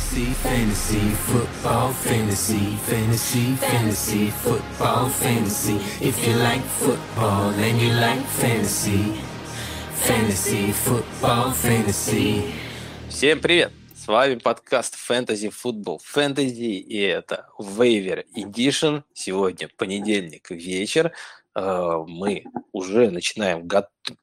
Fantasy, 0.00 0.32
fantasy, 0.42 1.10
football, 1.28 1.92
fantasy, 1.92 2.76
fantasy, 2.88 3.54
fantasy, 3.56 4.30
football, 4.30 5.08
fantasy. 5.10 5.76
If 6.00 6.26
you 6.26 6.34
like 6.36 6.62
football 6.62 7.50
and 7.50 7.78
you 7.78 7.92
like 7.92 8.24
fantasy, 8.40 9.20
fantasy, 9.92 10.72
football, 10.72 11.52
fantasy. 11.52 12.50
Всем 13.08 13.40
привет! 13.40 13.72
С 13.94 14.06
вами 14.08 14.36
подкаст 14.36 14.96
Fantasy 14.96 15.52
Football 15.52 15.98
Fantasy, 16.00 16.78
и 16.78 16.98
это 17.00 17.46
Waiver 17.58 18.24
Edition. 18.34 19.02
Сегодня 19.12 19.68
понедельник 19.68 20.50
вечер. 20.50 21.12
Э, 21.54 22.04
мы 22.06 22.44
уже 22.72 23.10
начинаем, 23.10 23.68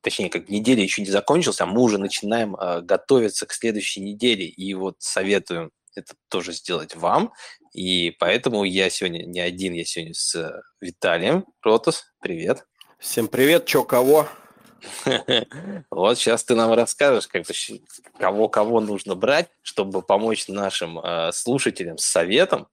точнее, 0.01 0.29
как 0.29 0.49
неделя 0.49 0.81
еще 0.81 1.01
не 1.01 1.09
закончилась, 1.09 1.61
а 1.61 1.65
мы 1.65 1.81
уже 1.81 1.97
начинаем 1.97 2.55
э, 2.55 2.81
готовиться 2.81 3.45
к 3.45 3.53
следующей 3.53 4.01
неделе. 4.01 4.45
И 4.45 4.73
вот 4.73 4.95
советуем 4.99 5.71
это 5.95 6.13
тоже 6.29 6.53
сделать 6.53 6.95
вам. 6.95 7.33
И 7.73 8.15
поэтому 8.19 8.63
я 8.63 8.89
сегодня 8.89 9.25
не 9.25 9.39
один, 9.39 9.73
я 9.73 9.83
сегодня 9.83 10.13
с 10.13 10.61
Виталием. 10.79 11.45
Ротус, 11.61 12.05
привет. 12.21 12.65
Всем 12.99 13.27
привет, 13.27 13.65
чё, 13.65 13.83
кого? 13.83 14.27
Вот 15.91 16.17
сейчас 16.17 16.43
ты 16.43 16.55
нам 16.55 16.71
расскажешь, 16.73 17.27
как 17.27 17.45
кого 18.19 18.47
кого 18.47 18.79
нужно 18.79 19.15
брать, 19.15 19.49
чтобы 19.63 20.01
помочь 20.01 20.47
нашим 20.47 20.99
э, 20.99 21.31
слушателям 21.33 21.97
с 21.97 22.05
советом, 22.05 22.67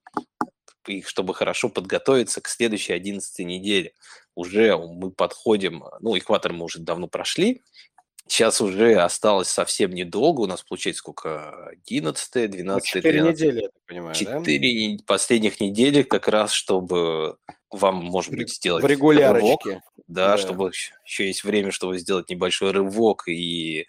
и 0.86 1.02
чтобы 1.02 1.34
хорошо 1.34 1.70
подготовиться 1.70 2.40
к 2.40 2.48
следующей 2.48 2.92
11 2.92 3.46
неделе 3.46 3.92
уже 4.34 4.76
мы 4.76 5.10
подходим, 5.10 5.84
ну, 6.00 6.16
экватор 6.16 6.52
мы 6.52 6.64
уже 6.64 6.80
давно 6.80 7.08
прошли, 7.08 7.62
Сейчас 8.26 8.62
уже 8.62 8.94
осталось 8.94 9.48
совсем 9.48 9.90
недолго. 9.90 10.40
У 10.40 10.46
нас 10.46 10.62
получается 10.62 11.00
сколько? 11.00 11.68
11, 11.86 12.50
12, 12.50 12.88
4 12.88 13.20
недели, 13.20 13.60
я 13.60 13.68
так 13.68 13.82
понимаю, 13.86 14.14
4 14.14 14.96
да? 14.96 15.04
последних 15.06 15.60
недели 15.60 16.02
как 16.02 16.26
раз, 16.28 16.50
чтобы 16.52 17.36
вам, 17.70 17.96
может 17.96 18.32
быть, 18.32 18.50
сделать 18.54 18.82
В 18.82 18.86
регулярочке. 18.86 19.46
Рывок, 19.46 19.82
да, 20.06 20.28
да, 20.28 20.38
чтобы 20.38 20.70
еще 21.04 21.26
есть 21.26 21.44
время, 21.44 21.70
чтобы 21.70 21.98
сделать 21.98 22.30
небольшой 22.30 22.70
рывок 22.70 23.28
и 23.28 23.86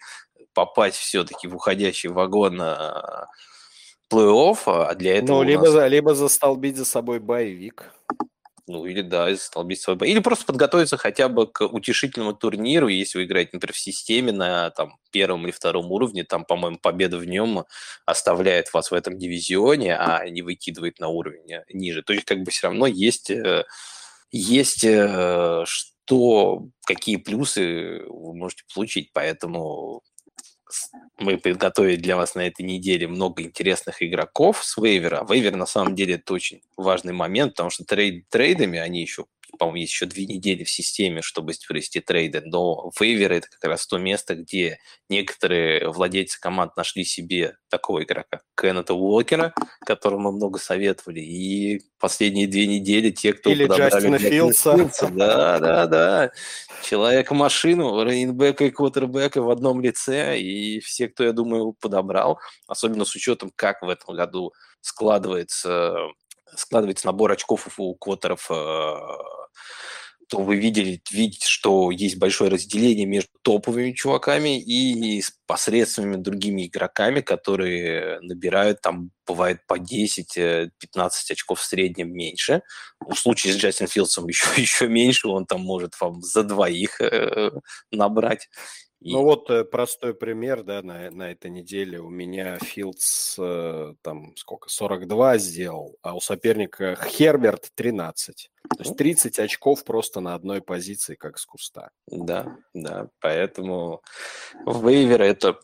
попасть 0.52 0.96
все-таки 0.96 1.48
в 1.48 1.56
уходящий 1.56 2.10
вагон 2.10 2.60
а, 2.60 3.28
плей-офф, 4.10 4.58
а 4.66 4.94
для 4.94 5.16
этого 5.16 5.38
Ну, 5.38 5.42
либо, 5.44 5.62
нас... 5.62 5.72
за, 5.72 5.86
либо 5.86 6.14
застолбить 6.14 6.76
за 6.76 6.84
собой 6.84 7.20
боевик. 7.20 7.92
Ну, 8.68 8.84
или 8.84 9.00
да, 9.00 9.28
свой 9.36 9.94
бой. 9.94 10.10
Или 10.10 10.18
просто 10.18 10.44
подготовиться 10.44 10.96
хотя 10.96 11.28
бы 11.28 11.46
к 11.46 11.64
утешительному 11.64 12.34
турниру, 12.34 12.88
если 12.88 13.18
вы 13.18 13.24
играете, 13.24 13.50
например, 13.52 13.72
в 13.74 13.78
системе 13.78 14.32
на 14.32 14.70
там, 14.70 14.98
первом 15.12 15.44
или 15.44 15.52
втором 15.52 15.92
уровне, 15.92 16.24
там, 16.24 16.44
по-моему, 16.44 16.78
победа 16.78 17.16
в 17.18 17.24
нем 17.26 17.64
оставляет 18.06 18.72
вас 18.74 18.90
в 18.90 18.94
этом 18.94 19.18
дивизионе, 19.18 19.96
а 19.96 20.28
не 20.28 20.42
выкидывает 20.42 20.98
на 20.98 21.08
уровень 21.08 21.60
ниже. 21.72 22.02
То 22.02 22.12
есть, 22.12 22.24
как 22.26 22.38
бы 22.42 22.50
все 22.50 22.66
равно 22.66 22.86
есть, 22.88 23.30
э, 23.30 23.64
есть 24.32 24.84
э, 24.84 25.64
что, 25.66 26.66
какие 26.86 27.16
плюсы 27.16 28.02
вы 28.08 28.34
можете 28.34 28.64
получить. 28.74 29.10
Поэтому 29.12 30.02
мы 31.18 31.38
подготовили 31.38 31.96
для 31.96 32.16
вас 32.16 32.34
на 32.34 32.46
этой 32.46 32.62
неделе 32.62 33.06
много 33.06 33.42
интересных 33.42 34.02
игроков 34.02 34.64
с 34.64 34.76
вейвера. 34.76 35.24
Вейвер 35.28 35.56
на 35.56 35.66
самом 35.66 35.94
деле 35.94 36.14
это 36.14 36.34
очень 36.34 36.62
важный 36.76 37.12
момент, 37.12 37.52
потому 37.52 37.70
что 37.70 37.84
трейд, 37.84 38.28
трейдами 38.28 38.78
они 38.78 39.00
еще 39.00 39.26
по-моему, 39.56 39.78
есть 39.78 39.92
еще 39.92 40.06
две 40.06 40.26
недели 40.26 40.64
в 40.64 40.70
системе, 40.70 41.22
чтобы 41.22 41.54
провести 41.66 42.00
трейды, 42.00 42.42
но 42.44 42.90
вейвер 42.98 43.32
это 43.32 43.48
как 43.48 43.64
раз 43.70 43.86
то 43.86 43.98
место, 43.98 44.34
где 44.34 44.78
некоторые 45.08 45.88
владельцы 45.88 46.40
команд 46.40 46.76
нашли 46.76 47.04
себе 47.04 47.56
такого 47.68 48.02
игрока, 48.04 48.40
Кеннета 48.56 48.94
Уокера, 48.94 49.54
которому 49.84 50.30
мы 50.30 50.36
много 50.36 50.58
советовали, 50.58 51.20
и 51.20 51.82
последние 51.98 52.46
две 52.46 52.66
недели 52.66 53.10
те, 53.10 53.32
кто 53.32 53.50
Или 53.50 53.66
Джастина 53.66 54.18
Филдса. 54.18 54.76
Да, 55.10 55.58
да, 55.58 55.86
да. 55.86 56.30
Человека-машину, 56.84 58.04
рейнбека 58.04 58.64
и 58.64 58.70
квотербека 58.70 59.42
в 59.42 59.50
одном 59.50 59.80
лице, 59.80 60.38
и 60.38 60.80
все, 60.80 61.08
кто, 61.08 61.24
я 61.24 61.32
думаю, 61.32 61.72
подобрал, 61.80 62.38
особенно 62.66 63.04
с 63.04 63.14
учетом, 63.14 63.50
как 63.54 63.82
в 63.82 63.88
этом 63.88 64.14
году 64.14 64.52
складывается 64.80 65.96
складывается 66.54 67.06
набор 67.06 67.32
очков 67.32 67.68
у 67.78 67.94
квотеров 67.94 68.50
э, 68.50 68.96
то 70.28 70.38
вы 70.42 70.56
видели, 70.56 71.00
видите, 71.10 71.46
что 71.46 71.90
есть 71.90 72.18
большое 72.18 72.50
разделение 72.50 73.06
между 73.06 73.30
топовыми 73.42 73.92
чуваками 73.92 74.60
и 74.60 75.22
посредственными 75.46 76.16
другими 76.16 76.66
игроками, 76.66 77.20
которые 77.20 78.18
набирают 78.20 78.80
там, 78.80 79.10
бывает, 79.26 79.60
по 79.68 79.78
10-15 79.78 80.70
очков 81.30 81.60
в 81.60 81.64
среднем 81.64 82.12
меньше. 82.12 82.62
В 82.98 83.14
случае 83.14 83.52
с 83.52 83.56
Джастин 83.56 83.86
Филдсом 83.86 84.26
еще, 84.28 84.48
еще 84.60 84.88
меньше, 84.88 85.28
он 85.28 85.46
там 85.46 85.60
может 85.60 85.94
вам 86.00 86.22
за 86.22 86.42
двоих 86.42 87.00
э, 87.00 87.52
набрать. 87.92 88.48
И... 89.06 89.12
Ну 89.12 89.22
вот 89.22 89.48
э, 89.50 89.62
простой 89.62 90.14
пример, 90.14 90.64
да, 90.64 90.82
на, 90.82 91.12
на 91.12 91.30
этой 91.30 91.48
неделе 91.48 92.00
у 92.00 92.08
меня 92.08 92.58
Филдс 92.58 93.36
э, 93.38 93.94
там 94.02 94.34
сколько, 94.34 94.68
42 94.68 95.38
сделал, 95.38 95.96
а 96.02 96.16
у 96.16 96.20
соперника 96.20 96.96
Херберт 96.96 97.70
13. 97.76 98.50
То 98.68 98.82
есть 98.82 98.96
30 98.96 99.38
очков 99.38 99.84
просто 99.84 100.18
на 100.18 100.34
одной 100.34 100.60
позиции, 100.60 101.14
как 101.14 101.38
с 101.38 101.46
куста. 101.46 101.90
Да, 102.08 102.56
да, 102.74 103.08
поэтому 103.20 104.02
вейвер 104.66 105.22
это 105.22 105.56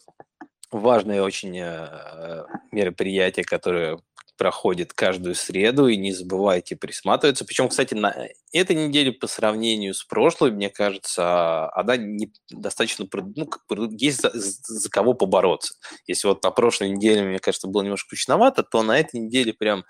важное 0.71 1.21
очень 1.21 1.59
э, 1.59 2.45
мероприятие, 2.71 3.45
которое 3.45 3.99
проходит 4.43 4.93
каждую 4.93 5.37
среду, 5.37 5.87
и 5.87 5.97
не 5.97 6.13
забывайте 6.13 6.75
присматриваться. 6.75 7.45
Причем, 7.45 7.69
кстати, 7.69 7.95
на 7.95 8.13
этой 8.53 8.75
неделе 8.75 9.13
по 9.13 9.29
сравнению 9.29 9.95
с 9.95 10.03
прошлой, 10.03 10.51
мне 10.51 10.69
кажется, 10.69 11.73
она 11.75 11.97
не 11.97 12.33
достаточно... 12.51 13.07
Ну, 13.13 13.49
есть 13.93 14.21
за, 14.21 14.33
за 14.35 14.91
кого 14.91 15.15
побороться. 15.15 15.75
Если 16.09 16.27
вот 16.27 16.43
на 16.43 16.51
прошлой 16.51 16.91
неделе, 16.91 17.23
мне 17.23 17.39
кажется, 17.39 17.69
было 17.69 17.83
немножко 17.83 18.09
скучновато, 18.09 18.65
то 18.65 18.83
на 18.83 18.99
этой 18.99 19.21
неделе 19.21 19.53
прям 19.53 19.85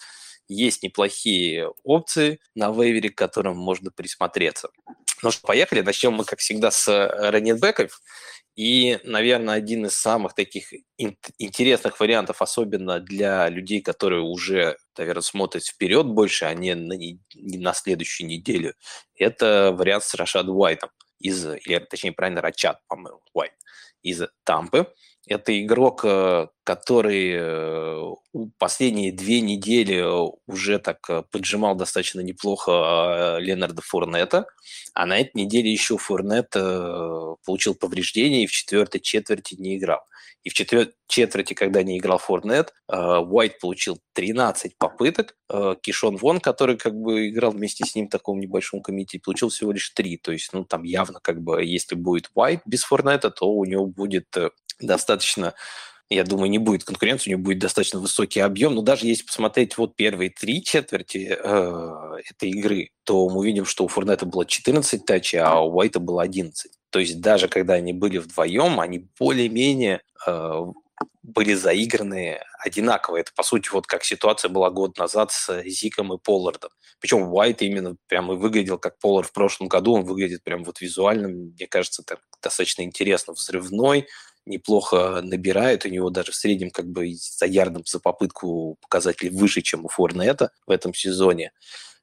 есть 0.49 0.83
неплохие 0.83 1.71
опции 1.83 2.39
на 2.55 2.71
вейвере, 2.73 3.09
к 3.09 3.17
которым 3.17 3.57
можно 3.57 3.91
присмотреться. 3.91 4.69
Ну 5.23 5.31
что, 5.31 5.47
поехали. 5.47 5.81
Начнем 5.81 6.13
мы, 6.13 6.27
как 6.27 6.41
всегда, 6.41 6.71
с 6.71 6.89
раннинбеков. 6.89 8.03
И, 8.55 8.99
наверное, 9.05 9.55
один 9.55 9.87
из 9.87 9.95
самых 9.95 10.35
таких 10.35 10.73
интересных 11.39 11.99
вариантов, 12.01 12.43
особенно 12.43 13.01
для 13.01 13.49
людей, 13.49 13.81
которые 13.81 14.23
уже, 14.23 14.77
наверное, 14.99 15.23
смотрят 15.23 15.65
вперед 15.65 16.07
больше, 16.07 16.45
а 16.45 16.55
не 16.55 16.75
на, 16.75 16.93
не 16.93 17.19
на 17.35 17.73
следующую 17.73 18.27
неделю, 18.29 18.75
это 19.15 19.75
вариант 19.75 20.05
с 20.05 20.15
Рашадом 20.15 20.57
Уайтом 20.57 20.91
из, 21.19 21.47
или 21.47 21.79
точнее, 21.79 22.13
правильно, 22.13 22.43
Рачат, 22.43 22.81
по-моему, 22.89 23.21
Уайт 23.33 23.53
из 24.03 24.23
Тампы. 24.45 24.93
Это 25.29 25.59
игрок, 25.63 26.05
э, 26.05 26.49
который 26.65 27.33
э, 27.33 28.15
последние 28.59 29.13
две 29.13 29.41
недели 29.41 30.03
уже 30.51 30.81
так 30.81 30.99
э, 31.09 31.23
поджимал 31.31 31.77
достаточно 31.77 32.21
неплохо 32.21 33.37
Ленарда 33.39 33.83
Фурнета, 33.83 34.47
а 34.95 35.07
на 35.07 35.21
этой 35.21 35.43
неделе 35.43 35.71
еще 35.71 35.97
Фурнет 35.97 36.51
получил 37.45 37.75
повреждение 37.75 38.45
и 38.45 38.47
в 38.47 38.53
четвертой 38.53 39.01
четверти 39.01 39.55
не 39.55 39.79
играл. 39.79 40.01
И 40.43 40.51
в 40.51 40.55
четвертой 40.55 40.95
четверти, 41.07 41.55
когда 41.55 41.85
не 41.85 41.99
играл 41.99 42.19
Форнет, 42.19 42.75
Уайт 42.89 43.61
получил 43.61 44.01
13 44.15 44.77
попыток, 44.77 45.37
Кишон 45.83 46.17
Вон, 46.17 46.41
который 46.41 46.77
как 46.77 46.95
бы 46.95 47.29
играл 47.29 47.53
вместе 47.53 47.85
с 47.85 47.95
ним 47.95 48.09
в 48.09 48.11
таком 48.11 48.41
небольшом 48.41 48.83
комитете, 48.83 49.23
получил 49.25 49.51
всего 49.51 49.71
лишь 49.71 49.91
3. 49.91 50.17
То 50.17 50.33
есть, 50.33 50.53
ну, 50.53 50.65
там 50.65 50.83
явно 50.83 51.21
как 51.23 51.41
бы, 51.41 51.65
если 51.65 51.95
будет 51.95 52.31
Уайт 52.35 52.61
без 52.67 52.83
Форнета, 52.83 53.31
то 53.31 53.49
у 53.49 53.65
него 53.65 53.87
будет 53.87 54.37
достаточно 54.83 55.55
я 56.13 56.25
думаю, 56.25 56.51
не 56.51 56.59
будет 56.59 56.85
конкуренции, 56.85 57.31
у 57.31 57.33
него 57.33 57.45
будет 57.45 57.59
достаточно 57.59 57.99
высокий 57.99 58.41
объем. 58.41 58.75
Но 58.75 58.83
даже 58.83 59.07
если 59.07 59.25
посмотреть 59.25 59.79
вот 59.79 59.97
первые 59.97 60.31
три 60.31 60.63
четверти 60.63 61.37
э, 61.43 62.21
этой 62.31 62.51
игры, 62.51 62.91
то 63.05 63.29
мы 63.29 63.39
увидим, 63.39 63.65
что 63.65 63.85
у 63.85 63.89
Фурнета 63.89 64.27
было 64.27 64.45
14 64.45 65.05
тачей, 65.05 65.41
а 65.41 65.61
у 65.61 65.73
Уайта 65.75 66.01
было 66.01 66.23
11. 66.23 66.71
То 66.91 66.99
есть 66.99 67.21
даже 67.21 67.49
когда 67.49 67.75
они 67.75 67.93
были 67.93 68.19
вдвоем, 68.19 68.81
они 68.81 69.09
более-менее 69.19 70.03
э, 70.27 70.65
были 71.23 71.55
заиграны 71.55 72.41
одинаково. 72.59 73.17
Это, 73.17 73.33
по 73.35 73.43
сути, 73.43 73.71
вот 73.73 73.87
как 73.87 74.05
ситуация 74.05 74.49
была 74.49 74.71
год 74.71 74.99
назад 74.99 75.33
с 75.33 75.63
Зиком 75.65 76.13
и 76.13 76.19
Поллардом. 76.19 76.71
Причем 77.01 77.33
Уайт 77.33 77.63
именно 77.63 77.97
прямо 78.07 78.35
выглядел 78.35 78.79
как 78.79 78.99
Поллард 78.99 79.29
в 79.29 79.33
прошлом 79.33 79.69
году. 79.69 79.95
Он 79.95 80.05
выглядит 80.05 80.45
прям 80.45 80.63
вот 80.65 80.81
визуально, 80.81 81.29
мне 81.29 81.67
кажется, 81.67 82.03
так 82.03 82.21
достаточно 82.43 82.83
интересно, 82.83 83.33
взрывной, 83.33 84.07
неплохо 84.47 85.21
набирает. 85.23 85.85
У 85.85 85.89
него 85.89 86.11
даже 86.11 86.33
в 86.33 86.37
среднем 86.37 86.71
как 86.71 86.87
бы 86.87 87.15
за 87.15 87.47
ярдом 87.47 87.85
за 87.87 88.01
попытку 88.01 88.77
показатели 88.81 89.29
выше, 89.29 89.63
чем 89.63 89.85
у 89.85 89.89
Форнета 89.89 90.51
в 90.67 90.71
этом 90.71 90.95
сезоне. 90.95 91.53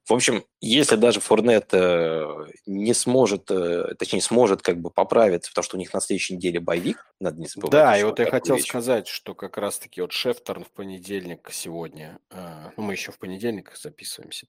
В 0.10 0.14
общем, 0.14 0.44
если 0.60 0.96
даже 0.96 1.20
Форнет 1.20 1.68
э, 1.72 2.48
не 2.66 2.96
сможет, 2.96 3.52
э, 3.52 3.94
точнее, 3.94 4.22
сможет 4.22 4.64
как 4.64 4.82
бы 4.82 4.90
поправиться, 4.90 5.52
потому 5.52 5.64
что 5.64 5.78
у 5.78 5.80
них 5.80 5.94
на 5.94 6.02
следующей 6.02 6.36
неделе 6.36 6.60
боевик, 6.60 7.14
надо 7.20 7.40
не 7.40 7.48
забывать. 7.48 7.72
Да, 7.72 7.98
и 7.98 8.04
вот 8.04 8.18
я 8.18 8.26
хотел 8.26 8.56
вещь. 8.56 8.66
сказать, 8.66 9.08
что 9.08 9.36
как 9.36 9.58
раз-таки 9.58 10.02
вот 10.02 10.12
Шефтерн 10.12 10.64
в 10.64 10.72
понедельник 10.72 11.48
сегодня, 11.52 12.18
э, 12.32 12.72
ну, 12.76 12.84
мы 12.84 12.94
еще 12.94 13.12
в 13.12 13.20
понедельник 13.20 13.72
записываемся, 13.80 14.48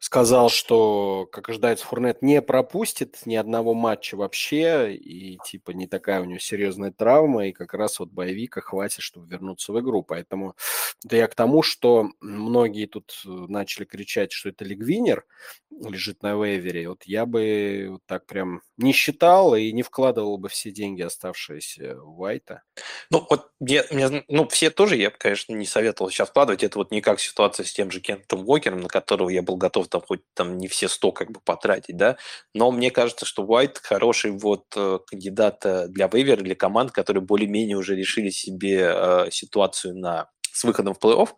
сказал, 0.00 0.48
что, 0.48 1.28
как 1.30 1.50
ожидается, 1.50 1.84
Форнет 1.84 2.22
не 2.22 2.40
пропустит 2.40 3.18
ни 3.26 3.36
одного 3.36 3.74
матча 3.74 4.16
вообще, 4.16 4.94
и 4.94 5.38
типа 5.44 5.72
не 5.72 5.86
такая 5.86 6.22
у 6.22 6.24
него 6.24 6.38
серьезная 6.38 6.90
травма, 6.90 7.48
и 7.48 7.52
как 7.52 7.74
раз 7.74 8.00
вот 8.00 8.08
боевика 8.08 8.62
хватит, 8.62 9.02
чтобы 9.02 9.28
вернуться 9.28 9.74
в 9.74 9.80
игру. 9.80 10.02
Поэтому 10.02 10.56
да 11.04 11.16
я 11.18 11.26
к 11.26 11.34
тому, 11.34 11.62
что 11.62 12.08
многие 12.20 12.86
тут 12.86 13.20
начали 13.24 13.84
кричать, 13.84 14.32
что 14.32 14.48
это 14.48 14.64
лигвинер, 15.02 15.24
лежит 15.70 16.22
на 16.22 16.34
вейвере, 16.34 16.88
вот 16.88 17.02
я 17.04 17.26
бы 17.26 17.98
так 18.06 18.26
прям 18.26 18.60
не 18.76 18.92
считал 18.92 19.54
и 19.54 19.72
не 19.72 19.82
вкладывал 19.82 20.38
бы 20.38 20.48
все 20.48 20.70
деньги, 20.70 21.02
оставшиеся 21.02 21.96
в 21.96 22.20
Уайта. 22.20 22.62
Ну, 23.10 23.26
вот 23.28 23.50
я, 23.60 23.84
мне, 23.90 24.24
ну, 24.28 24.46
все 24.48 24.70
тоже 24.70 24.96
я, 24.96 25.10
конечно, 25.10 25.54
не 25.54 25.66
советовал 25.66 26.10
сейчас 26.10 26.28
вкладывать. 26.28 26.62
Это 26.62 26.78
вот 26.78 26.90
не 26.90 27.00
как 27.00 27.20
ситуация 27.20 27.64
с 27.64 27.72
тем 27.72 27.90
же 27.90 28.00
Кентом 28.00 28.48
Уокером, 28.48 28.80
на 28.80 28.88
которого 28.88 29.28
я 29.30 29.42
был 29.42 29.56
готов 29.56 29.88
там 29.88 30.02
хоть 30.02 30.22
там 30.34 30.58
не 30.58 30.68
все 30.68 30.88
сто 30.88 31.10
как 31.10 31.30
бы 31.30 31.40
потратить, 31.40 31.96
да. 31.96 32.16
Но 32.54 32.70
мне 32.70 32.90
кажется, 32.90 33.26
что 33.26 33.42
Уайт 33.44 33.78
хороший 33.78 34.30
вот 34.32 34.66
э, 34.76 34.98
кандидат 35.06 35.64
э, 35.64 35.88
для 35.88 36.08
вейвера, 36.08 36.42
для 36.42 36.54
команд, 36.54 36.92
которые 36.92 37.22
более-менее 37.22 37.76
уже 37.76 37.96
решили 37.96 38.30
себе 38.30 38.92
э, 38.94 39.30
ситуацию 39.30 39.96
на 39.96 40.28
с 40.52 40.64
выходом 40.64 40.94
в 40.94 40.98
плей-офф. 40.98 41.30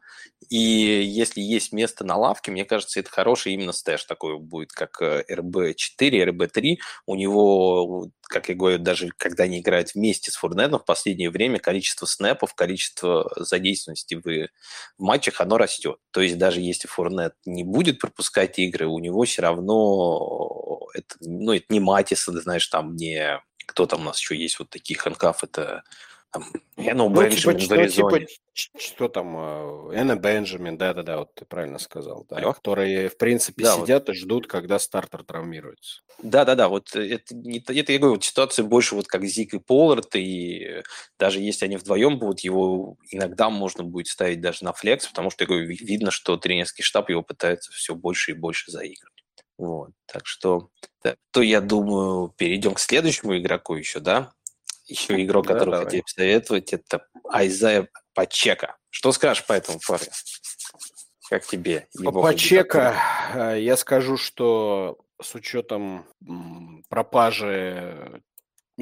И 0.48 0.56
если 0.56 1.40
есть 1.40 1.72
место 1.72 2.04
на 2.04 2.16
лавке, 2.16 2.50
мне 2.50 2.64
кажется, 2.64 3.00
это 3.00 3.10
хороший 3.10 3.52
именно 3.52 3.72
stash 3.72 4.04
такой 4.04 4.38
будет, 4.38 4.72
как 4.72 5.00
RB4, 5.00 5.74
э, 6.00 6.24
RB3. 6.26 6.76
У 7.06 7.14
него, 7.14 8.10
как 8.22 8.48
я 8.48 8.54
говорю, 8.54 8.78
даже 8.78 9.08
когда 9.16 9.44
они 9.44 9.60
играют 9.60 9.94
вместе 9.94 10.30
с 10.30 10.36
Фурнетом 10.36 10.80
в 10.80 10.84
последнее 10.84 11.30
время, 11.30 11.58
количество 11.58 12.06
snap 12.06 12.34
ов, 12.34 12.54
количество 12.54 13.32
задействованности 13.36 14.14
в, 14.14 14.22
в 14.22 15.02
матчах, 15.02 15.40
оно 15.40 15.58
растет. 15.58 15.96
То 16.10 16.20
есть 16.20 16.38
даже 16.38 16.60
если 16.60 16.88
Фурнет 16.88 17.34
не 17.44 17.64
будет 17.64 17.98
пропускать 17.98 18.58
игры, 18.58 18.86
у 18.86 18.98
него 18.98 19.24
все 19.24 19.42
равно 19.42 20.88
это, 20.94 21.16
ну, 21.20 21.52
это 21.52 21.66
не 21.68 21.80
Матис, 21.80 22.24
знаешь, 22.24 22.66
там 22.68 22.96
не 22.96 23.40
кто 23.66 23.86
там 23.86 24.02
у 24.02 24.04
нас 24.04 24.20
еще 24.20 24.36
есть 24.36 24.58
вот 24.58 24.70
такие 24.70 24.98
handcuff, 24.98 25.42
это 25.44 25.82
там, 26.34 26.44
ну, 26.76 27.08
Бенджамин 27.08 27.58
типа, 27.60 27.74
в 27.74 27.78
Аризоне. 27.78 28.26
Типа, 28.26 28.78
что 28.78 29.08
там, 29.08 29.36
э, 29.36 30.00
Энна 30.00 30.16
Бенджамин, 30.16 30.76
да-да-да, 30.76 31.18
вот 31.18 31.34
ты 31.34 31.44
правильно 31.44 31.78
сказал, 31.78 32.26
да, 32.28 32.36
Алло? 32.36 32.52
которые, 32.52 33.08
в 33.08 33.16
принципе, 33.16 33.62
да, 33.62 33.76
сидят 33.76 34.08
вот. 34.08 34.14
и 34.14 34.18
ждут, 34.18 34.46
когда 34.48 34.80
стартер 34.80 35.22
травмируется. 35.22 36.02
Да-да-да, 36.22 36.68
вот 36.68 36.94
это, 36.96 37.34
это, 37.34 37.72
я 37.72 37.98
говорю, 37.98 38.14
вот 38.14 38.24
ситуация 38.24 38.64
больше 38.64 38.96
вот 38.96 39.06
как 39.06 39.24
Зик 39.24 39.54
и 39.54 39.60
Поллард, 39.60 40.16
и 40.16 40.82
даже 41.18 41.40
если 41.40 41.66
они 41.66 41.76
вдвоем 41.76 42.18
будут, 42.18 42.40
его 42.40 42.96
иногда 43.10 43.48
можно 43.48 43.84
будет 43.84 44.08
ставить 44.08 44.40
даже 44.40 44.64
на 44.64 44.72
флекс, 44.72 45.06
потому 45.06 45.30
что, 45.30 45.44
я 45.44 45.48
говорю, 45.48 45.66
видно, 45.68 46.10
что 46.10 46.36
тренерский 46.36 46.82
штаб 46.82 47.10
его 47.10 47.22
пытается 47.22 47.70
все 47.70 47.94
больше 47.94 48.32
и 48.32 48.34
больше 48.34 48.72
заигрывать. 48.72 49.12
Вот, 49.56 49.90
так 50.06 50.26
что, 50.26 50.70
так, 51.00 51.16
то 51.30 51.42
я 51.42 51.60
думаю, 51.60 52.34
перейдем 52.36 52.74
к 52.74 52.80
следующему 52.80 53.38
игроку 53.38 53.76
еще, 53.76 54.00
да? 54.00 54.32
Еще 54.86 55.24
игрок, 55.24 55.46
да, 55.46 55.54
который 55.54 55.84
хотел 55.84 56.02
посоветовать, 56.02 56.72
это 56.72 57.06
Айзая 57.30 57.88
Пачека. 58.14 58.76
Что 58.90 59.12
скажешь 59.12 59.46
по 59.46 59.54
этому 59.54 59.80
парню? 59.86 60.08
Как 61.28 61.46
тебе? 61.46 61.88
Его 61.98 62.22
Пачека, 62.22 62.96
э, 63.34 63.60
я 63.60 63.76
скажу, 63.76 64.16
что 64.16 64.98
с 65.20 65.34
учетом 65.34 66.06
пропажи 66.88 68.22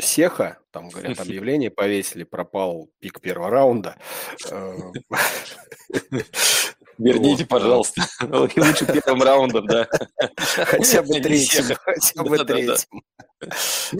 Сеха, 0.01 0.59
там, 0.71 0.89
говорят, 0.89 1.19
объявление 1.21 1.71
повесили, 1.71 2.25
пропал 2.25 2.89
пик 2.99 3.21
первого 3.21 3.51
раунда. 3.51 3.99
Э, 6.99 7.03
Верните, 7.03 7.47
пожалуйста. 7.47 8.03
Лучше 8.21 8.87
первым 8.87 9.23
раундом, 9.23 9.67
да. 9.67 9.89
Хотя 10.37 11.03
бы 11.03 11.21
третьим. 11.21 11.77
Хотя 11.77 12.23
бы 12.23 12.39
третьим. 12.39 13.03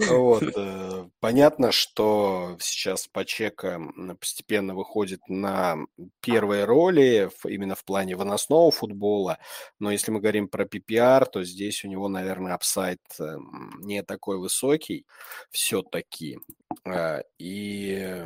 Вот. 0.07 0.43
Э, 0.55 1.07
понятно, 1.19 1.71
что 1.71 2.55
сейчас 2.59 3.07
Пачека 3.07 3.79
постепенно 4.19 4.73
выходит 4.73 5.21
на 5.27 5.77
первые 6.21 6.65
роли 6.65 7.29
именно 7.45 7.75
в 7.75 7.83
плане 7.83 8.15
выносного 8.15 8.71
футбола, 8.71 9.37
но 9.79 9.91
если 9.91 10.11
мы 10.11 10.19
говорим 10.19 10.47
про 10.47 10.65
PPR, 10.65 11.25
то 11.25 11.43
здесь 11.43 11.83
у 11.83 11.89
него, 11.89 12.07
наверное, 12.07 12.53
апсайд 12.53 13.01
эм, 13.19 13.79
не 13.81 14.01
такой 14.03 14.37
высокий 14.37 15.05
все-таки. 15.51 16.39
Э, 16.85 17.21
и 17.37 18.23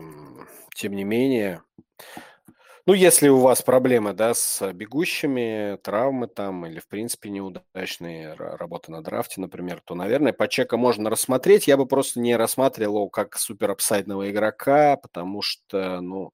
тем 0.76 0.94
не 0.94 1.04
менее, 1.04 1.64
ну, 2.88 2.94
если 2.94 3.28
у 3.28 3.40
вас 3.40 3.62
проблемы, 3.62 4.14
да, 4.14 4.34
с 4.34 4.72
бегущими, 4.72 5.78
травмы 5.84 6.28
там 6.28 6.66
или, 6.66 6.80
в 6.80 6.88
принципе, 6.88 7.30
неудачные 7.30 8.34
работы 8.34 8.92
на 8.94 9.04
драфте, 9.04 9.42
например, 9.42 9.82
то, 9.84 9.94
наверное, 9.94 10.32
по 10.32 10.48
чека 10.48 10.78
можно 10.78 11.10
рассмотреть. 11.10 11.68
Я 11.68 11.76
бы 11.76 11.86
просто 11.86 12.22
не 12.22 12.38
рассматривал 12.38 12.96
его 12.96 13.10
как 13.10 13.36
супер 13.38 13.72
апсайдного 13.72 14.32
игрока, 14.32 14.96
потому 14.96 15.42
что, 15.42 16.00
ну, 16.00 16.32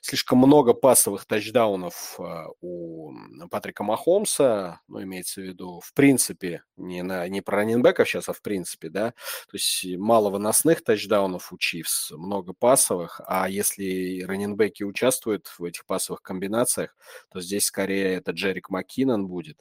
слишком 0.00 0.38
много 0.38 0.72
пасовых 0.72 1.26
тачдаунов 1.26 2.14
а, 2.20 2.46
у 2.60 3.12
Патрика 3.50 3.82
Махомса, 3.82 4.80
ну, 4.86 5.02
имеется 5.02 5.40
в 5.40 5.44
виду, 5.44 5.80
в 5.84 5.92
принципе, 5.94 6.62
не, 6.76 7.02
на, 7.02 7.26
не 7.28 7.40
про 7.40 7.56
раннинбеков 7.58 8.08
сейчас, 8.08 8.28
а 8.28 8.32
в 8.32 8.40
принципе, 8.42 8.88
да, 8.88 9.10
то 9.50 9.54
есть 9.54 9.84
мало 9.96 10.30
выносных 10.30 10.84
тачдаунов 10.84 11.52
у 11.52 11.58
Чифс, 11.58 12.12
много 12.12 12.52
пасовых, 12.52 13.20
а 13.26 13.48
если 13.48 14.22
раннинбеки 14.22 14.84
участвуют 14.84 15.48
в 15.58 15.64
этих 15.64 15.84
пасовых 15.88 16.22
комбинациях, 16.22 16.96
то 17.32 17.40
здесь 17.40 17.64
скорее 17.64 18.14
это 18.14 18.30
Джерик 18.30 18.70
Маккинон 18.70 19.26
будет. 19.26 19.58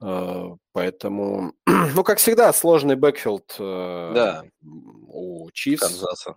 Э, 0.00 0.50
поэтому, 0.72 1.52
ну, 1.66 2.04
как 2.04 2.18
всегда, 2.18 2.52
сложный 2.52 2.96
backfield 2.96 3.56
э, 3.58 4.12
да. 4.14 4.44
у 4.62 5.50
Чифс. 5.52 5.80
Канзаса. 5.80 6.36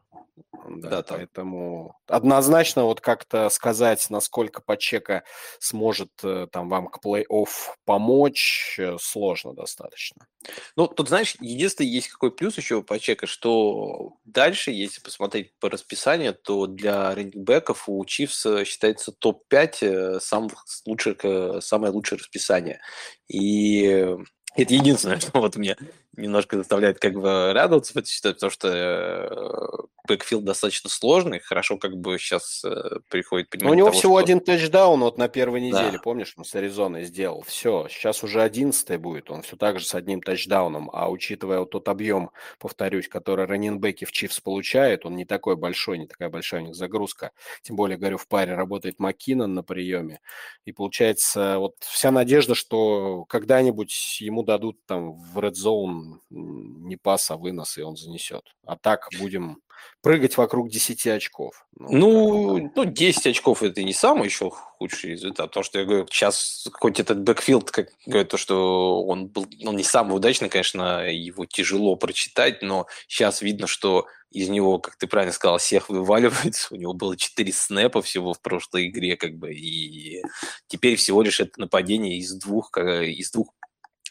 Да, 0.70 0.90
да 0.90 1.04
поэтому 1.04 1.98
однозначно 2.08 2.84
вот 2.84 3.00
как-то 3.00 3.50
сказать, 3.50 4.06
насколько 4.10 4.62
Пачека 4.62 5.24
сможет 5.60 6.12
э, 6.24 6.48
там 6.52 6.70
вам 6.70 6.88
к 6.88 7.00
плей-офф 7.04 7.48
помочь, 7.86 8.80
сложно 9.00 9.54
достаточно. 9.54 10.28
Ну, 10.76 10.88
тут, 10.88 11.10
знаешь, 11.10 11.36
единственный 11.40 11.88
есть 11.88 12.10
какой 12.10 12.32
плюс 12.32 12.58
еще 12.58 12.76
у 12.76 12.84
Пачека, 12.84 13.28
что 13.28 14.14
дальше, 14.26 14.72
если 14.72 15.02
посмотреть 15.02 15.54
по 15.60 15.70
расписанию, 15.70 16.34
то 16.34 16.68
для 16.68 17.16
раннинgbеков 17.16 17.90
у 17.90 18.04
Чивс 18.06 18.46
считается 18.66 19.12
топ-5 19.12 20.20
самых 20.20 20.66
лучших, 20.86 21.64
самое 21.64 21.92
лучшее 21.92 22.20
расписание. 22.20 22.82
И 23.28 24.16
это 24.56 24.74
единственное, 24.74 25.20
что 25.20 25.40
вот 25.40 25.56
мне 25.56 25.76
немножко 26.18 26.58
заставляет 26.58 27.00
как 27.00 27.14
бы 27.14 27.54
радоваться 27.54 27.94
в 27.94 27.98
этой 27.98 28.10
ситуации, 28.10 28.36
потому 28.36 28.52
что 28.52 28.68
э, 28.68 29.88
бэкфилд 30.08 30.44
достаточно 30.44 30.90
сложный, 30.90 31.40
хорошо 31.40 31.78
как 31.78 31.96
бы 31.96 32.18
сейчас 32.18 32.64
э, 32.66 33.00
приходит 33.10 33.50
понимание 33.50 33.74
У 33.74 33.78
него 33.78 33.88
того, 33.90 34.00
всего 34.00 34.18
что... 34.18 34.24
один 34.24 34.40
тачдаун 34.40 35.00
вот 35.02 35.18
на 35.18 35.28
первой 35.28 35.62
неделе, 35.62 35.94
да. 35.94 36.00
помнишь, 36.00 36.34
он 36.36 36.44
с 36.44 36.56
Аризоной 36.56 37.06
сделал. 37.06 37.44
Все, 37.44 37.88
сейчас 37.90 38.24
уже 38.24 38.42
одиннадцатый 38.42 38.98
будет, 38.98 39.30
он 39.30 39.44
все 39.44 39.56
так 39.56 39.80
же 39.80 39.86
с 39.86 39.94
одним 39.94 40.22
тачдауном, 40.22 40.90
а 40.92 41.10
учитывая 41.10 41.60
вот 41.60 41.70
тот 41.70 41.88
объем, 41.88 42.32
повторюсь, 42.60 43.08
который 43.08 43.46
раненбеки 43.46 44.06
в 44.06 44.12
Чивс 44.12 44.40
получают, 44.40 45.06
он 45.06 45.16
не 45.16 45.26
такой 45.26 45.56
большой, 45.56 46.00
не 46.00 46.08
такая 46.08 46.30
большая 46.30 46.62
у 46.62 46.66
них 46.66 46.76
загрузка. 46.76 47.32
Тем 47.62 47.76
более, 47.76 47.98
говорю, 47.98 48.18
в 48.18 48.28
паре 48.28 48.56
работает 48.56 49.00
Маккинон 49.00 49.54
на 49.54 49.64
приеме, 49.64 50.20
и 50.66 50.72
получается 50.72 51.60
вот 51.60 51.76
вся 51.82 52.12
надежда, 52.12 52.56
что 52.56 53.26
когда-нибудь 53.26 54.18
ему 54.22 54.44
дадут 54.44 54.84
там 54.86 55.14
в 55.14 55.38
Red 55.38 55.54
Zone 55.54 56.07
не 56.30 56.98
пас, 56.98 57.32
а 57.32 57.38
вынос, 57.38 57.78
и 57.78 57.82
он 57.82 57.96
занесет. 57.96 58.44
А 58.66 58.78
так 58.78 59.08
будем 59.20 59.62
прыгать 60.02 60.38
вокруг 60.38 60.70
10 60.70 61.08
очков. 61.08 61.66
Ну, 61.78 62.58
ну, 62.58 62.72
ну 62.76 62.86
10 62.86 63.28
очков 63.28 63.64
это 63.64 63.84
не 63.84 63.94
самый 63.94 64.26
еще 64.26 64.50
худший 64.50 65.12
результат, 65.12 65.48
потому 65.48 65.64
что 65.64 65.80
я 65.80 65.86
говорю, 65.86 66.08
сейчас 66.10 66.68
хоть 66.74 67.00
этот 67.00 67.22
бэкфилд, 67.22 67.72
как 67.72 67.90
говорят, 68.06 68.30
то, 68.30 68.38
что 68.38 69.04
он 69.04 69.28
был 69.28 69.48
ну, 69.60 69.72
не 69.74 69.84
самый 69.84 70.16
удачный, 70.16 70.50
конечно, 70.50 71.08
его 71.10 71.46
тяжело 71.46 71.96
прочитать, 71.96 72.62
но 72.62 72.88
сейчас 73.08 73.42
видно, 73.42 73.68
что 73.68 74.08
из 74.32 74.50
него, 74.50 74.80
как 74.80 74.98
ты 74.98 75.08
правильно 75.08 75.34
сказал, 75.34 75.58
всех 75.58 75.90
вываливается. 75.90 76.68
У 76.74 76.78
него 76.78 76.94
было 76.94 77.16
4 77.16 77.52
снэпа 77.52 78.02
всего 78.02 78.34
в 78.34 78.42
прошлой 78.42 78.88
игре, 78.88 79.16
как 79.16 79.36
бы, 79.36 79.54
и 79.54 80.22
теперь 80.68 80.96
всего 80.96 81.22
лишь 81.22 81.40
это 81.40 81.60
нападение 81.60 82.18
из 82.18 82.34
двух, 82.34 82.76
из 82.78 83.32
двух 83.32 83.54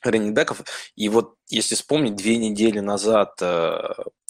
раннинбеков. 0.06 0.62
И 0.94 1.08
вот 1.08 1.34
если 1.48 1.74
вспомнить, 1.74 2.16
две 2.16 2.36
недели 2.36 2.80
назад 2.80 3.36
э, 3.40 3.78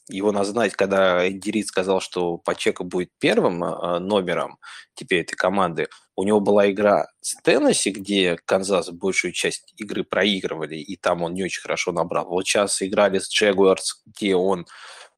его 0.09 0.31
надо 0.33 0.51
знать, 0.51 0.73
когда 0.75 1.29
Энди 1.29 1.63
сказал, 1.63 2.01
что 2.01 2.39
Пачека 2.39 2.85
будет 2.85 3.11
первым 3.19 3.65
э, 3.65 3.99
номером 3.99 4.59
теперь 4.95 5.23
этой 5.23 5.35
команды, 5.35 5.89
у 6.15 6.23
него 6.23 6.41
была 6.41 6.71
игра 6.71 7.09
с 7.21 7.35
Теннесси, 7.43 7.91
где 7.91 8.37
Канзас 8.45 8.91
большую 8.91 9.33
часть 9.33 9.73
игры 9.77 10.05
проигрывали, 10.05 10.77
и 10.77 10.97
там 10.97 11.23
он 11.23 11.35
не 11.35 11.45
очень 11.45 11.61
хорошо 11.61 11.93
набрал. 11.93 12.27
Вот 12.27 12.47
сейчас 12.47 12.81
играли 12.83 13.19
с 13.19 13.29
Джегуарс, 13.29 14.03
где 14.07 14.37
он 14.37 14.67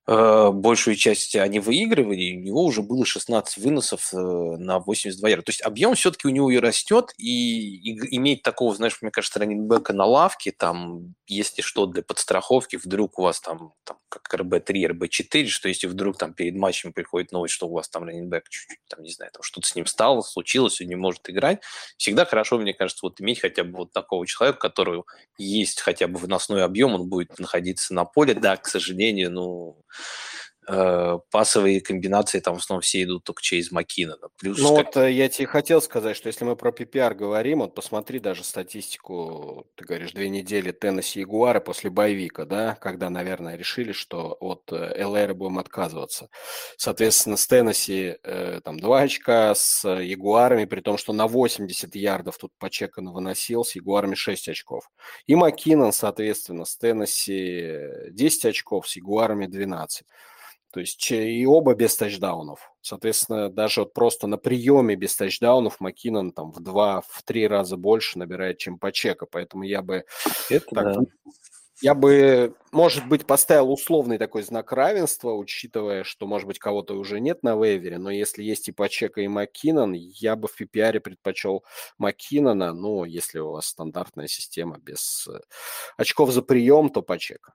большую 0.09 0.97
часть 0.97 1.37
они 1.37 1.61
выигрывали, 1.61 2.21
и 2.21 2.39
у 2.39 2.41
него 2.41 2.65
уже 2.65 2.83
было 2.83 3.05
16 3.05 3.59
выносов 3.59 4.09
э, 4.15 4.17
на 4.17 4.79
82 4.79 5.29
ярда. 5.29 5.45
То 5.45 5.51
есть 5.51 5.63
объем 5.63 5.95
все-таки 5.95 6.27
у 6.29 6.31
него 6.31 6.51
и 6.51 6.59
растет, 6.59 7.13
и, 7.19 7.93
и 7.93 8.17
иметь 8.17 8.43
такого, 8.43 8.75
знаешь, 8.75 8.99
мне 9.03 9.11
кажется, 9.11 9.39
раненбека 9.39 9.93
на 9.93 10.07
лавке, 10.07 10.51
там, 10.51 11.15
если 11.27 11.61
что, 11.61 11.87
для 11.87 12.03
подстраховки, 12.03 12.77
вдруг 12.77 13.19
у 13.19 13.23
вас 13.23 13.41
там, 13.41 13.75
там 13.85 13.99
как 14.09 14.33
РБ-3, 14.35 14.87
РБ-4, 14.89 15.47
что 15.47 15.69
если 15.69 15.87
вдруг 15.87 16.19
там 16.19 16.35
перед 16.35 16.55
матчем 16.55 16.93
приходит 16.93 17.33
новость, 17.33 17.55
что 17.55 17.69
у 17.69 17.73
вас 17.73 17.89
там 17.89 18.05
раненбек 18.05 18.49
чуть-чуть, 18.49 18.79
там, 18.89 19.03
не 19.03 19.11
знаю, 19.11 19.31
там 19.33 19.43
что-то 19.43 19.69
с 19.69 19.75
ним 19.75 19.87
стало, 19.87 20.23
случилось, 20.23 20.81
он 20.81 20.89
не 20.89 20.97
может 20.97 21.29
играть, 21.31 21.61
всегда 21.97 22.25
хорошо, 22.25 22.59
мне 22.59 22.75
кажется, 22.75 23.01
вот 23.03 23.21
иметь 23.21 23.41
хотя 23.41 23.65
бы 23.65 23.77
вот 23.79 23.93
такого 23.93 24.27
человека, 24.27 24.59
который 24.59 25.03
есть 25.37 25.81
хотя 25.81 26.09
бы 26.09 26.19
выносной 26.19 26.65
объем, 26.65 26.95
он 26.95 27.09
будет 27.09 27.39
находиться 27.39 27.95
на 27.95 28.05
поле. 28.05 28.35
Да, 28.35 28.57
к 28.57 28.67
сожалению, 28.67 29.31
ну, 29.31 29.77
э, 30.69 31.19
пасовые 31.31 31.81
комбинации 31.81 32.41
там 32.41 32.57
в 32.57 32.59
основном 32.59 32.83
все 32.83 33.03
идут 33.03 33.25
только 33.25 33.43
через 33.43 33.73
Маккинона. 33.73 34.29
Плюс 34.39 34.59
ну 34.59 34.77
как... 34.77 34.87
вот 34.87 34.97
э, 34.99 35.13
я 35.13 35.29
тебе 35.29 35.47
хотел 35.47 35.81
сказать, 35.81 36.17
что 36.17 36.29
если 36.29 36.45
мы 36.45 36.57
про 36.57 36.71
PPR 36.71 37.15
говорим, 37.15 37.61
вот 37.61 37.75
посмотри 37.75 38.19
даже 38.19 38.45
статистику, 38.45 39.67
ты 39.75 39.85
говоришь, 39.85 40.13
две 40.13 40.29
недели 40.29 40.73
Теннесси 40.73 41.21
Ягуары 41.21 41.61
после 41.61 41.91
боевика, 41.91 42.45
да, 42.45 42.77
когда, 42.81 43.11
наверное, 43.11 43.57
решили, 43.57 43.93
что 43.93 44.37
от 44.41 44.71
э, 44.73 45.05
ЛР 45.05 45.35
будем 45.35 45.59
отказываться. 45.59 46.29
Соответственно, 46.77 47.37
с 47.37 47.47
Теннесси 47.47 48.17
э, 48.23 48.61
там 48.63 48.79
два 48.79 49.01
очка, 49.01 49.55
с 49.55 49.89
Ягуарами, 49.89 50.67
при 50.67 50.81
том, 50.81 50.99
что 50.99 51.13
на 51.13 51.27
80 51.27 51.95
ярдов 51.95 52.39
тут 52.39 52.53
почекано 52.59 53.13
выносил, 53.13 53.65
с 53.65 53.75
Ягуарами 53.75 54.15
6 54.15 54.49
очков. 54.51 54.91
И 55.27 55.35
Маккинон, 55.35 55.93
соответственно, 55.93 56.65
с 56.65 56.77
Теннесси 56.77 58.11
10 58.11 58.47
очков, 58.47 58.89
с 58.89 58.97
Ягуарами 58.97 59.47
12. 59.47 60.07
То 60.73 60.81
есть 60.81 61.11
и 61.11 61.47
оба 61.47 61.75
без 61.75 61.97
тачдаунов. 61.97 62.71
Соответственно, 62.83 63.49
даже 63.49 63.81
вот 63.81 63.95
просто 63.95 64.27
на 64.27 64.37
приеме 64.37 64.97
без 64.97 65.17
тачдаунов 65.17 65.81
Маккинон 65.81 66.33
там 66.33 66.53
в 66.53 66.61
два, 66.61 67.03
в 67.09 67.23
три 67.23 67.47
раза 67.47 67.77
больше 67.77 68.19
набирает, 68.19 68.59
чем 68.59 68.79
Пачека. 68.79 69.27
Поэтому 69.27 69.65
я 69.65 69.83
бы... 69.83 70.05
Это 70.51 70.67
так, 70.75 70.95
да. 70.95 71.01
Я 71.81 71.95
бы, 71.95 72.57
может 72.73 73.07
быть, 73.07 73.25
поставил 73.25 73.71
условный 73.71 74.19
такой 74.19 74.43
знак 74.43 74.73
равенства, 74.73 75.31
учитывая, 75.31 76.03
что, 76.03 76.27
может 76.27 76.49
быть, 76.49 76.59
кого-то 76.59 76.95
уже 76.95 77.21
нет 77.21 77.45
на 77.45 77.55
вейвере, 77.55 77.99
но 77.99 78.11
если 78.11 78.43
есть 78.43 78.69
и 78.69 78.73
Пачека, 78.73 79.21
и 79.21 79.29
Маккинон, 79.29 79.93
я 79.93 80.35
бы 80.35 80.49
в 80.49 80.61
PPR 80.61 80.99
предпочел 80.99 81.65
Маккинона, 81.97 82.73
ну, 82.73 83.05
если 83.05 83.39
у 83.39 83.53
вас 83.53 83.67
стандартная 83.67 84.27
система 84.27 84.79
без 84.79 85.29
э, 85.29 85.39
очков 85.97 86.33
за 86.33 86.43
прием, 86.43 86.91
то 86.91 87.01
Пачека. 87.01 87.53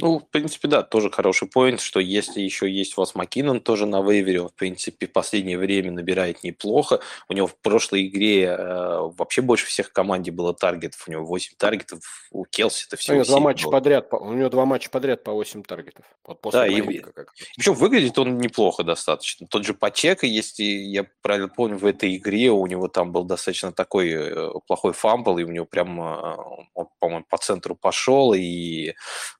Ну, 0.00 0.20
в 0.20 0.28
принципе, 0.30 0.68
да, 0.68 0.84
тоже 0.84 1.10
хороший 1.10 1.48
point, 1.48 1.80
что 1.80 1.98
если 1.98 2.40
еще 2.40 2.70
есть 2.70 2.96
у 2.96 3.00
вас 3.00 3.16
Маккинон 3.16 3.60
тоже 3.60 3.84
на 3.84 4.00
waiver 4.00 4.32
е, 4.32 4.42
он, 4.42 4.48
в 4.48 4.54
принципе, 4.54 5.08
в 5.08 5.12
последнее 5.12 5.58
время 5.58 5.90
набирает 5.90 6.44
неплохо. 6.44 7.00
У 7.28 7.32
него 7.32 7.48
в 7.48 7.56
прошлой 7.56 8.06
игре 8.06 8.44
э, 8.44 8.98
вообще 9.16 9.42
больше 9.42 9.66
всех 9.66 9.88
в 9.88 9.92
команде 9.92 10.30
было 10.30 10.54
target 10.54 10.90
ов. 10.90 11.08
У 11.08 11.10
него 11.10 11.24
8 11.24 11.54
target 11.58 12.05
ов, 12.05 12.28
у 12.30 12.44
Келси 12.44 12.86
это 12.86 12.96
все. 12.96 13.12
У 13.12 13.14
него 13.16 13.24
два 13.24 13.40
матча 13.40 13.64
было. 13.64 13.72
подряд, 13.72 14.12
у 14.12 14.32
него 14.32 14.48
два 14.48 14.66
матча 14.66 14.88
подряд 14.88 15.24
по 15.24 15.32
8 15.32 15.64
таргетов. 15.64 16.04
Вот 16.24 16.40
после 16.40 16.60
да, 16.60 16.66
и, 16.68 16.98
как 16.98 17.32
причем 17.56 17.74
выглядит 17.74 18.16
он 18.18 18.38
неплохо 18.38 18.84
достаточно. 18.84 19.48
Тот 19.48 19.64
же 19.64 19.74
Пачека, 19.74 20.26
если 20.26 20.62
я 20.62 21.06
правильно 21.22 21.48
помню, 21.48 21.76
в 21.76 21.84
этой 21.84 22.16
игре 22.16 22.50
у 22.50 22.64
него 22.66 22.86
там 22.86 23.10
был 23.10 23.24
достаточно 23.24 23.72
такой 23.72 24.12
э, 24.12 24.50
плохой 24.68 24.92
fumble, 24.92 25.38
и 25.38 25.44
у 25.44 25.50
него 25.50 25.66
прям, 25.66 26.00
э, 26.00 26.36
он, 26.74 26.88
по-моему, 27.00 27.24
по 27.28 27.38
центру 27.38 27.74
пошел, 27.74 28.32
и 28.32 28.94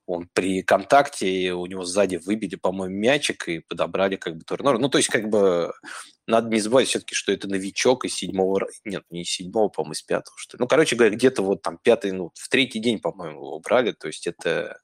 он 0.09 0.27
при 0.33 0.63
контакте 0.63 1.53
у 1.53 1.67
него 1.67 1.85
сзади 1.85 2.17
выбили, 2.17 2.57
по-моему, 2.57 2.95
мячик 2.95 3.47
и 3.49 3.61
подобрали 3.61 4.17
как 4.17 4.37
бы 4.37 4.45
турнор. 4.45 4.79
Ну, 4.79 4.89
то 4.89 4.97
есть, 4.97 5.09
как 5.09 5.29
бы, 5.29 5.73
надо 6.27 6.49
не 6.49 6.61
забывать 6.61 6.89
все-таки, 6.89 7.15
что 7.15 7.31
это 7.31 7.47
новичок 7.47 8.07
из 8.07 8.15
седьмого... 8.15 8.67
Нет, 8.87 9.05
не 9.11 9.23
из 9.23 9.31
седьмого, 9.31 9.69
по-моему, 9.69 9.93
из 9.93 10.03
пятого, 10.03 10.35
что 10.39 10.57
ли. 10.57 10.61
Ну, 10.63 10.67
короче 10.67 10.97
говоря, 10.97 11.15
где-то 11.15 11.43
вот 11.43 11.61
там 11.61 11.79
пятый, 11.83 12.13
ну, 12.13 12.31
в 12.35 12.49
третий 12.49 12.79
день, 12.79 13.01
по-моему, 13.01 13.39
его 13.39 13.61
брали. 13.61 13.93
То 13.93 14.07
есть, 14.07 14.27
это 14.27 14.81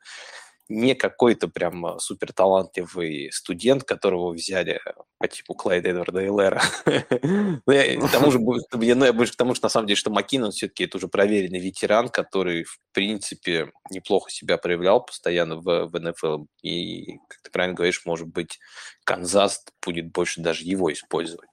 не 0.68 0.94
какой-то 0.94 1.48
прям 1.48 1.84
а, 1.86 1.98
супер 1.98 2.32
талантливый 2.32 3.30
студент, 3.32 3.84
которого 3.84 4.32
взяли 4.32 4.80
по 5.18 5.28
типу 5.28 5.54
Клайда 5.54 5.90
Эдварда 5.90 6.20
Эллера. 6.20 6.62
Ну, 7.66 8.08
к 8.08 8.12
тому 8.12 8.30
же, 8.30 8.38
ну, 8.38 9.12
больше 9.12 9.32
к 9.32 9.36
тому, 9.36 9.54
что 9.54 9.66
на 9.66 9.70
самом 9.70 9.86
деле, 9.86 9.96
что 9.96 10.10
Маккинон 10.10 10.52
все-таки 10.52 10.84
это 10.84 10.98
уже 10.98 11.08
проверенный 11.08 11.58
ветеран, 11.58 12.08
который, 12.08 12.64
в 12.64 12.78
принципе, 12.92 13.72
неплохо 13.90 14.30
себя 14.30 14.58
проявлял 14.58 15.04
постоянно 15.04 15.56
в, 15.56 15.86
в 15.86 15.98
НФЛ. 15.98 16.44
И, 16.62 17.18
как 17.28 17.42
ты 17.42 17.50
правильно 17.50 17.76
говоришь, 17.76 18.04
может 18.04 18.28
быть, 18.28 18.58
Канзас 19.04 19.64
будет 19.84 20.12
больше 20.12 20.40
даже 20.40 20.64
его 20.64 20.92
использовать. 20.92 21.48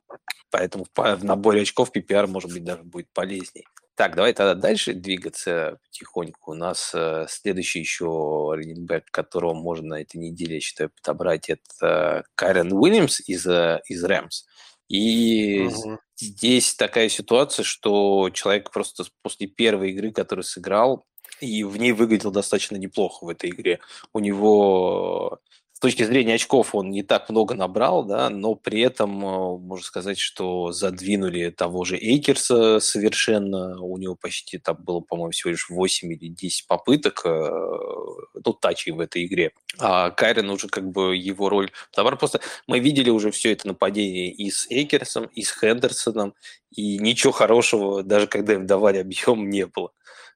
Поэтому 0.49 0.85
в 0.93 1.23
наборе 1.23 1.61
очков 1.61 1.91
PPR, 1.95 2.27
может 2.27 2.51
быть, 2.51 2.63
даже 2.63 2.83
будет 2.83 3.07
полезнее. 3.13 3.65
Так, 3.95 4.15
давай 4.15 4.33
тогда 4.33 4.55
дальше 4.55 4.93
двигаться 4.93 5.77
потихоньку. 5.83 6.51
У 6.51 6.55
нас 6.55 6.91
э, 6.93 7.25
следующий 7.29 7.79
еще 7.79 8.53
раненбэк, 8.55 9.11
которого 9.11 9.53
можно 9.53 9.89
на 9.89 10.01
этой 10.01 10.17
неделе, 10.17 10.55
я 10.55 10.61
считаю, 10.61 10.91
подобрать, 10.91 11.49
это 11.49 12.23
Кайрен 12.35 12.71
Уильямс 12.71 13.19
из, 13.27 13.45
э, 13.45 13.81
из 13.87 14.03
Рэмс. 14.03 14.45
И 14.87 15.67
угу. 15.67 15.99
здесь 16.17 16.73
такая 16.75 17.09
ситуация, 17.09 17.63
что 17.63 18.29
человек 18.33 18.71
просто 18.71 19.05
после 19.21 19.47
первой 19.47 19.91
игры, 19.91 20.11
которую 20.11 20.43
сыграл, 20.43 21.05
и 21.39 21.63
в 21.63 21.77
ней 21.77 21.91
выглядел 21.91 22.31
достаточно 22.31 22.77
неплохо 22.77 23.25
в 23.25 23.29
этой 23.29 23.49
игре. 23.49 23.79
У 24.13 24.19
него 24.19 25.39
точки 25.81 26.03
зрения 26.03 26.35
очков 26.35 26.75
он 26.75 26.91
не 26.91 27.01
так 27.01 27.29
много 27.29 27.55
набрал, 27.55 28.05
да, 28.05 28.29
но 28.29 28.55
при 28.55 28.81
этом 28.81 29.25
э, 29.25 29.57
можно 29.57 29.83
сказать, 29.83 30.19
что 30.19 30.71
задвинули 30.71 31.49
того 31.49 31.83
же 31.83 31.97
Эйкерса 31.97 32.79
совершенно. 32.79 33.81
У 33.81 33.97
него 33.97 34.15
почти 34.15 34.59
там 34.59 34.77
было, 34.79 34.99
по-моему, 34.99 35.31
всего 35.31 35.49
лишь 35.49 35.69
8 35.69 36.13
или 36.13 36.27
10 36.27 36.67
попыток, 36.67 37.23
э, 37.25 37.29
ну, 37.29 38.53
тачей 38.53 38.93
в 38.93 38.99
этой 38.99 39.25
игре. 39.25 39.51
А 39.79 40.11
Кайрен 40.11 40.49
уже 40.51 40.67
как 40.67 40.89
бы 40.89 41.17
его 41.17 41.49
роль... 41.49 41.71
Товар 41.91 42.15
просто... 42.15 42.39
Мы 42.67 42.79
видели 42.79 43.09
уже 43.09 43.31
все 43.31 43.51
это 43.51 43.67
нападение 43.67 44.31
и 44.31 44.51
с 44.51 44.69
Эйкерсом, 44.69 45.25
и 45.25 45.41
с 45.41 45.51
Хендерсоном, 45.51 46.35
и 46.69 46.99
ничего 46.99 47.33
хорошего, 47.33 48.03
даже 48.03 48.27
когда 48.27 48.53
им 48.53 48.67
давали 48.67 48.99
объем, 48.99 49.49
не 49.49 49.65
было. 49.65 49.91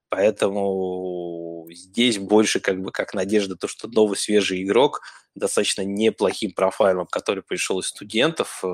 Поэтому 0.10 1.68
здесь 1.72 2.20
больше 2.20 2.60
как 2.60 2.82
бы 2.82 2.92
как 2.92 3.14
надежда, 3.14 3.56
то, 3.56 3.68
что 3.68 3.88
новый 3.88 4.18
свежий 4.18 4.64
игрок 4.64 5.02
достаточно 5.36 5.82
неплохим 5.82 6.52
профайлом, 6.52 7.08
который 7.08 7.44
пришел 7.44 7.80
из 7.80 7.88
студентов, 7.88 8.62
э, 8.64 8.68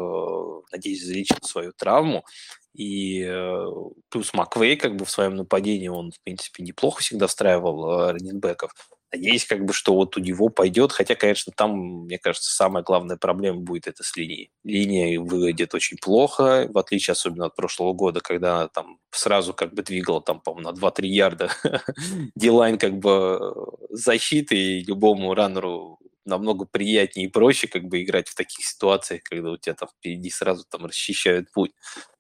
надеюсь, 0.72 1.04
залечил 1.04 1.38
свою 1.42 1.74
травму. 1.74 2.26
И 2.74 3.24
э, 3.24 3.66
плюс 4.10 4.34
Маквей 4.34 4.78
как 4.78 4.96
бы 4.96 5.06
в 5.06 5.10
своем 5.10 5.36
нападении, 5.36 5.88
он, 5.88 6.12
в 6.12 6.20
принципе, 6.22 6.64
неплохо 6.64 7.02
всегда 7.02 7.28
встраивал 7.28 7.90
э, 7.90 8.12
раненбеков. 8.14 8.72
Надеюсь, 9.14 9.46
как 9.46 9.66
бы, 9.66 9.74
что 9.74 9.94
вот 9.94 10.16
у 10.16 10.22
него 10.22 10.48
пойдет, 10.48 10.94
хотя, 10.94 11.16
конечно, 11.16 11.52
там, 11.56 12.06
мне 12.06 12.18
кажется, 12.18 12.50
самая 12.56 12.82
главная 12.82 13.18
проблема 13.18 13.60
будет 13.60 13.88
это 13.88 14.04
с 14.04 14.16
линией. 14.16 14.52
Линия 14.64 15.20
выглядит 15.20 15.74
очень 15.76 15.98
плохо, 15.98 16.68
в 16.72 16.78
отличие 16.78 17.12
особенно 17.12 17.48
от 17.48 17.56
прошлого 17.56 17.92
года, 17.94 18.22
когда 18.22 18.60
она 18.60 18.68
там 18.70 19.00
сразу 19.12 19.54
как 19.54 19.74
бы 19.74 19.84
двигала 19.84 20.22
там, 20.22 20.40
по-моему, 20.40 20.72
на 20.72 20.74
2-3 20.74 21.08
ярда 21.08 21.52
дилайн 22.36 22.78
как 22.78 23.00
бы 23.00 23.54
защиты, 23.90 24.56
и 24.56 24.84
любому 24.86 25.34
раннеру 25.34 26.00
намного 26.26 26.66
приятнее 26.66 27.28
и 27.28 27.32
проще 27.32 27.68
как 27.68 27.84
бы 27.86 28.02
играть 28.02 28.28
в 28.28 28.36
таких 28.36 28.66
ситуациях, 28.66 29.24
когда 29.24 29.52
у 29.52 29.58
тебя 29.58 29.76
там 29.76 29.90
впереди 29.90 30.30
сразу 30.30 30.66
там 30.70 30.86
расчищают 30.86 31.52
путь. 31.52 31.72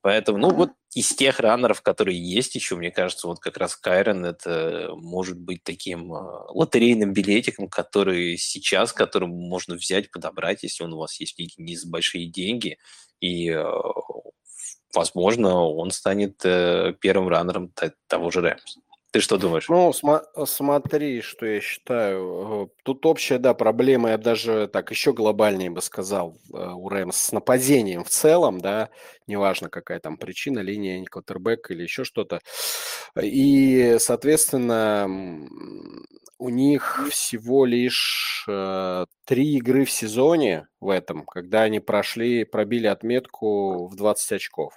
Поэтому, 0.01 0.38
ну 0.38 0.50
вот 0.50 0.72
из 0.93 1.10
тех 1.10 1.39
раннеров, 1.39 1.81
которые 1.81 2.20
есть 2.20 2.55
еще, 2.55 2.75
мне 2.75 2.91
кажется, 2.91 3.27
вот 3.27 3.39
как 3.39 3.58
раз 3.58 3.75
Кайрон 3.75 4.25
это 4.25 4.89
может 4.96 5.39
быть 5.39 5.63
таким 5.63 6.13
э, 6.13 6.17
лотерейным 6.50 7.13
билетиком, 7.13 7.70
который 7.70 8.38
сейчас, 8.38 8.91
которым 8.91 9.29
можно 9.29 9.75
взять, 9.75 10.12
подобрать, 10.12 10.63
если 10.63 10.84
он 10.84 10.93
у 10.93 10.98
вас 10.98 11.20
есть 11.20 11.38
не 11.58 11.75
за 11.75 11.88
большие 11.88 12.27
деньги, 12.27 12.77
и 13.22 13.50
э, 13.50 13.63
возможно, 14.93 15.62
он 15.63 15.91
станет 15.91 16.41
э, 16.43 16.93
первым 17.00 17.29
раннером 17.29 17.72
того 18.08 18.31
же 18.31 18.41
Рэмс. 18.41 18.77
Ты 19.12 19.20
что 19.20 19.38
думаешь? 19.38 19.68
Ну, 19.68 19.91
см- 19.91 20.24
смотри, 20.46 21.20
что 21.22 21.46
я 21.46 21.60
считаю. 21.60 22.70
Э, 22.72 22.84
тут 22.84 23.06
общая, 23.06 23.39
да, 23.39 23.53
проблема, 23.53 24.12
я 24.12 24.18
даже 24.18 24.70
так 24.72 24.89
еще 24.89 25.12
глобальнее 25.12 25.70
бы 25.70 25.82
сказал, 25.82 26.38
э, 26.53 26.70
у 26.74 26.88
Рэмс 26.88 27.18
с 27.18 27.32
нападением 27.34 28.06
в 28.06 28.10
целом, 28.10 28.62
да, 28.62 28.89
неважно, 29.27 29.70
какая 29.70 30.00
там 30.00 30.15
причина, 30.15 30.60
линия, 30.60 31.03
квотербек 31.03 31.72
или 31.72 31.84
еще 31.84 32.06
что-то. 32.06 32.39
И, 33.22 33.98
соответственно, 34.00 35.10
у 36.38 36.48
них 36.48 37.06
всего 37.12 37.65
лишь 37.65 38.46
э, 38.48 39.06
три 39.25 39.58
игры 39.58 39.84
в 39.84 39.91
сезоне 39.91 40.70
в 40.80 40.89
этом, 40.89 41.25
когда 41.25 41.63
они 41.63 41.82
прошли, 41.82 42.46
пробили 42.46 42.88
отметку 42.88 43.88
в 43.88 43.96
20 43.98 44.32
очков. 44.32 44.74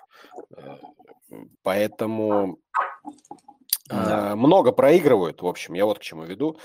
Поэтому 1.62 2.59
да. 3.88 4.37
много 4.37 4.73
проигрывают, 4.73 5.43
в 5.43 5.47
общем, 5.47 5.75
я 5.75 5.85
вот 5.85 5.99
к 5.99 6.03
чему 6.03 6.25
веду 6.25 6.59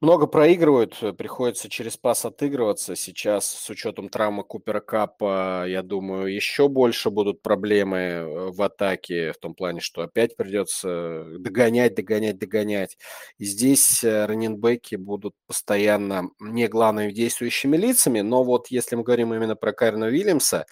много 0.00 0.28
проигрывают, 0.28 0.96
э, 1.02 1.12
приходится 1.12 1.68
через 1.68 1.96
пас 1.96 2.24
отыгрываться. 2.24 2.94
Сейчас 2.94 3.46
с 3.48 3.68
учетом 3.68 4.08
травмы 4.08 4.44
Купера 4.44 4.80
Капа, 4.80 5.64
я 5.66 5.82
думаю, 5.82 6.32
еще 6.32 6.68
больше 6.68 7.10
будут 7.10 7.42
проблемы 7.42 7.96
э, 7.98 8.50
в 8.52 8.62
атаке, 8.62 9.32
в 9.32 9.38
том 9.38 9.54
плане, 9.54 9.80
что 9.80 10.02
опять 10.02 10.36
придется 10.36 11.24
догонять, 11.38 11.96
догонять, 11.96 12.38
догонять. 12.38 12.96
И 13.38 13.44
здесь 13.44 14.04
э, 14.04 14.26
раненбеки 14.26 14.94
будут 14.94 15.34
постоянно 15.48 16.30
не 16.38 16.68
главными 16.68 17.10
действующими 17.10 17.76
лицами, 17.76 18.20
но 18.20 18.44
вот 18.44 18.68
если 18.68 18.94
мы 18.94 19.02
говорим 19.02 19.34
именно 19.34 19.56
про 19.56 19.72
Кайрона 19.72 20.06
Уильямса, 20.06 20.66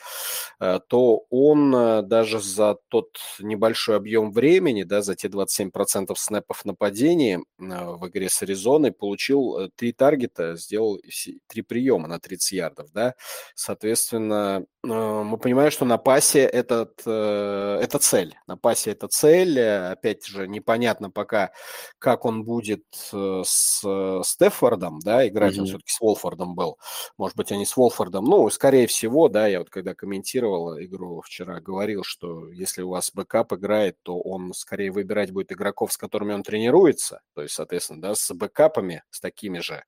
то 0.59 1.25
он 1.30 1.71
даже 2.09 2.40
за 2.40 2.76
тот 2.88 3.18
небольшой 3.40 3.97
объем 3.97 4.33
времени, 4.33 4.85
да, 4.85 5.02
за 5.02 5.14
те 5.14 5.28
27% 5.28 6.14
снэпов 6.16 6.64
нападения 6.64 7.42
в 7.59 8.09
игре 8.09 8.28
с 8.28 8.42
Аризоной, 8.42 8.92
получил 8.92 9.15
получил 9.16 9.58
э, 9.58 9.70
три 9.75 9.92
таргета, 9.92 10.56
сделал 10.56 11.00
три 11.46 11.62
приема 11.62 12.06
на 12.06 12.20
30 12.20 12.52
ярдов, 12.52 12.92
да, 12.92 13.14
соответственно, 13.54 14.66
э, 14.85 14.88
мы 14.88 15.38
понимаем, 15.38 15.70
что 15.70 15.87
на 15.87 15.96
пасе 15.96 16.40
этот, 16.40 17.00
э, 17.06 17.78
это 17.80 17.99
цель, 17.99 18.37
на 18.46 18.58
пасе 18.58 18.90
это 18.90 19.08
цель, 19.08 19.58
опять 19.58 20.26
же, 20.26 20.46
непонятно 20.46 21.11
пока, 21.11 21.50
как 21.99 22.26
он 22.26 22.44
будет 22.44 22.85
с 22.92 24.23
Стефордом, 24.23 25.00
да, 25.00 25.26
играть, 25.26 25.56
mm-hmm. 25.56 25.61
он 25.61 25.66
все-таки 25.66 25.90
с 25.90 26.00
Волфордом 26.00 26.54
был, 26.54 26.78
может 27.16 27.37
быть, 27.37 27.52
они 27.52 27.64
с 27.64 27.75
Волфордом, 27.75 28.26
ну, 28.26 28.50
скорее 28.50 28.87
всего, 28.87 29.28
да, 29.28 29.46
я 29.46 29.61
вот 29.61 29.70
когда 29.70 29.94
комментировал 29.94 30.78
игру 30.78 31.23
вчера, 31.23 31.61
говорил, 31.61 32.02
что 32.04 32.50
если 32.52 32.82
у 32.82 32.90
вас 32.90 33.11
backup 33.14 33.54
играет, 33.54 33.96
то 34.02 34.20
он 34.20 34.52
скорее 34.52 34.90
выбирать 34.90 35.30
будет 35.30 35.52
игроков, 35.52 35.92
с 35.92 35.96
которыми 35.96 36.35
он 36.35 36.42
тренируется, 36.42 37.23
то 37.35 37.42
есть, 37.42 37.54
соответственно, 37.54 38.02
да, 38.02 38.14
с 38.14 38.35
backup 38.35 38.75
ами, 38.75 39.02
с 39.10 39.20
такими 39.20 39.60
же, 39.60 39.84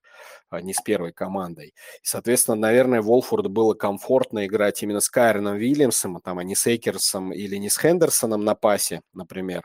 а 0.50 0.60
не 0.60 0.74
с 0.74 0.80
первой 0.80 1.12
командой. 1.12 1.68
И, 1.68 1.74
соответственно, 2.02 2.56
наверное, 2.56 3.02
Волфорд 3.02 3.48
было 3.48 3.74
комфортно 3.74 4.46
играть 4.46 4.82
именно 4.82 5.00
с 5.00 5.08
Кайроном 5.08 5.56
Вильямсом, 5.56 6.20
там, 6.20 6.38
а 6.38 6.44
не 6.44 6.54
с 6.54 6.66
Эйкерсом 6.66 7.32
или 7.32 7.56
не 7.56 7.70
с 7.70 7.78
Хендерсоном 7.78 8.44
на 8.44 8.54
пасе, 8.54 9.02
например. 9.12 9.62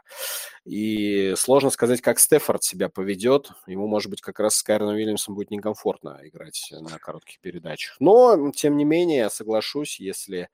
И 0.65 1.33
сложно 1.35 1.69
сказать, 1.69 1.99
как 1.99 2.19
Стефорд 2.19 2.63
себя 2.63 2.87
поведет. 2.87 3.51
Ему, 3.67 3.87
может 3.87 4.09
быть, 4.09 4.21
как 4.21 4.39
раз 4.39 4.55
с 4.55 4.63
Кайроном 4.63 4.95
Вильямсом 4.95 5.35
будет 5.35 5.51
некомфортно 5.51 6.19
играть 6.23 6.69
на 6.71 6.97
коротких 6.99 7.39
передачах. 7.41 7.97
Но, 7.99 8.51
тем 8.51 8.77
не 8.77 8.85
менее, 8.85 9.17
я 9.17 9.29
соглашусь, 9.29 9.99
если 9.99 10.43
э, 10.43 10.47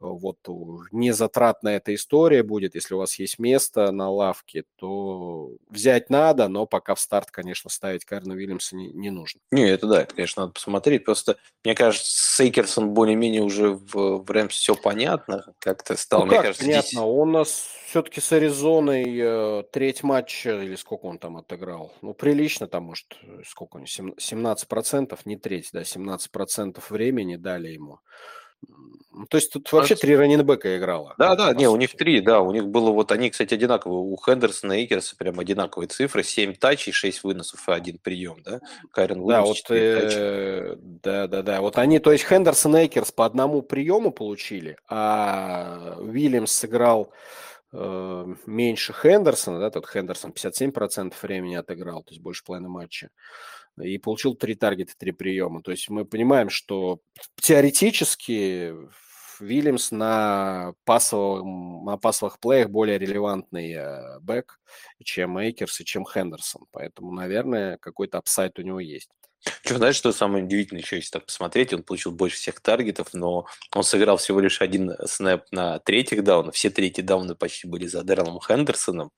вот 0.00 0.38
не 0.90 1.12
затратная 1.12 1.76
эта 1.76 1.94
история 1.94 2.42
будет, 2.42 2.74
если 2.74 2.94
у 2.94 2.98
вас 2.98 3.18
есть 3.18 3.38
место 3.38 3.92
на 3.92 4.10
лавке, 4.10 4.64
то 4.76 5.52
взять 5.68 6.10
надо, 6.10 6.48
но 6.48 6.66
пока 6.66 6.96
в 6.96 7.00
старт, 7.00 7.30
конечно, 7.30 7.70
ставить 7.70 8.04
Кайрона 8.04 8.34
Уильямса 8.34 8.74
не, 8.74 8.90
не 8.92 9.10
нужно. 9.10 9.40
Не, 9.52 9.70
это 9.70 9.86
да, 9.86 10.02
это, 10.02 10.16
конечно, 10.16 10.42
надо 10.42 10.54
посмотреть. 10.54 11.04
Просто, 11.04 11.36
мне 11.62 11.76
кажется, 11.76 12.10
с 12.12 12.40
Эйкерсом 12.40 12.92
более-менее 12.92 13.42
уже 13.42 13.70
в, 13.70 14.24
в 14.24 14.30
Рэмс 14.30 14.52
все 14.52 14.74
понятно. 14.74 15.44
Как-то 15.60 15.96
стало, 15.96 16.22
ну, 16.22 16.26
мне 16.26 16.36
как 16.36 16.44
кажется, 16.46 16.64
понятно. 16.64 16.88
Здесь... 16.88 17.00
Он 17.00 17.32
нас 17.32 17.68
все-таки 17.86 18.20
с 18.20 18.32
Аризоной 18.32 19.16
э, 19.16 19.43
треть 19.72 20.02
матча, 20.02 20.62
или 20.62 20.76
сколько 20.76 21.06
он 21.06 21.18
там 21.18 21.36
отыграл? 21.36 21.92
Ну, 22.02 22.14
прилично 22.14 22.66
там, 22.66 22.84
может, 22.84 23.16
сколько 23.46 23.76
он, 23.76 23.84
17%, 23.84 25.18
не 25.24 25.36
треть, 25.36 25.70
да, 25.72 25.82
17% 25.82 26.82
времени 26.90 27.36
дали 27.36 27.68
ему. 27.68 28.00
То 29.30 29.36
есть 29.36 29.52
тут 29.52 29.70
вообще 29.72 29.94
три 29.94 30.16
раннинбека 30.16 30.76
играло. 30.76 31.14
Да, 31.18 31.36
да, 31.36 31.54
не, 31.54 31.68
у 31.68 31.76
них 31.76 31.92
три, 31.96 32.20
да, 32.20 32.40
у 32.40 32.52
них 32.52 32.66
было 32.66 32.90
вот, 32.90 33.12
они, 33.12 33.30
кстати, 33.30 33.54
одинаковые, 33.54 34.00
у 34.00 34.16
Хендерсона 34.16 34.72
и 34.72 34.84
Эйкерса 34.84 35.14
прям 35.16 35.38
одинаковые 35.38 35.86
цифры, 35.88 36.24
7 36.24 36.54
touch 36.54 36.78
ей, 36.78 36.92
6 36.92 37.22
выносов 37.22 37.68
и 37.68 37.72
один 37.72 37.98
прием, 37.98 38.42
да, 38.44 38.60
Кайрон 38.90 39.24
Да, 39.26 39.42
вот, 39.42 39.58
э, 39.70 40.76
да, 40.78 41.28
да, 41.28 41.42
да, 41.42 41.60
вот 41.60 41.78
они, 41.78 42.00
то 42.00 42.10
есть 42.10 42.24
Хендерсон 42.24 42.76
и 42.76 42.86
Эйкерс 42.86 43.12
по 43.12 43.24
одному 43.24 43.62
приему 43.62 44.10
получили, 44.10 44.76
а 44.88 45.96
Уильямс 46.00 46.50
сыграл 46.50 47.12
э, 47.74 48.34
меньше 48.46 48.92
Хендерсона, 48.92 49.58
да, 49.58 49.70
тот 49.70 49.86
Хендерсон 49.86 50.32
57% 50.32 51.14
времени 51.20 51.56
отыграл, 51.56 52.02
то 52.02 52.12
есть 52.12 52.22
больше 52.22 52.44
половины 52.44 52.68
матча 52.68 53.10
и 53.82 53.98
получил 53.98 54.34
три 54.34 54.54
target 54.54 54.83
а, 54.83 54.92
три 54.96 55.12
приема. 55.12 55.62
То 55.62 55.70
есть 55.72 55.88
мы 55.90 56.04
понимаем, 56.04 56.48
что 56.48 57.00
теоретически 57.36 58.72
Вильямс 59.40 59.90
на, 59.90 60.74
пасовом, 60.84 61.84
на 61.84 61.96
пасовых 61.96 62.38
play 62.38 62.54
ях 62.54 62.70
более 62.70 62.98
релевантный 62.98 63.72
э, 63.72 64.20
back, 64.20 64.60
чем 65.02 65.32
Кэм 65.32 65.48
Эйкерс 65.48 65.80
и 65.80 65.84
чем 65.84 66.04
Хендерсон. 66.04 66.66
Поэтому, 66.70 67.12
наверное, 67.12 67.78
какой-то 67.78 68.18
upside 68.18 68.58
у 68.58 68.62
него 68.62 68.80
есть. 68.80 69.10
Что, 69.64 69.76
знаешь, 69.76 69.96
что 69.96 70.12
самое 70.12 70.44
удивительное 70.44 70.82
еще, 70.82 70.96
если 70.96 71.10
так 71.10 71.26
посмотреть, 71.26 71.72
он 71.72 71.82
получил 71.82 72.12
больше 72.12 72.36
всех 72.36 72.60
target 72.60 72.92
ов, 72.92 73.08
но 73.12 73.46
он 73.74 73.82
сыграл 73.84 74.16
всего 74.16 74.40
лишь 74.40 74.60
один 74.62 74.92
snap 75.06 75.44
на 75.50 75.78
третьих 75.80 76.24
down 76.24 76.39
ах. 76.39 76.54
Все 76.54 76.70
третьи 76.70 77.02
down 77.02 77.28
ы 77.28 77.34
почти 77.34 77.66
были 77.66 77.86
за 77.86 78.02
Дэрилом 78.02 78.40
Хендерсоном 78.40 79.10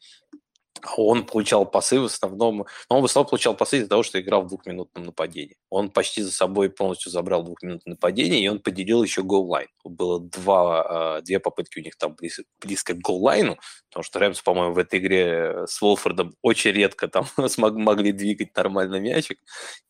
он 0.97 1.25
получал 1.25 1.67
пасы 1.67 2.01
в 2.01 2.05
основном, 2.05 2.67
но 2.91 2.97
он 2.97 3.03
в 3.03 3.05
основном 3.05 3.29
получал 3.29 3.55
пасы 3.55 3.79
из-за 3.79 3.89
того, 3.89 4.03
что 4.03 4.21
играл 4.21 4.43
в 4.43 4.49
двухминутном 4.49 5.05
нападении. 5.05 5.57
Он 5.71 5.91
почти 5.91 6.23
за 6.23 6.33
собой 6.33 6.71
полностью 6.71 7.11
забрал 7.11 7.43
двухминутное 7.43 7.95
нападение, 7.95 8.41
и 8.41 8.49
он 8.49 8.61
поделил 8.61 9.03
еще 9.03 9.23
goal 9.23 9.43
line. 9.43 9.69
Было 9.85 10.21
два, 10.21 11.17
а, 11.17 11.21
две 11.23 11.39
попытки 11.39 11.79
у 11.79 11.83
них 11.83 11.97
там 11.97 12.15
близ, 12.15 12.41
близко 12.61 12.95
к 12.95 12.99
goal 12.99 13.23
line 13.23 13.47
у, 13.47 13.59
потому 13.89 14.03
что 14.05 14.19
Рэмс, 14.19 14.41
по-моему, 14.43 14.75
в 14.75 14.79
этой 14.79 14.99
игре 14.99 15.67
с 15.67 15.81
Волфордом 15.81 16.35
очень 16.43 16.73
редко 16.73 17.09
там 17.09 17.27
могли 17.59 18.13
двигать 18.13 18.57
нормально 18.57 18.97
мячик, 18.97 19.39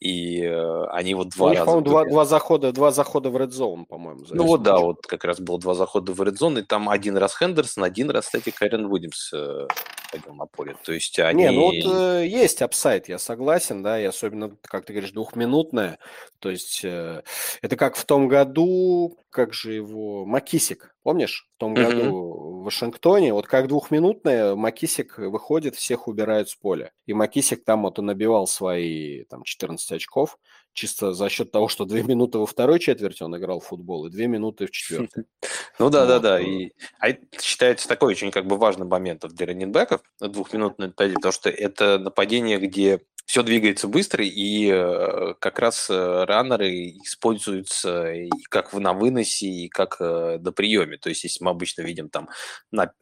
и 0.00 0.42
э, 0.42 0.85
они 0.90 1.14
вот 1.14 1.30
два 1.30 1.46
у 1.46 1.50
них, 1.50 1.59
раза... 1.61 1.80
Два, 1.80 2.04
два, 2.04 2.24
захода, 2.24 2.72
два 2.72 2.90
захода 2.90 3.30
в 3.30 3.37
Red 3.37 3.50
Zone, 3.50 3.87
по-моему. 3.87 4.24
Ну 4.30 4.44
вот 4.44 4.62
да, 4.62 4.78
вот 4.78 5.06
как 5.06 5.24
раз 5.24 5.40
было 5.40 5.59
два 5.59 5.74
захода 5.74 6.12
в 6.12 6.20
Red 6.22 6.37
Zone, 6.38 6.61
и 6.61 6.62
там 6.62 6.88
один 6.88 7.16
раз 7.16 7.37
Хендерсон, 7.37 7.85
один 7.85 8.11
раз, 8.11 8.26
кстати, 8.26 8.50
Кайрен 8.50 8.87
Уильямс 8.87 9.32
э, 9.32 9.66
ходил 10.11 10.35
на 10.35 10.46
поле. 10.46 10.76
То 10.87 10.92
есть 10.92 11.18
они... 11.18 11.42
Не, 11.42 11.51
ну 11.51 11.62
вот 11.62 11.96
э, 11.96 12.29
есть 12.29 12.62
апсайт, 12.62 13.09
я 13.09 13.18
согласен, 13.18 13.83
да, 13.83 14.01
и 14.01 14.05
особенно, 14.05 14.57
как 14.62 14.85
ты 14.85 14.92
говоришь, 14.92 15.11
двухминутная. 15.11 15.99
То 16.38 16.49
есть 16.49 16.83
э, 16.85 17.25
это 17.61 17.77
как 17.77 17.96
в 17.96 18.05
том 18.05 18.29
году, 18.29 19.18
как 19.31 19.53
же 19.53 19.72
его, 19.72 20.25
Макисик, 20.25 20.94
помнишь? 21.06 21.48
В 21.54 21.60
том 21.60 21.72
mm-hmm. 21.72 21.84
году 21.84 22.32
в 22.32 22.64
Вашингтоне, 22.64 23.32
вот 23.32 23.46
как 23.46 23.68
двухминутная, 23.68 24.56
Макисик 24.56 25.18
выходит, 25.18 25.76
всех 25.76 26.08
убирает 26.08 26.48
с 26.48 26.56
поля. 26.56 26.90
И 27.06 27.14
Макисик 27.14 27.64
там 27.64 27.82
вот 27.82 28.00
он 28.00 28.06
набивал 28.06 28.48
свои 28.48 29.22
там 29.26 29.44
14 29.44 29.92
очков, 29.92 30.36
чисто 30.72 31.12
за 31.12 31.28
счет 31.28 31.52
того, 31.52 31.68
что 31.68 31.84
две 31.84 32.02
минуты 32.02 32.38
во 32.38 32.46
второй 32.46 32.80
четверти 32.80 33.22
он 33.22 33.36
играл 33.36 33.60
в 33.60 33.66
футбол 33.66 34.06
и 34.06 34.10
две 34.10 34.26
минуты 34.26 34.66
в 34.66 34.72
четвертой. 34.72 35.24
Ну 35.78 35.90
да, 35.90 36.06
да, 36.06 36.18
да. 36.18 36.40
И, 36.40 36.70
а 36.98 37.10
это 37.10 37.20
считается 37.40 37.86
такой 37.86 38.12
очень 38.12 38.30
как 38.30 38.46
бы 38.46 38.56
важным 38.56 38.88
моментом 38.88 39.30
для 39.30 39.46
раненбеков, 39.46 40.00
нападение, 40.18 41.16
потому 41.16 41.32
что 41.32 41.50
это 41.50 41.98
нападение, 41.98 42.58
где 42.58 43.02
все 43.26 43.42
двигается 43.42 43.88
быстро, 43.88 44.24
и 44.24 44.70
э, 44.72 45.34
как 45.40 45.58
раз 45.58 45.90
э, 45.90 46.24
раннеры 46.24 46.70
используются 47.04 48.12
и 48.12 48.30
как 48.48 48.72
на 48.72 48.92
выносе, 48.92 49.46
и 49.48 49.68
как 49.68 49.96
э, 50.00 50.38
на 50.40 50.52
приеме. 50.52 50.96
То 50.96 51.08
есть, 51.08 51.24
если 51.24 51.44
мы 51.44 51.50
обычно 51.50 51.82
видим 51.82 52.08
там 52.08 52.28
на 52.70 52.92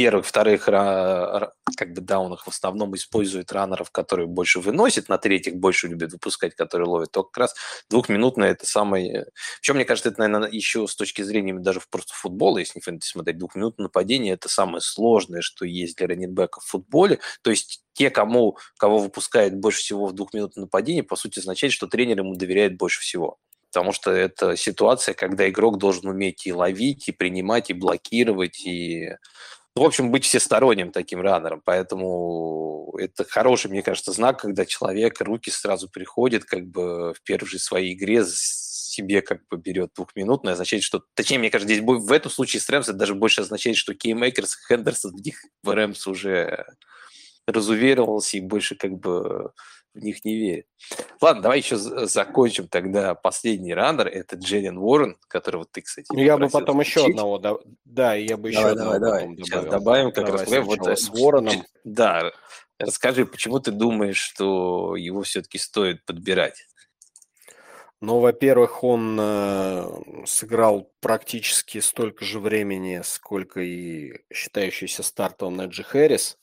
первых, 0.00 0.24
вторых 0.24 0.64
как 0.64 1.92
бы 1.92 2.00
даунах 2.00 2.44
в 2.44 2.48
основном 2.48 2.94
используют 2.94 3.52
раннеров, 3.52 3.90
которые 3.90 4.26
больше 4.26 4.58
выносят, 4.58 5.10
на 5.10 5.18
третьих 5.18 5.56
больше 5.56 5.88
любят 5.88 6.12
выпускать, 6.12 6.54
которые 6.54 6.88
ловят, 6.88 7.12
то 7.12 7.22
как 7.22 7.36
раз 7.36 7.54
двухминутное 7.90 8.52
это 8.52 8.64
самое... 8.64 9.26
Причем, 9.60 9.74
мне 9.74 9.84
кажется, 9.84 10.08
это, 10.08 10.20
наверное, 10.20 10.50
еще 10.50 10.88
с 10.88 10.96
точки 10.96 11.20
зрения 11.20 11.52
даже 11.52 11.82
просто 11.90 12.14
футбола, 12.14 12.58
если 12.58 12.78
не 12.78 12.82
фэнтези 12.82 13.10
смотреть, 13.10 13.36
двухминутное 13.36 13.84
нападение 13.84 14.32
это 14.32 14.48
самое 14.48 14.80
сложное, 14.80 15.42
что 15.42 15.66
есть 15.66 15.98
для 15.98 16.06
раннинбека 16.06 16.60
в 16.60 16.64
футболе. 16.64 17.18
То 17.42 17.50
есть 17.50 17.82
те, 17.92 18.08
кому, 18.08 18.56
кого 18.78 19.00
выпускает 19.00 19.54
больше 19.54 19.80
всего 19.80 20.06
в 20.06 20.14
двухминутном 20.14 20.62
нападении, 20.62 21.02
по 21.02 21.16
сути, 21.16 21.40
означает, 21.40 21.74
что 21.74 21.88
тренер 21.88 22.20
ему 22.20 22.36
доверяет 22.36 22.78
больше 22.78 23.02
всего 23.02 23.38
потому 23.72 23.92
что 23.92 24.10
это 24.10 24.56
ситуация, 24.56 25.14
когда 25.14 25.48
игрок 25.48 25.78
должен 25.78 26.08
уметь 26.08 26.44
и 26.44 26.52
ловить, 26.52 27.06
и 27.06 27.12
принимать, 27.12 27.70
и 27.70 27.72
блокировать, 27.72 28.66
и 28.66 29.10
в 29.74 29.82
общем, 29.82 30.10
быть 30.10 30.24
всесторонним 30.24 30.90
таким 30.90 31.20
раннером. 31.20 31.62
Поэтому 31.64 32.94
это 32.98 33.24
хороший, 33.24 33.70
мне 33.70 33.82
кажется, 33.82 34.12
знак, 34.12 34.40
когда 34.40 34.66
человек, 34.66 35.20
руки 35.20 35.50
сразу 35.50 35.88
приходит 35.88 36.44
как 36.44 36.66
бы 36.66 37.14
в 37.14 37.22
первой 37.22 37.46
же 37.46 37.58
своей 37.58 37.94
игре 37.94 38.24
себе 38.24 39.22
как 39.22 39.46
бы 39.48 39.56
берет 39.56 39.92
двухминутное, 39.94 40.54
означает, 40.54 40.82
что... 40.82 41.02
Точнее, 41.14 41.38
мне 41.38 41.50
кажется, 41.50 41.72
здесь 41.72 41.84
в 41.86 42.12
этом 42.12 42.30
случае 42.30 42.60
с 42.60 42.68
Рэмс 42.68 42.88
это 42.88 42.98
даже 42.98 43.14
больше 43.14 43.42
означает, 43.42 43.76
что 43.76 43.94
Кэм 43.94 44.13
Эйкерс, 44.13 44.56
Хендерсон 44.68 45.12
в 45.12 45.20
них 45.20 45.36
в 45.62 45.70
Рэмс 45.70 46.06
уже 46.06 46.66
разуверился 47.46 48.36
и 48.36 48.40
больше 48.40 48.74
как 48.74 48.92
бы 48.98 49.52
в 49.94 49.98
них 49.98 50.24
не 50.24 50.36
верит. 50.36 50.66
Ладно, 51.20 51.42
давай 51.42 51.58
еще 51.58 51.76
закончим 51.76 52.68
тогда 52.68 53.14
последний 53.14 53.74
раннер. 53.74 54.06
Это 54.08 54.36
Джерин 54.36 54.78
Уоррен, 54.78 55.16
которого 55.28 55.64
ты, 55.64 55.82
кстати, 55.82 56.06
Ну, 56.12 56.20
я 56.20 56.36
бы 56.36 56.48
потом 56.48 56.76
включить. 56.76 56.96
еще 56.96 57.06
одного, 57.10 57.38
да, 57.38 57.54
да, 57.84 58.14
я 58.14 58.36
бы 58.36 58.50
давай, 58.52 58.70
еще 58.72 58.74
давай, 58.74 58.96
одного 58.96 58.98
давай. 58.98 59.36
Сейчас 59.36 59.48
добавил. 59.64 59.70
добавим 59.70 60.12
как 60.12 60.26
давай, 60.26 60.44
раз. 60.46 60.66
Вот, 60.66 60.86
с 60.86 61.08
Вороном. 61.08 61.64
Да, 61.84 62.32
расскажи, 62.78 63.26
почему 63.26 63.60
ты 63.60 63.72
думаешь, 63.72 64.18
что 64.18 64.96
его 64.96 65.22
все-таки 65.22 65.58
стоит 65.58 66.04
подбирать? 66.04 66.66
Ну, 68.02 68.18
во-первых, 68.20 68.82
он 68.82 69.18
э, 69.20 70.24
сыграл 70.24 70.90
практически 71.00 71.80
столько 71.80 72.24
же 72.24 72.40
времени, 72.40 73.02
сколько 73.04 73.60
и 73.60 74.22
считающийся 74.32 75.02
стартовым 75.02 75.58
Неджи 75.58 75.82
Хэрис 75.82 76.38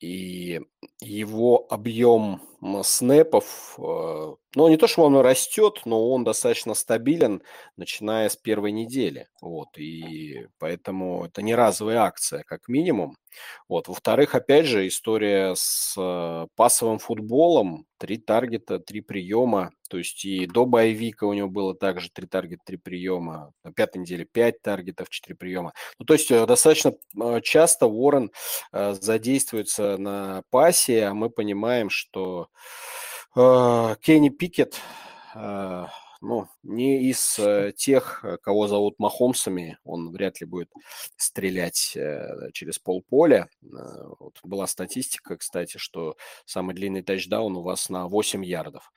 и 0.00 0.62
его 1.00 1.66
объем 1.68 2.40
снэпов, 2.82 3.74
ну, 4.56 4.68
не 4.68 4.78
то, 4.78 4.86
что 4.86 5.02
он 5.02 5.16
растет, 5.16 5.82
но 5.84 6.10
он 6.10 6.24
достаточно 6.24 6.72
стабилен, 6.72 7.42
начиная 7.76 8.30
с 8.30 8.36
первой 8.36 8.72
недели. 8.72 9.28
Вот, 9.42 9.76
и 9.76 10.46
поэтому 10.58 11.26
это 11.26 11.42
не 11.42 11.54
разовая 11.54 11.98
акция, 11.98 12.42
как 12.44 12.66
минимум. 12.66 13.18
Вот. 13.68 13.86
Во-вторых, 13.88 14.34
опять 14.34 14.64
же, 14.64 14.88
история 14.88 15.54
с 15.54 15.94
э, 15.98 16.46
пасовым 16.56 16.98
футболом. 16.98 17.84
Три 17.98 18.16
таргета, 18.16 18.78
три 18.78 19.02
приема. 19.02 19.72
То 19.90 19.98
есть 19.98 20.24
и 20.24 20.46
до 20.46 20.64
боевика 20.64 21.26
у 21.26 21.34
него 21.34 21.48
было 21.48 21.74
также 21.74 22.10
три 22.10 22.26
таргета, 22.26 22.62
три 22.64 22.78
приема. 22.78 23.52
На 23.62 23.72
пятой 23.72 23.98
неделе 23.98 24.24
пять 24.24 24.62
таргетов, 24.62 25.10
четыре 25.10 25.34
приема. 25.36 25.74
Ну, 25.98 26.06
то 26.06 26.14
есть 26.14 26.30
э, 26.30 26.46
достаточно 26.46 26.94
часто 27.42 27.86
Уоррен 27.86 28.30
задействуется 28.72 29.98
на 29.98 30.42
пасе, 30.48 31.04
а 31.04 31.14
мы 31.14 31.28
понимаем, 31.28 31.90
что 31.90 32.45
э, 33.34 33.96
Кенни 34.00 34.28
Пикет, 34.28 34.80
э, 35.34 35.86
ну, 36.20 36.48
не 36.62 37.10
из 37.10 37.38
э, 37.38 37.72
тех, 37.76 38.24
кого 38.42 38.68
зовут 38.68 38.98
Махомсами, 38.98 39.78
он 39.84 40.10
вряд 40.10 40.40
ли 40.40 40.46
будет 40.46 40.70
стрелять 41.16 41.92
э, 41.94 42.50
через 42.52 42.78
полполя. 42.78 43.48
Э, 43.62 43.66
вот 44.18 44.38
была 44.42 44.66
статистика, 44.66 45.36
кстати, 45.36 45.78
что 45.78 46.16
самый 46.44 46.74
длинный 46.74 47.02
тачдаун 47.02 47.56
у 47.56 47.62
вас 47.62 47.90
на 47.90 48.08
8 48.08 48.44
ярдов. 48.44 48.92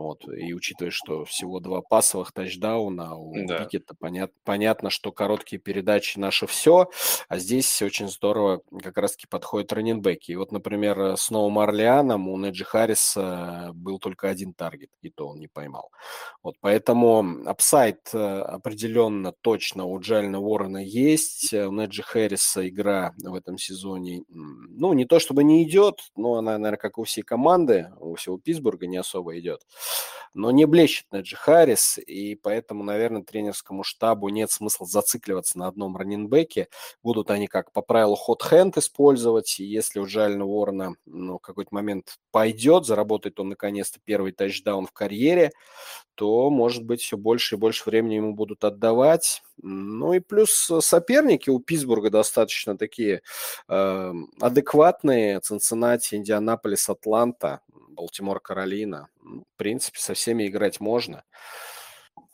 Вот, 0.00 0.26
и 0.26 0.54
учитывая, 0.54 0.90
что 0.90 1.26
всего 1.26 1.60
два 1.60 1.82
пасовых 1.82 2.32
тачдауна 2.32 3.16
у 3.16 3.34
да. 3.46 3.64
Пикета, 3.64 3.94
понят, 3.94 4.32
понятно, 4.44 4.88
что 4.88 5.12
короткие 5.12 5.60
передачи 5.60 6.18
наше 6.18 6.46
все, 6.46 6.88
а 7.28 7.36
здесь 7.36 7.82
очень 7.82 8.08
здорово 8.08 8.62
как 8.82 8.96
раз-таки 8.96 9.26
подходят 9.26 9.74
раннинбеки. 9.74 10.32
И 10.32 10.36
вот, 10.36 10.52
например, 10.52 11.18
с 11.18 11.28
Новым 11.28 11.58
Орлеаном 11.58 12.30
у 12.30 12.38
Неджи 12.38 12.64
Харриса 12.64 13.72
был 13.74 13.98
только 13.98 14.30
один 14.30 14.54
target, 14.54 14.88
и 15.02 15.10
то 15.10 15.28
он 15.28 15.38
не 15.38 15.48
поймал. 15.48 15.90
Вот, 16.42 16.54
поэтому 16.62 17.42
upside 17.44 17.98
э, 18.14 18.18
определенно 18.18 19.32
точно 19.42 19.84
у 19.84 20.00
Джалина 20.00 20.40
Уоррена 20.40 20.82
есть. 20.82 21.52
У 21.52 21.72
Неджи 21.72 22.02
Харриса 22.02 22.66
игра 22.66 23.12
в 23.18 23.34
этом 23.34 23.58
сезоне, 23.58 24.22
ну, 24.30 24.94
не 24.94 25.04
то 25.04 25.18
чтобы 25.18 25.44
не 25.44 25.62
идет, 25.62 26.00
но 26.16 26.36
она, 26.36 26.52
наверное, 26.52 26.78
как 26.78 26.96
у 26.96 27.04
всей 27.04 27.20
команды, 27.20 27.92
у 28.00 28.14
всего 28.14 28.38
Питтсбурга 28.38 28.86
не 28.86 28.96
особо 28.96 29.38
идет 29.38 29.60
но 30.34 30.50
не 30.50 30.64
блещет 30.64 31.06
Неджи 31.12 31.36
Харрис, 31.36 31.98
и 31.98 32.36
поэтому, 32.36 32.84
наверное, 32.84 33.22
тренерскому 33.22 33.82
штабу 33.82 34.28
нет 34.28 34.50
смысла 34.50 34.86
зацикливаться 34.86 35.58
на 35.58 35.66
одном 35.66 35.96
раннинбеке. 35.96 36.68
Будут 37.02 37.30
они 37.30 37.48
как 37.48 37.72
по 37.72 37.82
правилу 37.82 38.14
ход-хенд 38.14 38.76
использовать, 38.76 39.58
если 39.58 39.98
у 39.98 40.06
Джалина 40.06 40.44
Уоррена 40.44 40.94
ну, 41.06 41.38
какой-то 41.38 41.74
момент 41.74 42.18
пойдет, 42.30 42.86
заработает 42.86 43.40
он 43.40 43.48
наконец-то 43.50 43.98
первый 44.04 44.32
тачдаун 44.32 44.86
в 44.86 44.92
карьере, 44.92 45.50
то, 46.14 46.50
может 46.50 46.84
быть, 46.84 47.00
все 47.00 47.16
больше 47.16 47.56
и 47.56 47.58
больше 47.58 47.88
времени 47.88 48.14
ему 48.14 48.34
будут 48.34 48.62
отдавать. 48.64 49.42
Ну 49.62 50.12
и 50.12 50.20
плюс 50.20 50.70
соперники 50.80 51.50
у 51.50 51.58
Питтсбурга 51.58 52.10
достаточно 52.10 52.78
такие 52.78 53.22
э, 53.68 54.12
адекватные. 54.40 55.40
Цинциннати, 55.40 56.14
Индианаполис, 56.14 56.88
Атланта. 56.88 57.60
Балтимор, 58.00 58.40
Каролина. 58.40 59.08
В 59.22 59.56
принципе, 59.56 59.98
со 60.00 60.14
всеми 60.14 60.46
играть 60.46 60.80
можно. 60.80 61.24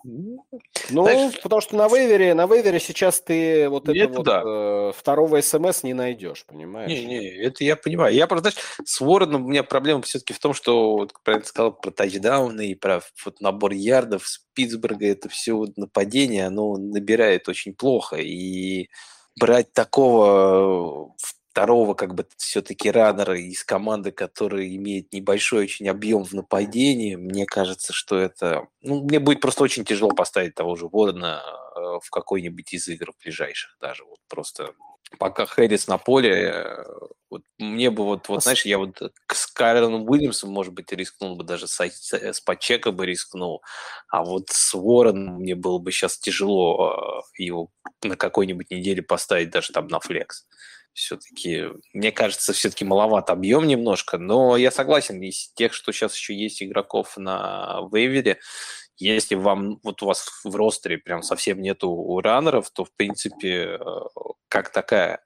Ну, 0.08 0.44
Знаешь, 0.88 1.40
потому 1.42 1.60
что 1.60 1.74
на 1.76 1.88
вейвере, 1.88 2.32
на 2.34 2.46
вейвере 2.46 2.78
сейчас 2.78 3.20
ты 3.20 3.68
вот 3.68 3.88
это, 3.88 3.98
это 3.98 4.16
вот 4.16 4.26
да. 4.26 4.42
э, 4.44 4.92
второго 4.94 5.40
СМС 5.40 5.82
не 5.82 5.94
найдешь, 5.94 6.44
понимаешь? 6.46 6.88
Не, 6.88 7.04
не, 7.04 7.26
это 7.26 7.64
я 7.64 7.74
понимаю. 7.74 8.14
Я 8.14 8.28
просто, 8.28 8.50
знаешь, 8.50 8.68
с 8.84 9.00
Вороном 9.00 9.44
у 9.44 9.48
меня 9.48 9.64
проблема 9.64 10.02
все-таки 10.02 10.32
в 10.32 10.38
том, 10.38 10.54
что, 10.54 10.92
вот, 10.92 11.12
правильно 11.24 11.46
сказал 11.46 11.72
про 11.72 11.90
тачдауны 11.90 12.68
и 12.68 12.74
про 12.76 13.02
вот, 13.24 13.40
набор 13.40 13.72
ярдов 13.72 14.28
с 14.28 14.44
Питтсбурга, 14.54 15.06
это 15.08 15.28
все 15.28 15.54
вот 15.54 15.76
нападение, 15.76 16.46
оно 16.46 16.76
набирает 16.76 17.48
очень 17.48 17.74
плохо. 17.74 18.16
И 18.16 18.88
брать 19.40 19.72
такого 19.72 21.14
в 21.18 21.34
второго 21.56 21.94
как 21.94 22.14
бы 22.14 22.26
все-таки 22.36 22.90
раннера 22.90 23.34
из 23.38 23.64
команды, 23.64 24.12
который 24.12 24.76
имеет 24.76 25.10
небольшой 25.14 25.64
очень 25.64 25.88
объем 25.88 26.22
в 26.22 26.34
нападении, 26.34 27.14
мне 27.14 27.46
кажется, 27.46 27.94
что 27.94 28.18
это... 28.18 28.66
Ну, 28.82 29.02
мне 29.04 29.20
будет 29.20 29.40
просто 29.40 29.64
очень 29.64 29.82
тяжело 29.82 30.10
поставить 30.10 30.54
того 30.54 30.76
же 30.76 30.86
Ворона 30.86 31.42
э, 31.74 31.80
в 32.02 32.10
какой-нибудь 32.10 32.74
из 32.74 32.86
игр 32.88 33.14
ближайших 33.24 33.74
даже. 33.80 34.04
Вот 34.04 34.18
просто 34.28 34.74
пока 35.18 35.46
Хэрис 35.46 35.88
на 35.88 35.96
поле, 35.96 36.30
э, 36.30 36.84
вот 37.30 37.42
мне 37.56 37.90
бы 37.90 38.04
вот, 38.04 38.28
вот 38.28 38.42
знаешь, 38.42 38.66
я 38.66 38.76
вот 38.76 39.00
с 39.32 39.46
Кайроном 39.46 40.06
Уильямсом, 40.06 40.50
может 40.50 40.74
быть, 40.74 40.92
рискнул 40.92 41.36
бы, 41.36 41.44
даже 41.44 41.68
с, 41.68 41.80
с 41.80 42.40
Пачека 42.42 42.92
бы 42.92 43.06
рискнул, 43.06 43.62
а 44.08 44.22
вот 44.22 44.50
с 44.50 44.74
Уорреном 44.74 45.36
мне 45.36 45.54
было 45.54 45.78
бы 45.78 45.90
сейчас 45.90 46.18
тяжело 46.18 47.22
э, 47.38 47.42
его 47.42 47.70
на 48.02 48.14
какой-нибудь 48.14 48.70
неделе 48.70 49.00
поставить 49.00 49.48
даже 49.48 49.72
там 49.72 49.88
на 49.88 50.00
флекс 50.00 50.46
все-таки, 50.96 51.66
мне 51.92 52.10
кажется, 52.10 52.52
все-таки 52.52 52.84
маловат 52.84 53.30
объем 53.30 53.66
немножко, 53.66 54.18
но 54.18 54.56
я 54.56 54.70
согласен, 54.70 55.20
из 55.22 55.52
тех, 55.52 55.72
что 55.72 55.92
сейчас 55.92 56.16
еще 56.16 56.34
есть 56.34 56.62
игроков 56.62 57.16
на 57.16 57.82
вейвере, 57.92 58.38
если 58.98 59.34
вам, 59.34 59.78
вот 59.82 60.02
у 60.02 60.06
вас 60.06 60.40
в 60.42 60.56
ростере 60.56 60.98
прям 60.98 61.22
совсем 61.22 61.60
нету 61.60 62.20
раннеров, 62.20 62.70
то, 62.70 62.84
в 62.84 62.92
принципе, 62.92 63.78
э, 63.78 63.78
как 64.48 64.70
такая, 64.70 65.22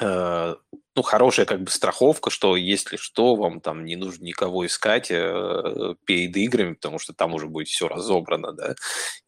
э, 0.00 0.54
ну, 0.94 1.02
хорошая 1.02 1.46
как 1.46 1.62
бы 1.62 1.70
страховка, 1.70 2.30
что 2.30 2.56
если 2.56 2.96
что, 2.96 3.34
вам 3.34 3.60
там 3.60 3.84
не 3.84 3.96
нужно 3.96 4.24
никого 4.24 4.64
искать 4.66 5.10
э, 5.10 5.94
перед 6.04 6.36
играми, 6.36 6.74
потому 6.74 7.00
что 7.00 7.12
там 7.12 7.34
уже 7.34 7.48
будет 7.48 7.68
все 7.68 7.88
разобрано, 7.88 8.52
да, 8.52 8.76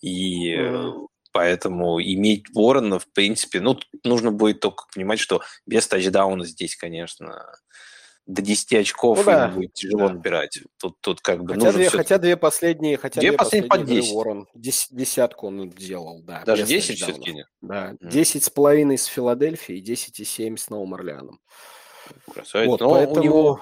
и. 0.01 0.57
Поэтому 1.35 2.01
иметь 2.01 2.45
Ворона, 2.55 3.01
в 3.01 3.09
принципе, 3.09 3.61
ну, 3.61 3.77
нужно 4.05 4.31
будет 4.31 4.61
только 4.61 4.85
понимать, 4.95 5.19
что 5.19 5.43
без 5.67 5.89
тачдауна 5.89 6.45
здесь, 6.45 6.77
конечно, 6.77 7.45
до 8.25 8.41
10 8.41 8.73
очков 8.75 9.19
ну, 9.19 9.25
да. 9.25 9.49
будет 9.49 9.73
тяжело 9.73 10.07
да. 10.07 10.15
набирать. 10.15 10.61
Тут, 10.79 11.01
тут 11.01 11.21
как 11.23 11.43
бы 11.43 11.55
хотя, 11.55 11.73
две, 11.73 11.91
хотя 11.91 12.19
две 12.19 12.37
последние, 12.37 12.97
хотя 12.97 13.21
две, 13.21 13.31
две 13.31 13.37
последние 13.37 13.69
по 13.69 13.79
10. 13.79 14.13
Ворон, 14.13 14.47
десятку 14.55 15.49
он 15.49 15.71
делал, 15.71 16.23
да. 16.23 16.45
Даже 16.47 16.65
10 16.65 16.97
все-таки 16.97 17.33
нет? 17.33 17.49
Да, 17.61 17.95
mm. 18.01 18.11
10 18.11 18.45
с 18.45 18.51
половиной 18.51 18.97
с 18.97 19.07
Филадельфией, 19.07 19.81
10 19.81 20.21
и 20.21 20.25
7 20.25 20.57
с 20.57 20.71
Новым 20.71 20.95
Орлеаном. 20.95 21.41
Красавец. 22.33 22.69
Вот, 22.69 22.81
Но 22.81 22.91
поэтому... 22.93 23.21
у 23.21 23.25
него 23.25 23.61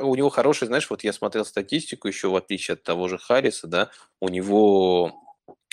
у 0.00 0.14
него 0.16 0.28
хороший, 0.28 0.66
знаешь, 0.66 0.88
вот 0.90 1.04
я 1.04 1.12
смотрел 1.12 1.44
статистику 1.44 2.08
еще, 2.08 2.30
в 2.30 2.36
отличие 2.36 2.74
от 2.74 2.82
того 2.82 3.06
же 3.06 3.18
Харриса, 3.18 3.68
да, 3.68 3.90
у 4.20 4.28
него 4.28 5.12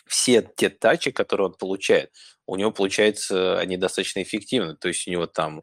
все 0.10 0.41
те 0.41 0.69
тачи, 0.69 1.12
которые 1.12 1.48
он 1.48 1.54
получает, 1.54 2.12
у 2.48 2.56
него, 2.56 2.72
получается, 2.72 3.60
они 3.60 3.78
достаточно 3.78 4.24
эффективны. 4.24 4.76
То 4.76 4.88
есть 4.88 5.08
у 5.08 5.12
него 5.12 5.28
там 5.28 5.62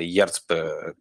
ярдс 0.00 0.40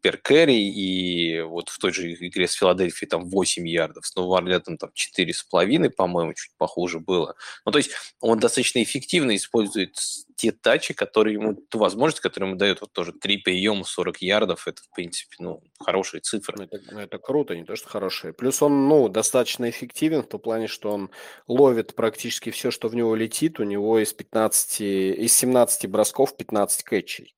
пер 0.01 0.17
кэрри, 0.17 0.53
и 0.53 1.41
вот 1.41 1.69
в 1.69 1.77
той 1.79 1.91
же 1.93 2.13
игре 2.13 2.47
с 2.47 2.53
Филадельфией 2.53 3.09
там 3.09 3.29
8 3.29 3.67
ярдов, 3.67 4.05
с 4.05 4.15
Новым 4.15 4.33
Орлеаном 4.33 4.77
там 4.77 4.91
4,5, 4.91 5.89
по-моему, 5.89 6.33
чуть 6.33 6.51
похуже 6.57 6.99
было. 6.99 7.35
Ну, 7.65 7.71
то 7.71 7.77
есть 7.77 7.91
он 8.19 8.39
достаточно 8.39 8.81
эффективно 8.81 9.35
использует 9.35 9.97
те 10.35 10.51
тачи, 10.51 10.93
которые 10.93 11.35
ему, 11.35 11.55
ту 11.55 11.77
возможность, 11.77 12.21
которую 12.21 12.49
ему 12.49 12.59
дает 12.59 12.81
вот 12.81 12.91
тоже 12.91 13.13
3 13.13 13.37
приема, 13.37 13.83
40 13.83 14.21
ярдов, 14.21 14.67
это, 14.67 14.81
в 14.81 14.89
принципе, 14.95 15.35
ну, 15.39 15.63
хорошие 15.79 16.21
цифры. 16.21 16.55
Ну, 16.57 16.63
это, 16.63 16.79
ну, 16.91 16.99
это 16.99 17.17
круто, 17.17 17.55
не 17.55 17.63
то, 17.63 17.75
что 17.75 17.89
хорошие. 17.89 18.33
Плюс 18.33 18.61
он, 18.61 18.87
ну, 18.87 19.07
достаточно 19.09 19.69
эффективен 19.69 20.21
в 20.21 20.27
том 20.27 20.39
плане, 20.39 20.67
что 20.67 20.91
он 20.91 21.11
ловит 21.47 21.95
практически 21.95 22.49
все, 22.51 22.71
что 22.71 22.87
в 22.87 22.95
него 22.95 23.15
летит, 23.15 23.59
у 23.59 23.63
него 23.63 23.99
из 23.99 24.13
15, 24.13 24.81
из 24.81 25.33
17 25.33 25.87
бросков 25.87 26.35
15 26.35 26.83
кэтчей. 26.83 27.35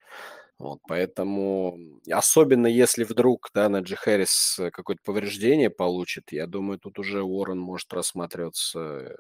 Вот, 0.58 0.80
поэтому, 0.88 1.78
особенно 2.10 2.68
если 2.68 3.04
вдруг 3.04 3.50
да, 3.54 3.68
Наджи 3.68 3.98
Хэрис 3.98 4.60
какое-то 4.72 5.02
повреждение 5.04 5.70
получит, 5.70 6.32
я 6.32 6.48
думаю, 6.48 6.80
тут 6.80 6.98
уже 6.98 7.24
Уоррен 7.24 7.60
может 7.60 7.92
рассматриваться 7.94 9.18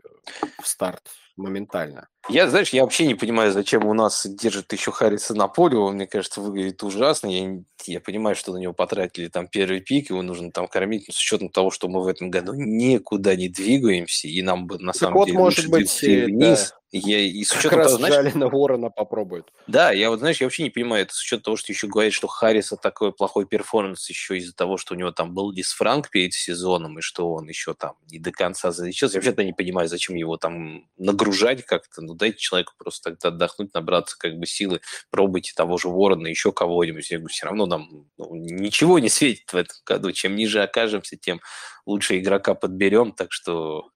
в 0.61 0.65
старт 0.65 1.11
моментально. 1.35 2.07
Я, 2.29 2.49
знаешь, 2.49 2.69
я 2.69 2.83
вообще 2.83 3.05
не 3.05 3.15
понимаю, 3.15 3.51
зачем 3.51 3.85
у 3.85 3.93
нас 3.93 4.25
держит 4.25 4.71
еще 4.71 4.91
Харриса 4.91 5.35
на 5.35 5.47
поле. 5.47 5.77
Он, 5.77 5.95
мне 5.95 6.07
кажется, 6.07 6.39
выглядит 6.41 6.81
ужасно. 6.83 7.27
Я, 7.27 7.59
я 7.85 7.99
понимаю, 7.99 8.35
что 8.35 8.53
на 8.53 8.57
него 8.57 8.73
потратили 8.73 9.27
там 9.27 9.47
первый 9.47 9.81
пик, 9.81 10.09
его 10.09 10.21
нужно 10.21 10.51
там 10.51 10.67
кормить, 10.67 11.05
но 11.07 11.13
с 11.13 11.17
учетом 11.17 11.49
того, 11.49 11.69
что 11.69 11.87
мы 11.89 12.01
в 12.01 12.07
этом 12.07 12.31
году 12.31 12.53
никуда 12.55 13.35
не 13.35 13.49
двигаемся, 13.49 14.27
и 14.27 14.41
нам 14.41 14.65
бы 14.65 14.79
на 14.79 14.93
так 14.93 15.01
самом 15.01 15.15
вот, 15.15 15.25
деле 15.25 15.37
может 15.37 15.69
быть, 15.69 16.01
вниз. 16.01 16.71
Да. 16.71 16.77
Я, 16.97 17.19
и 17.19 17.43
с 17.43 17.51
учетом 17.51 17.71
как 17.71 17.79
раз 17.79 17.87
того, 17.91 18.07
знаешь, 18.07 18.33
на 18.35 18.47
Ворона 18.47 18.89
попробует. 18.89 19.51
Да, 19.67 19.91
я 19.91 20.09
вот, 20.09 20.19
знаешь, 20.19 20.39
я 20.39 20.45
вообще 20.45 20.63
не 20.63 20.69
понимаю, 20.69 21.03
это 21.03 21.13
с 21.13 21.21
учетом 21.21 21.43
того, 21.43 21.57
что 21.57 21.73
еще 21.73 21.87
говорят, 21.87 22.13
что 22.13 22.27
Харриса 22.27 22.77
такой 22.77 23.11
плохой 23.11 23.45
перформанс 23.45 24.09
еще 24.09 24.37
из-за 24.37 24.55
того, 24.55 24.77
что 24.77 24.93
у 24.93 24.97
него 24.97 25.11
там 25.11 25.33
был 25.33 25.51
дисфранк 25.51 26.09
перед 26.09 26.33
сезоном, 26.33 26.97
и 26.97 27.01
что 27.01 27.33
он 27.33 27.49
еще 27.49 27.73
там 27.73 27.95
не 28.09 28.17
до 28.19 28.31
конца 28.31 28.71
залечился. 28.71 29.15
Я 29.15 29.19
вообще-то 29.19 29.43
не 29.43 29.51
понимаю, 29.51 29.89
зачем 29.89 30.15
его 30.15 30.37
там 30.37 30.87
нагружать 30.97 31.65
как-то. 31.65 32.01
Ну, 32.01 32.13
дайте 32.13 32.37
человеку 32.37 32.73
просто 32.77 33.11
тогда 33.11 33.27
отдохнуть, 33.27 33.73
набраться 33.73 34.17
как 34.17 34.37
бы 34.37 34.45
силы, 34.45 34.79
пробуйте 35.09 35.51
того 35.53 35.77
же 35.77 35.89
Ворона, 35.89 36.27
еще 36.27 36.53
кого-нибудь. 36.53 37.11
Я 37.11 37.17
говорю, 37.17 37.33
все 37.33 37.45
равно 37.45 37.65
нам 37.65 38.07
ну, 38.17 38.35
ничего 38.35 38.99
не 38.99 39.09
светит 39.09 39.51
в 39.51 39.57
этом 39.57 39.75
году. 39.85 40.13
Чем 40.13 40.35
ниже 40.37 40.63
окажемся, 40.63 41.17
тем 41.17 41.41
лучше 41.85 42.19
игрока 42.19 42.55
подберем. 42.55 43.11
Так 43.11 43.33
что 43.33 43.89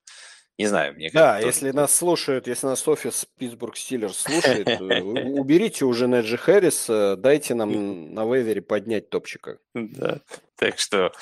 не 0.60 0.68
знаю, 0.68 0.94
мне 0.94 1.10
Да, 1.12 1.40
кажется, 1.40 1.48
если 1.48 1.66
тоже... 1.72 1.76
нас 1.78 1.96
слушают, 1.96 2.48
если 2.48 2.68
нас 2.68 2.86
офис 2.88 3.26
Питтсбург 3.38 3.78
Стиллерс 3.78 4.18
слушает, 4.18 4.68
э, 4.68 5.02
уберите 5.02 5.86
уже 5.86 6.08
Неджи 6.08 6.38
Хэрриса, 6.38 7.16
дайте 7.18 7.56
нам 7.56 8.14
на 8.14 8.26
вейвере 8.26 8.62
поднять 8.62 9.10
топчика. 9.10 9.58
Да, 9.74 10.20
так 10.58 10.78
что 10.78 11.14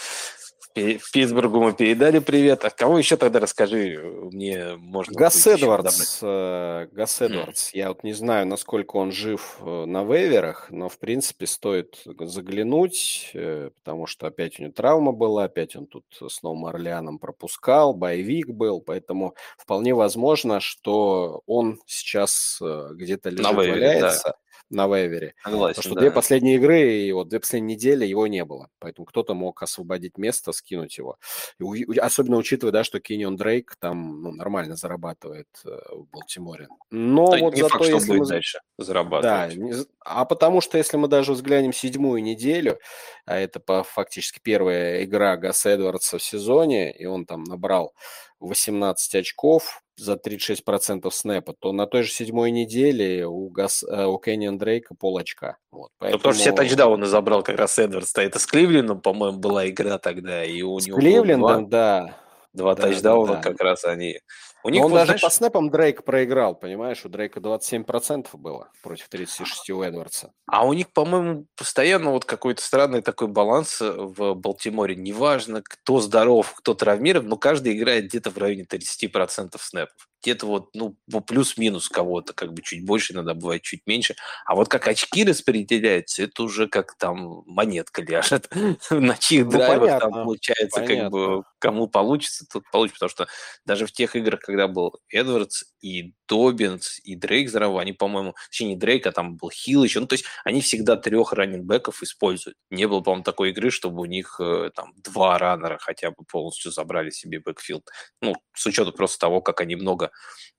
в 0.77 1.11
Питтсбургу 1.11 1.61
мы 1.61 1.73
передали 1.73 2.19
привет. 2.19 2.63
А 2.63 2.69
кого 2.69 2.99
еще 2.99 3.17
тогда 3.17 3.39
расскажи? 3.39 3.99
Мне 4.31 4.75
можно... 4.77 5.13
Гасс 5.13 5.47
Эдвардс. 5.47 6.19
Э, 6.21 6.87
Гасс 6.91 7.21
Эдвардс. 7.21 7.73
Я 7.73 7.89
вот 7.89 8.03
не 8.03 8.13
знаю, 8.13 8.45
насколько 8.45 8.97
он 8.97 9.11
жив 9.11 9.57
э, 9.61 9.85
на 9.85 10.03
вейверах, 10.03 10.67
но, 10.69 10.87
в 10.89 10.99
принципе, 10.99 11.47
стоит 11.47 12.03
заглянуть, 12.05 13.31
э, 13.33 13.71
потому 13.75 14.05
что 14.05 14.27
опять 14.27 14.59
у 14.59 14.63
него 14.63 14.73
травма 14.73 15.11
была, 15.11 15.45
опять 15.45 15.75
он 15.75 15.87
тут 15.87 16.05
с 16.27 16.43
Новым 16.43 16.65
Орлеаном 16.65 17.17
пропускал, 17.17 17.93
боевик 17.93 18.49
был, 18.49 18.81
поэтому 18.81 19.35
вполне 19.57 19.95
возможно, 19.95 20.59
что 20.59 21.41
он 21.47 21.79
сейчас 21.87 22.61
где-то 22.61 23.29
лежит, 23.29 23.51
вейвере, 23.51 23.71
валяется. 23.71 24.23
Да 24.25 24.46
на 24.69 24.87
вейвере. 24.87 25.33
Согласен, 25.43 25.75
Потому 25.75 25.83
что 25.83 25.95
да. 25.95 26.01
две 26.01 26.11
последние 26.11 26.55
игры 26.55 26.91
и 26.91 27.11
вот 27.11 27.29
две 27.29 27.39
последние 27.39 27.75
недели 27.75 28.05
его 28.05 28.27
не 28.27 28.43
было. 28.43 28.69
Поэтому 28.79 29.05
кто-то 29.05 29.33
мог 29.33 29.61
освободить 29.63 30.17
место, 30.17 30.51
скинуть 30.51 30.97
его. 30.97 31.17
И, 31.59 31.97
особенно 31.97 32.37
учитывая, 32.37 32.71
да, 32.71 32.83
что 32.83 32.99
Кеннион 32.99 33.35
Дрейк 33.35 33.75
там 33.79 34.21
ну, 34.21 34.31
нормально 34.31 34.75
зарабатывает 34.75 35.47
э, 35.65 35.69
в 35.91 36.05
Балтиморе. 36.11 36.67
Но 36.91 37.31
да 37.31 37.37
вот 37.37 37.55
не 37.55 37.61
зато 37.61 37.77
факт, 37.77 37.89
если 37.89 38.17
мы... 38.17 38.25
дальше 38.25 38.59
зарабатывать. 38.77 39.57
Да, 39.57 39.83
а 40.05 40.25
потому 40.25 40.61
что 40.61 40.77
если 40.77 40.97
мы 40.97 41.07
даже 41.07 41.33
взглянем 41.33 41.73
снедь 41.73 41.97
неделю, 41.97 42.79
а 43.25 43.37
это 43.37 43.59
по, 43.59 43.83
фактически 43.83 44.39
первая 44.41 45.03
игра 45.03 45.37
Гас 45.37 45.65
Эдвардса 45.65 46.17
в 46.17 46.23
сезоне, 46.23 46.91
и 46.91 47.05
он 47.05 47.25
там 47.25 47.43
набрал 47.43 47.93
18 48.39 49.15
очков, 49.15 49.81
за 49.97 50.13
36% 50.13 51.09
снэпа, 51.09 51.53
то 51.53 51.71
на 51.71 51.87
той 51.87 52.03
же 52.03 52.11
седьмой 52.11 52.51
неделе 52.51 53.25
у, 53.25 53.49
Гас, 53.49 53.83
э, 53.83 54.05
у 54.05 54.17
Кенниан 54.19 54.57
Дрейка 54.57 54.93
пол 54.93 55.17
очка. 55.17 55.57
Вот, 55.71 55.89
поэтому... 55.97 56.19
Потому 56.19 56.33
что 56.35 56.41
все 56.43 56.51
тачдауны 56.51 57.07
забрал 57.07 57.41
как 57.41 57.57
раз 57.57 57.79
Эдвардс. 57.79 58.13
Это 58.15 58.37
с 58.37 58.45
Кливлендом, 58.45 59.01
по-моему, 59.01 59.39
была 59.39 59.67
игра 59.67 59.97
тогда. 59.97 60.45
И 60.45 60.61
у 60.61 60.79
с 60.79 60.85
него 60.85 60.99
Кливлендом, 60.99 61.67
да. 61.67 62.15
Два 62.53 62.75
да, 62.75 62.83
тачдауна 62.83 63.33
да, 63.33 63.41
да. 63.41 63.49
как 63.49 63.59
раз 63.59 63.85
они 63.85 64.19
у 64.63 64.69
них, 64.69 64.83
он 64.83 64.91
вот, 64.91 64.97
даже 64.97 65.07
знаешь... 65.07 65.21
по 65.21 65.29
снэпам 65.29 65.69
Дрейк 65.69 66.03
проиграл, 66.03 66.55
понимаешь? 66.55 67.05
У 67.05 67.09
Дрейка 67.09 67.39
27% 67.39 68.27
было 68.33 68.69
против 68.81 69.07
36 69.09 69.69
у 69.69 69.81
Эдвардса. 69.81 70.33
А 70.45 70.65
у 70.65 70.73
них, 70.73 70.91
по-моему, 70.91 71.45
постоянно 71.55 72.11
вот 72.11 72.25
какой-то 72.25 72.61
странный 72.61 73.01
такой 73.01 73.27
баланс 73.27 73.81
э, 73.81 73.91
в 73.91 74.33
Балтиморе. 74.33 74.95
Неважно, 74.95 75.61
кто 75.63 75.99
здоров, 75.99 76.53
кто 76.55 76.73
травмирован, 76.73 77.27
но 77.27 77.37
каждый 77.37 77.77
играет 77.77 78.05
где-то 78.05 78.31
в 78.31 78.37
районе 78.37 78.63
30% 78.63 79.55
снэпов 79.59 80.07
где-то 80.23 80.47
вот, 80.47 80.69
ну, 80.73 80.95
плюс-минус 81.21 81.89
кого-то, 81.89 82.33
как 82.33 82.53
бы 82.53 82.61
чуть 82.61 82.83
больше, 82.85 83.13
иногда 83.13 83.33
бывает 83.33 83.61
чуть 83.61 83.85
меньше. 83.85 84.15
А 84.45 84.55
вот 84.55 84.67
как 84.67 84.87
очки 84.87 85.23
распределяются, 85.23 86.23
это 86.23 86.43
уже 86.43 86.67
как 86.67 86.97
там 86.97 87.43
монетка 87.45 88.01
ляжет. 88.01 88.49
На 88.89 89.15
чьих 89.15 89.45
ну, 89.45 89.51
драйвах 89.51 90.01
там 90.01 90.11
получается, 90.11 90.81
как 90.81 91.11
бы 91.11 91.43
кому 91.59 91.87
получится, 91.87 92.45
тут 92.51 92.69
получится. 92.71 93.07
Потому 93.07 93.09
что 93.09 93.27
даже 93.65 93.85
в 93.85 93.91
тех 93.91 94.15
играх, 94.15 94.46
когда 94.47 94.69
был 94.69 94.95
Эдвардс 95.09 95.65
и 95.81 96.13
Добинс, 96.27 96.99
и 97.03 97.15
Дрейк 97.15 97.49
здорово, 97.49 97.81
они, 97.81 97.93
по-моему, 97.93 98.33
точнее, 98.49 98.69
не 98.69 98.75
Дрейк, 98.75 99.05
а 99.05 99.11
там 99.11 99.35
был 99.35 99.49
Хилл 99.49 99.83
еще. 99.83 99.99
Ну, 99.99 100.07
то 100.07 100.13
есть 100.13 100.25
они 100.43 100.61
всегда 100.61 100.95
трех 100.95 101.33
раннинбеков 101.33 102.01
используют. 102.01 102.57
Не 102.69 102.87
было, 102.87 103.01
по-моему, 103.01 103.23
такой 103.23 103.51
игры, 103.51 103.71
чтобы 103.71 104.01
у 104.01 104.05
них 104.05 104.37
э, 104.39 104.71
там 104.73 104.93
два 105.03 105.37
раннера 105.37 105.77
хотя 105.79 106.11
бы 106.11 106.23
полностью 106.29 106.71
забрали 106.71 107.09
себе 107.09 107.39
backfield. 107.39 107.89
Ну, 108.21 108.35
с 108.53 108.65
учетом 108.65 108.93
просто 108.93 109.19
того, 109.19 109.41
как 109.41 109.61
они 109.61 109.75
много 109.75 110.11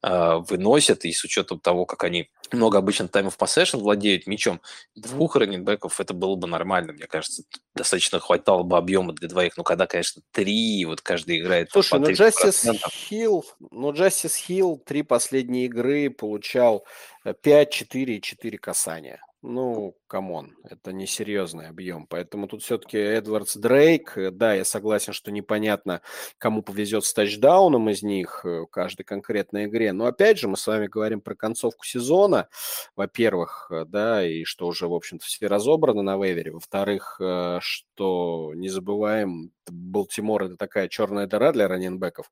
э, 0.03 0.37
выносят, 0.49 1.05
и 1.05 1.13
с 1.13 1.25
учетом 1.25 1.61
того, 1.61 1.87
как 1.87 2.05
они 2.05 2.31
много 2.53 2.79
обычно 2.79 3.09
time 3.09 3.27
of 3.27 3.37
possession 3.39 3.79
владеют 3.79 4.27
мячом, 4.27 4.61
двух 4.95 5.37
раннинбеков 5.37 6.01
это 6.01 6.15
было 6.15 6.37
бы 6.37 6.47
нормально, 6.47 6.93
мне 6.93 7.07
кажется. 7.07 7.43
Достаточно 7.75 8.19
хватало 8.21 8.63
бы 8.63 8.77
объема 8.77 9.13
для 9.13 9.29
двоих. 9.29 9.57
Но 9.57 9.65
когда, 9.65 9.87
конечно, 9.87 10.23
три, 10.33 10.85
вот 10.85 11.01
каждый 11.01 11.41
играет 11.41 11.71
Слушай, 11.71 12.01
ну 12.01 12.11
Джастис 12.11 12.67
Хилл, 12.91 13.45
ну 13.79 13.93
Джастис 13.93 14.37
Хилл 14.37 14.79
три 14.79 15.03
последние 15.03 15.67
игры 15.67 16.11
получал 16.11 16.85
5, 17.25 17.71
4 17.71 18.17
и 18.17 18.21
4 18.21 18.59
касания. 18.59 19.21
Ну, 19.41 19.97
come 20.09 20.36
on, 20.36 20.57
это 20.65 20.93
несерьезный 20.93 21.69
объем. 21.69 22.09
Поэтому 22.09 22.49
тут 22.49 22.63
все-таки 22.65 22.99
Эдвардс 22.99 23.55
Дрейк, 23.57 24.19
э, 24.19 24.33
да, 24.33 24.53
я 24.55 24.65
согласен, 24.65 25.13
что 25.13 25.31
непонятно, 25.31 26.03
кому 26.39 26.61
повезет 26.61 27.05
с 27.05 27.15
тачдауном 27.15 27.89
из 27.89 28.03
них 28.03 28.41
э, 28.45 28.63
в 28.63 28.67
каждой 28.67 29.05
конкретной 29.05 29.67
игре. 29.67 29.93
Но 29.93 30.07
опять 30.07 30.41
же, 30.41 30.49
мы 30.49 30.57
с 30.57 30.67
вами 30.67 30.89
говорим 30.89 31.21
про 31.21 31.37
концовку 31.37 31.85
сезона, 31.85 32.49
во-первых, 32.97 33.69
э, 33.71 33.85
да, 33.87 34.27
и 34.27 34.43
что 34.43 34.67
уже, 34.67 34.89
в 34.89 34.95
общем-то, 34.95 35.25
все 35.25 35.47
разобраны 35.47 36.03
на 36.03 36.17
вейвере. 36.17 36.51
Во-вторых, 36.51 37.21
что 37.61 38.53
не 38.57 38.69
забываем, 38.69 39.53
Балтимор– 39.71 40.43
это 40.45 40.57
такая 40.57 40.89
черная 40.89 41.27
дыра 41.27 41.53
для 41.53 41.69
раненбеков 41.69 42.31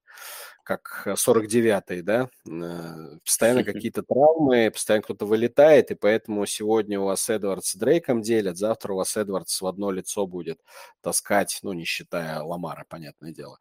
как 0.67 1.07
49-й, 1.07 2.03
да, 2.03 2.29
э, 2.45 3.19
постоянно 3.25 3.63
какие-то 3.65 4.03
травмы, 4.03 4.71
постоянно 4.73 5.05
кто-то 5.05 5.25
вылетает, 5.25 5.93
и 5.93 5.95
поэтому 5.95 6.45
сегодня 6.45 6.99
у 6.99 7.05
вас 7.05 7.31
Эдвардс 7.31 7.71
с 7.71 7.77
Дрейком 7.77 8.21
делят, 8.21 8.59
завтра 8.59 8.93
у 8.93 8.97
вас 8.97 9.17
Эдвардс 9.17 9.61
в 9.61 9.67
одно 9.67 9.93
лицо 9.93 10.27
будет 10.27 10.59
таскать, 11.03 11.61
ну, 11.63 11.73
не 11.73 11.85
считая 11.85 12.41
Ламара, 12.41 12.85
понятное 12.89 13.31
дело. 13.31 13.59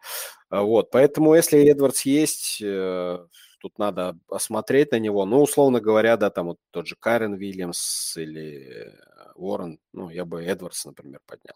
А 0.49 0.63
вот, 0.63 0.89
поэтому 0.89 1.35
если 1.35 1.63
Эдвардс 1.69 2.01
есть, 2.01 2.59
э, 2.63 3.19
тут 3.65 3.79
надо 3.79 4.15
осмотреть 4.29 4.91
на 4.91 4.99
него. 4.99 5.25
Ну, 5.25 5.41
условно 5.41 5.81
говоря, 5.81 6.17
да, 6.17 6.29
там 6.29 6.45
вот 6.45 6.59
тот 6.69 6.85
же 6.85 6.95
Карен 6.99 7.33
Вильямс 7.33 8.15
или 8.15 8.93
Уоррен, 9.33 9.79
ну, 9.91 10.11
я 10.11 10.23
бы 10.23 10.43
Эдвардс, 10.43 10.85
например, 10.85 11.19
поднял 11.25 11.55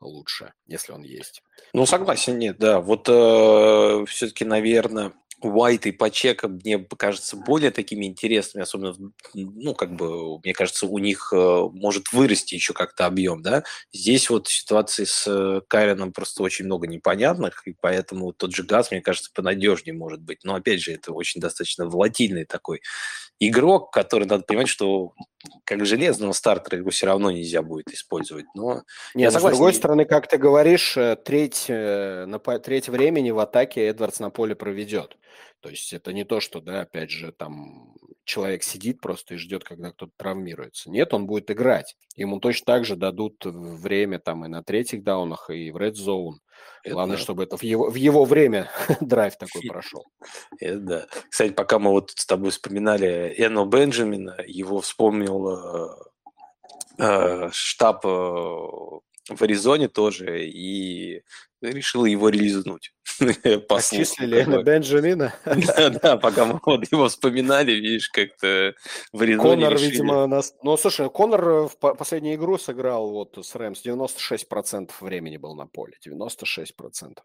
лучше, 0.00 0.54
если 0.66 0.92
он 0.92 1.02
есть. 1.02 1.42
Ну, 1.74 1.84
согласен, 1.84 2.38
нет, 2.38 2.56
да. 2.56 2.80
Вот 2.80 3.10
э, 3.10 4.04
все-таки, 4.08 4.46
наверное, 4.46 5.12
Уайт 5.44 5.86
и 5.86 5.92
Пачека 5.92 6.48
мне 6.48 6.78
кажется 6.98 7.36
более 7.36 7.70
такими 7.70 8.06
интересными, 8.06 8.62
особенно, 8.62 8.94
ну, 9.34 9.74
как 9.74 9.94
бы, 9.96 10.38
мне 10.40 10.52
кажется, 10.54 10.86
у 10.86 10.98
них 10.98 11.32
э, 11.32 11.36
может 11.72 12.12
вырасти 12.12 12.54
еще 12.54 12.72
как-то 12.72 13.06
объем, 13.06 13.42
да. 13.42 13.64
Здесь 13.92 14.30
вот 14.30 14.48
ситуации 14.48 15.04
с 15.04 15.62
Кайреном 15.68 16.12
просто 16.12 16.42
очень 16.42 16.64
много 16.66 16.86
непонятных, 16.86 17.66
и 17.66 17.74
поэтому 17.80 18.32
тот 18.32 18.54
же 18.54 18.62
газ, 18.64 18.90
мне 18.90 19.00
кажется, 19.00 19.30
понадежнее 19.34 19.94
может 19.96 20.20
быть. 20.20 20.38
Но, 20.44 20.54
опять 20.54 20.80
же, 20.80 20.92
это 20.92 21.12
очень 21.12 21.40
достаточно 21.40 21.86
волатильный 21.86 22.44
такой 22.44 22.80
игрок, 23.48 23.92
который, 23.92 24.26
надо 24.26 24.44
понимать, 24.44 24.68
что 24.68 25.12
как 25.64 25.84
железного 25.84 26.32
стартера 26.32 26.78
его 26.78 26.90
все 26.90 27.06
равно 27.06 27.30
нельзя 27.30 27.62
будет 27.62 27.88
использовать. 27.88 28.46
Но 28.54 28.82
Нет, 29.14 29.26
я 29.26 29.30
согласен. 29.30 29.54
с 29.54 29.58
другой 29.58 29.74
стороны, 29.74 30.04
как 30.04 30.28
ты 30.28 30.38
говоришь, 30.38 30.96
э, 30.96 31.16
треть, 31.16 31.66
на 31.68 32.38
треть 32.38 32.88
времени 32.88 33.30
в 33.30 33.38
атаке 33.38 33.86
Эдвардс 33.86 34.20
на 34.20 34.30
поле 34.30 34.54
проведет. 34.54 35.16
То 35.60 35.70
есть 35.70 35.92
это 35.94 36.12
не 36.12 36.24
то, 36.24 36.40
что, 36.40 36.60
да, 36.60 36.82
опять 36.82 37.10
же, 37.10 37.32
там 37.32 37.94
человек 38.24 38.62
сидит 38.62 39.00
просто 39.00 39.34
и 39.34 39.38
ждет, 39.38 39.64
когда 39.64 39.92
кто-то 39.92 40.12
травмируется. 40.16 40.90
Нет, 40.90 41.14
он 41.14 41.26
будет 41.26 41.50
играть. 41.50 41.96
Ему 42.16 42.38
точно 42.40 42.66
так 42.66 42.84
же 42.84 42.96
дадут 42.96 43.44
время 43.44 44.18
там 44.18 44.44
и 44.44 44.48
на 44.48 44.62
третьих 44.62 45.02
даунах, 45.02 45.50
и 45.50 45.70
в 45.70 45.76
red 45.76 45.94
zone. 45.94 46.34
Это 46.82 46.94
Главное, 46.94 47.16
да. 47.16 47.22
чтобы 47.22 47.44
это 47.44 47.56
в 47.56 47.62
его, 47.62 47.88
в 47.88 47.94
его 47.94 48.24
время 48.24 48.70
драйв 49.00 49.36
такой 49.36 49.62
прошел. 49.68 50.04
Это 50.58 50.78
да. 50.78 51.06
Кстати, 51.30 51.52
пока 51.52 51.78
мы 51.78 51.90
вот 51.90 52.12
с 52.14 52.26
тобой 52.26 52.50
вспоминали 52.50 53.34
Эно 53.36 53.64
Бенджамина, 53.64 54.36
его 54.46 54.80
вспомнил 54.80 55.48
э, 55.48 55.88
э, 56.98 57.48
штаб 57.52 58.04
э, 58.04 58.68
в 59.28 59.42
Аризоне 59.42 59.88
тоже 59.88 60.46
и 60.46 61.22
решил 61.62 62.04
его 62.04 62.28
релизнуть. 62.28 62.92
Отчислили 63.68 64.42
на 64.42 64.62
Бенджамина? 64.62 65.34
Да, 65.44 65.88
да, 65.90 66.16
пока 66.16 66.44
мы 66.44 66.60
вот 66.64 66.90
его 66.90 67.08
вспоминали, 67.08 67.72
видишь, 67.72 68.08
как-то 68.10 68.74
в 69.12 69.22
Аризоне 69.22 69.66
Конор, 69.66 69.78
видимо, 69.78 70.26
нас... 70.26 70.54
Ну, 70.62 70.76
слушай, 70.76 71.08
Конор 71.08 71.68
в 71.68 71.76
последнюю 71.76 72.36
игру 72.36 72.58
сыграл 72.58 73.10
вот 73.10 73.38
с 73.40 73.54
Рэмс, 73.54 73.84
96% 73.84 74.90
времени 75.00 75.36
был 75.36 75.54
на 75.54 75.66
поле, 75.66 75.94
96%. 76.06 77.18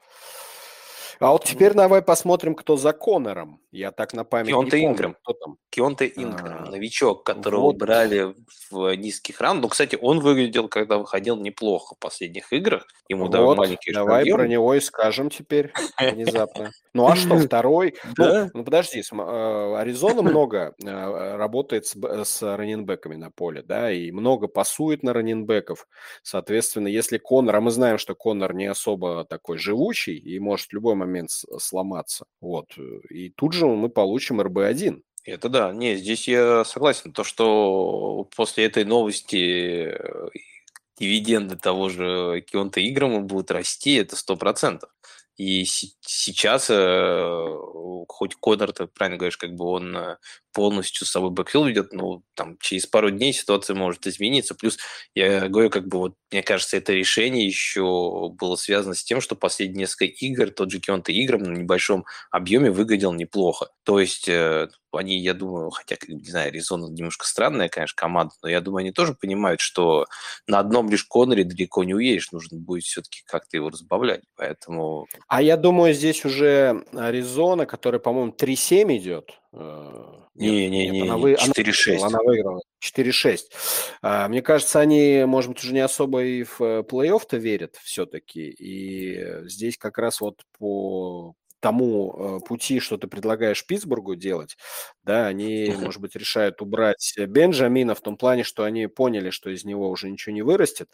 А 1.20 1.32
вот 1.32 1.44
теперь 1.44 1.74
давай 1.74 2.02
посмотрим, 2.02 2.56
кто 2.56 2.78
за 2.78 2.94
Конором. 2.94 3.60
Я 3.72 3.92
так 3.92 4.14
на 4.14 4.24
память 4.24 4.50
Кионте 4.50 4.78
не 4.80 4.84
помню, 4.84 4.94
Ингрэм. 4.94 5.16
кто 5.22 5.34
там. 5.34 5.58
Кионте 5.70 6.08
Ингрэм, 6.08 6.64
А, 6.68 6.72
новичок, 6.72 7.24
которого 7.26 7.62
вот. 7.64 7.76
брали 7.76 8.34
в 8.72 8.96
низких 8.96 9.42
раундах. 9.42 9.64
Ну, 9.64 9.68
кстати, 9.70 9.98
он 10.02 10.22
выглядел, 10.22 10.70
когда 10.70 10.98
выходил, 10.98 11.36
неплохо 11.36 11.96
в 11.96 12.00
последних 12.00 12.54
играх. 12.54 12.88
Ему 13.10 13.28
Вот, 13.28 13.58
маленький 13.58 13.92
давай 13.92 14.22
объем. 14.22 14.38
про 14.38 14.48
него 14.48 14.74
и 14.74 14.80
скажем 14.80 15.30
теперь 15.30 15.72
внезапно. 16.00 16.72
Ну 16.94 17.08
а 17.08 17.16
что, 17.16 17.38
второй? 17.38 17.96
Ну, 18.18 18.50
ну, 18.54 18.64
подожди, 18.64 19.00
э, 19.02 19.76
Аризона 19.76 20.22
много 20.22 20.74
э, 20.84 21.36
работает 21.36 21.86
с 21.86 22.42
раненбеками 22.42 23.16
на 23.16 23.30
поле, 23.30 23.62
да, 23.62 23.92
и 23.92 24.12
много 24.12 24.48
пасует 24.48 25.04
на 25.04 25.14
раненбеков. 25.14 25.86
Соответственно, 26.24 26.88
если 26.88 27.18
Конор, 27.18 27.58
а 27.58 27.62
мы 27.62 27.72
знаем, 27.72 27.98
что 27.98 28.16
Конор 28.16 28.54
не 28.54 28.66
особо 28.68 29.26
такой 29.26 29.58
живучий 29.58 30.18
и 30.18 30.40
может 30.40 30.70
в 30.70 30.74
любой 30.74 30.96
момент 30.96 31.09
с- 31.28 31.46
сломаться, 31.60 32.26
вот, 32.42 32.68
э, 32.78 32.82
и 33.10 33.30
тут 33.30 33.54
же 33.54 33.66
мы 33.68 33.90
получим 33.90 34.40
РБ-1. 34.42 35.02
Это 35.26 35.50
да. 35.50 35.72
Не, 35.74 35.96
здесь 35.98 36.28
я 36.28 36.64
согласен. 36.66 37.12
То, 37.14 37.24
что 37.24 38.28
после 38.36 38.66
этой 38.66 38.86
новости 38.86 39.90
э, 39.92 40.30
дивиденды 40.98 41.56
того 41.56 41.90
же 41.90 42.42
Кионта 42.48 42.86
Ингрэма 42.88 43.22
будут 43.22 43.52
расти, 43.52 43.96
это 43.96 44.16
сто 44.16 44.36
процентов. 44.36 44.90
И 45.38 45.64
се- 45.66 45.90
сейчас, 46.02 46.68
э, 46.70 47.58
хоть 48.08 48.36
Конор, 48.36 48.72
ты 48.74 48.88
правильно 48.88 49.18
говоришь, 49.18 49.38
как 49.38 49.56
бы 49.56 49.66
он 49.66 49.96
э, 49.96 50.18
полностью 50.54 51.06
с 51.06 51.12
собой 51.12 51.32
backfield 51.32 51.68
ведет, 51.68 51.94
ну, 51.94 52.24
там, 52.36 52.58
через 52.60 52.86
пару 52.86 53.12
дней 53.12 53.34
ситуация 53.34 53.76
может 53.76 54.08
измениться. 54.08 54.56
Плюс, 54.56 54.78
я 55.16 55.48
говорю, 55.48 55.70
как 55.70 55.88
бы, 55.88 55.98
вот, 55.98 56.16
мне 56.32 56.44
кажется, 56.44 56.78
это 56.78 56.94
решение 56.94 57.46
еще 57.46 58.30
было 58.30 58.56
связано 58.56 58.96
с 58.96 59.04
тем, 59.04 59.22
что 59.22 59.36
последние 59.36 59.80
несколько 59.80 60.06
игр 60.06 60.52
тот 60.52 60.72
же 60.72 60.80
Кионта 60.80 61.12
Ингрэм 61.12 61.44
на 61.44 61.58
небольшом 61.58 62.06
объеме 62.32 62.72
выглядел 62.72 63.14
неплохо. 63.14 63.70
То 63.84 64.00
есть 64.00 64.28
э, 64.28 64.68
они, 64.92 65.20
я 65.20 65.34
думаю, 65.34 65.70
хотя, 65.72 65.98
не 66.08 66.24
знаю, 66.24 66.48
Аризона 66.48 66.92
немножко 66.92 67.26
странная, 67.26 67.70
конечно, 67.70 67.96
команда, 67.96 68.34
но 68.42 68.50
я 68.50 68.62
думаю, 68.62 68.82
они 68.82 68.92
тоже 68.92 69.14
понимают, 69.14 69.62
что 69.62 70.06
на 70.48 70.60
одном 70.60 70.90
лишь 70.90 71.04
Коноре 71.04 71.44
далеко 71.44 71.84
не 71.84 71.94
уедешь, 71.94 72.32
нужно 72.32 72.58
будет 72.58 72.84
все-таки 72.84 73.22
как-то 73.26 73.58
его 73.58 73.70
разбавлять. 73.70 74.22
Поэтому 74.36 75.08
А 75.28 75.42
я 75.42 75.58
думаю, 75.58 75.94
здесь 75.94 76.26
уже 76.26 76.84
Аризона, 76.94 77.66
которая, 77.66 78.00
по-моему, 78.00 78.32
3-7 78.32 78.98
идет. 78.98 79.40
Э, 79.54 80.04
нет, 80.36 80.52
Не-не-не, 80.54 80.90
нет, 80.90 81.04
она 81.06 81.18
вы- 81.18 81.36
она 81.36 81.54
4-6. 81.54 81.88
выиграла, 82.02 82.08
Она 82.08 82.24
выиграла. 82.24 82.62
4-6. 82.80 83.52
А, 84.02 84.28
Мне 84.30 84.42
кажется, 84.42 84.80
они, 84.80 85.24
может 85.26 85.50
быть, 85.52 85.64
уже 85.64 85.74
не 85.74 85.80
особо 85.82 86.24
и 86.24 86.44
в 86.44 86.62
э, 86.62 86.84
плей-офф-то 86.84 87.38
верят 87.38 87.76
все-таки. 87.84 88.50
И 88.50 89.48
здесь 89.48 89.78
как 89.78 89.98
раз 89.98 90.22
вот 90.22 90.42
по 90.58 91.34
тому 91.62 92.40
э, 92.42 92.48
пути, 92.48 92.80
что 92.80 92.98
ты 92.98 93.08
предлагаешь 93.08 93.66
Питтсбургу 93.66 94.16
делать, 94.16 94.56
да, 95.04 95.28
они, 95.28 95.74
может 95.78 96.02
быть, 96.02 96.16
решают 96.16 96.62
убрать 96.62 97.14
Бенджамина 97.18 97.96
в 97.96 98.02
том 98.02 98.16
плане, 98.16 98.44
что 98.44 98.64
они 98.64 98.88
поняли, 98.88 99.30
что 99.30 99.50
из 99.50 99.66
него 99.66 99.90
уже 99.90 100.10
ничего 100.10 100.34
не 100.34 100.42
вырастет. 100.42 100.88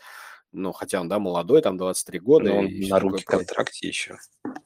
Ну, 0.57 0.71
хотя 0.71 1.01
он, 1.01 1.09
да, 1.09 1.19
молодой, 1.19 1.61
там 1.61 1.77
23 1.77 2.19
года. 2.19 2.45
Но 2.49 2.59
он 2.59 2.79
на 2.87 2.99
руки 2.99 3.23
контракте 3.23 3.87
еще. 3.87 4.17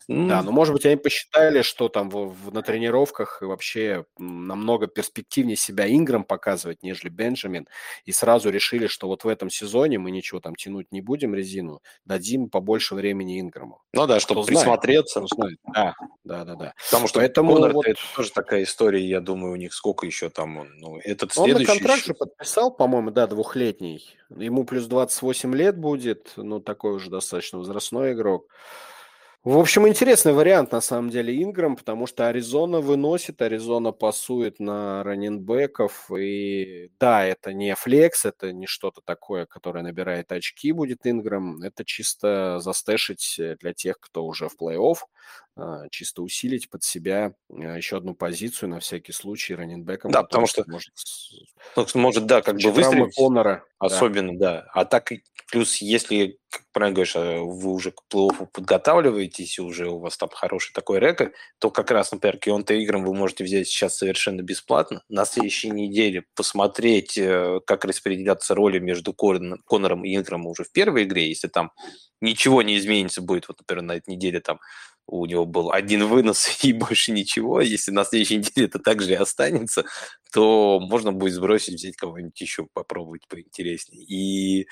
Да, 0.07 0.41
но, 0.43 0.51
может 0.51 0.73
быть, 0.73 0.85
они 0.85 0.95
посчитали, 0.95 1.61
что 1.61 1.87
там 1.89 2.09
в, 2.09 2.27
в- 2.33 2.53
на 2.53 2.61
тренировках 2.63 3.41
и 3.41 3.45
вообще 3.45 4.05
намного 4.17 4.87
перспективнее 4.87 5.55
себя 5.55 5.87
Инграм 5.87 6.23
показывать, 6.23 6.81
нежели 6.83 7.09
Бенджамин, 7.09 7.67
и 8.05 8.11
сразу 8.11 8.49
решили, 8.49 8.87
что 8.87 9.07
вот 9.07 9.23
в 9.23 9.27
этом 9.27 9.49
сезоне 9.49 9.99
мы 9.99 10.09
ничего 10.11 10.39
там 10.39 10.55
тянуть 10.55 10.91
не 10.91 11.01
будем 11.01 11.35
резину, 11.35 11.81
дадим 12.05 12.49
побольше 12.49 12.95
времени 12.95 13.39
Инграму. 13.39 13.81
Ну 13.93 14.07
да, 14.07 14.15
Кто 14.15 14.19
чтобы 14.21 14.43
знает, 14.43 14.59
присмотреться. 14.59 15.19
Кто 15.21 15.35
знает. 15.35 15.57
Да, 15.73 15.95
да, 16.23 16.45
да, 16.45 16.55
да. 16.55 16.73
Потому 16.89 17.07
что 17.07 17.19
Поэтому 17.19 17.53
Конор 17.53 17.73
вот- 17.73 17.85
это 17.87 17.99
тоже 18.15 18.31
такая 18.31 18.63
история, 18.63 19.05
я 19.05 19.21
думаю, 19.21 19.53
у 19.53 19.57
них 19.57 19.73
сколько 19.73 20.05
еще 20.05 20.29
там 20.29 20.57
он. 20.57 20.69
Ну, 20.79 20.97
этот 21.03 21.35
Он 21.37 21.43
на 21.43 21.55
следующий 21.55 21.79
контракт 21.79 21.99
еще- 21.99 22.07
же 22.07 22.13
подписал, 22.15 22.71
по-моему, 22.71 23.11
да, 23.11 23.27
двухлетний. 23.27 24.15
Ему 24.35 24.63
плюс 24.63 24.85
28 24.85 25.55
лет 25.55 25.77
будет, 25.79 26.33
ну, 26.37 26.59
такой 26.59 26.93
уже 26.93 27.09
достаточно 27.09 27.57
возрастной 27.57 28.13
игрок. 28.13 28.45
В 29.45 29.57
общем, 29.57 29.87
интересный 29.87 30.33
вариант, 30.33 30.73
на 30.73 30.81
самом 30.81 31.09
деле, 31.09 31.41
Инграм, 31.41 31.77
потому 31.77 32.07
что 32.07 32.27
Аризона 32.27 32.81
выносит, 32.81 33.41
Аризона 33.41 33.93
пасует 33.93 34.59
на 34.59 35.01
раненбеков, 35.01 36.11
и 36.11 36.91
да, 36.99 37.23
это 37.23 37.53
не 37.53 37.73
флекс, 37.73 38.25
это 38.25 38.51
не 38.51 38.67
что-то 38.67 38.99
такое, 38.99 39.45
которое 39.45 39.81
набирает 39.81 40.33
очки 40.33 40.73
будет 40.73 41.07
Инграм, 41.07 41.63
это 41.63 41.85
чисто 41.85 42.59
застэшить 42.59 43.37
э, 43.39 43.55
для 43.61 43.73
тех, 43.73 43.97
кто 44.01 44.25
уже 44.25 44.49
в 44.49 44.57
плей-офф, 44.61 44.97
а, 45.55 45.87
чисто 45.89 46.21
усилить 46.21 46.69
под 46.69 46.83
себя 46.83 47.33
э, 47.49 47.77
еще 47.77 47.95
одну 47.95 48.15
позицию 48.15 48.69
на 48.69 48.81
всякий 48.81 49.13
случай 49.13 49.55
раненбеком. 49.55 50.11
Да, 50.11 50.23
потому 50.23 50.47
что 50.47 50.65
может 50.67 50.93
Ну, 51.77 51.85
может, 51.95 52.25
да, 52.25 52.41
как 52.41 52.57
бы 52.57 52.71
выстрелить. 52.71 53.15
Коннора, 53.15 53.63
да. 53.79 53.85
Особенно, 53.87 54.37
да. 54.37 54.67
А 54.73 54.83
так, 54.83 55.13
и 55.13 55.23
плюс, 55.51 55.77
если, 55.77 56.37
как 56.49 56.63
правильно 56.71 56.95
говоришь, 56.95 57.15
э, 57.15 57.39
вы 57.39 57.71
уже 57.71 57.91
к 57.91 58.01
плей-оффу 58.11 58.47
подготавливаетесь, 58.51 59.57
и 59.57 59.61
уже 59.61 59.87
у 59.89 59.99
вас 59.99 60.17
там 60.17 60.29
хороший 60.29 60.73
такой 60.73 60.99
рекорд, 60.99 61.33
то 61.59 61.69
как 61.71 61.91
раз, 61.91 62.11
например, 62.11 62.37
Кионта 62.37 62.73
играм 62.75 63.03
вы 63.03 63.13
можете 63.13 63.43
взять 63.43 63.67
сейчас 63.67 63.97
совершенно 63.97 64.41
бесплатно. 64.41 65.03
На 65.09 65.25
следующей 65.25 65.71
неделе 65.71 66.23
посмотреть, 66.35 67.17
э, 67.17 67.59
как 67.65 67.85
распределяться 67.85 68.55
роли 68.55 68.79
между 68.79 69.13
Кон- 69.13 69.59
Конором 69.65 70.05
и 70.05 70.15
Инграмом 70.15 70.47
уже 70.47 70.63
в 70.63 70.71
первой 70.71 71.03
игре, 71.03 71.29
если 71.29 71.47
там 71.47 71.71
ничего 72.21 72.61
не 72.61 72.77
изменится 72.77 73.21
будет, 73.21 73.47
вот, 73.47 73.59
например, 73.59 73.83
на 73.83 73.91
этой 73.93 74.09
неделе 74.11 74.39
там 74.39 74.59
у 75.11 75.25
него 75.25 75.45
был 75.45 75.71
один 75.71 76.05
вынос 76.05 76.47
и 76.63 76.73
больше 76.73 77.11
ничего. 77.11 77.61
Если 77.61 77.91
на 77.91 78.03
следующей 78.05 78.37
неделе 78.37 78.67
это 78.67 78.79
также 78.79 79.11
и 79.11 79.15
останется, 79.15 79.85
то 80.31 80.79
можно 80.79 81.11
будет 81.11 81.33
сбросить, 81.33 81.75
взять 81.75 81.95
кого-нибудь 81.95 82.39
еще, 82.39 82.67
попробовать 82.73 83.27
поинтереснее. 83.27 84.03
И, 84.03 84.67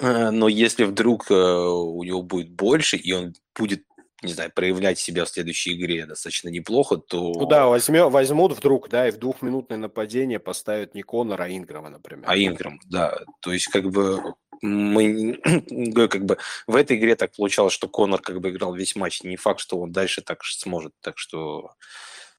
но 0.00 0.48
если 0.48 0.84
вдруг 0.84 1.30
э, 1.30 1.34
у 1.34 2.02
него 2.02 2.22
будет 2.22 2.50
больше, 2.50 2.96
и 2.96 3.12
он 3.12 3.34
будет, 3.58 3.84
не 4.22 4.32
знаю, 4.32 4.50
проявлять 4.54 4.98
себя 4.98 5.24
в 5.24 5.28
следующей 5.28 5.74
игре 5.74 6.06
достаточно 6.06 6.48
неплохо, 6.48 6.96
то... 6.96 7.32
Ну 7.34 7.46
да, 7.46 7.66
возьмё- 7.66 8.10
возьмут 8.10 8.56
вдруг, 8.56 8.88
да, 8.88 9.08
и 9.08 9.10
в 9.10 9.18
двухминутное 9.18 9.78
нападение 9.78 10.38
поставят 10.38 10.94
не 10.94 11.02
Коннора, 11.02 11.44
а 11.44 11.48
Инграма, 11.48 11.90
например. 11.90 12.24
А 12.26 12.36
Инграм, 12.36 12.80
да. 12.86 13.18
То 13.40 13.52
есть, 13.52 13.66
как 13.66 13.90
бы 13.90 14.34
мы 14.62 15.38
как 16.08 16.24
бы 16.24 16.38
в 16.66 16.76
этой 16.76 16.96
игре 16.96 17.16
так 17.16 17.32
получалось, 17.36 17.74
что 17.74 17.88
Конор 17.88 18.20
как 18.20 18.40
бы 18.40 18.50
играл 18.50 18.74
весь 18.74 18.96
матч. 18.96 19.22
Не 19.22 19.36
факт, 19.36 19.60
что 19.60 19.78
он 19.78 19.92
дальше 19.92 20.22
так 20.22 20.42
же 20.42 20.56
сможет. 20.56 20.92
Так 21.00 21.18
что, 21.18 21.72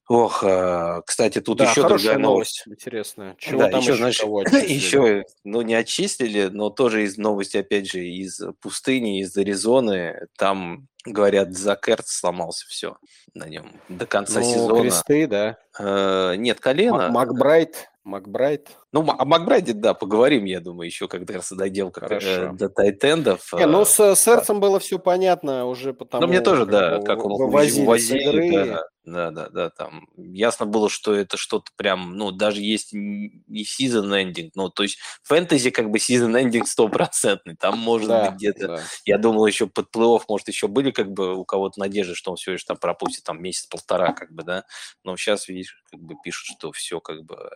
ох, 0.08 0.42
а, 0.44 1.02
кстати, 1.02 1.40
тут 1.40 1.58
да, 1.58 1.70
еще 1.70 1.82
другая 1.88 2.18
новость. 2.18 2.62
новость, 2.66 2.82
интересная. 2.82 3.36
Чего 3.38 3.58
Да, 3.60 3.68
там 3.68 3.80
еще, 3.80 3.90
еще, 3.90 3.98
знаешь, 3.98 4.18
кого 4.18 4.42
еще, 4.42 5.24
ну, 5.44 5.62
не 5.62 5.74
отчислили, 5.74 6.48
но 6.48 6.70
тоже 6.70 7.04
из 7.04 7.16
новости, 7.18 7.56
опять 7.56 7.90
же, 7.90 8.04
из 8.04 8.40
пустыни, 8.60 9.20
из 9.20 9.36
Аризоны. 9.36 10.26
Там, 10.36 10.88
говорят, 11.04 11.52
Закерт 11.56 12.06
сломался 12.08 12.66
все 12.68 12.96
на 13.34 13.44
нем 13.48 13.70
до 13.88 14.06
конца 14.06 14.40
Ну, 14.40 14.52
сезона. 14.52 14.80
кресты, 14.82 15.26
да. 15.26 15.58
Э, 15.78 16.34
нет, 16.36 16.60
колено. 16.60 17.08
Макбрайт, 17.10 17.88
Макбрайт. 18.04 18.70
Ну, 18.92 19.00
о 19.10 19.24
Макбрайде, 19.24 19.72
да, 19.72 19.94
поговорим, 19.94 20.44
я 20.44 20.60
думаю, 20.60 20.86
еще 20.86 21.08
когда 21.08 21.34
раз 21.34 21.50
дойдем 21.52 21.90
как, 21.90 22.10
э, 22.12 22.52
до 22.52 22.68
тайтендов. 22.68 23.52
Не, 23.52 23.66
ну 23.66 23.82
Э, 23.82 23.84
с 23.84 24.16
сердцем 24.16 24.60
было 24.60 24.78
все 24.78 24.98
понятно 24.98 25.66
уже 25.66 25.92
потому. 25.92 26.22
Ну, 26.22 26.28
мне 26.28 26.40
тоже, 26.40 26.62
как 26.66 26.70
да, 26.70 26.98
как 27.00 27.24
он 27.24 27.32
увозили, 27.32 28.20
игры. 28.28 28.50
да, 28.52 28.84
да, 29.04 29.30
да, 29.30 29.48
да, 29.50 29.70
там 29.70 30.06
ясно 30.16 30.66
было, 30.66 30.88
что 30.88 31.14
это 31.14 31.36
что-то 31.36 31.70
прям, 31.76 32.16
ну, 32.16 32.30
даже 32.30 32.60
есть 32.62 32.92
не 32.92 33.64
season 33.64 34.06
ending, 34.14 34.50
ну, 34.54 34.68
то 34.70 34.84
есть 34.84 34.98
фэнтези 35.24 35.70
как 35.70 35.90
бы 35.90 35.98
season 35.98 36.32
ending 36.40 36.64
стопроцентный, 36.64 37.56
там 37.56 37.78
может 37.78 38.08
Да, 38.08 38.30
быть 38.30 38.36
где-то, 38.38 38.66
да. 38.68 38.82
я 39.04 39.18
думал, 39.18 39.46
еще 39.46 39.66
под 39.66 39.88
плей-офф, 39.94 40.22
может, 40.28 40.48
еще 40.48 40.68
были 40.68 40.90
как 40.92 41.10
бы 41.12 41.34
у 41.34 41.44
кого-то 41.44 41.80
надежды, 41.80 42.14
что 42.14 42.30
он 42.30 42.36
все 42.36 42.52
лишь 42.52 42.64
там 42.64 42.76
пропустит 42.76 43.24
там 43.24 43.42
месяц-полтора, 43.42 44.12
как 44.12 44.32
бы, 44.32 44.42
да, 44.44 44.64
но 45.04 45.16
сейчас, 45.16 45.48
видишь, 45.48 45.82
как 45.90 46.00
бы 46.00 46.14
пишут, 46.24 46.46
что 46.56 46.72
все 46.72 47.00
как 47.00 47.24
бы 47.24 47.50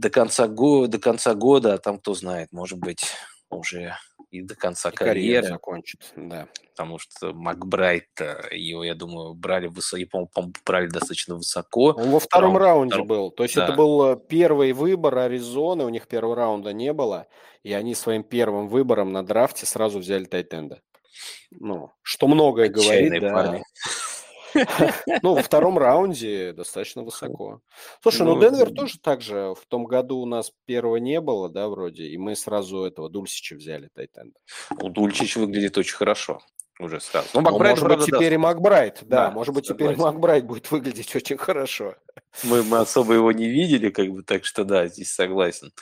до 0.00 0.10
конца, 0.10 0.46
года, 0.48 0.88
до 0.92 0.98
конца 0.98 1.34
года, 1.34 1.74
а 1.74 1.78
там 1.78 1.98
кто 1.98 2.14
знает, 2.14 2.52
может 2.52 2.78
быть, 2.78 3.04
уже 3.50 3.96
и 4.30 4.42
до 4.42 4.54
конца 4.54 4.90
И 4.90 4.94
карьеры. 4.94 5.46
закончит, 5.48 6.12
да. 6.16 6.48
Потому 6.74 6.98
что 6.98 7.32
Макбрайт, 7.32 8.08
его, 8.50 8.84
я 8.84 8.94
думаю, 8.94 9.34
брали 9.34 9.68
высоко, 9.68 10.26
по-моему, 10.30 10.52
брали 10.66 10.88
достаточно 10.88 11.36
высоко. 11.36 11.94
Он 11.96 12.10
во 12.10 12.20
втором 12.20 12.56
Раунд- 12.56 12.60
раунде 12.60 12.94
втором- 12.96 13.06
был. 13.06 13.30
То 13.30 13.44
есть 13.44 13.54
да. 13.54 13.64
это 13.64 13.72
был 13.72 14.12
э, 14.12 14.16
первый 14.28 14.72
выбор 14.72 15.16
Аризоны, 15.18 15.84
у 15.84 15.88
них 15.88 16.06
первого 16.06 16.36
раунда 16.36 16.72
не 16.72 16.92
было, 16.92 17.26
и 17.62 17.72
они 17.72 17.94
своим 17.94 18.24
первым 18.24 18.68
выбором 18.68 19.12
на 19.12 19.24
драфте 19.24 19.64
сразу 19.64 20.00
взяли 20.00 20.24
Тайтенда. 20.24 20.82
Ну, 21.50 21.92
что 22.02 22.26
многое 22.28 22.68
Отчаянные 22.68 23.20
говорит, 23.20 23.62
да. 23.62 23.62
Ну, 25.22 25.34
во 25.34 25.42
втором 25.42 25.78
раунде 25.78 26.52
достаточно 26.52 27.02
высоко. 27.02 27.60
Слушай, 28.02 28.22
ну 28.22 28.34
Ну, 28.34 28.40
Денвер 28.40 28.72
тоже 28.72 28.98
так 29.00 29.20
же. 29.20 29.54
В 29.54 29.66
том 29.68 29.84
году 29.84 30.18
у 30.18 30.26
нас 30.26 30.52
первого 30.66 30.96
не 30.96 31.20
было, 31.20 31.48
да, 31.48 31.68
вроде, 31.68 32.04
и 32.04 32.16
мы 32.16 32.36
сразу 32.36 32.84
этого 32.84 33.08
Дульсича 33.08 33.56
взяли, 33.56 33.88
Тайтенда. 33.94 34.38
У 34.80 34.88
Дульчич 34.88 35.36
выглядит 35.36 35.76
очень 35.78 35.96
хорошо 35.96 36.40
уже 36.78 37.00
сразу. 37.00 37.28
Ну, 37.34 37.40
Но, 37.40 37.50
Макбрайт, 37.50 37.80
может 37.80 37.98
быть, 37.98 38.06
теперь 38.06 38.34
и 38.34 38.36
Макбрайт, 38.36 38.98
да, 39.02 39.26
Да, 39.26 39.30
может 39.30 39.54
быть, 39.54 39.66
теперь. 39.66 39.96
Макбрайт 39.96 40.44
будет 40.44 40.70
выглядеть 40.70 41.14
очень 41.14 41.38
хорошо. 41.38 41.94
мы, 42.44 42.62
мы 42.62 42.78
особо 42.78 43.14
его 43.14 43.32
не 43.32 43.48
видели, 43.48 43.90
как 43.90 44.08
бы, 44.08 44.22
так 44.22 44.44
что 44.44 44.64
да, 44.64 44.86
здесь 44.88 45.12
согласен. 45.12 45.72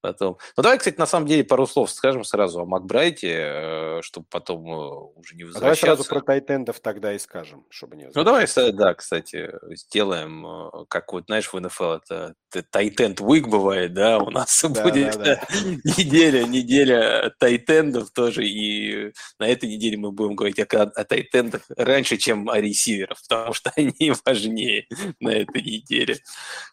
Потом. 0.00 0.38
Ну, 0.56 0.62
давай, 0.62 0.78
кстати, 0.78 0.98
на 0.98 1.06
самом 1.06 1.26
деле 1.26 1.44
пару 1.44 1.66
слов 1.66 1.90
скажем 1.90 2.24
сразу 2.24 2.60
о 2.60 2.64
Макбрайте, 2.64 4.00
чтобы 4.02 4.26
потом 4.30 4.66
э, 4.66 5.10
уже 5.16 5.34
не 5.36 5.42
А 5.42 5.46
давай 5.46 5.70
возвращаться. 5.70 5.86
сразу 5.86 6.08
про 6.08 6.20
Тайтендов 6.20 6.80
тогда 6.80 7.12
и 7.12 7.18
скажем, 7.18 7.66
чтобы 7.68 7.96
не 7.96 8.08
Ну, 8.14 8.24
давай, 8.24 8.46
да, 8.72 8.94
кстати, 8.94 9.52
сделаем, 9.70 10.46
э, 10.46 10.84
как 10.88 11.12
вот, 11.12 11.24
знаешь, 11.26 11.52
в 11.52 11.58
НФЛ 11.58 11.92
это 11.92 12.34
тайтенд 12.70 13.20
уик 13.20 13.48
бывает, 13.48 13.92
да, 13.94 14.18
у 14.18 14.30
нас 14.30 14.64
Да, 14.70 14.82
будет 14.82 15.16
да, 15.18 15.36
да. 15.36 15.40
неделя, 15.84 16.44
неделя 16.44 17.32
тайтендов 17.38 18.10
тоже, 18.10 18.46
и 18.46 19.12
на 19.38 19.48
этой 19.48 19.68
неделе 19.68 19.96
мы 19.96 20.12
будем 20.12 20.34
говорить 20.34 20.58
о, 20.58 20.82
о 20.82 21.04
тайтендах 21.04 21.62
раньше, 21.76 22.16
чем 22.16 22.48
о 22.48 22.60
ресиверах, 22.60 23.18
потому 23.28 23.52
что 23.52 23.72
они 23.76 24.12
важнее 24.24 24.86
на 25.20 25.30
этой 25.30 25.62
неделе. 25.62 26.18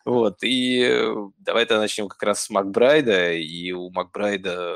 Вот, 0.05 0.43
и 0.43 0.81
э, 0.81 1.15
давай-то 1.39 1.77
начнем 1.77 2.07
как 2.07 2.23
раз 2.23 2.43
с 2.43 2.49
Макбрайда, 2.49 3.16
и 3.33 3.71
у 3.71 3.89
Макбрайда 3.91 4.75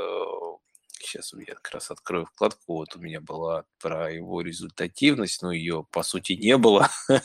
Сейчас 1.12 1.34
я 1.34 1.56
как 1.56 1.72
раз 1.74 1.92
открою 1.92 2.26
вкладку. 2.26 2.76
Вот 2.76 2.96
у 2.96 3.00
меня 3.00 3.20
была 3.22 3.66
про 3.82 4.12
его 4.12 4.42
результативность, 4.42 5.42
но 5.42 5.52
ее 5.52 5.86
по 5.92 6.04
сути 6.04 6.34
не 6.34 6.58
было. 6.58 6.90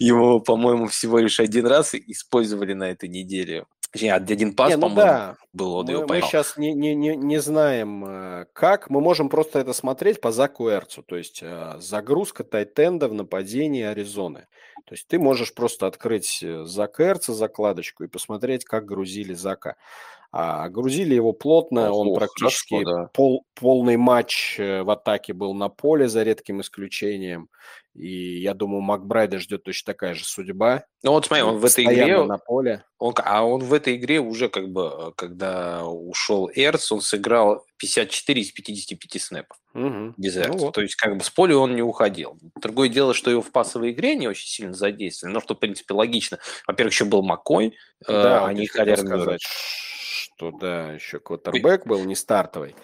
Его, 0.00 0.40
по-моему, 0.40 0.88
всего 0.88 1.18
лишь 1.18 1.40
один 1.40 1.66
раз 1.66 1.94
использовали 1.94 2.72
на 2.72 2.90
этой 2.90 3.08
неделе. 3.08 3.66
Точнее, 3.94 4.14
один 4.14 4.56
пас, 4.56 4.70
Не, 4.70 4.76
ну 4.76 4.88
по-моему, 4.88 5.00
да, 5.02 5.36
был, 5.52 5.74
он 5.76 5.86
мы, 5.86 5.92
его 5.92 6.02
мы 6.02 6.08
поймал. 6.08 6.28
сейчас 6.28 6.56
не, 6.56 6.72
не, 6.72 6.96
не, 6.96 7.14
не 7.14 7.38
знаем, 7.40 8.04
э, 8.04 8.46
как. 8.52 8.90
Мы 8.90 9.00
можем 9.00 9.28
просто 9.28 9.60
это 9.60 9.72
смотреть 9.72 10.20
по 10.20 10.32
Заку 10.32 10.68
Эрцу. 10.68 11.04
То 11.04 11.14
есть 11.14 11.38
э, 11.44 11.76
загрузка 11.78 12.42
Тайтенда 12.42 13.06
в 13.06 13.14
нападении 13.14 13.84
Аризоны. 13.84 14.48
То 14.86 14.94
есть 14.94 15.06
ты 15.06 15.20
можешь 15.20 15.54
просто 15.54 15.86
открыть 15.86 16.42
э, 16.42 16.64
Зак 16.64 16.98
Эрца 16.98 17.32
закладочку 17.32 18.02
и 18.02 18.08
посмотреть, 18.08 18.64
как 18.64 18.84
грузили 18.84 19.32
Зака. 19.32 19.76
А 20.36 20.68
грузили 20.68 21.14
его 21.14 21.32
плотно, 21.32 21.92
он 21.92 22.08
Ого, 22.08 22.16
практически 22.16 22.74
хорошо, 22.82 22.90
да. 23.02 23.10
пол, 23.14 23.46
полный 23.54 23.96
матч 23.96 24.56
э, 24.58 24.82
в 24.82 24.90
атаке 24.90 25.32
был 25.32 25.54
на 25.54 25.68
поле, 25.68 26.08
за 26.08 26.24
редким 26.24 26.60
исключением. 26.60 27.48
И 27.94 28.40
я 28.40 28.54
думаю, 28.54 28.80
Макбрайда 28.80 29.38
ждет 29.38 29.62
точно 29.62 29.92
такая 29.92 30.14
же 30.14 30.24
судьба. 30.24 30.86
Ну 31.04 31.12
вот 31.12 31.26
смотри, 31.26 31.44
он 31.44 31.58
в 31.58 31.64
этой 31.64 31.84
игре, 31.84 32.20
на 32.24 32.38
поле. 32.38 32.82
он, 32.98 33.14
а 33.22 33.44
он 33.46 33.62
в 33.62 33.72
этой 33.72 33.94
игре 33.94 34.18
уже 34.18 34.48
как 34.48 34.70
бы, 34.72 34.90
э, 34.92 35.12
когда 35.16 35.84
ушел 35.84 36.50
Эрц, 36.52 36.90
он 36.90 37.00
сыграл 37.00 37.64
54 37.76 38.40
из 38.42 38.50
55 38.50 39.22
снэпов 39.22 39.56
Мгм. 39.72 40.14
без 40.16 40.34
Ну 40.34 40.40
Эрца. 40.42 40.58
вот. 40.58 40.74
То 40.74 40.80
есть 40.80 40.96
как 40.96 41.16
бы 41.16 41.22
с 41.22 41.30
поля 41.30 41.56
он 41.58 41.76
не 41.76 41.82
уходил. 41.82 42.36
Другое 42.60 42.88
дело, 42.88 43.14
что 43.14 43.30
его 43.30 43.40
в 43.40 43.52
пассовой 43.52 43.92
игре 43.92 44.16
не 44.16 44.26
очень 44.26 44.48
сильно 44.48 44.72
задействовали, 44.74 45.32
но 45.34 45.40
что, 45.40 45.54
в 45.54 45.60
принципе, 45.60 45.94
логично. 45.94 46.40
Во-первых, 46.66 46.92
еще 46.92 47.04
был 47.04 47.22
Маккой, 47.22 47.76
э, 48.08 48.12
Да, 48.12 48.46
а 48.46 48.48
вот 48.48 48.54
не 48.58 48.66
Халер 48.66 48.98
сказать, 48.98 49.40
что 50.24 50.50
да, 50.50 50.92
еще 50.92 51.18
квотербек 51.20 51.86
был 51.86 52.02
не 52.04 52.14
стартовый. 52.14 52.74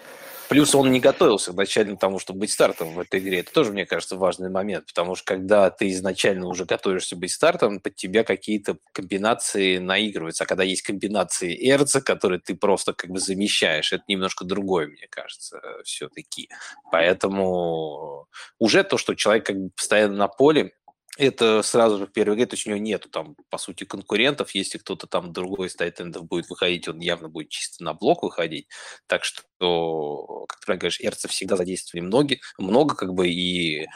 Плюс 0.51 0.75
он 0.75 0.91
не 0.91 0.99
готовился 0.99 1.51
изначально 1.51 1.95
к 1.95 1.99
тому, 2.01 2.19
чтобы 2.19 2.41
быть 2.41 2.51
стартом 2.51 2.93
в 2.93 2.99
этой 2.99 3.21
игре. 3.21 3.39
Это 3.39 3.53
тоже, 3.53 3.71
мне 3.71 3.85
кажется, 3.85 4.17
важный 4.17 4.49
момент, 4.49 4.85
потому 4.85 5.15
что 5.15 5.23
когда 5.23 5.69
ты 5.69 5.89
изначально 5.91 6.45
уже 6.45 6.65
готовишься 6.65 7.15
быть 7.15 7.31
стартом, 7.31 7.79
под 7.79 7.95
тебя 7.95 8.25
какие-то 8.25 8.77
комбинации 8.91 9.77
наигрываются. 9.77 10.43
А 10.43 10.47
когда 10.47 10.63
есть 10.63 10.81
комбинации 10.81 11.55
Эрца, 11.71 12.01
которые 12.01 12.41
ты 12.41 12.53
просто 12.53 12.91
как 12.91 13.11
бы 13.11 13.19
замещаешь, 13.19 13.93
это 13.93 14.03
немножко 14.09 14.43
другое, 14.43 14.87
мне 14.87 15.07
кажется, 15.09 15.61
все-таки. 15.85 16.49
Поэтому 16.91 18.27
уже 18.59 18.83
то, 18.83 18.97
что 18.97 19.15
человек 19.15 19.45
как 19.45 19.55
бы 19.55 19.69
постоянно 19.69 20.17
на 20.17 20.27
поле, 20.27 20.73
это 21.17 21.61
сразу 21.61 21.97
же 21.97 22.07
в 22.07 22.11
первой 22.11 22.35
игре, 22.35 22.45
то 22.45 22.55
есть 22.55 22.65
у 22.65 22.69
него 22.69 22.79
нету 22.79 23.09
там, 23.09 23.35
по 23.49 23.57
сути, 23.57 23.83
конкурентов. 23.83 24.55
Если 24.55 24.77
кто-то 24.77 25.07
там 25.07 25.33
другой 25.33 25.67
из 25.67 25.75
тайтендов 25.75 26.25
будет 26.25 26.49
выходить, 26.49 26.87
он 26.87 26.99
явно 26.99 27.27
будет 27.27 27.49
чисто 27.49 27.83
на 27.83 27.93
блок 27.93 28.23
выходить. 28.23 28.67
Так 29.07 29.23
что, 29.25 30.45
как 30.47 30.59
ты 30.65 30.73
говоришь, 30.73 31.01
Эрца 31.01 31.27
всегда 31.27 31.57
задействовали 31.57 32.05
много, 32.05 32.35
много 32.57 32.95
как 32.95 33.13
бы, 33.13 33.29
и 33.29 33.87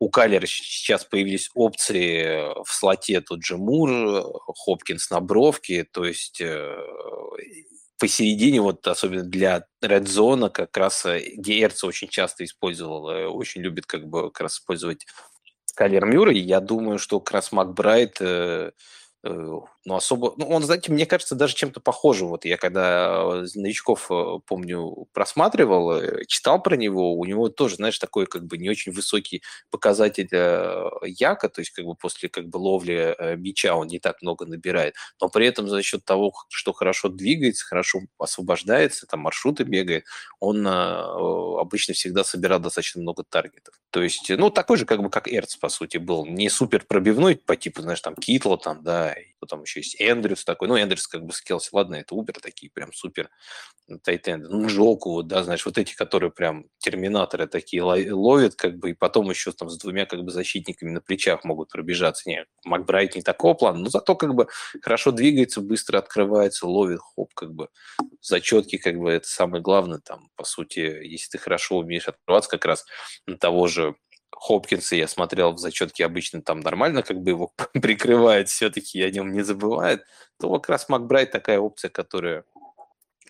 у 0.00 0.10
Калера 0.10 0.46
сейчас 0.46 1.04
появились 1.04 1.50
опции 1.54 2.52
в 2.64 2.72
слоте 2.72 3.20
тот 3.20 3.44
же 3.44 3.56
Мур, 3.56 4.24
Хопкинс 4.64 5.10
на 5.10 5.20
бровке, 5.20 5.84
то 5.84 6.04
есть 6.04 6.40
э, 6.40 6.76
посередине, 7.98 8.60
вот 8.60 8.86
особенно 8.86 9.24
для 9.24 9.64
Red 9.82 10.04
Zone, 10.04 10.50
как 10.50 10.76
раз 10.76 11.04
э, 11.06 11.20
где 11.36 11.62
Эрца 11.62 11.86
очень 11.86 12.08
часто 12.08 12.44
использовал, 12.44 13.10
э, 13.10 13.26
очень 13.26 13.60
любит 13.60 13.86
как 13.86 14.06
бы 14.06 14.30
как 14.30 14.42
раз 14.42 14.54
использовать 14.54 15.06
Калер 15.78 16.06
Мюррей. 16.06 16.40
Я 16.40 16.58
думаю, 16.58 16.98
что 16.98 17.20
как 17.20 17.34
раз 17.34 17.52
Макбрайт 17.52 18.20
э, 19.88 19.92
э, 19.92 19.92
ну, 19.92 19.96
особо... 19.96 20.34
Ну, 20.36 20.46
он, 20.48 20.62
знаете, 20.62 20.92
мне 20.92 21.06
кажется, 21.06 21.34
даже 21.34 21.54
чем-то 21.54 21.80
похоже. 21.80 22.26
Вот 22.26 22.44
я 22.44 22.56
когда 22.56 23.42
новичков, 23.54 24.10
э, 24.10 24.38
помню, 24.46 25.06
просматривал, 25.12 25.92
э, 25.92 26.24
читал 26.26 26.62
про 26.62 26.76
него, 26.76 27.14
у 27.14 27.24
него 27.24 27.48
тоже, 27.48 27.76
знаешь, 27.76 27.98
такой 27.98 28.26
как 28.26 28.46
бы 28.46 28.58
не 28.58 28.68
очень 28.70 28.92
высокий 28.92 29.42
показатель 29.70 30.28
э, 30.30 30.90
яка, 31.06 31.48
то 31.48 31.60
есть 31.60 31.70
как 31.70 31.84
бы 31.84 31.94
после 31.94 32.28
как 32.28 32.48
бы 32.48 32.58
ловли 32.58 33.14
э, 33.18 33.36
мяча 33.36 33.74
он 33.74 33.88
не 33.88 33.98
так 33.98 34.22
много 34.22 34.46
набирает, 34.46 34.94
но 35.20 35.28
при 35.28 35.46
этом 35.46 35.68
за 35.68 35.82
счет 35.82 36.04
того, 36.04 36.32
что 36.48 36.72
хорошо 36.72 37.08
двигается, 37.08 37.66
хорошо 37.66 38.00
освобождается, 38.18 39.06
там 39.06 39.20
маршруты 39.20 39.64
бегает, 39.64 40.04
он 40.40 40.66
э, 40.66 40.70
обычно 41.60 41.94
всегда 41.94 42.24
собирал 42.24 42.60
достаточно 42.60 43.00
много 43.00 43.24
таргетов. 43.28 43.74
То 43.90 44.02
есть, 44.02 44.28
ну, 44.28 44.50
такой 44.50 44.76
же, 44.76 44.84
как 44.84 45.02
бы, 45.02 45.08
как 45.08 45.32
Эрц, 45.32 45.56
по 45.56 45.68
сути, 45.70 45.96
был. 45.96 46.26
Не 46.26 46.50
супер 46.50 46.84
пробивной 46.86 47.36
по 47.36 47.56
типу, 47.56 47.80
знаешь, 47.80 48.00
там, 48.00 48.14
Китла, 48.14 48.58
там, 48.58 48.82
да, 48.82 49.12
и 49.12 49.24
там 49.48 49.62
еще 49.62 49.77
есть 49.78 49.96
Эндрюс 50.00 50.44
такой. 50.44 50.68
Ну, 50.68 50.76
Эндрюс 50.76 51.06
как 51.06 51.24
бы 51.24 51.32
скелси, 51.32 51.70
ладно, 51.72 51.96
это 51.96 52.14
Убер 52.14 52.40
такие 52.40 52.70
прям 52.70 52.92
супер 52.92 53.30
тайтенды. 54.02 54.48
Ну, 54.48 54.66
Джоку, 54.66 55.12
вот, 55.12 55.28
да, 55.28 55.42
знаешь, 55.42 55.64
вот 55.64 55.78
эти, 55.78 55.94
которые 55.94 56.30
прям 56.30 56.66
терминаторы 56.78 57.46
такие 57.46 57.82
ловят, 57.82 58.54
как 58.54 58.78
бы, 58.78 58.90
и 58.90 58.94
потом 58.94 59.30
еще 59.30 59.52
там 59.52 59.70
с 59.70 59.78
двумя, 59.78 60.06
как 60.06 60.22
бы, 60.24 60.30
защитниками 60.30 60.90
на 60.90 61.00
плечах 61.00 61.44
могут 61.44 61.70
пробежаться. 61.70 62.28
Нет, 62.28 62.46
Макбрайт 62.64 63.16
не 63.16 63.22
такого 63.22 63.54
плана, 63.54 63.78
но 63.78 63.88
зато, 63.88 64.14
как 64.14 64.34
бы, 64.34 64.48
хорошо 64.82 65.10
двигается, 65.12 65.60
быстро 65.60 65.98
открывается, 65.98 66.66
ловит, 66.66 67.00
хоп, 67.00 67.32
как 67.34 67.52
бы, 67.54 67.68
зачетки, 68.20 68.76
как 68.76 68.98
бы, 68.98 69.10
это 69.10 69.26
самое 69.26 69.62
главное, 69.62 70.00
там, 70.00 70.28
по 70.36 70.44
сути, 70.44 70.80
если 70.80 71.30
ты 71.30 71.38
хорошо 71.38 71.78
умеешь 71.78 72.08
открываться, 72.08 72.50
как 72.50 72.64
раз 72.64 72.84
на 73.26 73.38
того 73.38 73.68
же 73.68 73.94
Хопкинса 74.40 74.96
я 74.96 75.08
смотрел 75.08 75.52
в 75.52 75.58
зачетке 75.58 76.04
обычно 76.04 76.42
там 76.42 76.60
нормально, 76.60 77.02
как 77.02 77.20
бы 77.20 77.30
его 77.30 77.52
прикрывает, 77.72 78.48
все-таки 78.48 79.02
о 79.02 79.10
нем 79.10 79.32
не 79.32 79.42
забывает, 79.42 80.04
то 80.38 80.50
как 80.52 80.68
раз 80.68 80.88
Макбрайт 80.88 81.30
такая 81.30 81.58
опция, 81.58 81.90
которая 81.90 82.44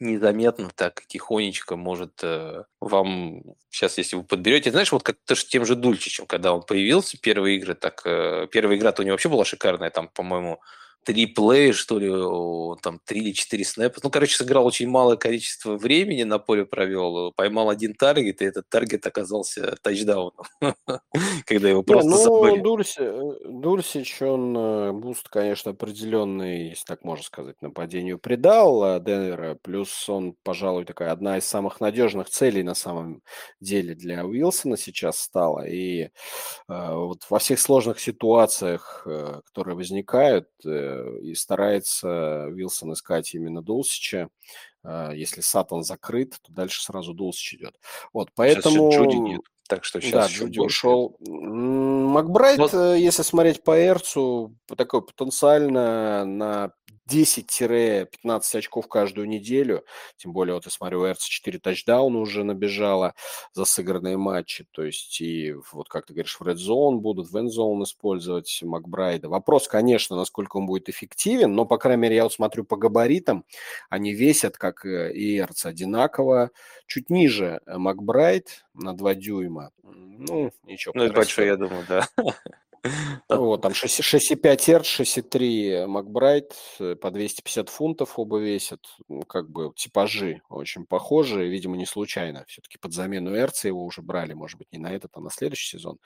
незаметно 0.00 0.70
так 0.74 1.02
тихонечко 1.06 1.76
может 1.76 2.20
э, 2.22 2.64
вам 2.80 3.42
сейчас, 3.70 3.98
если 3.98 4.16
вы 4.16 4.22
подберете, 4.22 4.70
знаешь, 4.70 4.92
вот 4.92 5.02
как 5.02 5.16
то 5.24 5.34
с 5.34 5.44
тем 5.44 5.66
же 5.66 5.74
Дульчичем, 5.74 6.26
когда 6.26 6.52
он 6.52 6.62
появился 6.62 7.18
первые 7.18 7.56
игры, 7.56 7.74
так 7.74 8.02
э, 8.04 8.46
первая 8.50 8.76
игра-то 8.76 9.02
у 9.02 9.04
него 9.04 9.14
вообще 9.14 9.28
была 9.28 9.44
шикарная, 9.44 9.90
там, 9.90 10.08
по-моему, 10.08 10.60
три 11.04 11.26
плея, 11.26 11.72
что 11.72 11.98
ли, 11.98 12.10
там, 12.82 13.00
три 13.04 13.20
или 13.20 13.32
четыре 13.32 13.64
снэпа. 13.64 14.00
Ну, 14.02 14.10
короче, 14.10 14.36
сыграл 14.36 14.66
очень 14.66 14.88
малое 14.88 15.16
количество 15.16 15.76
времени 15.76 16.22
на 16.24 16.38
поле 16.38 16.64
провел, 16.66 17.32
поймал 17.32 17.70
один 17.70 17.94
таргет, 17.94 18.42
и 18.42 18.44
этот 18.44 18.68
таргет 18.68 19.06
оказался 19.06 19.76
тачдауном, 19.82 20.34
когда 21.46 21.68
его 21.68 21.82
просто 21.82 22.10
ну, 22.10 22.16
забыли. 22.16 22.60
Дулси, 22.60 23.10
Дулсич, 23.46 24.20
он 24.22 25.00
boost, 25.00 25.28
конечно, 25.28 25.70
определенный, 25.70 26.70
если 26.70 26.84
так 26.84 27.04
можно 27.04 27.24
сказать, 27.24 27.56
нападению 27.62 28.18
придал 28.18 29.00
Денвера, 29.00 29.56
плюс 29.62 30.08
он, 30.08 30.34
пожалуй, 30.42 30.84
такая 30.84 31.12
одна 31.12 31.38
из 31.38 31.44
самых 31.44 31.80
надежных 31.80 32.28
целей 32.28 32.62
на 32.62 32.74
самом 32.74 33.22
деле 33.60 33.94
для 33.94 34.24
Уилсона 34.26 34.76
сейчас 34.76 35.18
стала, 35.18 35.66
и 35.66 36.02
э, 36.02 36.10
вот 36.68 37.24
во 37.30 37.38
всех 37.38 37.60
сложных 37.60 38.00
ситуациях, 38.00 39.02
э, 39.06 39.40
которые 39.46 39.76
возникают, 39.76 40.48
э, 40.66 40.97
э, 40.97 40.97
и 41.20 41.34
старается 41.34 42.46
Вилсон 42.50 42.92
искать 42.92 43.34
именно 43.34 43.62
Дулсича. 43.62 44.28
Э, 44.84 45.10
если 45.14 45.40
Саттон 45.40 45.82
закрыт, 45.82 46.36
то 46.42 46.52
дальше 46.52 46.82
сразу 46.82 47.14
Дулсич 47.14 47.54
идет. 47.54 47.74
Вот, 48.12 48.30
поэтому... 48.34 48.90
Сейчас 48.90 49.02
Джуди 49.02 49.16
нет. 49.16 49.40
Так 49.68 49.84
что 49.84 50.00
сейчас 50.00 50.30
да, 50.30 50.34
Джуди 50.34 50.60
ушел. 50.60 51.16
Макбрайт, 51.20 52.58
вот. 52.58 52.72
Э, 52.72 52.98
если 52.98 53.22
смотреть 53.22 53.62
по 53.62 53.78
Эрцу, 53.78 54.56
такой 54.76 55.04
потенциально 55.04 56.24
на 56.24 56.72
10-15 57.08 58.58
очков 58.58 58.88
каждую 58.88 59.28
неделю. 59.28 59.84
Тем 60.16 60.32
более, 60.32 60.54
вот 60.54 60.64
я 60.64 60.70
смотрю, 60.70 61.00
у 61.00 61.06
Эрца 61.06 61.28
4 61.28 61.58
тачдауна 61.58 62.18
уже 62.18 62.44
набежало 62.44 63.14
за 63.52 63.64
сыгранные 63.64 64.16
матчи. 64.16 64.66
То 64.72 64.84
есть, 64.84 65.20
и 65.20 65.54
вот 65.72 65.88
как 65.88 66.06
ты 66.06 66.12
говоришь, 66.12 66.38
в 66.38 66.42
Red 66.42 66.56
Zone 66.56 66.96
будут, 66.96 67.30
в 67.30 67.36
End 67.36 67.48
Zone 67.48 67.82
использовать 67.84 68.60
Макбрайда. 68.62 69.28
Вопрос, 69.28 69.68
конечно, 69.68 70.16
насколько 70.16 70.56
он 70.56 70.66
будет 70.66 70.88
эффективен, 70.88 71.54
но, 71.54 71.64
по 71.64 71.78
крайней 71.78 72.02
мере, 72.02 72.16
я 72.16 72.24
вот 72.24 72.32
смотрю 72.32 72.64
по 72.64 72.76
габаритам, 72.76 73.44
они 73.88 74.12
весят, 74.12 74.58
как 74.58 74.84
и 74.84 75.38
Эрц, 75.38 75.66
одинаково. 75.66 76.50
Чуть 76.86 77.10
ниже 77.10 77.60
Макбрайд 77.66 78.66
на 78.74 78.94
2 78.94 79.14
дюйма. 79.14 79.72
Ну, 79.82 80.52
ничего. 80.64 80.92
Ну, 80.96 81.04
это 81.04 81.14
большой, 81.14 81.46
я 81.46 81.56
думаю, 81.56 81.84
да. 81.88 82.08
Ну, 83.28 83.44
вот, 83.44 83.62
там 83.62 83.72
6,5 83.72 84.40
Hz, 84.40 84.82
6,3 84.82 85.86
Макбрайт, 85.86 86.54
по 87.00 87.10
250 87.10 87.68
фунтов 87.68 88.18
оба 88.18 88.38
весят. 88.38 88.80
Ну, 89.08 89.22
как 89.22 89.50
бы 89.50 89.72
типажи 89.74 90.42
очень 90.48 90.86
похожи, 90.86 91.46
видимо, 91.46 91.76
не 91.76 91.86
случайно. 91.86 92.44
Все-таки 92.46 92.78
под 92.78 92.92
замену 92.92 93.36
Эрца 93.36 93.68
его 93.68 93.84
уже 93.84 94.02
брали, 94.02 94.34
может 94.34 94.58
быть, 94.58 94.72
не 94.72 94.78
на 94.78 94.92
этот, 94.92 95.10
а 95.14 95.20
на 95.20 95.30
следующий 95.30 95.76
сезон. 95.76 95.98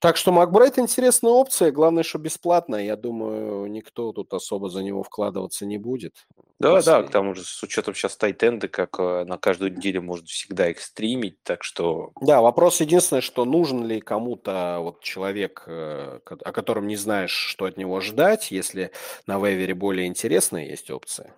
Так 0.00 0.16
что 0.16 0.30
Макбрайт 0.30 0.78
интересная 0.78 1.32
опция, 1.32 1.72
главное, 1.72 2.04
что 2.04 2.18
бесплатно. 2.18 2.76
Я 2.76 2.96
думаю, 2.96 3.66
никто 3.66 4.12
тут 4.12 4.32
особо 4.32 4.68
за 4.68 4.82
него 4.82 5.02
вкладываться 5.02 5.66
не 5.66 5.78
будет. 5.78 6.26
Да, 6.60 6.74
После... 6.74 6.92
да, 6.92 7.02
к 7.04 7.10
тому 7.10 7.34
же 7.34 7.44
с 7.44 7.62
учетом 7.62 7.94
сейчас 7.94 8.16
тайтенды, 8.16 8.66
как 8.66 8.98
э, 8.98 9.24
на 9.24 9.38
каждую 9.38 9.76
неделю 9.76 10.02
можно 10.02 10.26
всегда 10.26 10.68
их 10.68 10.80
стримить, 10.80 11.40
так 11.44 11.62
что... 11.62 12.10
Да, 12.20 12.40
вопрос 12.40 12.80
единственный, 12.80 13.20
что 13.20 13.44
нужен 13.44 13.86
ли 13.86 14.00
кому-то 14.00 14.78
вот 14.80 15.00
человек, 15.00 15.62
э, 15.66 16.18
о 16.24 16.52
котором 16.52 16.88
не 16.88 16.96
знаешь, 16.96 17.30
что 17.30 17.66
от 17.66 17.76
него 17.76 18.00
ждать, 18.00 18.50
если 18.50 18.90
на 19.26 19.38
вейвере 19.38 19.74
более 19.74 20.08
интересные 20.08 20.68
есть 20.68 20.90
опции. 20.90 21.32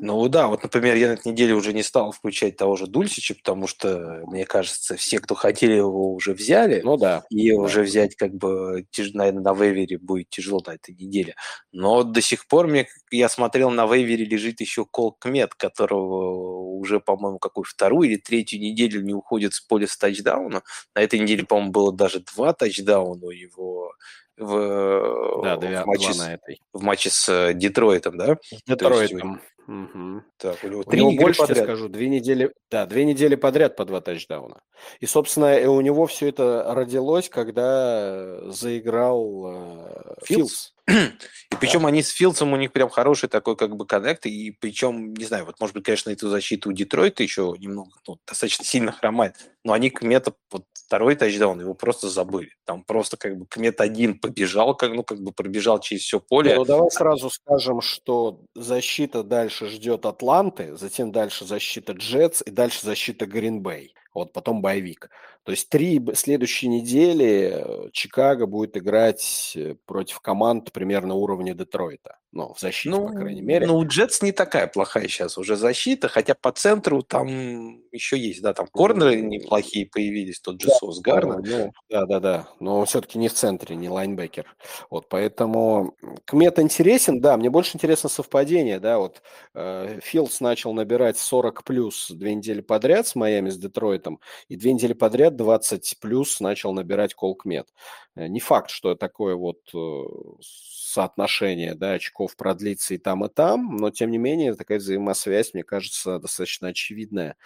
Ну 0.00 0.28
да, 0.28 0.48
вот, 0.48 0.62
например, 0.62 0.96
я 0.96 1.08
на 1.08 1.12
этой 1.14 1.32
неделе 1.32 1.54
уже 1.54 1.72
не 1.72 1.82
стал 1.82 2.12
включать 2.12 2.56
того 2.56 2.76
же 2.76 2.86
Дульсича, 2.86 3.34
потому 3.34 3.66
что, 3.66 4.22
мне 4.26 4.44
кажется, 4.44 4.96
все, 4.96 5.18
кто 5.18 5.34
хотели 5.34 5.72
его, 5.72 6.12
уже 6.12 6.34
взяли. 6.34 6.80
Ну 6.84 6.96
да. 6.96 7.24
И 7.30 7.50
да. 7.50 7.56
уже 7.56 7.82
взять, 7.82 8.16
как 8.16 8.34
бы, 8.34 8.86
наверное, 9.14 9.42
на 9.42 9.54
вейвере 9.54 9.98
будет 9.98 10.28
тяжело 10.30 10.62
на 10.66 10.72
этой 10.72 10.94
неделе. 10.94 11.34
Но 11.72 12.02
до 12.02 12.20
сих 12.20 12.46
пор 12.46 12.66
мне, 12.66 12.86
я 13.10 13.28
смотрел, 13.28 13.70
на 13.70 13.86
вейвере 13.86 14.24
лежит 14.24 14.57
будет 14.58 14.60
еще 14.60 14.84
Колкмет, 14.86 15.54
которого 15.54 16.78
уже, 16.78 17.00
по-моему, 17.00 17.38
какую 17.38 17.64
вторую 17.64 18.10
или 18.10 18.16
третью 18.16 18.60
неделю 18.60 19.02
не 19.02 19.14
уходит 19.14 19.54
с 19.54 19.60
поля 19.60 19.86
с 19.86 19.96
тачдауна. 19.96 20.62
На 20.94 21.00
этой 21.02 21.18
неделе, 21.20 21.44
по-моему, 21.44 21.72
было 21.72 21.92
даже 21.92 22.20
два 22.20 22.52
тачдауна 22.52 23.26
у 23.26 23.30
его 23.30 23.92
в, 24.38 25.42
да, 25.42 25.82
в, 25.82 25.86
матче, 25.86 26.12
с, 26.12 26.20
этой. 26.20 26.60
в 26.72 26.82
матче 26.82 27.10
с 27.10 27.28
э, 27.28 27.54
Детройтом, 27.54 28.16
да? 28.16 28.38
С 28.42 28.62
Детройтом. 28.64 29.40
Угу. 29.68 30.22
Так, 30.38 30.64
у 30.64 30.68
него 30.68 30.82
три 30.82 31.02
у 31.02 31.10
него 31.10 31.24
больше 31.24 31.40
подряд. 31.40 31.64
скажу, 31.64 31.88
две 31.88 32.08
недели, 32.08 32.54
да, 32.70 32.86
две 32.86 33.04
недели 33.04 33.34
подряд 33.34 33.76
по 33.76 33.84
два 33.84 34.00
тачдауна. 34.00 34.60
И, 35.00 35.04
собственно, 35.04 35.70
у 35.70 35.82
него 35.82 36.06
все 36.06 36.28
это 36.28 36.64
родилось, 36.68 37.28
когда 37.28 38.50
заиграл 38.50 39.46
э, 39.46 40.14
Филс. 40.24 40.74
И 40.88 41.56
причем 41.60 41.84
они 41.84 42.02
с 42.02 42.08
Филдсом, 42.08 42.54
у 42.54 42.56
них 42.56 42.72
прям 42.72 42.88
хороший 42.88 43.28
такой 43.28 43.56
как 43.56 43.76
бы 43.76 43.86
коннект, 43.86 44.24
и 44.24 44.56
причем, 44.58 45.12
не 45.12 45.26
знаю, 45.26 45.44
вот 45.44 45.60
может 45.60 45.74
быть, 45.74 45.84
конечно, 45.84 46.08
эту 46.08 46.30
защиту 46.30 46.70
у 46.70 46.72
Детройта 46.72 47.22
еще 47.22 47.54
немного, 47.58 47.90
ну, 48.06 48.18
достаточно 48.26 48.64
сильно 48.64 48.90
хромает, 48.90 49.34
но 49.64 49.74
они 49.74 49.90
Кмета, 49.90 50.32
вот 50.50 50.64
второй 50.88 51.16
тачдаун, 51.16 51.60
его 51.60 51.74
просто 51.74 52.08
забыли. 52.08 52.50
Там 52.64 52.82
просто 52.82 53.18
как 53.18 53.36
бы 53.36 53.46
Кмет 53.46 53.78
один 53.82 54.18
побежал, 54.18 54.74
как, 54.74 54.92
ну, 54.92 55.04
как 55.04 55.20
бы 55.20 55.32
пробежал 55.32 55.80
через 55.80 56.02
все 56.02 56.18
поле. 56.18 56.56
Ну, 56.56 56.64
давай 56.64 56.90
сразу 56.90 57.28
скажем, 57.28 57.82
что 57.82 58.40
защита 58.54 59.22
дальше 59.22 59.66
ждет 59.66 60.06
Атланты, 60.06 60.76
затем 60.76 61.12
дальше 61.12 61.44
защита 61.44 61.92
Джетс 61.92 62.40
и 62.40 62.50
дальше 62.50 62.86
защита 62.86 63.26
Гринбей 63.26 63.94
вот 64.18 64.32
потом 64.32 64.60
боевик. 64.60 65.10
То 65.48 65.52
есть 65.52 65.70
три 65.70 65.98
следующие 66.12 66.68
недели 66.68 67.52
э, 67.54 67.88
Чикаго 67.92 68.44
будет 68.44 68.76
играть 68.76 69.54
э, 69.56 69.76
против 69.86 70.20
команд 70.20 70.72
примерно 70.72 71.14
уровня 71.14 71.54
Детройта. 71.54 72.18
Ну, 72.30 72.52
в 72.52 72.60
защите, 72.60 72.90
ну, 72.90 73.08
по 73.08 73.14
крайней 73.14 73.40
мере. 73.40 73.66
Ну, 73.66 73.78
у 73.78 73.86
Джетс 73.86 74.20
не 74.20 74.32
такая 74.32 74.66
плохая 74.66 75.08
сейчас 75.08 75.38
уже 75.38 75.56
защита, 75.56 76.08
хотя 76.08 76.34
по 76.34 76.52
центру 76.52 77.02
там 77.02 77.80
еще 77.90 78.18
есть, 78.18 78.42
да, 78.42 78.52
там 78.52 78.66
корнеры 78.66 79.22
неплохие 79.22 79.86
появились, 79.86 80.38
тот 80.38 80.60
же 80.60 80.68
да, 80.68 80.74
Сос 80.74 81.00
Гарна. 81.00 81.38
Ну, 81.42 81.72
да, 81.88 82.04
да, 82.04 82.20
да, 82.20 82.48
но 82.60 82.84
все-таки 82.84 83.18
не 83.18 83.28
в 83.28 83.32
центре, 83.32 83.76
не 83.76 83.88
лайнбекер. 83.88 84.54
Вот, 84.90 85.08
поэтому 85.08 85.94
Кмет 86.26 86.58
интересен, 86.58 87.22
да, 87.22 87.38
мне 87.38 87.48
больше 87.48 87.76
интересно 87.76 88.10
совпадение, 88.10 88.78
да, 88.78 88.98
вот 88.98 89.22
э, 89.54 89.98
Филдс 90.02 90.40
начал 90.40 90.74
набирать 90.74 91.16
40 91.16 91.64
плюс 91.64 92.10
две 92.10 92.34
недели 92.34 92.60
подряд 92.60 93.06
с 93.06 93.14
Майами, 93.14 93.48
с 93.48 93.56
Детройтом, 93.56 94.20
и 94.48 94.56
две 94.56 94.74
недели 94.74 94.92
подряд 94.92 95.34
20 95.38 95.96
плюс 96.00 96.40
начал 96.40 96.74
набирать 96.74 97.14
Колкмет. 97.14 97.68
Э, 98.14 98.26
не 98.26 98.40
факт, 98.40 98.68
что 98.70 98.94
такое 98.94 99.34
вот 99.34 99.60
э, 99.74 100.04
соотношение 100.42 101.74
да, 101.74 101.92
очков 101.92 102.36
продлится 102.36 102.94
и 102.94 102.98
там, 102.98 103.24
и 103.24 103.28
там, 103.28 103.76
но 103.76 103.90
тем 103.90 104.10
не 104.10 104.18
менее 104.18 104.54
такая 104.54 104.78
взаимосвязь, 104.78 105.54
мне 105.54 105.62
кажется, 105.62 106.18
достаточно 106.18 106.68
очевидная. 106.68 107.36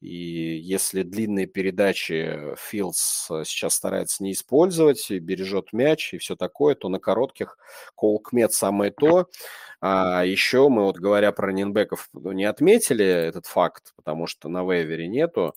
И 0.00 0.14
если 0.16 1.02
длинные 1.02 1.46
передачи 1.46 2.54
Филдс 2.56 3.30
э, 3.30 3.42
сейчас 3.44 3.74
старается 3.74 4.22
не 4.22 4.32
использовать, 4.32 5.10
и 5.10 5.18
бережет 5.18 5.72
мяч 5.72 6.14
и 6.14 6.18
все 6.18 6.36
такое, 6.36 6.74
то 6.74 6.88
на 6.88 6.98
коротких 6.98 7.58
Колкмет 7.94 8.52
самое 8.52 8.92
то. 8.92 9.28
А 9.82 10.24
еще 10.24 10.68
мы, 10.68 10.84
вот 10.84 10.98
говоря 10.98 11.32
про 11.32 11.46
раненбеков, 11.46 12.10
ну, 12.12 12.32
не 12.32 12.44
отметили 12.44 13.04
этот 13.04 13.46
факт, 13.46 13.94
потому 13.96 14.26
что 14.26 14.50
на 14.50 14.62
вейвере 14.62 15.08
нету, 15.08 15.54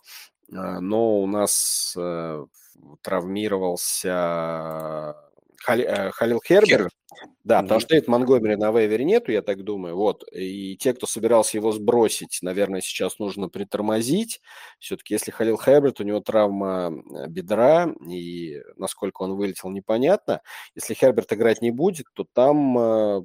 но 0.53 1.19
у 1.19 1.27
нас 1.27 1.97
травмировался 3.01 5.15
Хали, 5.63 6.11
Халил 6.13 6.41
Хербер. 6.45 6.69
Хербер. 6.69 6.91
Да, 7.43 7.61
потому 7.61 7.79
что 7.81 7.89
Дэвид 7.89 8.07
Монгомери 8.07 8.55
на 8.55 8.71
вейвере 8.71 9.03
нету, 9.03 9.31
я 9.31 9.41
так 9.41 9.63
думаю. 9.63 9.95
Вот. 9.97 10.23
И 10.31 10.77
те, 10.77 10.93
кто 10.93 11.05
собирался 11.07 11.57
его 11.57 11.71
сбросить, 11.71 12.39
наверное, 12.41 12.81
сейчас 12.81 13.19
нужно 13.19 13.49
притормозить. 13.49 14.41
Все-таки 14.79 15.13
если 15.15 15.31
Халил 15.31 15.57
Херберт, 15.57 15.99
у 15.99 16.03
него 16.03 16.21
травма 16.21 16.91
э, 17.11 17.27
бедра, 17.27 17.93
и 18.09 18.61
насколько 18.77 19.23
он 19.23 19.35
вылетел, 19.35 19.69
непонятно. 19.71 20.41
Если 20.75 20.93
Херберт 20.93 21.33
играть 21.33 21.61
не 21.61 21.71
будет, 21.71 22.05
то 22.13 22.25
там, 22.33 22.77
э, 22.77 23.21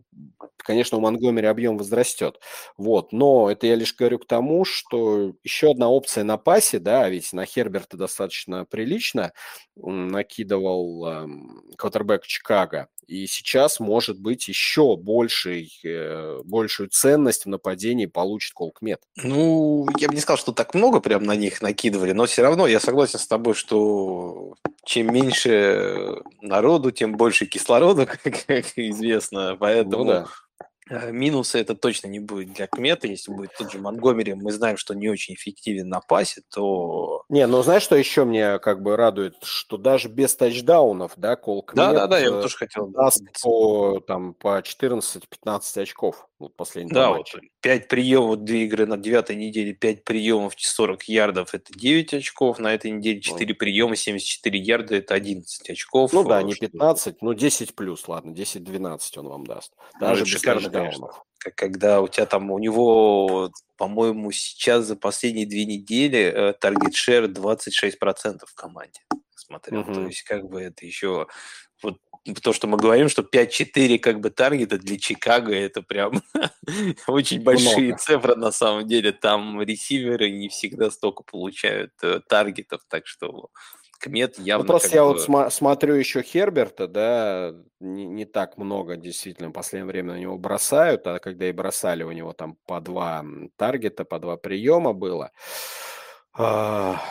конечно, 0.56 0.98
у 0.98 1.00
Монгомери 1.00 1.46
объем 1.46 1.78
возрастет. 1.78 2.40
Вот. 2.76 3.12
Но 3.12 3.50
это 3.50 3.66
я 3.68 3.76
лишь 3.76 3.94
говорю 3.94 4.18
к 4.18 4.26
тому, 4.26 4.64
что 4.64 5.32
еще 5.44 5.70
одна 5.70 5.88
опция 5.88 6.24
на 6.24 6.38
пасе, 6.38 6.80
да, 6.80 7.08
ведь 7.08 7.32
на 7.32 7.44
Херберта 7.44 7.96
достаточно 7.96 8.64
прилично 8.64 9.32
накидывал 9.76 11.06
эм, 11.06 11.62
квотербек 11.76 12.26
Чикаго. 12.26 12.88
И 13.06 13.26
сейчас, 13.26 13.77
может 13.80 14.20
быть, 14.20 14.48
еще 14.48 14.96
больший, 14.96 15.70
э, 15.84 16.40
большую 16.44 16.88
ценность 16.88 17.44
в 17.44 17.48
нападении 17.48 18.06
получит 18.06 18.52
Колкмет. 18.54 19.00
Ну, 19.16 19.86
я 19.98 20.08
бы 20.08 20.14
не 20.14 20.20
сказал, 20.20 20.38
что 20.38 20.52
так 20.52 20.74
много 20.74 21.00
прям 21.00 21.22
на 21.24 21.36
них 21.36 21.62
накидывали, 21.62 22.12
но 22.12 22.26
все 22.26 22.42
равно 22.42 22.66
я 22.66 22.80
согласен 22.80 23.18
с 23.18 23.26
тобой, 23.26 23.54
что 23.54 24.54
чем 24.84 25.12
меньше 25.12 26.22
народу, 26.40 26.90
тем 26.90 27.16
больше 27.16 27.46
кислорода, 27.46 28.06
как 28.46 28.66
известно. 28.76 29.56
Поэтому 29.58 30.04
ну, 30.04 30.10
да. 30.10 30.26
Э, 30.90 31.10
минуса 31.12 31.58
это 31.58 31.74
точно 31.74 32.08
не 32.08 32.18
будет 32.18 32.54
для 32.54 32.66
Кмета. 32.66 33.06
Если 33.06 33.30
будет 33.30 33.52
тот 33.58 33.70
же 33.72 33.78
Монгомери, 33.78 34.34
мы 34.34 34.52
знаем, 34.52 34.76
что 34.76 34.94
не 34.94 35.08
очень 35.08 35.34
эффективен 35.34 35.88
на 35.88 36.00
пасе, 36.00 36.42
то... 36.52 37.24
Не, 37.28 37.46
ну 37.46 37.62
знаешь, 37.62 37.82
что 37.82 37.96
еще 37.96 38.24
мне 38.24 38.58
как 38.58 38.82
бы 38.82 38.96
радует? 38.96 39.34
Что 39.42 39.76
даже 39.76 40.08
без 40.08 40.34
тачдаунов, 40.36 41.12
да, 41.16 41.36
Кол 41.36 41.62
Кмет 41.62 41.76
да, 41.76 41.92
да, 41.92 42.06
да, 42.06 42.18
я 42.18 42.30
тоже 42.30 42.56
хотел 42.56 42.88
даст 42.88 43.22
по, 43.42 44.00
там, 44.00 44.34
по 44.34 44.58
14-15 44.60 45.82
очков 45.82 46.27
вот 46.38 46.54
последний 46.56 46.92
Да, 46.92 47.10
вот 47.10 47.28
5 47.62 47.88
приемов, 47.88 48.44
две 48.44 48.64
игры 48.64 48.86
на 48.86 48.96
девятой 48.96 49.36
неделе, 49.36 49.72
5 49.72 50.04
приемов, 50.04 50.54
40 50.56 51.04
ярдов– 51.04 51.48
это 51.54 51.72
9 51.72 52.14
очков. 52.14 52.58
На 52.58 52.74
этой 52.74 52.90
неделе 52.90 53.20
4 53.20 53.54
приема, 53.54 53.96
74 53.96 54.58
ярда– 54.58 54.96
это 54.96 55.14
11 55.14 55.70
очков. 55.70 56.12
Ну 56.12 56.24
да, 56.24 56.42
не 56.42 56.54
15, 56.54 57.22
ну 57.22 57.34
10 57.34 57.74
плюс, 57.74 58.06
ладно, 58.08 58.30
10-12 58.30 59.00
он 59.16 59.28
вам 59.28 59.46
даст. 59.46 59.72
Ну, 59.94 60.00
Даже 60.00 60.20
ну, 60.20 60.26
без 60.26 60.32
шикарно, 60.32 60.70
конечно. 60.70 61.08
Когда 61.38 62.00
у 62.00 62.08
тебя 62.08 62.26
там, 62.26 62.50
у 62.50 62.58
него, 62.58 63.50
по-моему, 63.76 64.32
сейчас 64.32 64.86
за 64.86 64.96
последние 64.96 65.46
две 65.46 65.64
недели 65.64 66.54
таргет 66.60 66.94
шер 66.94 67.24
26% 67.24 68.40
в 68.44 68.54
команде 68.54 69.00
смотрел. 69.48 69.80
Угу. 69.80 69.94
То 69.94 70.00
есть, 70.02 70.22
как 70.22 70.48
бы 70.48 70.60
это 70.60 70.84
еще 70.84 71.26
то, 72.34 72.52
что 72.52 72.66
мы 72.66 72.76
говорим, 72.76 73.08
что 73.08 73.22
5-4 73.22 73.98
как 73.98 74.20
бы 74.20 74.30
таргета 74.30 74.78
для 74.78 74.98
Чикаго, 74.98 75.54
это 75.54 75.82
прям 75.82 76.22
очень 77.06 77.42
большие 77.42 77.88
Много. 77.88 77.98
цифры 77.98 78.36
на 78.36 78.52
самом 78.52 78.86
деле. 78.86 79.12
Там 79.12 79.62
ресиверы 79.62 80.30
не 80.30 80.48
всегда 80.48 80.90
столько 80.90 81.22
получают 81.22 81.92
э, 82.02 82.20
таргетов, 82.28 82.82
так 82.88 83.06
что 83.06 83.50
Кмет 83.98 84.36
ну, 84.38 84.44
явно... 84.44 84.64
Ну, 84.64 84.68
просто 84.68 84.94
я 84.94 85.02
бы... 85.02 85.08
вот 85.08 85.22
см- 85.22 85.50
смотрю 85.50 85.94
еще 85.94 86.22
Херберта, 86.22 86.86
да, 86.86 87.52
не, 87.80 88.06
не 88.06 88.24
так 88.24 88.56
много 88.56 88.96
действительно 88.96 89.48
в 89.48 89.52
последнее 89.52 89.90
время 89.90 90.12
на 90.12 90.18
него 90.18 90.38
бросают, 90.38 91.06
а 91.06 91.18
когда 91.18 91.48
и 91.48 91.52
бросали, 91.52 92.04
у 92.04 92.12
него 92.12 92.32
там 92.32 92.56
по 92.66 92.80
два 92.80 93.24
таргета, 93.56 94.04
по 94.04 94.20
два 94.20 94.36
приема 94.36 94.92
было. 94.92 95.32
А, 96.32 97.02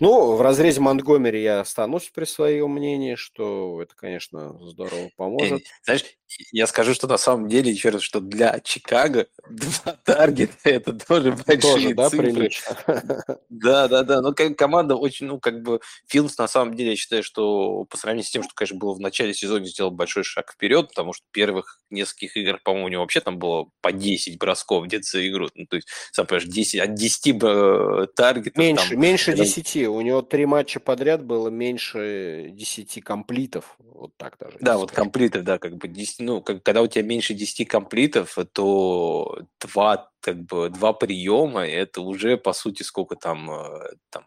ну, 0.00 0.36
в 0.36 0.40
разрезе 0.40 0.80
Монтгомери 0.80 1.42
я 1.42 1.60
останусь 1.60 2.10
при 2.12 2.24
своем 2.24 2.70
мнении, 2.70 3.14
что 3.14 3.80
это, 3.82 3.94
конечно, 3.94 4.58
здорово 4.66 5.10
поможет. 5.16 5.62
Знаешь, 5.84 6.04
я 6.52 6.66
скажу, 6.66 6.94
что 6.94 7.06
на 7.06 7.18
самом 7.18 7.48
деле, 7.48 7.70
еще 7.70 7.90
раз, 7.90 8.02
что 8.02 8.20
для 8.20 8.60
Чикаго 8.60 9.26
два 9.48 9.92
таргета– 10.04 10.54
это 10.64 10.92
тоже 10.92 11.32
большие 11.32 11.58
тоже, 11.58 11.94
да, 11.94 12.10
цифры. 12.10 12.32
Прилично. 12.32 12.76
Да, 13.48 13.88
да, 13.88 14.02
да. 14.04 14.22
Но 14.22 14.32
команда 14.32 14.96
очень, 14.96 15.26
ну, 15.26 15.38
как 15.38 15.62
бы, 15.62 15.80
Филдс, 16.06 16.38
на 16.38 16.48
самом 16.48 16.74
деле, 16.74 16.90
я 16.90 16.96
считаю, 16.96 17.22
что 17.22 17.84
по 17.84 17.96
сравнению 17.96 18.26
с 18.26 18.30
тем, 18.30 18.42
что, 18.42 18.54
конечно, 18.54 18.78
было 18.78 18.94
в 18.94 19.00
начале 19.00 19.34
сезона, 19.34 19.66
сделал 19.66 19.90
большой 19.90 20.24
шаг 20.24 20.52
вперед, 20.52 20.88
потому 20.88 21.12
что 21.12 21.26
первых 21.30 21.80
нескольких 21.90 22.36
игр, 22.36 22.58
по-моему, 22.64 22.86
у 22.86 22.88
него 22.88 23.02
вообще 23.02 23.20
там 23.20 23.38
было 23.38 23.68
по 23.82 23.92
10 23.92 24.38
бросков 24.38 24.86
где-то 24.86 25.04
за 25.04 25.28
игру. 25.28 25.48
Ну, 25.54 25.66
то 25.66 25.76
есть, 25.76 25.88
сам 26.12 26.26
понимаешь, 26.26 26.48
10, 26.48 26.80
от 26.80 26.94
10 26.94 27.26
э, 27.42 28.06
таргетов. 28.16 28.56
Меньше, 28.56 28.88
там, 28.88 29.00
меньше 29.00 29.32
10. 29.34 29.88
У 29.90 30.00
него 30.00 30.22
три 30.22 30.46
матча 30.46 30.80
подряд 30.80 31.24
было 31.24 31.48
меньше 31.48 32.50
10 32.52 33.02
комплитов. 33.04 33.76
Вот 33.78 34.16
так 34.16 34.36
даже. 34.38 34.56
Да, 34.60 34.78
вот 34.78 34.90
комплитов, 34.92 35.44
да, 35.44 35.58
как 35.58 35.76
бы 35.76 35.88
10, 35.88 36.20
ну, 36.20 36.40
как, 36.40 36.62
когда 36.62 36.82
у 36.82 36.86
тебя 36.86 37.04
меньше 37.04 37.34
10 37.34 37.68
комплитов, 37.68 38.36
то 38.52 39.40
два, 39.60 40.10
как 40.20 40.42
бы, 40.44 40.70
два 40.70 40.92
приема, 40.92 41.66
это 41.66 42.00
уже, 42.00 42.36
по 42.36 42.52
сути, 42.52 42.82
сколько 42.82 43.16
там, 43.16 43.50
э, 43.50 43.90
там 44.10 44.24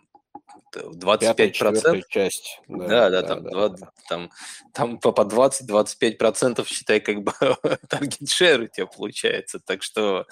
25 0.73 1.59
процентов. 1.59 2.07
часть. 2.09 2.61
Да, 2.67 3.09
да, 3.09 3.09
да, 3.09 3.23
там, 3.23 3.43
да, 3.43 3.49
20, 3.49 3.79
да. 3.79 3.91
там, 4.09 4.29
там 4.73 4.99
по 4.99 5.09
20-25 5.09 6.17
процентов, 6.17 6.67
считай, 6.67 6.99
как 6.99 7.23
бы 7.23 7.33
таргет 7.89 8.29
шер 8.29 8.61
у 8.61 8.67
тебя 8.67 8.87
получается. 8.87 9.59
Так 9.59 9.83
что 9.83 10.25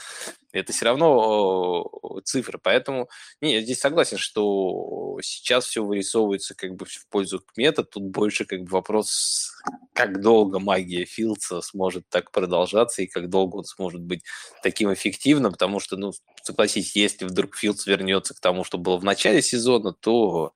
это 0.54 0.74
все 0.74 0.86
равно 0.86 1.90
цифры. 2.24 2.60
Поэтому, 2.62 3.10
не, 3.42 3.54
я 3.54 3.62
здесь 3.62 3.80
согласен, 3.80 4.18
что 4.18 5.18
сейчас 5.22 5.66
все 5.66 5.84
вырисовывается 5.84 6.56
как 6.56 6.76
бы 6.76 6.86
в 6.86 7.08
пользу 7.10 7.40
Кмета. 7.40 7.84
Тут 7.84 8.04
больше 8.04 8.46
как 8.46 8.64
бы 8.64 8.70
вопрос, 8.72 9.52
как 9.94 10.22
долго 10.22 10.60
магия 10.60 11.06
Филдса 11.06 11.62
сможет 11.62 12.08
так 12.10 12.32
продолжаться 12.32 13.02
и 13.02 13.08
как 13.08 13.30
долго 13.30 13.58
он 13.58 13.66
сможет 13.66 14.02
быть 14.02 14.24
таким 14.64 14.94
эффективным, 14.94 15.52
потому 15.52 15.80
что, 15.80 15.98
ну, 15.98 16.12
согласитесь, 16.44 16.96
если 16.96 17.26
вдруг 17.26 17.56
Филдс 17.56 17.86
вернется 17.86 18.34
к 18.34 18.40
тому, 18.40 18.64
что 18.64 18.78
было 18.78 18.98
в 18.98 19.04
начале 19.04 19.42
сезона, 19.42 19.94
то 19.94 20.54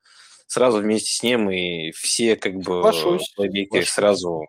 сразу 0.47 0.79
вместе 0.79 1.13
с 1.13 1.23
ним 1.23 1.49
и 1.49 1.91
все 1.91 2.35
как 2.35 2.55
бы 2.55 2.83
Соглашусь. 2.83 3.33
сразу 3.85 4.47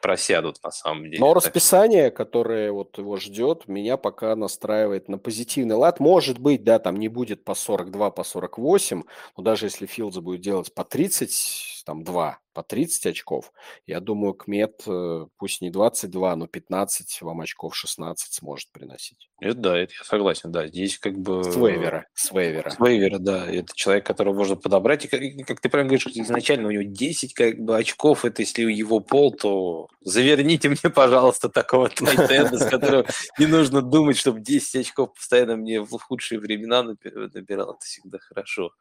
просядут 0.00 0.62
на 0.62 0.70
самом 0.70 1.04
деле. 1.04 1.18
Но 1.20 1.34
расписание, 1.34 2.10
которое 2.10 2.72
вот 2.72 2.98
его 2.98 3.16
ждет, 3.16 3.68
меня 3.68 3.96
пока 3.96 4.36
настраивает 4.36 5.08
на 5.08 5.18
позитивный 5.18 5.74
лад. 5.74 6.00
Может 6.00 6.38
быть, 6.38 6.64
да, 6.64 6.78
там 6.78 6.96
не 6.96 7.08
будет 7.08 7.44
по 7.44 7.54
42, 7.54 8.10
по 8.10 8.24
48, 8.24 9.02
но 9.36 9.42
даже 9.42 9.66
если 9.66 9.86
Филдс 9.86 10.18
будет 10.18 10.40
делать 10.40 10.72
по 10.74 10.84
30, 10.84 11.82
там 11.84 12.04
2, 12.04 12.38
по 12.58 12.64
30 12.64 13.06
очков, 13.06 13.52
я 13.86 14.00
думаю, 14.00 14.34
Кмет, 14.34 14.82
э, 14.84 15.26
пусть 15.36 15.60
не 15.60 15.70
22, 15.70 16.34
но 16.34 16.48
15 16.48 17.22
вам 17.22 17.40
очков, 17.40 17.76
16 17.76 18.34
сможет 18.34 18.72
приносить. 18.72 19.28
Это 19.40 19.54
да, 19.54 19.78
это 19.78 19.92
я 19.96 20.04
согласен, 20.04 20.50
да. 20.50 20.66
Здесь 20.66 20.98
как 20.98 21.16
бы... 21.16 21.44
С 21.44 21.54
вейвера. 21.54 22.06
С 22.14 22.32
вейвера. 22.32 22.70
С 22.70 22.80
вейвера, 22.80 23.18
да. 23.18 23.48
Это 23.48 23.72
человек, 23.76 24.04
которого 24.04 24.34
можно 24.34 24.56
подобрать. 24.56 25.04
И, 25.04 25.08
как, 25.08 25.20
как 25.46 25.60
ты 25.60 25.68
правильно 25.68 25.90
говоришь, 25.90 26.08
изначально 26.08 26.66
у 26.66 26.72
него 26.72 26.82
10 26.82 27.34
как 27.34 27.58
бы 27.60 27.76
очков. 27.76 28.24
Это 28.24 28.42
если 28.42 28.64
у 28.64 28.68
его 28.68 28.98
пол, 28.98 29.32
то 29.32 29.86
заверните 30.00 30.68
мне, 30.68 30.90
пожалуйста, 30.92 31.48
такого 31.48 31.88
тайтенда, 31.88 32.58
с 32.58 32.68
которого 32.68 33.06
не 33.38 33.46
нужно 33.46 33.80
думать, 33.80 34.16
чтобы 34.16 34.40
10 34.40 34.74
очков 34.80 35.14
постоянно 35.14 35.54
мне 35.54 35.80
в 35.80 35.96
худшие 36.00 36.40
времена 36.40 36.82
набирал. 36.82 37.70
Это 37.74 37.84
всегда 37.84 38.18
хорошо. 38.18 38.72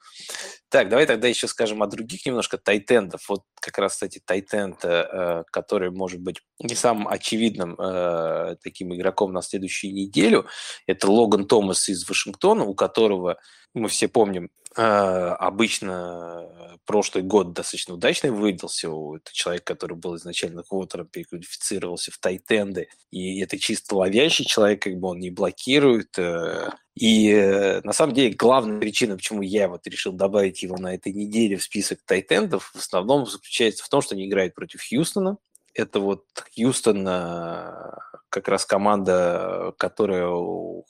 Так, 0.70 0.90
давай 0.90 1.06
тогда 1.06 1.28
еще 1.28 1.48
скажем 1.48 1.84
о 1.84 1.88
других 1.88 2.26
немножко 2.26 2.58
тайтендов. 2.58 3.30
Вот 3.30 3.44
как 3.68 3.78
раз, 3.80 3.94
кстати, 3.94 4.22
тайтенд, 4.24 4.84
э, 4.84 5.44
который 5.52 5.92
может 5.92 6.22
быть 6.22 6.42
не 6.60 6.74
самым 6.74 7.08
очевидным 7.08 7.76
э, 7.78 8.56
таким 8.64 8.96
игроком 8.96 9.34
на 9.34 9.42
следующую 9.42 9.94
неделю, 9.94 10.48
это 10.88 11.12
Логан 11.12 11.46
Томас 11.46 11.90
из 11.90 12.08
Вашингтона, 12.08 12.64
у 12.64 12.74
которого, 12.74 13.38
мы 13.74 13.90
все 13.90 14.08
помним, 14.08 14.50
э, 14.78 14.82
обычно 14.82 16.50
прошлый 16.86 17.24
год 17.24 17.54
достаточно 17.54 17.96
удачный 17.96 18.32
выделся. 18.32 18.88
Это 18.88 19.34
человек, 19.34 19.66
который 19.66 19.98
был 19.98 20.16
изначально 20.16 20.64
квотером, 20.64 21.08
переквалифицировался 21.08 22.12
в 22.12 22.18
тайтенды. 22.18 22.88
И 23.12 23.42
это 23.42 23.60
чисто 23.60 23.98
ловящий 23.98 24.46
человек, 24.46 24.82
как 24.82 24.96
бы 24.96 25.10
он 25.10 25.20
не 25.20 25.30
блокирует. 25.30 26.18
Э. 26.18 26.70
И 27.00 27.32
э, 27.32 27.82
на 27.84 27.94
самом 27.94 28.14
деле 28.14 28.34
главная 28.34 28.80
причина, 28.80 29.16
почему 29.16 29.42
я 29.44 29.68
вот 29.68 29.86
решил 29.86 30.14
добавить 30.14 30.64
его 30.64 30.78
на 30.78 30.96
этой 30.96 31.14
неделе 31.14 31.58
в 31.58 31.64
список 31.64 32.00
тайтендов, 32.06 32.72
в 32.74 32.78
основном 32.78 33.28
заключается 33.28 33.84
в 33.84 33.90
том, 33.90 34.02
что 34.02 34.16
они 34.16 34.28
играют 34.28 34.56
против 34.56 34.82
Хьюстона, 34.82 35.38
это 35.76 36.00
вот 36.00 36.26
Хьюстон 36.56 37.06
как 38.30 38.48
раз 38.48 38.66
команда, 38.66 39.74
которая 39.78 40.28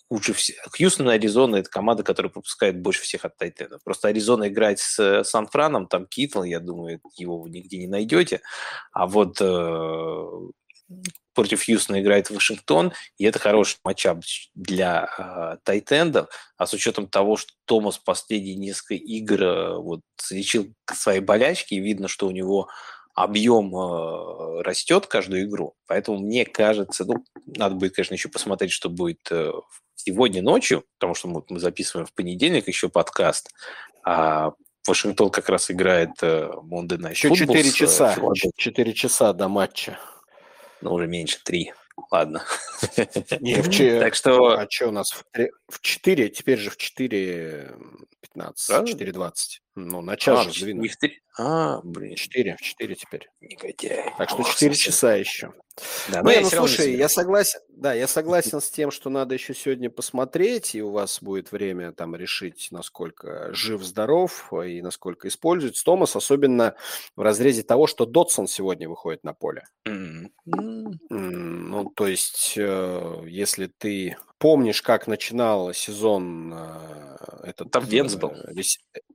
хуже 0.09 0.33
всех. 0.33 0.55
Хьюстон 0.75 1.09
и 1.09 1.13
Аризона– 1.13 1.55
это 1.57 1.69
команда, 1.69 2.03
которая 2.03 2.31
пропускает 2.31 2.79
больше 2.81 3.01
всех 3.01 3.25
от 3.25 3.35
Тайтена. 3.37 3.79
Просто 3.83 4.07
Аризона 4.07 4.47
играет 4.47 4.79
с 4.79 5.23
Сан-Франом, 5.23 5.87
там 5.87 6.05
Китл, 6.05 6.43
я 6.43 6.59
думаю, 6.59 7.01
его 7.17 7.37
вы 7.37 7.49
нигде 7.49 7.79
не 7.79 7.87
найдете. 7.87 8.41
А 8.93 9.07
вот 9.07 9.41
э, 9.41 10.27
против 11.33 11.65
Хьюстона 11.65 12.01
играет 12.01 12.29
Вашингтон, 12.29 12.93
и 13.17 13.25
это 13.25 13.39
хороший 13.39 13.77
матчап 13.83 14.23
для 14.55 15.07
э, 15.17 15.57
тайтендов, 15.63 16.29
а 16.57 16.65
с 16.65 16.73
учетом 16.73 17.07
того, 17.07 17.37
что 17.37 17.53
Томас 17.65 17.97
последние 17.97 18.55
несколько 18.55 18.95
игр 18.95 19.43
э, 19.43 19.77
вот, 19.77 20.01
залечил 20.19 20.73
свои 20.91 21.19
болячки, 21.19 21.75
и 21.75 21.79
видно, 21.79 22.07
что 22.07 22.27
у 22.27 22.31
него 22.31 22.69
объем 23.13 23.75
э, 23.75 24.61
растет 24.61 25.07
каждую 25.07 25.43
игру. 25.43 25.75
Поэтому 25.87 26.19
мне 26.19 26.45
кажется, 26.45 27.05
ну, 27.05 27.23
надо 27.45 27.75
будет, 27.75 27.95
конечно, 27.95 28.13
еще 28.13 28.29
посмотреть, 28.29 28.71
что 28.71 28.89
будет 28.89 29.19
э, 29.29 29.51
сегодня 29.95 30.41
ночью, 30.41 30.85
потому 30.97 31.15
что 31.15 31.27
мы, 31.27 31.43
мы 31.49 31.59
записываем 31.59 32.07
в 32.07 32.13
понедельник 32.13 32.67
еще 32.67 32.89
подкаст, 32.89 33.51
а 34.03 34.53
Вашингтон 34.87 35.29
как 35.29 35.49
раз 35.49 35.69
играет 35.69 36.11
э, 36.21 36.49
Monday 36.63 36.97
Night 36.97 37.11
Еще 37.11 37.35
4 37.35 37.71
часа, 37.71 38.15
4 38.55 38.93
часа 38.93 39.33
до 39.33 39.47
матча. 39.47 39.99
Ну, 40.81 40.93
уже 40.93 41.07
меньше, 41.07 41.39
3. 41.43 41.73
Ладно. 42.11 42.45
Не, 43.39 43.61
в 43.61 43.69
ч... 43.69 43.99
Так 43.99 44.15
что... 44.15 44.59
А 44.59 44.69
что 44.69 44.89
у 44.89 44.91
нас? 44.91 45.23
В 45.67 45.81
4, 45.81 46.29
теперь 46.29 46.59
же 46.59 46.69
в 46.69 46.77
4 46.77 47.75
15, 48.21 49.01
4.20. 49.01 49.33
Ну, 49.79 50.01
на 50.01 50.17
час 50.17 50.47
а, 50.47 50.49
же. 50.49 50.73
Не 50.73 50.87
в 50.87 50.97
3... 50.97 51.21
А, 51.37 51.81
блин. 51.83 52.15
4, 52.15 52.55
в 52.55 52.61
4 52.61 52.95
теперь. 52.95 53.29
Негодяй. 53.41 54.11
Так 54.17 54.31
что 54.31 54.41
4 54.41 54.73
часа 54.73 55.13
еще. 55.13 55.53
Да, 56.11 56.23
ну, 56.23 56.31
я, 56.31 56.41
ну 56.41 56.49
слушай, 56.49 56.95
я 56.95 57.07
согласен, 57.07 57.59
да, 57.69 57.93
я 57.93 58.07
согласен 58.07 58.59
с 58.59 58.71
тем, 58.71 58.89
что 58.89 59.11
надо 59.11 59.35
еще 59.35 59.53
сегодня 59.53 59.91
посмотреть, 59.91 60.73
и 60.73 60.81
у 60.81 60.89
вас 60.89 61.21
будет 61.21 61.51
время 61.51 61.91
там 61.91 62.15
решить, 62.15 62.69
насколько 62.71 63.53
жив-здоров 63.53 64.51
и 64.65 64.81
насколько 64.81 65.27
используется 65.27 65.85
Томас, 65.85 66.15
особенно 66.15 66.73
в 67.15 67.21
разрезе 67.21 67.61
того, 67.61 67.85
что 67.85 68.07
Дотсон 68.07 68.47
сегодня 68.47 68.89
выходит 68.89 69.23
на 69.23 69.35
поле. 69.35 69.67
Mm-hmm. 69.87 70.97
Ну, 71.09 71.91
то 71.95 72.07
есть, 72.07 72.55
э, 72.57 73.21
если 73.27 73.67
ты 73.67 74.17
помнишь, 74.37 74.81
как 74.81 75.07
начинал 75.07 75.73
сезон 75.73 76.53
э, 76.53 77.17
этот... 77.43 77.71
Там 77.71 77.85
Венс 77.85 78.15
был. 78.15 78.31
Э, 78.31 78.53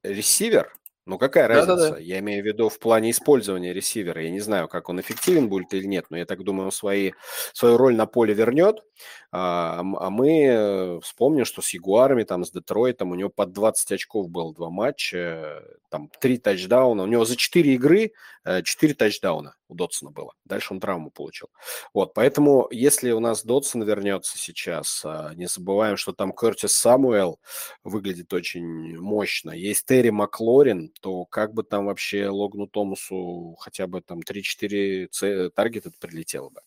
ресивер, 0.02 0.72
ну, 1.04 1.18
какая 1.18 1.48
разница? 1.48 1.76
Да, 1.76 1.88
да, 1.88 1.90
да. 1.96 1.98
Я 1.98 2.20
имею 2.20 2.42
в 2.42 2.46
виду 2.46 2.68
в 2.68 2.78
плане 2.78 3.10
использования 3.10 3.72
ресивера. 3.72 4.22
Я 4.22 4.30
не 4.30 4.40
знаю, 4.40 4.68
как 4.68 4.88
он 4.88 5.00
эффективен 5.00 5.48
будет 5.48 5.74
или 5.74 5.84
нет, 5.84 6.06
но 6.10 6.16
я 6.16 6.26
так 6.26 6.44
думаю, 6.44 6.66
он 6.66 6.72
свои, 6.72 7.12
свою 7.52 7.76
роль 7.76 7.96
на 7.96 8.06
поле 8.06 8.34
вернет. 8.34 8.84
А, 9.32 9.80
а 9.80 10.10
мы 10.10 11.00
вспомним, 11.02 11.44
что 11.44 11.60
с 11.60 11.74
Ягуарами, 11.74 12.22
там, 12.22 12.44
с 12.44 12.50
Детройтом, 12.50 13.10
у 13.10 13.14
него 13.14 13.30
под 13.30 13.52
20 13.52 13.92
очков 13.92 14.28
было 14.28 14.54
два 14.54 14.70
матча, 14.70 15.62
там, 15.90 16.08
три 16.20 16.38
тачдауна. 16.38 17.02
У 17.02 17.06
него 17.06 17.24
за 17.24 17.36
4 17.36 17.74
игры 17.74 18.12
4 18.44 18.94
тачдауна. 18.94 19.54
у 19.68 19.74
Дотсона 19.74 20.10
было. 20.10 20.34
Дальше 20.44 20.74
он 20.74 20.80
травму 20.80 21.10
получил. 21.10 21.48
Вот, 21.94 22.12
поэтому 22.12 22.68
если 22.70 23.10
у 23.12 23.20
нас 23.20 23.44
Дотсон 23.44 23.84
вернется 23.84 24.36
сейчас, 24.36 25.02
а, 25.04 25.32
не 25.34 25.46
забываем, 25.46 25.96
что 25.96 26.12
там 26.12 26.32
Кертис 26.32 26.72
Самуэл 26.72 27.40
выглядит 27.84 28.32
очень 28.32 28.98
мощно. 28.98 29.50
Есть 29.52 29.86
Терри 29.86 30.10
Маклорин, 30.10 30.91
то 31.00 31.24
как 31.24 31.54
бы 31.54 31.62
там 31.62 31.86
вообще 31.86 32.28
Логну 32.28 32.66
Томасу 32.66 33.56
хотя 33.58 33.86
бы 33.86 34.00
там 34.00 34.20
3-4 34.20 35.50
таргета 35.50 35.90
прилетело 36.00 36.50
бы. 36.50 36.60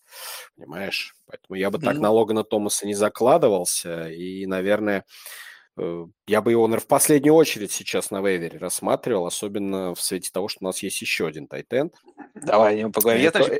Понимаешь? 0.56 1.16
Поэтому 1.28 1.56
я 1.56 1.72
бы 1.72 1.80
так 1.80 1.98
на 1.98 2.12
Логана 2.12 2.44
Томаса 2.44 2.86
не 2.86 2.94
закладывался. 2.94 4.10
И, 4.10 4.46
наверное, 4.46 5.06
я 5.78 6.42
бы 6.42 6.52
его, 6.52 6.68
наверное, 6.68 6.84
в 6.84 6.88
последнюю 6.88 7.36
очередь 7.36 7.72
сейчас 7.72 8.10
на 8.10 8.22
вейвере 8.22 8.58
рассматривал, 8.58 9.26
особенно 9.26 9.94
в 9.94 10.02
свете 10.02 10.30
того, 10.32 10.48
что 10.48 10.60
у 10.62 10.66
нас 10.66 10.82
есть 10.82 11.02
еще 11.02 11.28
один 11.28 11.48
тайтенд. 11.48 11.94
Давай 12.34 12.82
о 12.82 12.90
поговорим. 12.90 13.22
Я, 13.22 13.30
Это... 13.30 13.60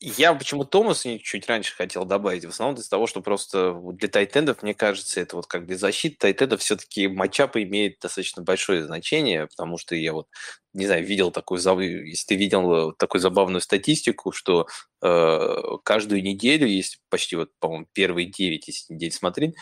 я 0.00 0.34
почему 0.34 0.64
Томаса 0.64 1.18
чуть 1.18 1.48
раньше 1.48 1.74
хотел 1.74 2.04
добавить, 2.04 2.44
в 2.44 2.50
основном 2.50 2.76
из-за 2.76 2.90
того, 2.90 3.06
что 3.08 3.20
просто 3.20 3.76
для 3.94 4.08
тайтендов, 4.08 4.62
мне 4.62 4.74
кажется, 4.74 5.20
это 5.20 5.36
вот 5.36 5.46
как 5.46 5.66
для 5.66 5.76
защиты 5.76 6.16
тайтендов 6.18 6.60
все-таки 6.60 7.08
матчап 7.08 7.56
имеет 7.56 7.98
достаточно 8.00 8.42
большое 8.42 8.84
значение, 8.84 9.46
потому 9.48 9.76
что 9.76 9.96
я 9.96 10.12
вот 10.12 10.28
не 10.72 10.86
знаю, 10.86 11.04
видел 11.06 11.30
такую, 11.30 11.58
если 12.04 12.26
ты 12.26 12.36
видел 12.36 12.92
такую 12.92 13.20
забавную 13.20 13.62
статистику, 13.62 14.30
что 14.30 14.66
э, 15.02 15.56
каждую 15.84 16.22
неделю, 16.22 16.66
есть 16.66 17.00
почти 17.08 17.34
вот, 17.34 17.50
по-моему, 17.58 17.86
первые 17.92 18.26
9, 18.30 18.68
если 18.68 18.92
недель 18.92 19.12
смотреть, 19.12 19.54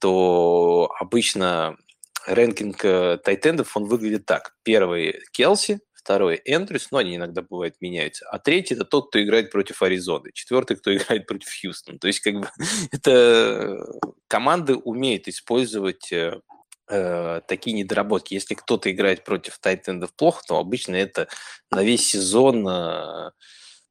то 0.00 0.92
обычно 0.98 1.76
рэнкинг 2.26 2.84
э, 2.84 3.18
тайтендов, 3.18 3.76
он 3.76 3.84
выглядит 3.84 4.26
так. 4.26 4.54
Первый– 4.62 5.20
Келси, 5.32 5.80
второй– 5.92 6.40
Эндрюс, 6.44 6.90
но 6.90 6.98
они 6.98 7.16
иногда 7.16 7.42
бывают 7.42 7.76
меняются. 7.80 8.26
А 8.30 8.38
третий– 8.38 8.74
это 8.76 8.84
тот, 8.84 9.08
кто 9.08 9.22
играет 9.22 9.50
против 9.50 9.82
Аризоны. 9.82 10.30
Четвертый, 10.32 10.76
кто 10.76 10.94
играет 10.96 11.26
против 11.26 11.48
Хьюстона. 11.60 11.98
То 11.98 12.06
есть, 12.06 12.20
как 12.20 12.34
бы, 12.34 12.50
это 12.92 13.86
команды 14.28 14.74
умеют 14.74 15.28
использовать 15.28 16.10
э, 16.12 16.40
э, 16.88 17.40
такие 17.46 17.76
недоработки. 17.76 18.34
Если 18.34 18.54
кто-то 18.54 18.90
играет 18.90 19.24
против 19.24 19.58
тайтендов 19.58 20.14
плохо, 20.14 20.42
то 20.46 20.58
обычно 20.58 20.96
это 20.96 21.28
на 21.70 21.82
весь 21.82 22.06
сезон 22.06 22.62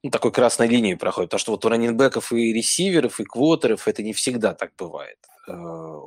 ну, 0.02 0.12
такой 0.12 0.32
красной 0.32 0.68
линией 0.68 0.96
проходит. 0.96 1.30
Потому 1.30 1.40
что 1.40 1.52
вот 1.52 1.66
у 1.66 1.70
раненбеков 1.70 2.32
и 2.32 2.54
ресиверов, 2.54 3.20
и 3.20 3.26
квотеров 3.26 3.88
это 3.88 4.02
не 4.02 4.14
всегда 4.14 4.54
так 4.54 4.72
бывает. 4.78 5.18
Э, 5.50 6.00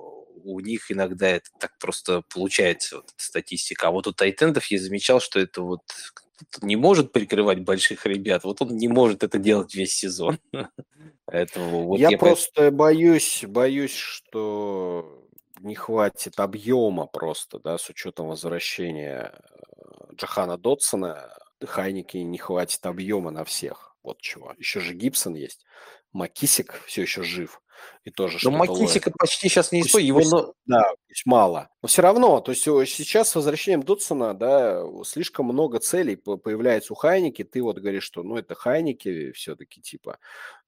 у 0.44 0.60
них 0.60 0.90
иногда 0.90 1.28
это 1.28 1.50
так 1.58 1.76
просто 1.78 2.22
получается, 2.32 2.96
вот 2.96 3.06
эта 3.06 3.22
статистика. 3.22 3.88
А 3.88 3.90
вот 3.90 4.06
у 4.06 4.12
тайтендов 4.12 4.66
я 4.66 4.78
замечал, 4.78 5.20
что 5.20 5.38
это 5.40 5.62
вот 5.62 5.82
не 6.60 6.76
может 6.76 7.12
прикрывать 7.12 7.60
больших 7.60 8.06
ребят, 8.06 8.44
вот 8.44 8.62
он 8.62 8.76
не 8.76 8.88
может 8.88 9.22
это 9.22 9.38
делать 9.38 9.74
весь 9.74 9.94
сезон. 9.94 10.38
Поэтому 11.26 11.86
вот 11.86 12.00
я, 12.00 12.10
я 12.10 12.18
просто 12.18 12.70
боюсь, 12.70 13.44
боюсь, 13.46 13.94
что 13.94 15.24
не 15.60 15.74
хватит 15.74 16.40
объема 16.40 17.06
просто, 17.06 17.60
да, 17.60 17.78
с 17.78 17.88
учетом 17.88 18.26
возвращения 18.28 19.32
э, 19.32 20.14
Джахана 20.14 20.58
Дотсона, 20.58 21.32
Хайники 21.64 22.16
не 22.16 22.38
хватит 22.38 22.84
объема 22.86 23.30
на 23.30 23.44
всех. 23.44 23.96
Вот 24.02 24.20
чего. 24.20 24.52
Еще 24.58 24.80
же 24.80 24.94
Гибсон 24.94 25.34
есть. 25.34 25.64
Макисик 26.12 26.82
все 26.86 27.02
еще 27.02 27.22
жив. 27.22 27.62
И 28.04 28.10
тоже 28.10 28.38
Но 28.42 28.50
Макисика 28.50 29.12
почти 29.16 29.48
сейчас 29.48 29.72
не 29.72 29.80
использует. 29.82 30.06
Его... 30.06 30.20
Пусть, 30.20 30.54
да, 30.66 30.92
мало. 31.24 31.68
Но 31.82 31.88
все 31.88 32.02
равно, 32.02 32.40
то 32.40 32.52
есть 32.52 32.62
сейчас 32.62 33.30
с 33.30 33.34
возвращением 33.34 33.82
Дудсона, 33.82 34.34
да, 34.34 34.82
слишком 35.04 35.46
много 35.46 35.78
целей 35.78 36.16
появляется 36.16 36.92
у 36.92 36.96
Хайники. 36.96 37.44
Ты 37.44 37.62
вот 37.62 37.78
говоришь, 37.78 38.04
что, 38.04 38.22
ну, 38.22 38.36
это 38.36 38.54
Хайники 38.54 39.32
все-таки, 39.32 39.80
типа, 39.80 40.18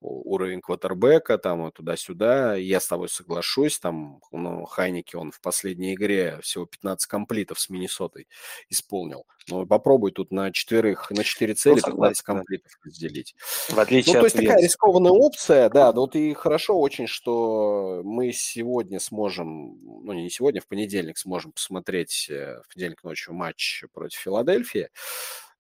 уровень 0.01 0.61
квотербека, 0.61 1.39
там, 1.39 1.71
туда-сюда. 1.73 2.57
Я 2.57 2.81
с 2.81 2.87
тобой 2.87 3.09
соглашусь, 3.09 3.79
там, 3.79 4.21
ну, 4.31 4.65
Хайники, 4.65 5.17
он 5.17 5.31
в 5.31 5.41
последней 5.41 5.95
игре 5.95 6.39
всего 6.43 6.67
15 6.67 7.07
комплитов 7.07 7.59
с 7.61 7.69
Миннесотой 7.69 8.29
исполнил. 8.69 9.27
Ну, 9.49 9.67
попробуй 9.67 10.13
тут 10.13 10.33
на 10.33 10.51
четверых, 10.53 11.11
на 11.11 11.23
четыре 11.23 11.55
цели 11.55 11.81
ну, 11.85 11.93
15 11.93 12.23
комплитов 12.23 12.73
разделить. 12.83 13.35
В 13.69 13.79
отличие 13.79 14.15
ну, 14.15 14.21
то 14.21 14.27
есть 14.27 14.37
такая 14.37 14.63
рискованная 14.63 15.13
опция, 15.13 15.69
да, 15.69 15.93
ну, 15.93 16.03
вот 16.03 16.17
и 16.17 16.33
хорошо 16.33 16.81
очень, 16.81 17.07
что 17.07 18.01
мы 18.05 18.33
сегодня 18.33 19.01
сможем, 19.01 19.79
ну, 20.05 20.13
не 20.15 20.31
сегодня, 20.31 20.63
в 20.63 20.67
понедельник 20.67 21.19
сможем 21.19 21.53
посмотреть 21.53 22.29
э, 22.31 22.63
в 22.63 22.73
понедельник 22.73 23.05
ночью 23.05 23.35
матч 23.35 23.85
против 23.93 24.19
Филадельфии. 24.19 24.89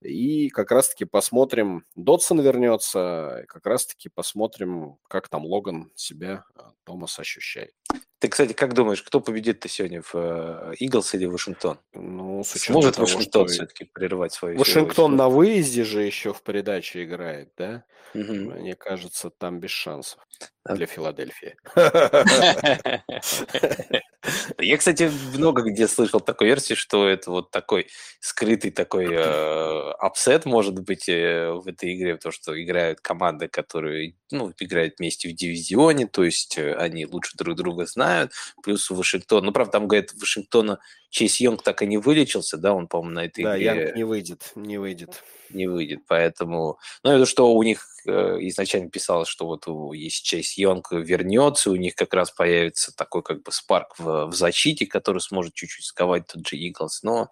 И 0.01 0.49
как 0.51 0.71
раз-таки 0.71 1.05
посмотрим, 1.05 1.85
Додсон 1.95 2.41
вернется, 2.41 3.45
как 3.49 3.67
раз-таки 3.67 4.09
посмотрим, 4.09 4.99
как 5.09 5.29
там 5.29 5.47
Логан 5.47 5.91
себя, 5.95 6.45
э, 6.57 6.63
Томас, 6.85 7.19
ощущает. 7.19 7.73
Ты, 8.19 8.29
кстати, 8.29 8.53
как 8.53 8.75
думаешь, 8.75 9.03
кто 9.03 9.21
победит-то 9.21 9.69
сегодня 9.69 10.03
в 10.03 10.75
Иглс 10.79 11.15
или 11.15 11.27
Вашингтон? 11.27 11.79
Ну, 11.93 12.43
с 12.43 12.59
Сможет 12.59 12.95
того, 12.95 13.07
Вашингтон 13.07 13.49
что... 13.49 13.55
все-таки 13.55 13.85
прерывать 13.85 14.33
свою 14.33 14.59
Вашингтон 14.59 15.17
на 15.17 15.29
выезде 15.29 15.85
же 15.85 16.03
еще 16.03 16.33
в 16.33 16.43
передаче 16.43 17.05
играет, 17.05 17.53
да? 17.57 17.85
Угу. 18.15 18.33
Мне 18.33 18.77
кажется, 18.77 19.31
там 19.31 19.61
без 19.61 19.71
шансов 19.71 20.27
для 20.65 20.87
Филадельфии. 20.87 21.57
Я, 24.59 24.77
кстати, 24.77 25.11
много 25.35 25.63
где 25.63 25.87
слышал 25.89 26.21
такой 26.21 26.49
версии, 26.49 26.75
что 26.75 27.09
это 27.09 27.31
вот 27.31 27.51
такой 27.51 27.89
скрытый 28.21 28.71
такой 28.71 29.07
э, 29.11 29.91
upset 29.99 30.47
может 30.47 30.75
быть 30.81 31.09
э, 31.09 31.51
в 31.53 31.67
этой 31.67 31.95
игре, 31.95 32.17
потому 32.17 32.33
что 32.33 32.61
играют 32.63 33.01
команды, 33.01 33.49
которые 33.49 34.15
ну, 34.35 34.53
играют 34.59 34.99
вместе 34.99 35.29
в 35.29 35.35
дивизионе, 35.35 36.07
то 36.07 36.25
есть 36.25 36.59
э, 36.59 36.75
они 36.75 37.07
лучше 37.07 37.37
друг 37.37 37.57
друга 37.57 37.87
знают, 37.87 38.33
плюс 38.63 38.91
у 38.91 38.95
Вашингтона, 38.95 39.47
ну, 39.47 39.53
правда, 39.53 39.73
там, 39.73 39.89
говорят, 39.89 40.13
Вашингтона 40.15 40.81
Чейз 41.11 41.41
Янг 41.41 41.63
так 41.63 41.83
и 41.83 41.87
не 41.87 41.97
вылечился, 41.97 42.57
да, 42.57 42.75
он, 42.75 42.89
по-моему, 42.89 43.15
на 43.15 43.25
этой 43.27 43.45
да, 43.45 43.57
игре... 43.57 43.75
Да, 43.75 43.81
Янг 43.81 43.97
не 43.97 44.05
выйдет, 44.05 44.53
не 44.57 44.79
выйдет. 44.79 45.23
Не 45.51 45.67
выйдет, 45.69 46.01
поэтому... 46.09 46.79
Ну, 47.05 47.13
это 47.13 47.27
что 47.27 47.55
у 47.55 47.63
них 47.63 47.87
э, 48.07 48.39
изначально 48.41 48.91
писалось, 48.91 49.29
что 49.29 49.47
вот 49.47 49.67
есть 49.95 50.25
Чейз 50.25 50.59
Янг 50.59 50.91
вернется, 50.93 51.71
у 51.71 51.77
них 51.77 51.95
как 51.95 52.13
раз 52.13 52.33
появится 52.33 52.95
такой 52.95 53.23
как 53.23 53.43
бы 53.43 53.53
spark 53.53 53.95
в, 53.99 54.27
в 54.27 54.35
защите, 54.35 54.87
который 54.87 55.21
сможет 55.21 55.55
чуть-чуть 55.55 55.85
сковать 55.85 56.27
тот 56.27 56.47
же 56.47 56.57
Иглс, 56.57 57.03
но 57.03 57.31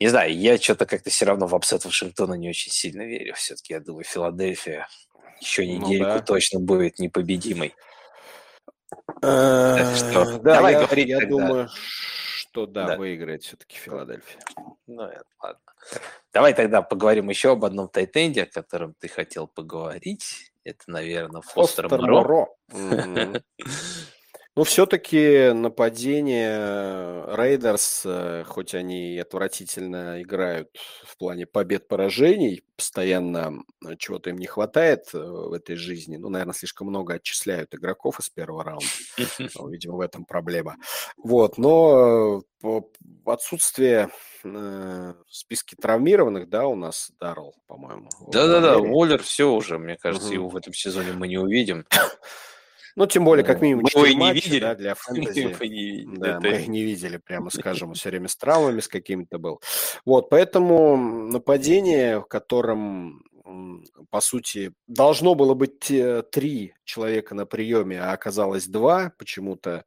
не 0.00 0.08
знаю, 0.08 0.34
я 0.34 0.56
что-то 0.58 0.86
как-то 0.86 1.10
все 1.10 1.26
равно 1.26 1.46
в 1.46 1.54
upset 1.54 1.84
Вашингтона 1.84 2.32
не 2.32 2.48
очень 2.48 2.72
сильно 2.72 3.02
верю. 3.02 3.34
Все-таки, 3.34 3.74
я 3.74 3.80
думаю, 3.80 4.04
Филадельфия 4.04 4.88
еще 5.40 5.64
ну 5.64 5.72
недельку 5.72 6.08
ну, 6.08 6.14
да. 6.14 6.20
точно 6.20 6.60
будет 6.60 6.98
непобедимой. 6.98 7.74
Э, 9.22 9.76
да, 10.12 10.38
давай 10.38 10.74
говорить 10.74 11.08
Я 11.08 11.26
думаю, 11.26 11.68
что 11.70 12.66
да, 12.66 12.96
выиграет 12.96 13.42
все-таки 13.42 13.76
Филадельфия. 13.76 14.40
Ну, 14.86 15.08
ладно. 15.42 15.60
Давай 16.32 16.54
тогда 16.54 16.82
поговорим 16.82 17.28
еще 17.28 17.52
об 17.52 17.64
одном 17.64 17.88
tight 17.88 18.16
end 18.16 18.33
е, 18.33 18.44
о 18.44 18.46
котором 18.46 18.94
ты 18.98 19.08
хотел 19.08 19.46
поговорить. 19.46 20.52
Это, 20.64 20.82
наверное, 20.88 21.42
Фостер, 21.42 21.88
Фостер 21.88 22.10
Моро. 22.10 22.46
Моро. 22.68 23.42
Ну, 24.56 24.64
все-таки 24.64 25.52
нападение 25.52 27.24
Рейдерс, 27.36 28.02
э, 28.04 28.44
хоть 28.46 28.74
они 28.74 29.14
и 29.14 29.18
отвратительно 29.18 30.20
играют 30.20 30.76
в 31.04 31.16
плане 31.18 31.46
побед-поражений, 31.46 32.64
постоянно 32.76 33.62
э, 33.86 33.96
чего-то 33.96 34.30
им 34.30 34.38
не 34.38 34.46
хватает 34.46 35.10
э, 35.14 35.18
в 35.18 35.52
этой 35.52 35.76
жизни. 35.76 36.16
Ну, 36.16 36.30
наверное, 36.30 36.52
слишком 36.52 36.88
много 36.88 37.14
отчисляют 37.14 37.76
игроков 37.76 38.18
из 38.18 38.28
первого 38.28 38.64
раунда. 38.64 38.86
Видимо, 39.70 39.94
в 39.96 40.00
этом 40.00 40.24
проблема. 40.24 40.76
Вот, 41.16 41.56
но 41.56 42.42
отсутствие 43.24 44.10
в 44.42 45.14
списке 45.28 45.76
травмированных, 45.80 46.48
да, 46.48 46.66
у 46.66 46.74
нас 46.74 47.12
Даррелл, 47.20 47.54
по-моему. 47.68 48.08
Да-да-да, 48.32 48.78
Уоллер 48.78 49.22
все 49.22 49.52
уже, 49.52 49.78
мне 49.78 49.96
кажется, 49.96 50.32
его 50.32 50.48
в 50.48 50.56
этом 50.56 50.74
сезоне 50.74 51.12
мы 51.12 51.28
не 51.28 51.38
увидим. 51.38 51.86
Ну, 53.00 53.06
тем 53.06 53.24
более, 53.24 53.46
как 53.46 53.62
минимум, 53.62 53.86
мы 53.94 54.12
не 54.12 54.32
видели. 54.34 54.60
Да, 54.60 54.74
для 54.74 54.94
фэнтези. 54.98 55.56
Мы 55.58 55.68
не 55.68 55.90
видели. 55.90 56.16
Да, 56.18 56.36
Это... 56.36 56.40
мы 56.40 56.66
не 56.66 56.82
видели, 56.82 57.16
прямо 57.16 57.48
скажем, 57.50 57.94
все 57.94 58.10
время 58.10 58.28
с 58.28 58.36
травмами 58.36 58.80
с 58.80 58.88
какими-то 58.88 59.38
был. 59.38 59.62
Вот, 60.04 60.28
поэтому 60.28 60.98
нападение, 60.98 62.20
в 62.20 62.26
котором 62.26 63.22
по 64.10 64.20
сути, 64.20 64.72
должно 64.86 65.34
было 65.34 65.54
быть 65.54 65.90
три 66.30 66.74
человека 66.90 67.34
на 67.34 67.46
приеме, 67.46 68.00
а 68.00 68.12
оказалось 68.12 68.66
два. 68.66 69.12
Почему-то 69.18 69.84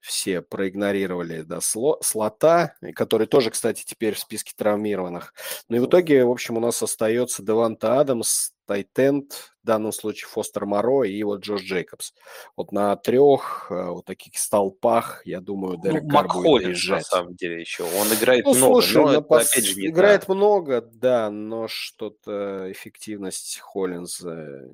все 0.00 0.42
проигнорировали 0.42 1.42
да, 1.42 1.60
сло, 1.60 1.98
слота, 2.02 2.74
который 2.94 3.26
тоже, 3.26 3.50
кстати, 3.50 3.84
теперь 3.84 4.14
в 4.14 4.18
списке 4.18 4.52
травмированных. 4.56 5.34
Ну 5.68 5.76
и 5.76 5.80
в 5.80 5.86
итоге, 5.86 6.24
в 6.24 6.30
общем, 6.30 6.56
у 6.56 6.60
нас 6.60 6.82
остается 6.82 7.42
Деванта 7.42 8.00
Адамс, 8.00 8.52
Тайтенд, 8.66 9.32
в 9.62 9.66
данном 9.66 9.92
случае 9.92 10.28
Фостер 10.28 10.66
Моро 10.66 11.02
и 11.02 11.22
вот 11.22 11.40
Джош 11.40 11.62
Джейкобс. 11.62 12.14
Вот 12.56 12.72
на 12.72 12.96
трех 12.96 13.66
э, 13.70 13.90
вот 13.90 14.04
таких 14.04 14.38
столпах, 14.38 15.22
я 15.26 15.40
думаю, 15.40 15.78
Дерек 15.78 16.04
ну, 16.04 16.10
Кар 16.10 16.28
будет 16.28 16.64
приезжать. 16.64 17.00
на 17.00 17.04
самом 17.04 17.34
деле, 17.34 17.60
еще. 17.60 17.84
Он 17.84 18.08
играет 18.12 18.44
ну, 18.44 18.54
много, 18.54 18.82
слушай, 18.82 18.96
но 19.02 19.12
это, 19.12 19.20
пос... 19.22 19.50
опять 19.50 19.66
же, 19.66 19.74
не 19.74 19.88
Играет 19.88 20.26
та. 20.26 20.34
много, 20.34 20.80
да, 20.80 21.30
но 21.30 21.68
что-то 21.68 22.70
эффективность 22.70 23.58
Холлинза 23.60 24.30
э, 24.30 24.68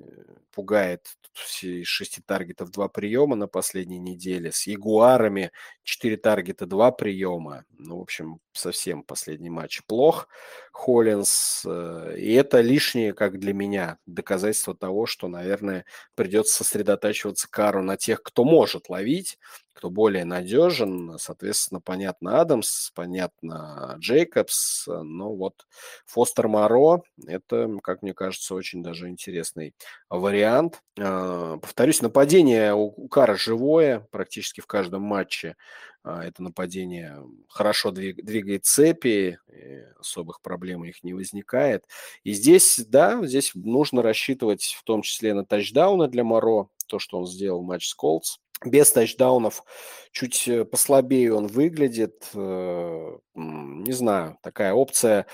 пугает. 0.51 1.07
Все 1.69 1.83
шести 1.83 2.21
таргетов, 2.21 2.71
два 2.71 2.87
приема 2.87 3.35
на 3.35 3.47
последней 3.47 3.99
неделе. 3.99 4.51
С 4.51 4.67
Ягуарами 4.67 5.51
четыре 5.83 6.17
таргета, 6.17 6.65
два 6.65 6.91
приема. 6.91 7.65
Ну, 7.77 7.97
в 7.99 8.01
общем, 8.01 8.39
совсем 8.53 9.03
последний 9.03 9.49
матч 9.49 9.81
плох. 9.85 10.27
Холлинс. 10.71 11.63
Э, 11.65 12.15
и 12.17 12.33
это 12.33 12.61
лишнее, 12.61 13.13
как 13.13 13.39
для 13.39 13.53
меня, 13.53 13.97
доказательство 14.05 14.75
того, 14.75 15.05
что, 15.05 15.27
наверное, 15.27 15.85
придется 16.15 16.63
сосредотачиваться 16.63 17.47
Кару 17.49 17.83
на 17.83 17.97
тех, 17.97 18.23
кто 18.23 18.43
может 18.43 18.89
ловить, 18.89 19.37
кто 19.79 19.89
более 19.89 20.25
надежен. 20.25 21.17
Соответственно, 21.17 21.79
понятно 21.79 22.41
Адамс, 22.41 22.91
понятно 22.93 23.95
Джейкобс, 23.99 24.87
но 24.87 25.33
вот 25.33 25.65
Фостер 26.05 26.49
Моро– 26.49 27.01
это, 27.27 27.69
как 27.81 28.01
мне 28.01 28.13
кажется, 28.13 28.55
очень 28.55 28.83
даже 28.83 29.07
интересный 29.07 29.73
вариант. 30.09 30.81
А, 30.99 31.59
повторюсь, 31.59 32.01
нападение 32.01 32.75
у 32.75 33.07
Кара 33.07 33.37
живое 33.37 34.05
практически 34.11 34.59
в 34.59 34.67
каждом 34.67 35.03
матче. 35.03 35.55
А, 36.03 36.25
это 36.25 36.43
нападение 36.43 37.23
хорошо 37.47 37.91
двигает 37.91 38.65
цепи, 38.65 39.39
особых 39.97 40.41
проблем 40.41 40.81
у 40.81 40.85
них 40.85 41.05
не 41.05 41.13
возникает. 41.13 41.85
И 42.25 42.33
здесь, 42.33 42.83
да, 42.85 43.25
здесь 43.25 43.51
нужно 43.55 44.01
рассчитывать 44.01 44.75
в 44.77 44.83
том 44.83 45.03
числе 45.03 45.33
на 45.33 45.45
тачдауны 45.45 46.09
для 46.09 46.25
Моро, 46.25 46.67
то, 46.87 46.99
что 46.99 47.19
он 47.19 47.27
сделал 47.27 47.61
в 47.61 47.65
матч 47.65 47.87
с 47.87 47.93
Колтс. 47.93 48.39
Без 48.63 48.91
тачдаунов 48.91 49.63
чуть 50.11 50.47
э, 50.47 50.65
послабее 50.65 51.33
он 51.33 51.47
выглядит. 51.47 52.29
Э, 52.33 53.17
не 53.35 53.93
знаю, 53.93 54.37
такая 54.43 54.73
опция 54.73 55.25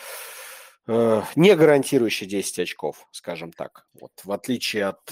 э, 0.87 1.21
не 1.35 1.55
гарантирующая 1.55 2.27
10 2.27 2.59
очков, 2.59 3.07
скажем 3.11 3.51
так. 3.51 3.87
Вот, 3.99 4.11
в 4.23 4.31
отличие 4.31 4.85
от 4.85 5.05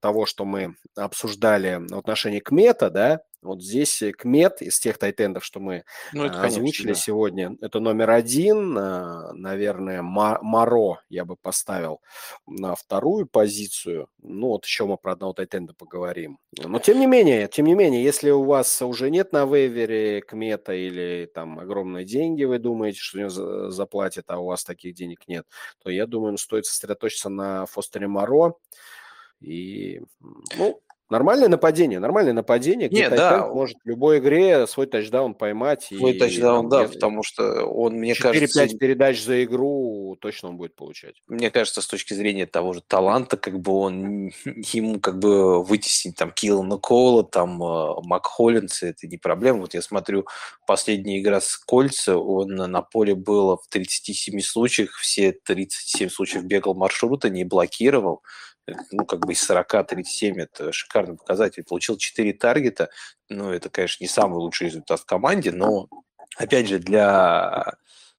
того, 0.00 0.26
что 0.26 0.44
мы 0.44 0.74
обсуждали 0.96 1.80
в 1.88 1.98
отношении 1.98 2.40
к 2.40 2.50
мета, 2.50 2.90
да, 2.90 3.20
вот 3.42 3.62
здесь 3.62 4.02
э, 4.02 4.12
Кмет 4.12 4.62
из 4.62 4.78
тех 4.78 4.98
тайтендов, 4.98 5.44
что 5.44 5.60
мы 5.60 5.84
ну, 6.12 6.24
это, 6.24 6.42
озвучили 6.42 6.88
конечно, 6.88 6.94
да. 6.94 6.94
сегодня, 6.94 7.56
это 7.60 7.80
номер 7.80 8.10
один. 8.10 8.76
А, 8.76 9.32
наверное, 9.32 10.02
Маро 10.02 11.00
я 11.08 11.24
бы 11.24 11.36
поставил 11.36 12.00
на 12.46 12.74
вторую 12.74 13.26
позицию. 13.26 14.08
Ну, 14.22 14.48
вот 14.48 14.64
еще 14.64 14.86
мы 14.86 14.96
про 14.96 15.12
одного 15.12 15.32
тайтенда 15.32 15.74
поговорим. 15.74 16.38
Но 16.56 16.78
тем 16.78 16.98
не 16.98 17.06
менее, 17.06 17.48
тем 17.48 17.66
не 17.66 17.74
менее, 17.74 18.02
если 18.02 18.30
у 18.30 18.44
вас 18.44 18.82
уже 18.82 19.10
нет 19.10 19.32
на 19.32 19.44
вейвере 19.46 20.20
Кмета 20.22 20.72
или 20.72 21.30
там 21.32 21.58
огромные 21.58 22.04
деньги, 22.04 22.44
вы 22.44 22.58
думаете, 22.58 22.98
что 22.98 23.18
у 23.18 23.20
него 23.20 23.70
заплатят, 23.70 24.24
а 24.28 24.38
у 24.38 24.46
вас 24.46 24.64
таких 24.64 24.94
денег 24.94 25.28
нет, 25.28 25.46
то 25.82 25.90
я 25.90 26.06
думаю, 26.06 26.38
стоит 26.38 26.66
сосредоточиться 26.66 27.28
на 27.28 27.66
Фостере 27.66 28.08
Маро. 28.08 28.54
И, 29.40 30.02
ну, 30.56 30.80
Нормальное 31.10 31.48
нападение, 31.48 32.00
нормальное 32.00 32.34
нападение, 32.34 32.88
где 32.88 33.02
Нет, 33.02 33.16
да. 33.16 33.46
может 33.46 33.78
в 33.82 33.88
любой 33.88 34.18
игре 34.18 34.66
свой 34.66 34.86
тачдаун 34.86 35.34
поймать. 35.34 35.84
Свой 35.84 36.12
и, 36.12 36.18
тачдаун, 36.18 36.68
да, 36.68 36.86
потому 36.86 37.22
что 37.22 37.64
он, 37.64 37.94
мне 37.94 38.14
4 38.14 38.40
кажется... 38.40 38.64
4-5 38.64 38.78
передач 38.78 39.22
за 39.22 39.42
игру 39.44 40.16
точно 40.20 40.50
он 40.50 40.58
будет 40.58 40.76
получать. 40.76 41.22
Мне 41.26 41.50
кажется, 41.50 41.80
с 41.80 41.86
точки 41.86 42.12
зрения 42.12 42.44
того 42.44 42.74
же 42.74 42.82
таланта, 42.86 43.38
как 43.38 43.58
бы 43.58 43.72
он, 43.72 44.26
ему 44.44 45.00
как 45.00 45.18
бы 45.18 45.64
вытеснить 45.64 46.16
там 46.16 46.30
Киллана 46.30 46.76
Кола, 46.76 47.24
там 47.24 47.62
э, 47.62 47.94
Мак 48.02 48.26
Холлинса, 48.26 48.88
это 48.88 49.06
не 49.06 49.16
проблема. 49.16 49.60
Вот 49.60 49.72
я 49.72 49.80
смотрю, 49.80 50.26
последняя 50.66 51.20
игра 51.20 51.40
с 51.40 51.56
Кольца, 51.56 52.18
он 52.18 52.48
на 52.48 52.82
поле 52.82 53.14
было 53.14 53.56
в 53.56 53.66
37 53.68 54.40
случаях, 54.40 54.90
все 54.96 55.32
37 55.32 56.10
случаев 56.10 56.44
бегал 56.44 56.74
маршрута, 56.74 57.30
не 57.30 57.44
блокировал 57.44 58.22
ну, 58.90 59.04
как 59.04 59.26
бы 59.26 59.32
из 59.32 59.40
40 59.40 59.86
37 59.86 60.40
это 60.40 60.72
шикарный 60.72 61.16
показатель. 61.16 61.64
Получил 61.64 61.96
4 61.96 62.32
таргета. 62.34 62.90
Ну, 63.28 63.50
это, 63.50 63.70
конечно, 63.70 64.02
не 64.02 64.08
самый 64.08 64.36
лучший 64.36 64.68
результат 64.68 65.00
в 65.00 65.06
команде, 65.06 65.52
но, 65.52 65.88
опять 66.36 66.68
же, 66.68 66.78
для 66.78 67.74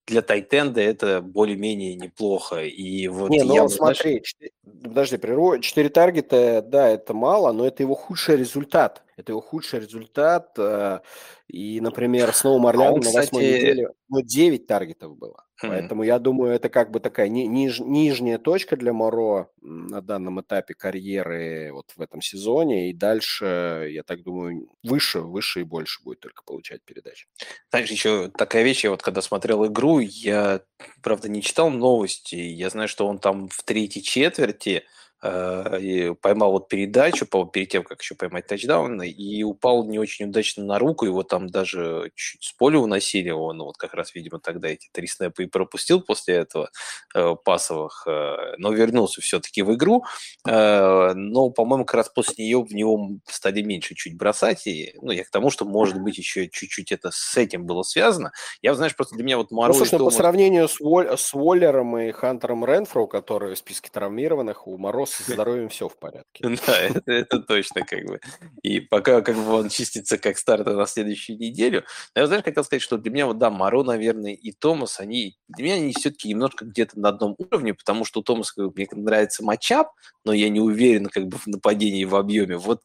для 0.10 0.22
Тайтенда 0.22 0.82
это 0.82 1.22
более-менее 1.22 1.96
неплохо. 1.96 2.64
И 2.64 3.08
вот 3.08 3.30
не, 3.30 3.44
ну 3.44 3.56
я, 3.56 3.70
смотри, 3.70 4.12
знаешь... 4.12 4.24
4, 4.24 4.52
подожди, 4.84 5.18
прерву, 5.18 5.60
4 5.60 5.90
таргета, 5.90 6.62
да, 6.62 6.90
это 6.90 7.14
мало, 7.14 7.52
но 7.52 7.66
это 7.66 7.84
его 7.84 7.96
худший 7.96 8.38
результат. 8.38 9.04
Это 9.20 9.34
его 9.34 9.42
худший 9.42 9.82
результат. 9.82 10.54
Э, 10.58 11.00
и, 11.48 11.82
например, 11.82 12.34
с 12.34 12.44
Новым 12.44 12.68
Орлеаном 12.68 12.94
а 12.94 12.98
он, 12.98 13.02
на 13.02 13.12
восьмой 13.12 13.44
неделе 13.44 13.90
ну, 14.08 14.22
9 14.22 14.66
таргетов 14.66 15.18
было. 15.18 15.44
Mm-hmm. 15.62 15.68
Поэтому 15.68 16.04
я 16.04 16.20
думаю, 16.20 16.54
это 16.54 16.70
как 16.70 16.90
бы 16.90 17.02
такая 17.02 17.28
ни, 17.28 17.42
ниж, 17.42 17.80
нижняя 17.80 18.38
точка 18.38 18.78
для 18.78 18.94
Моро 18.94 19.50
на 19.62 20.02
данном 20.02 20.40
этапе 20.40 20.74
карьеры 20.74 21.72
вот 21.74 21.92
в 21.98 22.02
этом 22.02 22.22
сезоне. 22.22 22.90
И 22.90 22.94
дальше, 22.94 23.90
я 23.92 24.04
так 24.04 24.24
думаю, 24.24 24.70
выше, 24.84 25.20
выше 25.20 25.62
и 25.62 25.64
больше 25.64 26.02
будет 26.02 26.22
только 26.22 26.44
получать 26.44 26.82
передачи. 26.86 27.28
Знаешь, 27.72 27.92
еще 27.92 28.30
такая 28.30 28.64
вещь, 28.64 28.86
я 28.86 28.92
вот 28.92 29.02
когда 29.02 29.22
смотрел 29.22 29.66
игру, 29.66 30.00
я, 30.00 30.62
правда, 31.04 31.28
не 31.28 31.42
читал 31.42 31.70
новости. 31.70 32.36
Я 32.36 32.70
знаю, 32.70 32.88
что 32.88 33.06
он 33.06 33.20
там 33.20 33.50
в 33.50 33.64
третьей 33.64 34.02
четверти 34.02 34.86
поймал 35.22 36.52
вот 36.52 36.70
передачу 36.70 37.26
перед 37.26 37.70
тем, 37.70 37.84
как 37.84 38.02
еще 38.02 38.16
поймать 38.16 38.48
тачдаун, 38.48 39.02
и 39.02 39.44
упал 39.44 39.86
не 39.86 40.00
очень 40.00 40.26
удачно 40.26 40.64
на 40.64 40.80
руку, 40.80 41.06
его 41.06 41.24
там 41.24 41.48
даже 41.48 42.12
чуть 42.16 42.44
с 42.44 42.54
поля 42.54 42.80
уносили, 42.80 43.30
он 43.30 43.62
вот 43.62 43.78
как 43.78 43.94
раз, 43.94 44.16
видимо, 44.16 44.40
тогда 44.40 44.70
эти 44.70 44.90
три 44.92 45.08
снэпа 45.08 45.42
и 45.42 45.46
пропустил 45.48 46.02
после 46.02 46.36
этого 46.36 46.70
э, 47.14 47.36
пасовых, 47.44 48.06
э, 48.08 48.56
но 48.58 48.72
вернулся 48.72 49.22
все-таки 49.22 49.62
в 49.62 49.74
игру, 49.74 50.06
э, 50.48 51.14
но, 51.14 51.50
по-моему, 51.50 51.86
как 51.86 51.96
раз 51.96 52.10
после 52.10 52.46
нее 52.46 52.64
в 52.64 52.74
него 52.74 53.10
стали 53.26 53.62
меньше 53.62 53.96
чуть 53.96 54.18
бросать, 54.18 54.68
и, 54.68 54.94
ну, 55.02 55.12
я 55.12 55.24
к 55.24 55.30
тому, 55.30 55.50
что, 55.50 55.66
может 55.66 56.00
быть, 56.02 56.18
еще 56.18 56.48
чуть-чуть 56.48 56.92
это 56.92 57.10
с 57.12 57.36
этим 57.36 57.66
было 57.66 57.84
связано. 57.84 58.32
Я, 58.62 58.74
знаешь, 58.74 58.96
просто 58.96 59.16
для 59.16 59.26
меня 59.26 59.38
вот 59.38 59.52
Моро... 59.52 59.74
Ну, 59.74 59.74
слушай, 59.74 60.00
ну, 60.00 60.06
по 60.06 60.12
сравнению 60.12 60.68
с, 60.68 60.80
Уоль... 60.80 61.18
с 61.18 61.34
Уоллером 61.34 61.98
и 61.98 62.12
Хантером 62.12 62.64
Ренфроу, 62.64 63.08
которые 63.08 63.56
в 63.56 63.58
списке 63.58 63.90
травмированных, 63.92 64.68
у 64.68 64.78
Мороз 64.78 65.09
со 65.10 65.32
здоровьем 65.32 65.70
все 65.70 65.88
в 65.88 65.98
порядке. 65.98 66.44
Да, 66.68 66.90
это, 67.06 67.40
точно 67.40 67.86
как 67.86 68.06
бы. 68.06 68.20
И 68.62 68.80
пока 68.80 69.22
как 69.22 69.36
бы 69.36 69.52
он 69.54 69.70
чистится 69.70 70.18
как 70.18 70.38
старт 70.38 70.66
на 70.66 70.86
следующую 70.86 71.38
неделю. 71.38 71.84
Но 72.16 72.22
я, 72.22 72.28
знаешь, 72.28 72.44
хотел 72.44 72.64
сказать, 72.64 72.82
что 72.82 72.98
для 72.98 73.12
меня 73.12 73.26
вот, 73.26 73.38
да, 73.38 73.50
Маро, 73.50 73.84
наверное, 73.84 74.34
и 74.34 74.52
Томас, 74.52 75.00
они, 75.00 75.38
для 75.48 75.66
меня 75.66 75.76
они 75.76 75.94
все-таки 75.94 76.30
немножко 76.30 76.66
где-то 76.66 77.00
на 77.00 77.10
одном 77.10 77.36
уровне, 77.38 77.74
потому 77.74 78.06
что 78.06 78.20
у 78.20 78.24
Томаса 78.24 78.54
как 78.56 78.66
бы, 78.68 78.74
мне 78.76 78.88
нравится 78.92 79.44
матчап, 79.44 79.92
но 80.26 80.34
я 80.34 80.50
не 80.50 80.60
уверен 80.60 81.08
как 81.08 81.28
бы 81.28 81.38
в 81.38 81.48
нападении 81.48 82.06
в 82.06 82.16
объеме. 82.16 82.58
Вот 82.58 82.82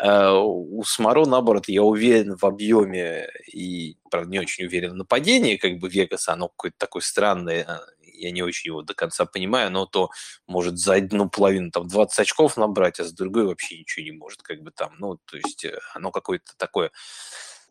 э, 0.00 0.30
у 0.30 0.82
Смаро, 0.84 1.26
наоборот, 1.26 1.68
я 1.68 1.82
уверен 1.82 2.36
в 2.36 2.44
объеме 2.44 3.28
и, 3.52 3.96
правда, 4.10 4.30
не 4.30 4.38
очень 4.38 4.66
уверен 4.66 4.92
в 4.92 4.96
нападении, 4.96 5.56
как 5.56 5.78
бы 5.78 5.88
Вегаса, 5.88 6.32
оно 6.32 6.48
какое-то 6.48 6.76
такое 6.78 7.02
странное, 7.02 7.80
я 8.18 8.30
не 8.30 8.42
очень 8.42 8.68
его 8.70 8.82
до 8.82 8.94
конца 8.94 9.26
понимаю, 9.26 9.70
но 9.70 9.86
то 9.86 10.10
может 10.46 10.78
за 10.78 10.94
одну 10.94 11.28
половину 11.28 11.70
там 11.70 11.86
20 11.88 12.18
очков 12.20 12.56
набрать, 12.56 13.00
а 13.00 13.04
за 13.04 13.14
другой 13.14 13.46
вообще 13.46 13.78
ничего 13.78 14.04
не 14.04 14.12
может, 14.12 14.42
как 14.42 14.62
бы 14.62 14.70
там, 14.70 14.94
ну, 14.98 15.18
то 15.24 15.36
есть 15.36 15.64
э, 15.64 15.78
оно 15.94 16.10
какое-то 16.10 16.52
такое, 16.56 16.90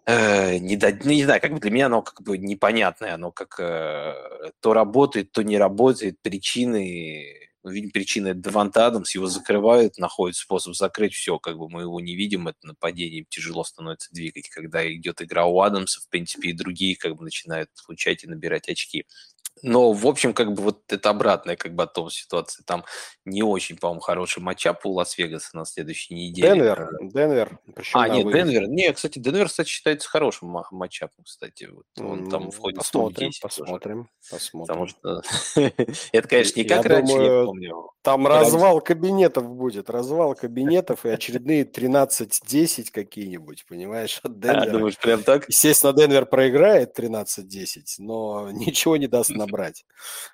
э, 0.06 0.58
не, 0.58 0.76
до, 0.76 0.92
ну, 1.04 1.12
не 1.12 1.24
знаю, 1.24 1.42
как 1.42 1.54
бы 1.54 1.60
для 1.60 1.72
меня 1.72 1.86
оно 1.88 2.02
как 2.02 2.22
бы 2.22 2.38
непонятное, 2.38 3.14
оно 3.16 3.32
как 3.32 3.60
э, 3.60 4.14
то 4.62 4.74
работает, 4.74 5.32
то 5.32 5.44
не 5.44 5.58
работает, 5.58 6.22
причины 6.22 7.48
ну, 7.68 7.74
видим 7.74 7.92
причины 7.92 8.30
это 8.30 8.40
Девант 8.40 8.78
Адамс, 8.78 9.14
его 9.14 9.28
закрывают, 9.28 9.98
находит 9.98 10.38
способ 10.38 10.74
закрыть, 10.74 11.14
все, 11.14 11.38
как 11.38 11.58
бы 11.58 11.68
мы 11.70 11.82
его 11.82 12.00
не 12.00 12.16
видим, 12.16 12.48
это 12.48 12.60
нападение 12.64 13.26
тяжело 13.28 13.66
становится 13.66 14.10
двигать, 14.14 14.48
когда 14.48 14.90
идет 14.90 15.22
игра 15.22 15.46
у 15.46 15.60
Адамса, 15.60 16.00
в 16.00 16.08
принципе, 16.08 16.52
и 16.52 16.54
другие 16.54 16.96
как 16.96 17.18
бы 17.18 17.26
начинают 17.26 17.70
случать 17.74 18.24
и 18.24 18.28
набирать 18.28 18.70
очки. 18.70 19.06
Но, 19.64 19.92
в 19.94 20.06
общем, 20.08 20.34
как 20.34 20.54
бы 20.54 20.64
вот 20.64 20.82
это 20.92 21.10
обратная 21.10 21.56
как 21.56 21.74
бы 21.74 21.84
от 21.84 21.94
того 21.94 22.10
ситуации. 22.10 22.64
Там 22.66 22.86
не 23.26 23.44
очень, 23.44 23.78
по-моему, 23.78 24.02
хороший 24.02 24.42
матчап 24.42 24.86
у 24.86 24.92
Лас-Вегаса 24.92 25.56
на 25.58 25.66
следующей 25.66 26.14
неделе. 26.14 26.54
Денвер, 26.54 26.90
Денвер. 27.02 27.60
А, 27.94 28.10
нет, 28.10 28.32
Денвер. 28.32 28.68
Не, 28.68 28.94
кстати, 28.94 29.20
Денвер, 29.20 29.48
кстати, 29.48 29.70
считается 29.70 30.10
хорошим 30.10 30.56
матчапом, 30.72 31.24
кстати. 31.26 31.70
Вот 31.72 31.86
он 32.00 32.30
там 32.30 32.52
входит 32.52 32.80
посмотрим, 32.80 33.32
в 33.32 33.40
Посмотрим, 33.40 34.10
посмотрим. 34.30 34.68
Потому 34.68 34.88
что 34.88 35.22
это, 36.12 36.28
конечно, 36.28 36.60
не 36.60 36.66
как 36.66 36.86
раньше, 36.86 37.14
я 37.14 37.46
помню. 37.46 37.92
Там 38.02 38.26
развал 38.26 38.80
кабинетов 38.80 39.50
будет, 39.50 39.90
развал 39.90 40.34
кабинетов 40.34 41.06
и 41.06 41.10
очередные 41.10 41.64
13-10 41.66 42.92
какие-нибудь, 42.92 43.66
понимаешь, 43.68 44.20
от 44.24 44.32
а, 44.32 44.36
Денвера. 44.36 44.72
думаешь, 44.72 44.98
прям 44.98 45.24
так? 45.24 45.48
Естественно, 45.50 45.94
Денвер 45.94 46.26
проиграет 46.26 46.98
13-10, 46.98 47.82
но 48.00 48.50
ничего 48.52 48.98
не 48.98 49.08
даст 49.08 49.32
набрать. 49.48 49.86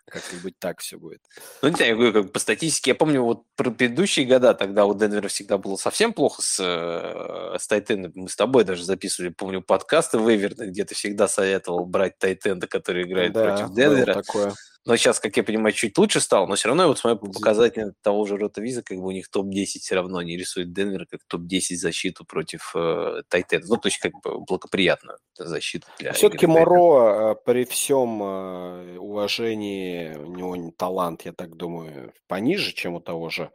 Как-нибудь 0.05 0.57
так 0.59 0.79
все 0.79 0.97
будет. 0.97 1.21
Ну, 1.61 1.69
не 1.69 1.75
знаю, 1.75 1.91
я 1.91 1.95
говорю, 1.95 2.23
как 2.23 2.31
по 2.31 2.39
статистике, 2.39 2.91
я 2.91 2.95
помню, 2.95 3.23
вот 3.23 3.43
про 3.55 3.71
предыдущие 3.71 4.25
года, 4.25 4.53
тогда 4.53 4.85
у 4.85 4.93
Денвера 4.93 5.27
всегда 5.27 5.57
было 5.57 5.75
совсем 5.75 6.13
плохо 6.13 6.41
с, 6.41 6.59
э, 6.59 7.57
с 7.57 7.67
Тайтендом. 7.67 8.11
Мы 8.15 8.29
с 8.29 8.35
тобой 8.35 8.63
даже 8.63 8.83
записывали, 8.83 9.29
помню, 9.29 9.61
подкасты 9.61 10.17
выверны, 10.17 10.65
где 10.65 10.83
ты 10.85 10.95
всегда 10.95 11.27
советовал 11.27 11.85
брать 11.85 12.17
Тайтенда, 12.17 12.67
который 12.67 13.03
играет 13.03 13.33
да, 13.33 13.55
против 13.55 13.73
Денвера. 13.73 14.13
такое 14.13 14.53
но 14.85 14.97
сейчас, 14.97 15.19
как 15.19 15.37
я 15.37 15.43
понимаю, 15.43 15.73
чуть 15.73 15.97
лучше 15.97 16.19
стал, 16.19 16.47
но 16.47 16.55
все 16.55 16.67
равно 16.67 16.87
вот 16.87 16.99
смотрю 16.99 17.31
показатель 17.31 17.93
того 18.01 18.25
же 18.25 18.37
Ротовиза, 18.37 18.83
как 18.83 18.97
бы 18.97 19.07
у 19.07 19.11
них 19.11 19.29
топ-10 19.29 19.79
все 19.79 19.95
равно 19.95 20.21
не 20.21 20.37
рисует 20.37 20.73
Денвер 20.73 21.05
как 21.05 21.21
топ-10 21.27 21.75
защиту 21.75 22.25
против 22.25 22.73
э, 22.75 23.23
Тайтен. 23.29 23.63
Ну, 23.67 23.77
то 23.77 23.87
есть 23.87 23.99
как 23.99 24.13
бы 24.21 24.39
благоприятную 24.41 25.17
защиту 25.37 25.87
для 25.99 26.11
Все-таки 26.13 26.47
Моро 26.47 27.31
э, 27.31 27.35
при 27.45 27.63
всем 27.63 28.21
э, 28.21 28.97
уважении, 28.97 30.15
у 30.15 30.35
него 30.35 30.71
талант, 30.75 31.23
я 31.23 31.31
так 31.31 31.55
думаю, 31.55 32.13
пониже, 32.27 32.73
чем 32.73 32.95
у 32.95 32.99
того 32.99 33.29
же 33.29 33.51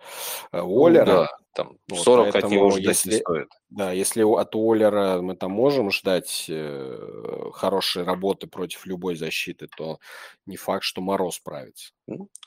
э, 0.53 0.61
Уоллера. 0.61 1.05
Ну, 1.05 1.13
да 1.13 1.29
там 1.59 1.77
вот, 1.89 2.05
40 2.05 2.37
от 2.37 2.51
него 2.51 2.67
уже 2.67 2.81
если, 2.81 3.19
стоит. 3.19 3.49
Да, 3.69 3.91
если 3.91 4.23
от 4.23 4.55
Уоллера 4.55 5.21
мы 5.21 5.35
там 5.35 5.51
можем 5.51 5.91
ждать 5.91 6.47
э, 6.49 7.51
хорошей 7.53 8.05
работы 8.05 8.47
против 8.47 8.87
любой 8.87 9.17
защиты, 9.17 9.67
то 9.77 9.99
не 10.47 10.57
факт, 10.57 10.85
что 10.85 11.01
Мороз 11.19 11.37
справится. 11.37 11.93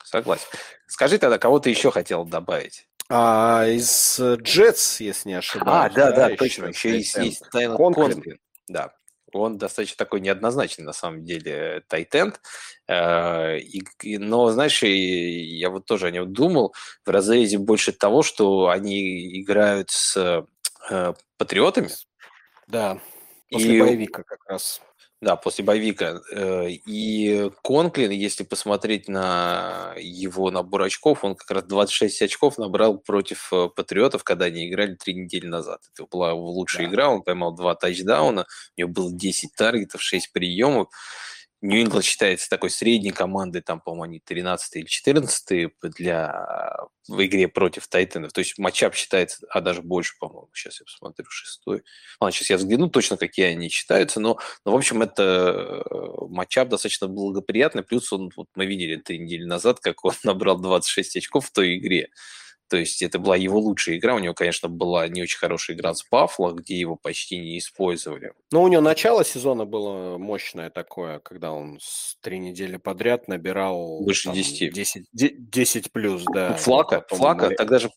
Согласен. 0.04 0.46
Скажи 0.86 1.18
тогда, 1.18 1.38
кого 1.38 1.58
ты 1.58 1.70
еще 1.70 1.90
хотел 1.90 2.24
добавить? 2.24 2.88
А, 3.08 3.66
из 3.66 4.18
Джетс, 4.18 5.00
если 5.00 5.30
не 5.30 5.34
ошибаюсь. 5.34 5.92
А, 5.92 5.94
да, 5.94 6.10
да, 6.12 6.28
да 6.28 6.36
точно. 6.36 6.66
Еще 6.66 6.96
есть, 6.96 7.16
есть 7.16 7.42
Тайлер 7.50 7.76
Конклин. 7.76 8.12
Конклин. 8.12 8.38
Да, 8.68 8.94
он 9.32 9.58
достаточно 9.58 9.96
такой 9.96 10.20
неоднозначный, 10.20 10.84
на 10.84 10.92
самом 10.92 11.24
деле, 11.24 11.82
тайтенд. 11.88 12.40
Э, 12.88 13.58
но, 14.02 14.50
знаешь, 14.50 14.82
я 14.82 15.70
вот 15.70 15.86
тоже 15.86 16.06
о 16.06 16.10
нем 16.10 16.32
думал 16.32 16.74
в 17.04 17.10
разрезе 17.10 17.58
больше 17.58 17.92
того, 17.92 18.22
что 18.22 18.68
они 18.68 19.42
играют 19.42 19.90
с 19.90 20.46
э, 20.90 21.14
патриотами. 21.38 21.90
Да, 22.66 22.98
после 23.50 23.76
и, 23.76 23.80
боевика 23.80 24.22
как 24.22 24.44
раз. 24.46 24.80
Да, 25.22 25.36
после 25.36 25.64
боевика. 25.64 26.20
Э, 26.32 26.68
и 26.68 27.48
Конклин, 27.62 28.10
если 28.10 28.42
посмотреть 28.42 29.06
на 29.06 29.94
его 29.96 30.50
набор 30.50 30.82
очков, 30.82 31.22
он 31.22 31.36
как 31.36 31.48
раз 31.52 31.62
26 31.62 32.22
очков 32.22 32.58
набрал 32.58 32.98
против 32.98 33.52
э, 33.52 33.68
Патриотов, 33.68 34.24
когда 34.24 34.46
они 34.46 34.68
играли 34.68 34.96
три 34.96 35.14
недели 35.14 35.46
назад. 35.46 35.78
Это 35.94 36.08
была 36.10 36.30
его 36.30 36.50
лучшая 36.50 36.88
да. 36.88 36.92
игра, 36.92 37.08
он 37.08 37.22
поймал 37.22 37.54
два 37.54 37.76
тачдауна, 37.76 38.46
у 38.76 38.80
него 38.80 38.90
было 38.90 39.12
10 39.12 39.54
таргетов, 39.54 40.02
6 40.02 40.32
приемов. 40.32 40.88
Нью-Ингланд 41.62 42.04
считается 42.04 42.50
такой 42.50 42.70
средней 42.70 43.12
командой, 43.12 43.62
там, 43.62 43.80
по-моему, 43.80 44.02
они 44.02 44.20
13 44.20 44.76
или 44.76 44.86
14 44.86 45.70
для 45.96 46.88
в 47.08 47.24
игре 47.24 47.48
против 47.48 47.86
Тайтенов. 47.88 48.32
То 48.32 48.40
есть 48.40 48.58
матчап 48.58 48.94
считается, 48.94 49.46
а 49.48 49.60
даже 49.60 49.82
больше, 49.82 50.14
по-моему, 50.18 50.50
сейчас 50.52 50.80
я 50.80 50.84
посмотрю, 50.84 51.26
шестой. 51.30 51.82
Ладно, 52.20 52.32
сейчас 52.32 52.50
я 52.50 52.56
взгляну 52.56 52.88
точно, 52.88 53.16
какие 53.16 53.46
они 53.46 53.68
считаются, 53.68 54.18
но, 54.20 54.38
но 54.64 54.72
в 54.72 54.76
общем, 54.76 55.02
это 55.02 55.84
э, 55.88 55.94
матчап 56.28 56.68
достаточно 56.68 57.08
благоприятный, 57.08 57.82
плюс 57.82 58.12
он, 58.12 58.30
вот 58.36 58.48
мы 58.56 58.66
видели 58.66 58.96
три 58.96 59.18
недели 59.18 59.44
назад, 59.44 59.80
как 59.80 60.04
он 60.04 60.14
набрал 60.24 60.58
26 60.58 61.16
очков 61.16 61.46
в 61.46 61.52
той 61.52 61.76
игре. 61.76 62.08
То 62.72 62.78
есть 62.78 63.02
это 63.02 63.18
была 63.18 63.36
его 63.36 63.58
лучшая 63.58 63.98
игра. 63.98 64.14
У 64.14 64.18
него, 64.18 64.32
конечно, 64.32 64.66
была 64.66 65.06
не 65.06 65.20
очень 65.20 65.36
хорошая 65.36 65.76
игра 65.76 65.92
с 65.92 66.02
Баффало, 66.10 66.52
где 66.52 66.74
его 66.80 66.96
почти 66.96 67.38
не 67.38 67.58
использовали. 67.58 68.32
Но 68.50 68.62
у 68.62 68.68
него 68.68 68.80
начало 68.80 69.26
сезона 69.26 69.66
было 69.66 70.16
мощное 70.16 70.70
такое, 70.70 71.18
когда 71.18 71.52
он 71.52 71.78
с 71.82 72.16
три 72.22 72.38
недели 72.38 72.78
подряд 72.78 73.28
набирал... 73.28 74.00
Больше 74.00 74.28
там, 74.28 74.34
10. 74.34 74.72
10. 74.72 75.04
10 75.12 75.92
плюс, 75.92 76.24
да. 76.32 76.54
Флака, 76.54 77.04
Флака. 77.10 77.50
Мы... 77.50 77.56
Тогда 77.56 77.78
же 77.78 77.90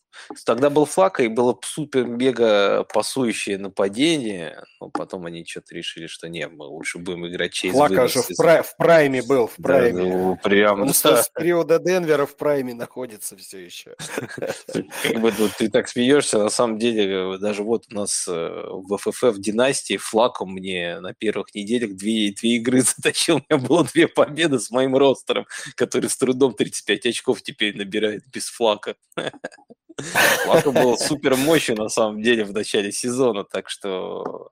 тогда 0.44 0.68
был 0.68 0.84
Флака, 0.84 1.22
и 1.22 1.28
было 1.28 1.58
супер-мега 1.62 2.84
пасующее 2.92 3.56
нападение. 3.56 4.62
Но 4.80 4.90
потом 4.90 5.24
они 5.24 5.46
что-то 5.46 5.74
решили, 5.74 6.06
что 6.06 6.28
нет, 6.28 6.52
мы 6.52 6.66
лучше 6.66 6.98
будем 6.98 7.26
играть 7.26 7.52
через 7.52 7.74
Флака 7.74 8.08
же 8.08 8.20
в, 8.20 8.28
прай- 8.36 8.62
в 8.62 8.76
прайме 8.76 9.22
был, 9.22 9.46
в 9.46 9.56
прайме. 9.56 10.02
Да, 10.02 10.08
ну, 10.08 10.36
прям, 10.36 10.82
он 10.82 10.88
да. 11.02 11.22
с 11.22 11.30
периода 11.30 11.78
Денвера 11.78 12.26
в 12.26 12.36
прайме 12.36 12.74
находится 12.74 13.38
все 13.38 13.64
еще. 13.64 13.96
Как 14.72 15.20
бы 15.20 15.32
ну, 15.38 15.48
ты 15.56 15.68
так 15.68 15.88
смеешься, 15.88 16.38
на 16.38 16.48
самом 16.48 16.78
деле, 16.78 17.38
даже 17.38 17.62
вот 17.62 17.84
у 17.90 17.94
нас 17.94 18.26
э, 18.28 18.32
в 18.32 18.96
ФФФ 18.96 19.38
династии 19.38 19.96
флаком 19.96 20.52
мне 20.52 20.98
на 21.00 21.14
первых 21.14 21.54
неделях 21.54 21.94
две, 21.94 22.32
две 22.32 22.56
игры 22.56 22.80
затащил. 22.82 23.36
У 23.36 23.54
меня 23.54 23.62
было 23.62 23.84
две 23.84 24.08
победы 24.08 24.58
с 24.58 24.70
моим 24.70 24.96
ростером, 24.96 25.46
который 25.76 26.10
с 26.10 26.16
трудом 26.16 26.54
35 26.54 27.06
очков 27.06 27.42
теперь 27.42 27.76
набирает 27.76 28.24
без 28.32 28.48
флака. 28.48 28.96
Флака 30.44 30.72
был 30.72 30.98
супер 30.98 31.36
мощью 31.36 31.76
на 31.76 31.88
самом 31.88 32.20
деле 32.22 32.44
в 32.44 32.52
начале 32.52 32.92
сезона, 32.92 33.44
так 33.44 33.70
что 33.70 34.50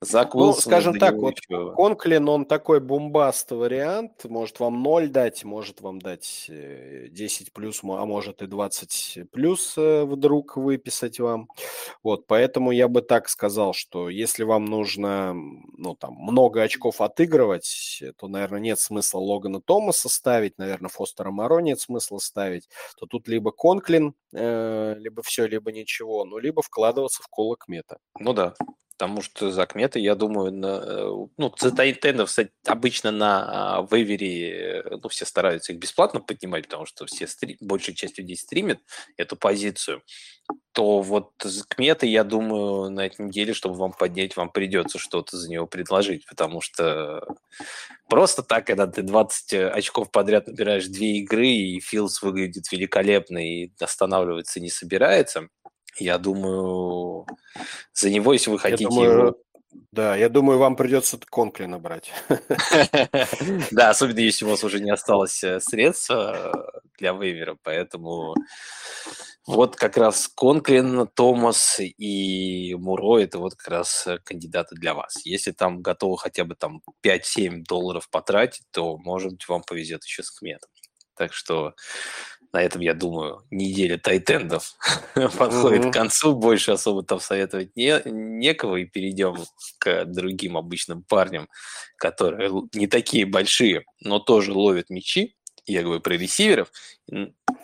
Зак 0.00 0.34
ну, 0.34 0.52
скажем 0.52 0.98
так, 0.98 1.14
вот. 1.16 1.34
Конклин, 1.76 2.28
он 2.28 2.44
такой 2.44 2.80
бомбаст 2.80 3.50
вариант, 3.50 4.24
может 4.24 4.60
вам 4.60 4.82
0 4.82 5.08
дать, 5.08 5.44
может 5.44 5.80
вам 5.80 6.00
дать 6.00 6.46
10 6.48 7.48
э, 7.48 7.50
плюс, 7.52 7.80
а 7.82 8.04
может 8.04 8.42
и 8.42 8.46
20 8.46 9.30
плюс 9.30 9.74
э, 9.76 10.04
вдруг 10.04 10.56
выписать 10.56 11.20
вам. 11.20 11.48
Вот, 12.02 12.26
поэтому 12.26 12.70
я 12.70 12.88
бы 12.88 13.02
так 13.02 13.28
сказал, 13.28 13.72
что 13.72 14.08
если 14.08 14.42
вам 14.44 14.64
нужно, 14.64 15.34
ну, 15.34 15.94
там, 15.94 16.14
много 16.14 16.62
очков 16.62 17.00
отыгрывать, 17.00 18.02
то, 18.18 18.28
наверное, 18.28 18.60
нет 18.60 18.80
смысла 18.80 19.18
Логана 19.18 19.60
Томаса 19.60 20.08
ставить, 20.08 20.58
наверное, 20.58 20.88
Фостера 20.88 21.30
Моро 21.30 21.60
нет 21.60 21.80
смысла 21.80 22.18
ставить, 22.18 22.68
то 22.98 23.06
тут 23.06 23.28
либо 23.28 23.50
Конклин, 23.50 24.14
э, 24.32 24.94
либо 24.98 25.22
все, 25.22 25.46
либо 25.46 25.72
ничего, 25.72 26.24
ну, 26.24 26.38
либо 26.38 26.62
вкладываться 26.62 27.22
в 27.22 27.28
Колок 27.28 27.68
Мета. 27.68 27.98
Ну 28.18 28.32
да, 28.32 28.54
Потому 28.98 29.20
что 29.20 29.50
за 29.50 29.66
Кмета, 29.66 29.98
я 29.98 30.14
думаю, 30.14 30.52
на, 30.52 30.80
э, 30.82 31.26
ну, 31.36 31.52
за 31.58 31.70
тайтендов 31.70 32.34
обычно 32.64 33.10
на 33.10 33.78
а, 33.80 33.86
вейвере, 33.90 34.80
э, 34.80 34.96
ну, 35.02 35.08
все 35.10 35.26
стараются 35.26 35.72
их 35.72 35.78
бесплатно 35.78 36.20
поднимать, 36.20 36.64
потому 36.64 36.86
что 36.86 37.04
все, 37.04 37.26
стри... 37.26 37.58
большая 37.60 37.94
часть 37.94 38.16
людей 38.16 38.36
стримит 38.36 38.80
эту 39.18 39.36
позицию, 39.36 40.02
то 40.72 41.02
вот 41.02 41.32
за 41.42 41.64
Кмета, 41.66 42.06
я 42.06 42.24
думаю, 42.24 42.90
на 42.90 43.04
этой 43.04 43.26
неделе, 43.26 43.52
чтобы 43.52 43.74
вам 43.74 43.92
поднять, 43.92 44.34
вам 44.34 44.48
придется 44.48 44.98
что-то 44.98 45.36
за 45.36 45.50
него 45.50 45.66
предложить, 45.66 46.24
потому 46.26 46.62
что 46.62 47.22
просто 48.08 48.42
так, 48.42 48.66
когда 48.66 48.86
ты 48.86 49.02
20 49.02 49.52
очков 49.74 50.10
подряд 50.10 50.46
набираешь 50.46 50.86
две 50.86 51.18
игры, 51.18 51.48
и 51.48 51.80
Филс 51.80 52.22
выглядит 52.22 52.72
великолепно 52.72 53.38
и 53.38 53.70
останавливаться 53.78 54.58
не 54.58 54.70
собирается– 54.70 55.48
я 55.98 56.18
думаю, 56.18 57.26
за 57.92 58.10
него, 58.10 58.32
если 58.32 58.50
вы 58.50 58.58
хотите 58.58 58.88
думаю, 58.88 59.10
его... 59.10 59.36
Да, 59.92 60.16
я 60.16 60.28
думаю, 60.28 60.58
вам 60.58 60.76
придется 60.76 61.18
Конклина 61.18 61.78
брать. 61.78 62.12
Да, 63.70 63.90
особенно 63.90 64.20
если 64.20 64.44
у 64.44 64.48
вас 64.50 64.64
уже 64.64 64.80
не 64.80 64.90
осталось 64.90 65.42
э, 65.44 65.60
средств 65.60 66.10
э, 66.10 66.52
для 66.98 67.12
вейвера, 67.12 67.56
поэтому 67.62 68.34
вот 69.46 69.76
как 69.76 69.96
раз 69.96 70.28
Конклин, 70.28 71.06
Томас 71.14 71.78
и 71.80 72.74
Муро– 72.74 73.18
это 73.20 73.38
вот 73.38 73.54
как 73.54 73.68
раз 73.68 74.06
э, 74.06 74.18
кандидаты 74.24 74.74
для 74.74 74.94
вас. 74.94 75.24
Если 75.24 75.52
там 75.52 75.82
готовы 75.82 76.18
хотя 76.18 76.44
бы 76.44 76.56
там 76.56 76.82
5-7 77.04 77.62
долларов 77.68 78.08
потратить, 78.10 78.64
то, 78.72 78.98
может 78.98 79.32
быть, 79.32 79.48
вам 79.48 79.62
повезет 79.62 80.04
еще 80.04 80.22
с 80.22 80.30
Кметом. 80.30 80.70
Так 81.16 81.32
что 81.32 81.74
на 82.56 82.62
этом, 82.62 82.80
я 82.80 82.94
думаю, 82.94 83.42
неделя 83.50 83.98
тайтендов 83.98 84.76
подходит 85.14 85.84
mm-hmm. 85.84 85.90
к 85.90 85.92
концу. 85.92 86.34
Больше 86.34 86.72
особо 86.72 87.02
там 87.02 87.20
советовать 87.20 87.76
не, 87.76 88.00
некого. 88.06 88.76
И 88.76 88.86
перейдем 88.86 89.36
к 89.78 90.06
другим 90.06 90.56
обычным 90.56 91.02
парням, 91.02 91.50
которые 91.98 92.50
не 92.72 92.86
такие 92.86 93.26
большие, 93.26 93.84
но 94.00 94.20
тоже 94.20 94.54
ловят 94.54 94.88
мячи. 94.88 95.36
Я 95.66 95.82
говорю 95.82 96.00
про 96.00 96.14
ресиверов. 96.16 96.70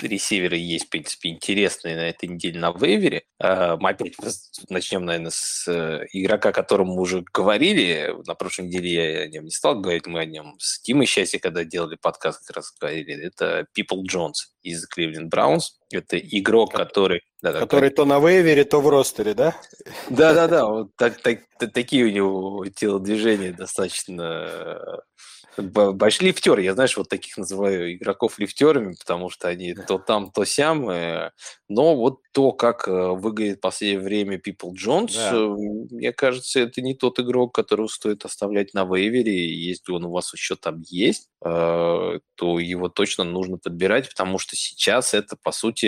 Ресиверы 0.00 0.56
есть, 0.56 0.86
в 0.86 0.88
принципе, 0.88 1.28
интересные 1.28 1.94
на 1.94 2.08
этой 2.08 2.28
неделе 2.28 2.58
на 2.58 2.72
вейвере. 2.72 3.22
А, 3.38 3.76
мы 3.76 3.90
опять 3.90 4.16
начнем, 4.68 5.04
наверное, 5.04 5.30
с 5.30 5.68
э, 5.68 6.06
игрока, 6.12 6.48
о 6.48 6.52
котором 6.52 6.88
мы 6.88 7.00
уже 7.00 7.24
говорили. 7.32 8.12
На 8.26 8.34
прошлой 8.34 8.66
неделе 8.66 8.92
я 8.92 9.20
о 9.20 9.28
нем 9.28 9.44
не 9.44 9.50
стал 9.50 9.80
говорить, 9.80 10.06
мы 10.06 10.20
о 10.20 10.24
нем 10.24 10.56
с 10.58 10.80
Тимой 10.80 11.06
Счастье, 11.06 11.38
когда 11.38 11.64
делали 11.64 11.94
подкаст, 11.94 12.44
как 12.44 12.56
раз 12.56 12.74
говорили. 12.80 13.14
Это 13.14 13.66
People 13.78 14.02
Jones 14.10 14.50
из 14.62 14.84
Cleveland 14.88 15.30
Browns. 15.30 15.81
Это 15.92 16.18
игрок, 16.18 16.72
который... 16.72 17.22
Да, 17.42 17.52
который 17.52 17.90
так, 17.90 17.96
то 17.96 18.04
на 18.04 18.20
вейвере, 18.20 18.64
то 18.64 18.80
в 18.80 18.88
ростере, 18.88 19.34
да? 19.34 19.56
Да-да-да, 20.08 20.66
вот 20.70 20.90
так, 20.96 21.20
так, 21.20 21.40
такие 21.72 22.04
у 22.04 22.10
него 22.10 22.64
телодвижения 22.74 23.52
достаточно 23.52 25.02
большой 25.58 26.28
лифтер. 26.28 26.58
Я, 26.58 26.74
знаешь, 26.74 26.96
вот 26.96 27.08
таких 27.08 27.36
называю 27.36 27.94
игроков 27.94 28.38
лифтерами, 28.38 28.94
потому 28.98 29.28
что 29.28 29.48
они 29.48 29.74
то 29.74 29.98
там, 29.98 30.30
то 30.30 30.44
сям. 30.44 30.88
Э, 30.88 31.30
но 31.68 31.96
вот 31.96 32.20
то, 32.32 32.52
как 32.52 32.88
э, 32.88 33.08
выглядит 33.10 33.58
в 33.58 33.60
последнее 33.60 34.00
время 34.00 34.36
People 34.38 34.72
Jones, 34.72 35.14
да. 35.14 35.30
Э, 35.32 35.94
мне 35.94 36.12
кажется, 36.12 36.60
это 36.60 36.80
не 36.80 36.94
тот 36.94 37.20
игрок, 37.20 37.54
которого 37.54 37.88
стоит 37.88 38.24
оставлять 38.24 38.72
на 38.74 38.84
вейвере. 38.84 39.54
Если 39.54 39.92
он 39.92 40.04
у 40.04 40.10
вас 40.10 40.32
еще 40.32 40.56
там 40.56 40.82
есть, 40.86 41.28
то 41.40 42.20
его 42.40 42.88
точно 42.88 43.24
нужно 43.24 43.58
подбирать, 43.58 44.08
потому 44.08 44.38
что 44.38 44.54
сейчас 44.54 45.12
это, 45.12 45.36
по 45.42 45.50
сути, 45.50 45.81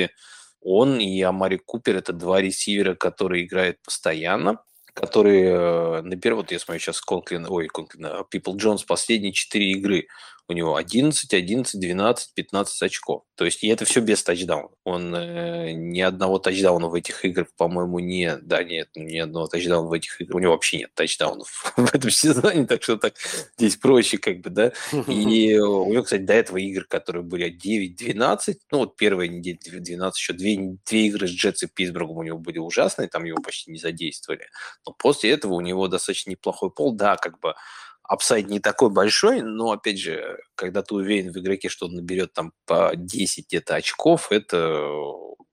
он 0.61 0.99
и 0.99 1.21
Амари 1.23 1.59
Купер– 1.59 1.97
это 1.99 2.13
два 2.13 2.41
ресивера, 2.41 2.95
которые 2.95 3.45
играют 3.45 3.83
постоянно 3.83 4.59
которые 4.95 6.03
наберут, 6.03 6.37
вот 6.37 6.53
я 6.53 6.59
смотрю 6.61 6.81
сейчас 6.81 7.01
Конклин, 7.01 7.47
ой, 7.49 7.67
Конклин, 7.67 8.07
People 8.33 8.57
Jones 8.57 8.87
последние 8.87 9.33
четыре 9.33 9.73
игры 9.73 10.07
у 10.49 10.53
него 10.53 10.77
11, 10.77 11.33
11, 11.33 11.81
12, 11.81 12.35
15 12.35 12.83
очков. 12.83 13.23
То 13.35 13.45
есть 13.45 13.65
и 13.65 13.69
это 13.69 13.85
все 13.85 14.01
без 14.01 14.23
тачдауна. 14.23 14.69
Он 14.85 15.15
э, 15.15 15.73
ни 15.73 16.01
одного 16.01 16.39
тачдауна 16.39 16.89
в 16.89 16.95
этих 16.95 17.25
играх, 17.25 17.49
по-моему, 17.57 17.99
не... 17.99 18.37
Да, 18.37 18.63
нет, 18.63 18.89
ни 18.95 19.19
одного 19.19 19.47
тачдауна 19.47 19.89
в 19.89 19.93
этих 19.93 20.21
играх. 20.21 20.37
У 20.37 20.39
него 20.39 20.53
вообще 20.53 20.79
нет 20.79 20.91
тачдаунов 20.95 21.73
в 21.77 21.95
этом 21.95 22.11
сезоне, 22.11 22.67
так 22.67 22.83
что 22.83 22.97
так 22.97 23.15
здесь 23.57 23.77
проще 23.77 24.19
как 24.19 24.41
бы, 24.41 24.51
да. 24.51 24.73
И 25.09 25.57
у 25.59 25.91
него, 25.91 26.03
кстати, 26.03 26.23
до 26.23 26.35
этого 26.35 26.59
игр, 26.59 26.85
которые 26.85 27.23
были 27.23 27.51
9-12, 27.51 28.57
ну 28.71 28.79
вот 28.79 28.97
первая 28.97 29.29
неделя 29.29 29.81
12, 29.81 30.19
еще 30.19 30.33
две, 30.35 30.79
две 30.87 31.07
игры 31.07 31.27
с 31.27 31.31
Джетс 31.31 31.63
и 31.63 31.67
Питтсбургом 31.67 32.19
у 32.19 32.23
него 32.23 32.39
были 32.39 32.59
ужасные, 32.59 33.09
там 33.09 33.25
его 33.25 33.41
почти 33.43 33.71
не 33.71 33.79
задействовали. 33.79 34.47
Но 34.87 34.93
после 34.93 35.31
этого 35.31 35.55
у 35.55 35.61
него 35.61 35.89
достаточно 35.89 36.31
неплохой 36.31 36.71
пол, 36.71 36.93
да, 36.93 37.17
как 37.17 37.41
бы 37.41 37.55
апсайд 38.05 38.49
не 38.49 38.61
такой 38.61 38.91
большой, 38.91 39.43
но, 39.43 39.73
опять 39.73 39.99
же, 39.99 40.39
когда 40.55 40.83
ты 40.83 40.95
уверен 40.95 41.33
в 41.33 41.39
игроке, 41.39 41.69
что 41.69 41.87
он 41.87 41.95
наберет 41.95 42.33
там 42.33 42.53
по 42.67 42.93
10 42.95 43.47
где-то 43.49 43.77
очков, 43.77 44.31
это 44.31 44.89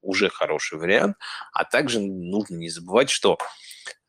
уже 0.01 0.29
хороший 0.29 0.77
вариант. 0.77 1.15
А 1.53 1.63
также 1.63 1.99
нужно 1.99 2.55
не 2.55 2.69
забывать, 2.69 3.09
что 3.09 3.37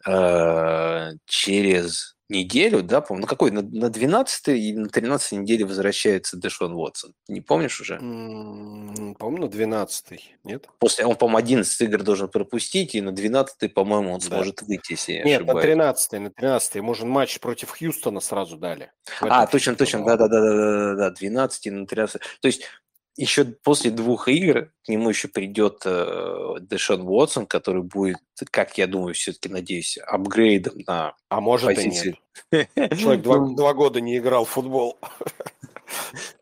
э, 0.07 1.11
через 1.27 2.17
неделю, 2.33 2.83
да, 2.83 3.01
по-моему, 3.01 3.23
на 3.23 3.29
какой, 3.29 3.51
на, 3.51 3.63
на 3.63 3.89
12 3.89 4.49
или 4.49 4.77
на 4.77 4.89
13 4.89 5.33
неделе 5.41 5.65
возвращается 5.65 6.37
Дэшон 6.37 6.75
Уотсон. 6.75 7.15
Не 7.29 7.41
помнишь 7.41 7.81
уже? 7.81 7.95
Mm, 7.97 9.15
по-моему, 9.15 9.45
на 9.45 9.49
12 9.49 10.37
нет? 10.45 10.69
После, 10.79 11.07
он, 11.07 11.17
по-моему, 11.17 11.39
11 11.39 11.81
игр 11.83 12.03
должен 12.03 12.29
пропустить, 12.29 12.95
и 12.95 13.01
на 13.01 13.13
12 13.13 13.73
по-моему, 13.73 14.15
он 14.15 14.21
да. 14.21 14.27
сможет 14.27 14.63
выйти, 14.63 14.93
если 14.93 15.13
я 15.13 15.23
Нет, 15.23 15.43
ошибаюсь. 15.43 15.57
на 15.57 15.63
13 15.63 16.13
на 16.13 16.31
13 16.31 16.77
Можно 16.77 17.07
матч 17.07 17.39
против 17.39 17.71
Хьюстона 17.71 18.21
сразу 18.21 18.57
дали. 18.57 18.91
А, 19.21 19.47
точно, 19.47 19.77
точно, 19.77 20.05
да-да-да-да-да, 20.05 21.11
12 21.11 21.67
на 21.67 21.87
13. 21.87 22.21
То 22.41 22.49
есть 22.49 22.63
еще 23.17 23.45
после 23.45 23.91
двух 23.91 24.29
игр 24.29 24.71
к 24.85 24.89
нему 24.89 25.11
еще 25.11 25.29
придет 25.29 25.83
э, 25.85 26.57
Дэшон 26.61 27.03
Уотсон, 27.03 27.47
который 27.47 27.83
будет, 27.83 28.19
как 28.51 28.79
я 28.79 28.87
думаю, 28.87 29.15
все-таки, 29.15 29.49
надеюсь, 29.49 29.99
апгрейдом 29.99 30.75
на 30.87 31.15
А 31.29 31.41
может 31.41 31.67
позиции. 31.67 32.19
и 32.51 32.57
нет. 32.57 32.99
Человек 32.99 33.23
два, 33.23 33.39
ну, 33.39 33.55
два 33.55 33.75
года 33.75 34.01
не 34.01 34.19
играл 34.19 34.45
в 34.45 34.51
футбол. 34.51 34.99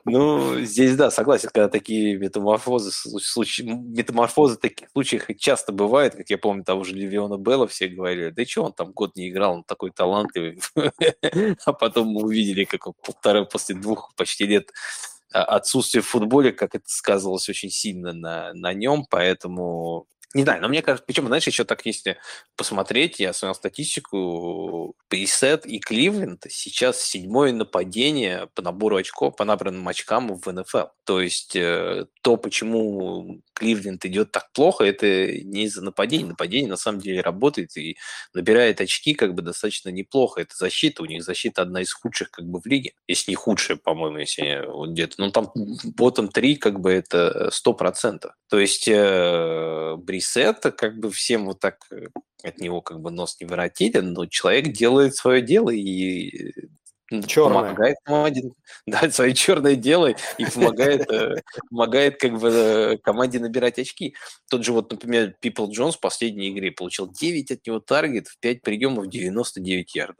Ну, 0.05 0.61
здесь, 0.61 0.97
да, 0.97 1.11
согласен, 1.11 1.51
когда 1.53 1.69
такие 1.69 2.17
метаморфозы, 2.17 2.91
случаи, 2.93 3.63
метаморфозы 3.63 4.57
в 4.57 4.61
таких 4.61 4.91
случаях 4.91 5.27
часто 5.39 5.73
бывают, 5.73 6.15
как 6.15 6.31
я 6.31 6.39
помню, 6.39 6.65
того 6.65 6.85
же 6.85 6.95
Левиона 6.95 7.37
Белла 7.37 7.67
все 7.67 7.89
говорили, 7.89 8.31
да 8.31 8.45
что 8.45 8.65
он 8.65 8.73
там 8.73 8.93
год 8.93 9.17
не 9.17 9.29
играл, 9.29 9.55
он 9.55 9.65
такой 9.65 9.91
талантливый. 9.91 10.61
А 11.65 11.73
потом 11.73 12.09
мы 12.09 12.23
увидели, 12.23 12.65
как 12.65 12.87
он 12.87 12.95
полтора, 13.05 13.45
после 13.45 13.75
двух 13.75 14.13
почти 14.17 14.47
лет 14.47 14.71
отсутствие 15.33 16.03
в 16.03 16.09
футболе, 16.09 16.53
как 16.53 16.75
это 16.75 16.85
сказывалось 16.87 17.49
очень 17.49 17.71
сильно 17.71 18.13
на, 18.13 18.53
на 18.55 18.73
нем, 18.73 19.07
поэтому 19.09 20.07
не 20.33 20.45
знаю, 20.45 20.63
но 20.63 20.69
мне 20.69 20.81
кажется, 20.81 21.05
причем, 21.05 21.27
знаешь, 21.27 21.47
еще 21.47 21.65
так, 21.65 21.85
если 21.85 22.19
посмотреть, 22.57 23.19
я 23.19 23.33
смотрел 23.33 23.55
статистику, 23.57 24.95
Присет 25.09 25.67
и 25.67 25.81
Кливленд 25.81 26.47
сейчас 26.49 27.03
седьмое 27.03 27.53
нападение 27.53 28.49
по 28.55 28.63
набору 28.63 28.97
очков, 28.97 29.35
по 29.35 29.45
набранным 29.45 29.87
очкам 29.89 30.33
в 30.37 30.53
НФЛ. 30.53 30.87
То 31.05 31.21
есть 31.21 31.57
э, 31.57 32.07
то, 32.23 32.37
почему 32.37 33.41
Кливленд 33.61 34.03
идет 34.07 34.33
так 34.33 34.51
плохо, 34.55 34.85
это 34.85 35.07
не 35.07 35.65
из-за 35.65 35.83
нападений. 35.83 36.25
Нападение 36.25 36.71
на 36.71 36.79
самом 36.79 37.01
деле 37.01 37.21
работает 37.21 37.77
и 37.77 37.99
набирает 38.33 38.81
очки 38.81 39.13
как 39.13 39.35
бы 39.35 39.43
достаточно 39.43 39.91
неплохо. 39.91 40.41
Это 40.41 40.57
защита, 40.57 41.03
у 41.03 41.07
них 41.07 41.23
защита 41.23 41.61
одна 41.61 41.83
из 41.83 41.93
худших 41.93 42.31
как 42.31 42.47
бы 42.47 42.59
в 42.59 42.65
лиге, 42.65 42.95
если 43.07 43.33
не 43.33 43.35
худшая, 43.35 43.77
по-моему, 43.77 44.17
если 44.17 44.65
вот 44.67 44.93
где-то. 44.93 45.17
Ну 45.19 45.31
там 45.31 45.53
ботом 45.95 46.29
3 46.29 46.57
как 46.57 46.81
бы 46.81 46.91
это 46.91 47.51
100%. 47.53 48.31
То 48.49 48.59
есть 48.59 48.89
э, 48.89 49.97
Брисет 49.99 50.61
как 50.79 50.99
бы 50.99 51.11
всем 51.11 51.45
вот 51.45 51.61
так 51.61 51.87
э, 51.91 52.07
от 52.43 52.61
него 52.61 52.81
как 52.81 53.01
бы 53.01 53.11
нос 53.11 53.37
не 53.41 53.47
воротили, 53.47 53.99
но 53.99 54.25
человек 54.25 54.69
делает 54.69 55.15
свое 55.17 55.43
дело 55.43 55.69
и 55.69 56.55
Черное. 57.27 57.63
помогает 57.63 57.97
команде, 58.05 58.53
да, 58.87 59.11
свое 59.11 59.35
черное 59.35 59.75
дело 59.75 60.15
и 60.39 60.45
помогает, 60.45 61.11
э, 61.11 61.43
помогает 61.69 62.21
как 62.21 62.39
бы 62.39 62.49
э, 62.49 62.99
команде 62.99 63.41
набирать 63.41 63.79
очки. 63.79 64.15
Тот 64.49 64.65
же 64.65 64.73
вот, 64.73 64.91
например, 64.91 65.35
People 65.43 65.71
Jones 65.71 65.93
в 65.93 66.01
последней 66.01 66.51
игре 66.51 66.71
получил 66.71 67.11
9 67.11 67.51
от 67.51 67.67
него 67.67 67.81
таргетов, 67.81 68.37
5 68.41 68.63
приемов, 68.63 69.09
99 69.09 69.95
ярдов. 69.95 70.17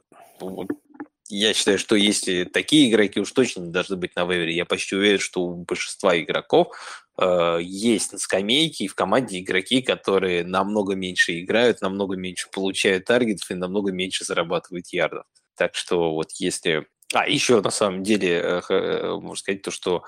Я 1.29 1.53
считаю, 1.53 1.79
что 1.79 1.95
если 1.95 2.43
такие 2.43 2.89
игроки 2.89 3.21
уж 3.21 3.31
точно 3.31 3.61
не 3.61 3.71
должны 3.71 3.95
быть 3.95 4.17
на 4.17 4.25
вейвере, 4.25 4.53
я 4.53 4.65
почти 4.65 4.97
уверен, 4.97 5.19
что 5.19 5.43
у 5.43 5.63
большинства 5.63 6.19
игроков 6.19 6.75
э, 7.17 7.59
есть 7.61 8.11
на 8.11 8.19
скамейке 8.19 8.83
и 8.83 8.87
в 8.89 8.95
команде 8.95 9.39
игроки, 9.39 9.81
которые 9.81 10.43
намного 10.43 10.93
меньше 10.93 11.39
играют, 11.39 11.79
намного 11.79 12.17
меньше 12.17 12.49
получают 12.51 13.05
таргетов 13.05 13.49
и 13.49 13.53
намного 13.53 13.93
меньше 13.93 14.25
зарабатывают 14.25 14.87
ярдов. 14.89 15.23
Так 15.61 15.75
что 15.75 16.15
вот 16.15 16.31
если... 16.39 16.87
А, 17.13 17.27
еще 17.27 17.61
на 17.61 17.69
самом 17.69 18.01
деле, 18.01 18.39
э, 18.39 18.61
э, 18.67 19.13
можно 19.13 19.35
сказать 19.35 19.61
то, 19.61 19.69
что 19.69 20.03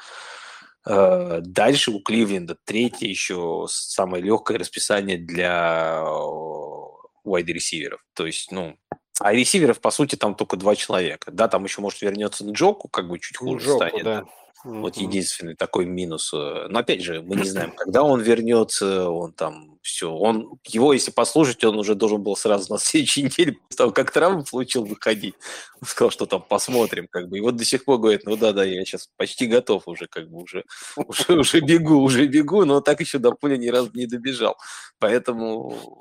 э, 0.88 1.42
дальше 1.42 1.92
у 1.92 2.00
Кливленда 2.00 2.58
третье 2.66 3.06
еще 3.06 3.68
самое 3.70 4.24
легкое 4.24 4.58
расписание 4.58 5.20
для 5.20 6.02
вайд-ресиверов. 7.24 8.02
То 8.16 8.26
есть, 8.26 8.52
ну, 8.52 8.76
а 9.20 9.32
ресиверов, 9.32 9.80
по 9.80 9.92
сути, 9.92 10.16
там 10.16 10.34
только 10.34 10.58
два 10.58 10.76
человека. 10.76 11.30
Да, 11.32 11.48
там 11.48 11.66
еще, 11.66 11.82
может, 11.82 12.02
вернется 12.02 12.44
Джоку, 12.50 12.88
как 12.88 13.08
бы 13.08 13.20
чуть 13.20 13.38
хуже 13.38 13.64
Джоку, 13.64 13.78
станет. 13.78 14.04
Да. 14.04 14.26
Вот 14.64 14.96
единственный 14.96 15.56
такой 15.56 15.86
минус. 15.86 16.32
Но 16.32 16.80
опять 16.80 17.02
же, 17.02 17.22
мы 17.22 17.36
не 17.36 17.44
знаем, 17.50 17.74
когда 17.76 18.04
он 18.04 18.22
вернется, 18.22 19.10
он 19.10 19.34
там 19.34 19.74
все. 19.84 20.10
Он, 20.10 20.58
его, 20.66 20.94
если 20.94 21.12
послушать, 21.12 21.64
он 21.66 21.78
уже 21.78 21.94
должен 21.94 22.24
был 22.24 22.36
сразу 22.36 22.72
на 22.74 22.80
следующей 22.80 23.24
неделе, 23.24 23.54
после 23.54 23.78
того, 23.78 23.92
как 23.92 24.12
травму 24.12 24.46
получил, 24.50 24.86
выходить. 24.86 25.36
Он 25.82 25.88
сказал, 25.88 26.10
что 26.10 26.26
там 26.26 26.42
посмотрим, 26.42 27.08
как 27.10 27.28
бы. 27.28 27.38
И 27.38 27.42
вот 27.42 27.58
до 27.58 27.66
сих 27.66 27.84
пор 27.84 28.00
говорит, 28.00 28.24
ну 28.26 28.38
да-да, 28.38 28.64
я 28.64 28.84
сейчас 28.86 29.10
почти 29.18 29.46
готов 29.46 29.88
уже, 29.88 30.08
как 30.08 30.30
бы 30.30 30.42
уже, 30.42 30.64
уже, 30.96 31.34
уже 31.34 31.60
бегу, 31.60 31.98
уже 31.98 32.26
бегу, 32.28 32.64
но 32.66 32.80
так 32.80 33.02
еще 33.02 33.20
до 33.20 33.34
поля 33.34 33.58
ни 33.58 33.68
разу 33.68 33.92
не 33.94 34.08
добежал. 34.08 34.58
Поэтому 35.00 36.00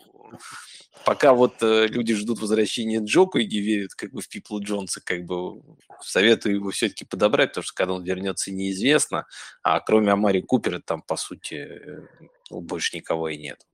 пока 1.04 1.32
вот 1.34 1.62
э, 1.62 1.86
люди 1.86 2.14
ждут 2.14 2.40
возвращения 2.40 3.00
Джоку 3.00 3.38
и 3.38 3.46
не 3.46 3.60
верят 3.60 3.94
как 3.94 4.12
бы 4.12 4.20
в 4.20 4.28
Пипла 4.28 4.60
Джонса, 4.60 5.00
как 5.04 5.24
бы 5.24 5.62
советую 6.00 6.56
его 6.56 6.70
все-таки 6.70 7.04
подобрать, 7.04 7.50
потому 7.50 7.64
что 7.64 7.74
когда 7.74 7.94
он 7.94 8.04
вернется, 8.04 8.52
неизвестно. 8.52 9.26
А 9.62 9.80
кроме 9.80 10.12
Амари 10.12 10.42
Купера 10.42 10.80
там, 10.80 11.02
по 11.02 11.16
сути, 11.16 11.54
э, 11.54 12.06
больше 12.50 12.96
никого 12.96 13.28
и 13.28 13.36
нет. 13.36 13.66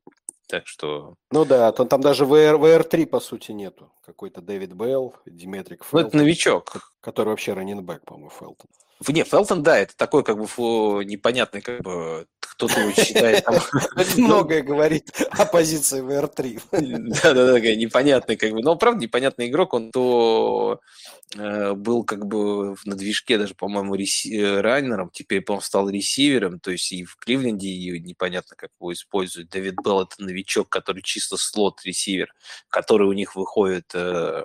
Так 0.49 0.66
что... 0.66 1.16
Ну 1.31 1.45
да, 1.45 1.70
там, 1.72 1.89
там 1.89 2.01
даже 2.01 2.24
VR, 2.24 2.59
VR3, 2.59 3.07
по 3.07 3.20
сути, 3.20 3.53
нету. 3.53 3.93
Какой-то 4.07 4.41
Дэвид 4.41 4.72
Белл, 4.72 5.14
Диметрик 5.26 5.85
Фелтон. 5.85 6.03
Ну, 6.03 6.09
это 6.09 6.16
новичок. 6.16 6.95
Который 7.01 7.29
вообще 7.29 7.53
раненбэк, 7.53 8.05
по-моему, 8.05 8.31
Фелтон. 8.31 8.70
Не, 9.07 9.24
Фелтон, 9.24 9.62
да, 9.62 9.78
это 9.78 9.96
такой 9.96 10.24
как 10.24 10.38
бы 10.38 10.46
фу, 10.46 11.03
непонятный 11.03 11.61
как 11.61 11.82
бы 11.82 12.26
кто-то 12.59 12.80
его 12.80 12.92
считает... 12.92 13.44
Многое 14.16 14.62
говорит 14.62 15.12
о 15.30 15.46
позиции 15.46 16.03
VR3. 16.03 16.61
Да-да-да, 17.22 17.61
непонятный 17.76 18.36
как 18.36 18.51
бы. 18.51 18.62
Но, 18.62 18.74
правда, 18.74 19.01
непонятный 19.01 19.46
игрок, 19.46 19.74
он 19.74 19.92
то 19.92 20.80
э, 21.36 21.74
был 21.74 22.03
как 22.03 22.26
бы 22.26 22.74
на 22.84 22.96
движке 22.96 23.38
даже, 23.38 23.55
по-моему, 23.55 23.94
э, 23.94 24.61
раннером, 24.61 25.11
теперь, 25.12 25.42
по-моему, 25.42 25.62
стал 25.62 25.88
ресивером, 25.88 26.59
то 26.59 26.72
есть 26.72 26.90
и 26.90 27.05
в 27.05 27.14
Кливленде 27.16 27.68
и 27.68 28.01
непонятно, 28.01 28.57
как 28.57 28.70
его 28.80 28.92
используют. 28.92 29.51
Дэвид 29.51 29.76
Белл– 29.84 30.03
это 30.03 30.20
новичок, 30.20 30.68
который 30.68 31.03
чисто 31.03 31.36
слот-ресивер, 31.36 32.34
который 32.68 33.07
у 33.07 33.12
них 33.12 33.36
выходит 33.36 33.92
э, 33.94 34.42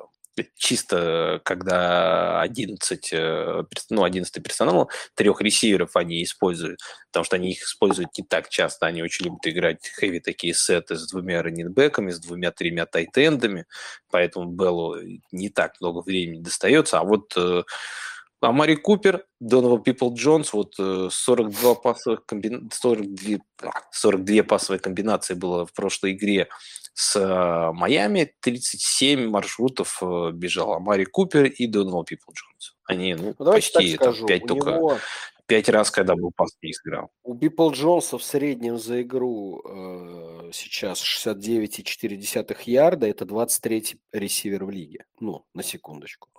чисто 0.55 1.41
когда 1.43 2.41
11, 2.41 3.09
э, 3.13 3.63
ну, 3.89 4.03
11 4.03 4.43
персонала, 4.43 4.87
трех 5.15 5.41
ресиверов 5.41 5.95
они 5.95 6.23
используют, 6.23 6.79
потому 7.11 7.23
что 7.23 7.35
они 7.35 7.51
их 7.51 7.63
используют 7.63 8.17
не 8.17 8.23
так 8.23 8.49
часто, 8.49 8.85
они 8.85 9.03
очень 9.03 9.25
любят 9.25 9.45
играть 9.45 9.87
хэви 9.89 10.19
такие 10.19 10.53
сеты 10.53 10.95
с 10.95 11.07
двумя 11.07 11.43
раннинбеками, 11.43 12.11
с 12.11 12.19
двумя-тремя 12.19 12.85
тайтендами, 12.85 13.65
поэтому 14.09 14.51
Беллу 14.51 14.97
не 15.31 15.49
так 15.49 15.79
много 15.81 16.01
времени 16.01 16.41
достается, 16.41 16.99
а 16.99 17.03
вот 17.03 17.33
э, 17.37 17.63
Амари 18.41 18.75
Купер, 18.75 19.25
Донован 19.39 19.83
Пипл 19.83 20.13
Джонс, 20.13 20.53
вот 20.53 20.75
42, 20.75 21.71
э, 21.71 21.75
пасовых 21.81 22.25
комбина... 22.25 22.69
42, 22.71 23.39
42 23.91 24.43
пасовые 24.43 24.79
комбинации 24.79 25.33
было 25.33 25.65
в 25.65 25.73
прошлой 25.73 26.13
игре 26.13 26.49
с 26.93 27.15
э, 27.15 27.71
Майами, 27.73 28.33
37 28.41 29.29
маршрутов 29.29 30.01
э, 30.01 30.31
бежал 30.31 30.73
Амари 30.73 31.05
Купер 31.05 31.45
и 31.45 31.67
Донован 31.67 32.05
Пипл 32.05 32.31
Джонс. 32.31 32.75
Они 32.85 33.15
ну, 33.15 33.33
ну, 33.37 33.51
почти 33.51 33.97
там, 33.97 34.13
скажу, 34.13 34.27
5 34.27 34.45
только... 34.45 34.71
Него... 34.71 34.97
Пять 35.45 35.67
раз, 35.67 35.91
когда 35.91 36.15
был 36.15 36.31
пас, 36.33 36.55
не 36.61 36.71
сыграл. 36.71 37.11
У 37.23 37.33
Бипл 37.33 37.71
Джонса 37.71 38.17
в 38.17 38.23
среднем 38.23 38.79
за 38.79 39.01
игру 39.01 39.61
э, 39.65 40.51
сейчас 40.53 41.03
69,4 41.03 42.57
ярда. 42.65 43.07
Это 43.07 43.25
23-й 43.25 43.99
ресивер 44.13 44.63
в 44.63 44.69
лиге. 44.69 45.05
Ну, 45.19 45.45
на 45.53 45.61
секундочку. 45.61 46.29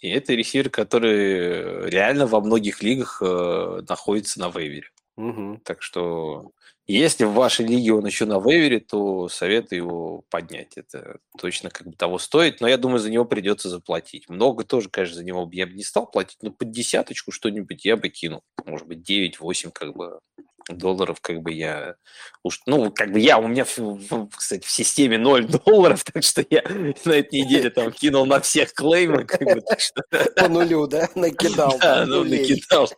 И 0.00 0.08
это 0.08 0.32
ресивер, 0.32 0.70
который 0.70 1.90
реально 1.90 2.26
во 2.26 2.40
многих 2.40 2.82
лигах 2.82 3.20
э, 3.22 3.82
находится 3.86 4.40
на 4.40 4.48
вейвере. 4.48 4.88
Угу. 5.16 5.60
Так 5.64 5.82
что, 5.82 6.52
если 6.94 7.24
в 7.24 7.32
вашей 7.32 7.66
лиге 7.66 7.92
он 7.92 8.06
еще 8.06 8.26
на 8.26 8.38
вейвере, 8.40 8.80
то 8.80 9.28
советую 9.28 9.78
его 9.78 10.24
поднять. 10.30 10.76
Это 10.76 11.18
точно 11.38 11.70
как 11.70 11.86
бы 11.88 11.94
того 11.94 12.18
стоит, 12.18 12.60
но 12.60 12.68
я 12.68 12.76
думаю, 12.78 13.00
за 13.00 13.10
него 13.10 13.24
придется 13.24 13.68
заплатить. 13.68 14.28
Много 14.28 14.64
тоже, 14.64 14.88
конечно, 14.88 15.16
за 15.16 15.24
него 15.24 15.48
я 15.52 15.66
бы 15.66 15.72
не 15.74 15.82
стал 15.82 16.06
платить, 16.06 16.38
но 16.42 16.50
под 16.52 16.70
десяточку 16.70 17.32
что-нибудь 17.32 17.84
я 17.84 17.96
бы 17.96 18.08
кинул. 18.08 18.42
Может 18.64 18.86
быть, 18.86 19.08
9-8 19.08 19.70
как 19.72 19.94
бы 19.96 20.20
долларов, 20.68 21.20
как 21.20 21.42
бы 21.42 21.52
я 21.52 21.96
уж, 22.42 22.60
ну, 22.66 22.90
как 22.90 23.12
бы 23.12 23.20
я, 23.20 23.38
у 23.38 23.46
меня, 23.46 23.64
кстати, 23.64 24.66
в 24.66 24.70
системе 24.70 25.18
0 25.18 25.46
долларов, 25.66 26.04
так 26.04 26.22
что 26.22 26.44
я 26.48 26.62
на 27.04 27.12
этой 27.12 27.40
неделе 27.40 27.70
там 27.70 27.92
кинул 27.92 28.26
на 28.26 28.40
всех 28.40 28.72
клеймы, 28.72 29.24
как 29.24 29.42
бы, 29.42 29.60
так 29.60 29.80
что... 29.80 30.02
По 30.36 30.48
нулю, 30.48 30.86
да? 30.86 31.08
Накидал. 31.14 31.78
Да, 31.78 32.04
ну, 32.06 32.24
накидал. 32.24 32.88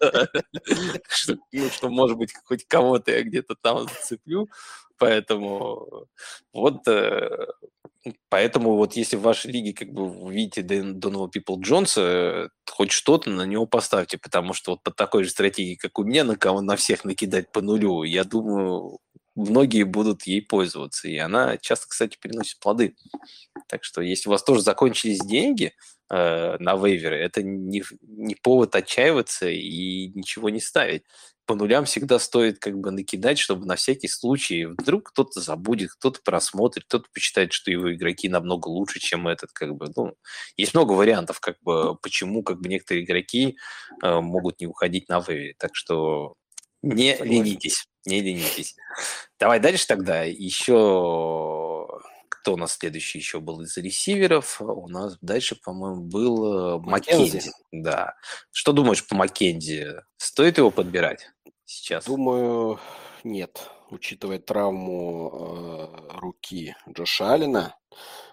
Что, 1.08 1.36
ну, 1.52 1.70
что, 1.70 1.88
может 1.88 2.16
быть, 2.16 2.32
хоть 2.44 2.66
кого-то 2.66 3.10
я 3.10 3.22
где-то 3.22 3.54
там 3.60 3.88
зацеплю, 3.88 4.48
поэтому 4.98 6.06
вот 6.52 6.86
э, 6.88 7.46
Поэтому 8.28 8.76
вот 8.76 8.94
если 8.94 9.16
в 9.16 9.22
вашей 9.22 9.50
лиге 9.50 9.72
как 9.72 9.92
бы 9.92 10.08
вы 10.08 10.32
видите 10.32 10.62
Донована 10.62 11.30
Пипл 11.30 11.58
Джонса, 11.60 12.50
хоть 12.70 12.92
что-то 12.92 13.30
на 13.30 13.42
него 13.42 13.66
поставьте, 13.66 14.18
потому 14.18 14.54
что 14.54 14.72
вот 14.72 14.82
под 14.82 14.96
такой 14.96 15.24
же 15.24 15.30
стратегией, 15.30 15.76
как 15.76 15.98
у 15.98 16.04
меня, 16.04 16.24
на 16.24 16.36
кого 16.36 16.60
на 16.60 16.76
всех 16.76 17.04
накидать 17.04 17.50
по 17.50 17.60
нулю, 17.60 18.04
я 18.04 18.24
думаю, 18.24 18.98
многие 19.34 19.84
будут 19.84 20.24
ей 20.26 20.42
пользоваться. 20.42 21.08
И 21.08 21.16
она 21.16 21.56
часто, 21.58 21.88
кстати, 21.88 22.16
приносит 22.20 22.60
плоды. 22.60 22.94
Так 23.68 23.84
что 23.84 24.00
если 24.00 24.28
у 24.28 24.32
вас 24.32 24.42
тоже 24.42 24.62
закончились 24.62 25.20
деньги 25.20 25.74
э, 26.10 26.56
на 26.58 26.76
вейверы, 26.76 27.16
это 27.16 27.42
не, 27.42 27.82
не 28.02 28.34
повод 28.36 28.74
отчаиваться 28.74 29.48
и 29.48 30.08
ничего 30.14 30.50
не 30.50 30.60
ставить 30.60 31.04
по 31.48 31.54
нулям 31.54 31.86
всегда 31.86 32.18
стоит 32.18 32.58
как 32.58 32.78
бы 32.78 32.90
накидать, 32.90 33.38
чтобы 33.38 33.64
на 33.64 33.74
всякий 33.74 34.06
случай 34.06 34.66
вдруг 34.66 35.08
кто-то 35.10 35.40
забудет, 35.40 35.92
кто-то 35.92 36.20
просмотрит, 36.22 36.84
кто-то 36.84 37.06
почитает, 37.12 37.54
что 37.54 37.70
его 37.70 37.92
игроки 37.94 38.28
намного 38.28 38.68
лучше, 38.68 39.00
чем 39.00 39.26
этот, 39.26 39.52
как 39.54 39.74
бы, 39.74 39.90
ну, 39.96 40.14
есть 40.58 40.74
много 40.74 40.92
вариантов, 40.92 41.40
как 41.40 41.56
бы, 41.62 41.96
почему, 41.96 42.42
как 42.42 42.60
бы, 42.60 42.68
некоторые 42.68 43.04
игроки 43.04 43.56
э, 44.02 44.20
могут 44.20 44.60
не 44.60 44.66
уходить 44.66 45.08
на 45.08 45.20
вейве, 45.20 45.54
так 45.58 45.74
что 45.74 46.34
не 46.82 47.12
Согласен. 47.12 47.32
ленитесь, 47.32 47.88
не 48.04 48.20
ленитесь. 48.20 48.76
Давай 49.40 49.58
дальше 49.58 49.86
тогда 49.86 50.24
еще 50.24 51.86
кто 52.48 52.54
у 52.54 52.56
нас 52.56 52.76
следующий 52.78 53.18
еще 53.18 53.40
был 53.40 53.60
из 53.60 53.76
ресиверов? 53.76 54.60
У 54.60 54.88
нас 54.88 55.18
дальше, 55.20 55.56
по-моему, 55.56 56.04
был 56.04 56.78
э, 56.78 56.78
Маккензи. 56.78 57.50
Да. 57.72 58.14
Что 58.52 58.72
думаешь 58.72 59.06
по 59.06 59.14
Маккензи? 59.14 59.96
Стоит 60.16 60.56
его 60.56 60.70
подбирать? 60.70 61.30
Сейчас? 61.68 62.04
Думаю, 62.06 62.80
нет. 63.24 63.70
Учитывая 63.90 64.38
травму 64.38 65.30
э, 65.32 66.18
руки 66.18 66.76
Джоша 66.88 67.32
Аллена, 67.32 67.74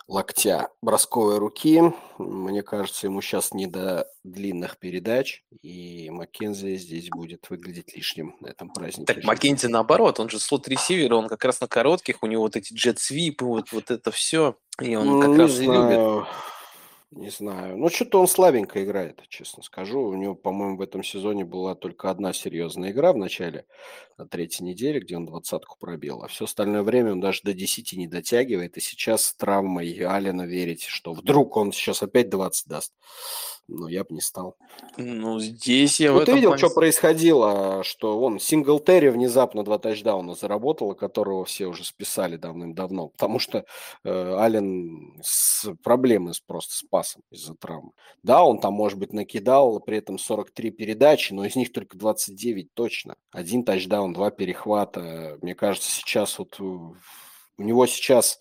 локтя 0.08 0.70
бросковой 0.82 1.38
руки, 1.38 1.82
мне 2.18 2.62
кажется, 2.62 3.08
ему 3.08 3.22
сейчас 3.22 3.54
не 3.54 3.66
до 3.66 4.08
длинных 4.24 4.78
передач, 4.78 5.44
и 5.62 6.10
Маккензи 6.12 6.76
здесь 6.76 7.10
будет 7.10 7.50
выглядеть 7.50 7.96
лишним 7.96 8.36
на 8.42 8.48
этом 8.48 8.70
празднике. 8.70 9.14
Так 9.14 9.24
Маккензи 9.24 9.68
наоборот, 9.68 10.20
он 10.20 10.30
же 10.30 10.40
слот-ресивер, 10.40 11.14
он 11.14 11.28
как 11.28 11.44
раз 11.46 11.62
на 11.62 11.68
коротких, 11.68 12.22
у 12.22 12.28
него 12.28 12.44
вот 12.44 12.56
эти 12.56 12.74
джет-свипы, 12.74 13.46
вот, 13.46 13.72
вот 13.72 13.92
это 13.92 14.12
все, 14.12 14.58
и 14.82 14.96
он 14.96 15.22
как 15.22 15.30
не 15.32 15.38
раз 15.38 15.52
знаю. 15.52 16.18
любит. 16.18 16.28
Не 17.16 17.30
знаю. 17.30 17.78
Ну, 17.78 17.88
что-то 17.88 18.20
он 18.20 18.28
слабенько 18.28 18.84
играет, 18.84 19.22
честно 19.30 19.64
скажу. 19.64 20.02
У 20.02 20.16
него, 20.16 20.36
по-моему, 20.36 20.76
в 20.76 20.82
этом 20.82 21.02
сезоне 21.02 21.46
была 21.46 21.74
только 21.74 22.10
одна 22.10 22.34
серьезная 22.34 22.92
игра 22.92 23.14
в 23.14 23.18
начале, 23.18 23.66
на 24.18 24.28
третьей 24.28 24.66
неделе, 24.66 25.00
где 25.00 25.16
он 25.16 25.26
двадцатку 25.26 25.78
пробил. 25.80 26.24
А 26.24 26.28
все 26.28 26.44
остальное 26.44 26.84
время 26.84 27.14
он 27.14 27.22
даже 27.22 27.40
до 27.44 27.54
10 27.54 27.94
не 27.94 28.08
дотягивает. 28.08 28.76
И 28.76 28.82
сейчас 28.82 29.28
с 29.28 29.34
травмой 29.34 29.94
Алина 29.94 30.42
верить, 30.42 30.84
что 30.84 31.14
вдруг 31.14 31.56
он 31.56 31.72
сейчас 31.72 32.04
опять 32.04 32.30
20 32.30 32.68
даст. 32.68 32.94
Ну, 33.68 33.88
я 33.88 34.04
бы 34.04 34.14
не 34.14 34.22
стал. 34.22 34.58
Ну, 34.98 35.40
здесь 35.40 36.00
я 36.00 36.12
ну, 36.12 36.24
ты 36.24 36.34
видел, 36.34 36.50
плане... 36.50 36.60
что 36.60 36.70
происходило, 36.70 37.84
что 37.84 38.20
он 38.20 38.40
Синглтери 38.40 39.10
внезапно 39.10 39.64
два 39.64 39.80
тачдауна 39.80 40.36
заработал, 40.36 40.94
которого 40.94 41.46
все 41.46 41.66
уже 41.66 41.84
списали 41.84 42.38
давным-давно, 42.38 43.10
потому 43.10 43.40
что 43.40 43.66
э, 44.04 44.34
Ален 44.38 45.16
с 45.24 45.68
проблемы 45.84 46.36
с, 46.36 46.40
просто 46.40 46.76
с 46.76 46.84
пасом 46.84 47.24
из-за 47.32 47.56
травмы. 47.56 47.92
Да, 48.22 48.44
он 48.44 48.60
там, 48.60 48.74
может 48.74 49.00
быть, 49.00 49.14
накидал 49.14 49.80
при 49.80 49.98
этом 49.98 50.20
43 50.20 50.70
передачи, 50.70 51.34
но 51.34 51.44
из 51.44 51.56
них 51.56 51.72
только 51.72 51.98
29 51.98 52.74
точно. 52.76 53.16
Один 53.32 53.64
тачдаун, 53.64 54.14
два 54.14 54.30
перехвата. 54.30 55.40
Мне 55.42 55.56
кажется, 55.56 55.90
сейчас 55.90 56.38
вот 56.38 56.60
у 57.58 57.64
него 57.64 57.86
сейчас 57.88 58.40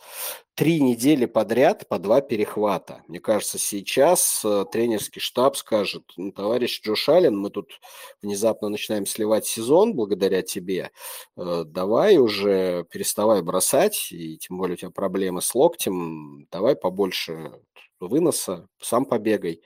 три 0.54 0.80
недели 0.80 1.26
подряд 1.26 1.86
по 1.88 1.98
два 1.98 2.20
перехвата. 2.20 3.02
Мне 3.08 3.20
кажется, 3.20 3.58
сейчас 3.58 4.42
э, 4.44 4.64
тренерский 4.70 5.20
штаб 5.20 5.56
скажет, 5.56 6.04
ну, 6.16 6.32
товарищ 6.32 6.80
Джош 6.82 7.08
Аллен, 7.08 7.36
мы 7.36 7.50
тут 7.50 7.80
внезапно 8.22 8.68
начинаем 8.68 9.06
сливать 9.06 9.46
сезон 9.46 9.94
благодаря 9.94 10.42
тебе, 10.42 10.90
э, 11.36 11.64
давай 11.66 12.18
уже 12.18 12.86
переставай 12.90 13.42
бросать, 13.42 14.12
и 14.12 14.38
тем 14.38 14.58
более 14.58 14.74
у 14.74 14.78
тебя 14.78 14.90
проблемы 14.90 15.42
с 15.42 15.54
локтем, 15.54 16.46
давай 16.50 16.76
побольше 16.76 17.52
выноса, 18.00 18.68
сам 18.80 19.04
побегай. 19.04 19.62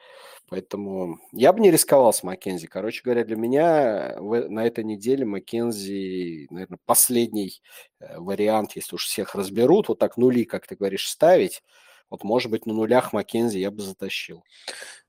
Поэтому 0.48 1.18
я 1.32 1.52
бы 1.52 1.60
не 1.60 1.70
рисковал 1.70 2.12
с 2.12 2.22
Маккензи. 2.22 2.68
Короче 2.68 3.02
говоря, 3.04 3.24
для 3.24 3.36
меня 3.36 4.14
в, 4.18 4.48
на 4.48 4.66
этой 4.66 4.82
неделе 4.82 5.26
Маккензи, 5.26 6.48
наверное, 6.50 6.78
последний 6.86 7.60
э, 8.00 8.18
вариант, 8.18 8.72
если 8.74 8.94
уж 8.94 9.04
всех 9.04 9.34
разберут, 9.34 9.88
вот 9.88 9.98
так 9.98 10.16
нули, 10.16 10.44
как 10.44 10.66
ты 10.66 10.74
говоришь, 10.74 11.08
ставить. 11.08 11.62
Вот, 12.08 12.24
может 12.24 12.50
быть, 12.50 12.64
на 12.64 12.72
нулях 12.72 13.12
Маккензи 13.12 13.58
я 13.58 13.70
бы 13.70 13.82
затащил. 13.82 14.42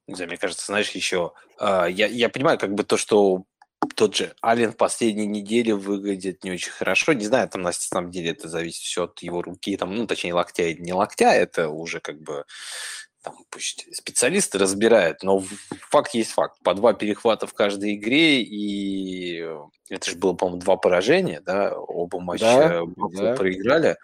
Не 0.08 0.26
мне 0.26 0.38
кажется, 0.38 0.66
знаешь, 0.66 0.92
еще... 0.92 1.32
Э, 1.58 1.86
я, 1.90 2.08
я 2.08 2.28
понимаю, 2.28 2.60
как 2.60 2.74
бы 2.74 2.84
то, 2.84 2.98
что 2.98 3.46
тот 3.96 4.16
же 4.16 4.36
Ален 4.44 4.74
в 4.74 4.78
последней 4.78 5.28
неделе 5.28 5.74
выглядит 5.74 6.44
не 6.44 6.52
очень 6.52 6.72
хорошо. 6.72 7.14
Не 7.14 7.26
знаю, 7.26 7.48
там 7.48 7.62
на 7.62 7.72
самом 7.72 8.12
деле 8.12 8.32
это 8.32 8.50
зависит 8.50 8.82
все 8.82 9.06
от 9.06 9.20
его 9.20 9.42
руки, 9.42 9.78
там, 9.78 9.96
ну, 9.96 10.06
точнее, 10.06 10.34
локтя 10.34 10.64
и 10.64 10.82
не 10.82 10.94
локтя, 10.94 11.32
это 11.32 11.70
уже 11.70 12.00
как 12.02 12.22
бы 12.22 12.46
там, 13.24 13.36
пусть 13.50 13.88
специалисты 13.96 14.58
разбирают, 14.58 15.24
но 15.24 15.44
факт 15.90 16.14
есть 16.14 16.32
факт. 16.32 16.58
По 16.64 16.74
два 16.74 16.94
перехвата 16.94 17.48
в 17.48 17.54
каждой 17.54 17.96
игре, 17.96 18.42
и 18.42 19.46
это 19.90 20.10
же 20.10 20.18
было, 20.18 20.34
по-моему, 20.34 20.62
два 20.62 20.78
поражения, 20.78 21.42
да, 21.42 21.74
оба 21.76 22.20
матча 22.20 22.86
да, 22.96 23.12
да. 23.12 23.36
проиграли. 23.36 23.98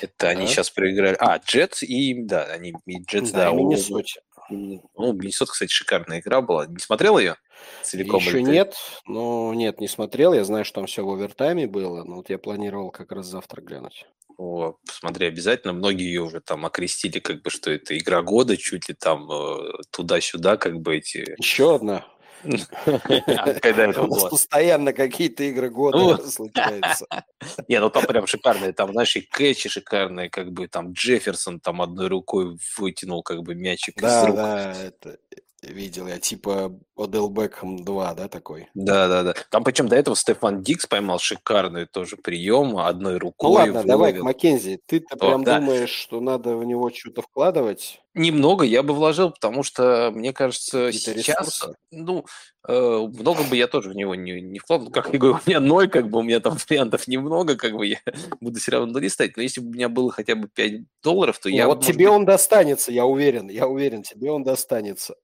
Это 0.00 0.12
да. 0.18 0.28
они 0.28 0.46
сейчас 0.46 0.70
проиграли. 0.70 1.16
А, 1.18 1.38
Джетс 1.38 1.82
и, 1.82 2.22
да, 2.22 2.44
они, 2.44 2.74
и 2.86 3.02
Джетс, 3.02 3.30
да, 3.30 3.50
да, 3.50 3.50
и 3.50 3.54
Миннесоте. 3.54 4.20
Ну, 4.50 4.82
Миннесота, 4.96 5.52
кстати, 5.52 5.70
шикарная 5.70 6.20
игра 6.20 6.40
была. 6.40 6.66
Не 6.66 6.78
смотрел 6.78 7.18
ее? 7.18 7.36
Целиком 7.82 8.20
Еще 8.20 8.42
нет, 8.42 8.74
но 9.06 9.52
нет, 9.54 9.80
не 9.80 9.88
смотрел. 9.88 10.32
Я 10.32 10.44
знаю, 10.44 10.64
что 10.64 10.76
там 10.76 10.86
все 10.86 11.04
в 11.04 11.10
овертайме 11.10 11.66
было, 11.66 12.04
но 12.04 12.16
вот 12.16 12.30
я 12.30 12.38
планировал 12.38 12.90
как 12.90 13.12
раз 13.12 13.26
завтра 13.26 13.62
глянуть. 13.62 14.06
О, 14.40 14.78
посмотри, 14.86 15.26
обязательно. 15.26 15.74
Многие 15.74 16.06
ее 16.06 16.22
уже 16.22 16.40
там 16.40 16.64
окрестили, 16.64 17.18
как 17.18 17.42
бы, 17.42 17.50
что 17.50 17.70
это 17.70 17.96
игра 17.98 18.22
года, 18.22 18.56
чуть 18.56 18.88
ли 18.88 18.94
там 18.94 19.30
э, 19.30 19.72
туда-сюда, 19.90 20.56
как 20.56 20.80
бы 20.80 20.96
эти... 20.96 21.34
Еще 21.38 21.74
одна. 21.74 22.06
Когда 22.42 23.84
это 23.84 24.02
было? 24.04 24.30
Постоянно 24.30 24.94
какие-то 24.94 25.44
игры 25.44 25.68
года 25.68 25.98
ну, 25.98 26.16
случаются. 26.30 27.06
Не, 27.68 27.80
ну 27.80 27.90
там 27.90 28.06
прям 28.06 28.26
шикарные, 28.26 28.72
там, 28.72 28.92
знаешь, 28.92 29.14
и 29.16 29.20
кэчи 29.20 29.68
шикарные, 29.68 30.30
как 30.30 30.52
бы 30.52 30.68
там 30.68 30.92
Джефферсон 30.92 31.60
там 31.60 31.82
одной 31.82 32.08
рукой 32.08 32.56
вытянул 32.78 33.22
как 33.22 33.42
бы 33.42 33.54
мячик 33.54 34.00
да, 34.00 34.74
это 34.74 35.18
видел 35.62 36.06
я, 36.06 36.18
типа 36.18 36.72
Одел 36.96 37.28
Бекхэм 37.28 37.84
2, 37.84 38.14
да, 38.14 38.28
такой? 38.28 38.68
Да, 38.74 39.08
да, 39.08 39.22
да. 39.22 39.34
Там 39.50 39.64
причем 39.64 39.88
до 39.88 39.96
этого 39.96 40.16
Стефан 40.16 40.62
Дикс 40.62 40.86
поймал 40.86 41.18
шикарный 41.18 41.86
тоже 41.86 42.16
прием 42.16 42.76
одной 42.76 43.18
рукой. 43.18 43.48
Ну 43.48 43.54
ладно, 43.54 43.84
давай, 43.84 44.18
Маккензи, 44.18 44.80
ты-то 44.86 45.16
прям 45.16 45.44
да. 45.44 45.58
думаешь, 45.58 45.90
что 45.90 46.20
надо 46.20 46.56
в 46.56 46.64
него 46.64 46.90
что-то 46.90 47.22
вкладывать? 47.22 48.02
Немного 48.20 48.66
я 48.66 48.82
бы 48.82 48.92
вложил, 48.92 49.30
потому 49.30 49.62
что, 49.62 50.12
мне 50.14 50.34
кажется, 50.34 50.92
сейчас, 50.92 51.16
ресурсы? 51.16 51.74
ну, 51.90 52.26
э, 52.68 52.72
много 52.72 53.44
бы 53.44 53.56
я 53.56 53.66
тоже 53.66 53.88
в 53.88 53.94
него 53.94 54.14
не, 54.14 54.42
не 54.42 54.58
вкладывал. 54.58 54.92
Как 54.92 55.10
я 55.10 55.18
говорю, 55.18 55.38
у 55.38 55.48
меня 55.48 55.58
ноль, 55.58 55.88
как 55.88 56.10
бы 56.10 56.18
у 56.18 56.22
меня 56.22 56.40
там 56.40 56.58
вариантов 56.68 57.08
немного, 57.08 57.56
как 57.56 57.72
бы 57.72 57.86
я 57.86 57.98
буду 58.42 58.60
все 58.60 58.72
равно 58.72 58.98
листать. 58.98 59.38
Но 59.38 59.42
если 59.42 59.62
бы 59.62 59.68
у 59.70 59.72
меня 59.72 59.88
было 59.88 60.12
хотя 60.12 60.34
бы 60.34 60.48
5 60.48 60.82
долларов, 61.02 61.38
то 61.38 61.48
ну, 61.48 61.56
я... 61.56 61.66
Вот 61.66 61.82
тебе 61.82 62.08
быть... 62.08 62.14
он 62.14 62.24
достанется, 62.26 62.92
я 62.92 63.06
уверен, 63.06 63.48
я 63.48 63.66
уверен, 63.66 64.02
тебе 64.02 64.30
он 64.30 64.44
достанется. 64.44 65.14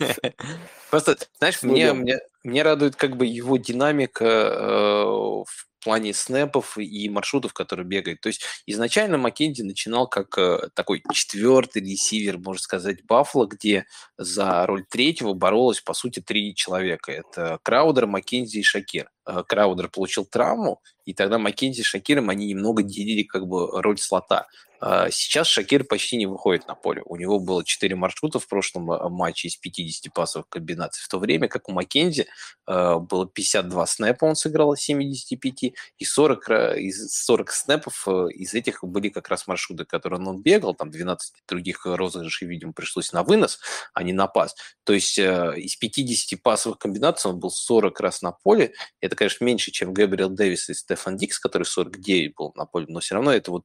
Просто, 0.90 1.16
знаешь, 1.38 1.62
мне, 1.62 1.92
мне, 1.92 2.18
мне 2.42 2.64
радует 2.64 2.96
как 2.96 3.16
бы 3.16 3.24
его 3.24 3.56
динамика 3.56 4.24
э, 4.24 5.44
в 5.82 5.84
плане 5.84 6.14
снэпов 6.14 6.78
и 6.78 7.08
маршрутов, 7.08 7.52
которые 7.52 7.84
бегает. 7.84 8.20
То 8.20 8.28
есть 8.28 8.42
изначально 8.66 9.18
Маккензи 9.18 9.62
начинал 9.62 10.06
как 10.06 10.38
э, 10.38 10.68
такой 10.74 11.02
четвертый 11.12 11.82
ресивер, 11.82 12.38
можно 12.38 12.62
сказать, 12.62 13.04
Баффало, 13.04 13.46
где 13.46 13.86
за 14.16 14.64
роль 14.66 14.84
третьего 14.88 15.32
боролось, 15.32 15.80
по 15.80 15.92
сути, 15.92 16.20
три 16.20 16.54
человека. 16.54 17.10
Это 17.10 17.58
Краудер, 17.64 18.06
Маккензи 18.06 18.58
и 18.58 18.62
Шакир. 18.62 19.10
Э, 19.26 19.42
Краудер 19.44 19.88
получил 19.88 20.24
травму, 20.24 20.80
и 21.04 21.14
тогда 21.14 21.38
Маккензи 21.38 21.82
с 21.82 21.86
Шакиром, 21.86 22.30
они 22.30 22.46
немного 22.46 22.84
делили 22.84 23.24
как 23.24 23.48
бы 23.48 23.82
роль 23.82 23.98
слота. 23.98 24.46
Э, 24.82 25.08
сейчас 25.10 25.46
Шакир 25.46 25.84
почти 25.84 26.16
не 26.16 26.26
выходит 26.26 26.66
на 26.66 26.74
поле. 26.74 27.02
У 27.04 27.16
него 27.16 27.38
было 27.38 27.64
4 27.64 27.94
маршрута 27.94 28.38
в 28.38 28.48
прошлом 28.48 28.90
э, 28.90 29.08
матче 29.08 29.48
из 29.48 29.56
50 29.56 30.12
пасовых 30.12 30.48
комбинаций, 30.48 31.02
в 31.04 31.08
то 31.08 31.18
время 31.18 31.48
как 31.48 31.68
у 31.68 31.72
Маккензи 31.72 32.26
было 32.66 33.26
52 33.26 33.86
снэпа, 33.86 34.24
он 34.24 34.36
сыграл 34.36 34.72
из 34.74 34.80
75, 34.80 35.74
и 35.98 36.04
40, 36.04 36.48
из 36.78 37.12
40 37.12 37.50
снэпов 37.50 38.08
из 38.30 38.54
этих 38.54 38.84
были 38.84 39.08
как 39.08 39.28
раз 39.28 39.46
маршруты, 39.46 39.84
которые 39.84 40.20
он 40.20 40.40
бегал, 40.40 40.74
там 40.74 40.90
12 40.90 41.34
других 41.48 41.84
розыгрышей, 41.84 42.46
видимо, 42.46 42.72
пришлось 42.72 43.12
на 43.12 43.24
вынос, 43.24 43.58
а 43.94 44.02
не 44.04 44.12
на 44.12 44.28
пас. 44.28 44.54
То 44.84 44.92
есть 44.92 45.18
из 45.18 45.76
50 45.76 46.40
пасовых 46.40 46.78
комбинаций 46.78 47.30
он 47.30 47.40
был 47.40 47.50
40 47.50 48.00
раз 48.00 48.22
на 48.22 48.32
поле, 48.32 48.74
это 49.00 49.16
конечно, 49.16 49.44
меньше, 49.44 49.72
чем 49.72 49.92
Габриэл 49.92 50.30
Дэвис 50.30 50.70
и 50.70 50.74
Стефан 50.74 51.16
Дикс, 51.16 51.38
который 51.38 51.64
49 51.64 52.34
был 52.36 52.52
на 52.54 52.64
поле, 52.64 52.86
но 52.88 53.00
все 53.00 53.16
равно 53.16 53.32
это 53.32 53.50
вот 53.50 53.64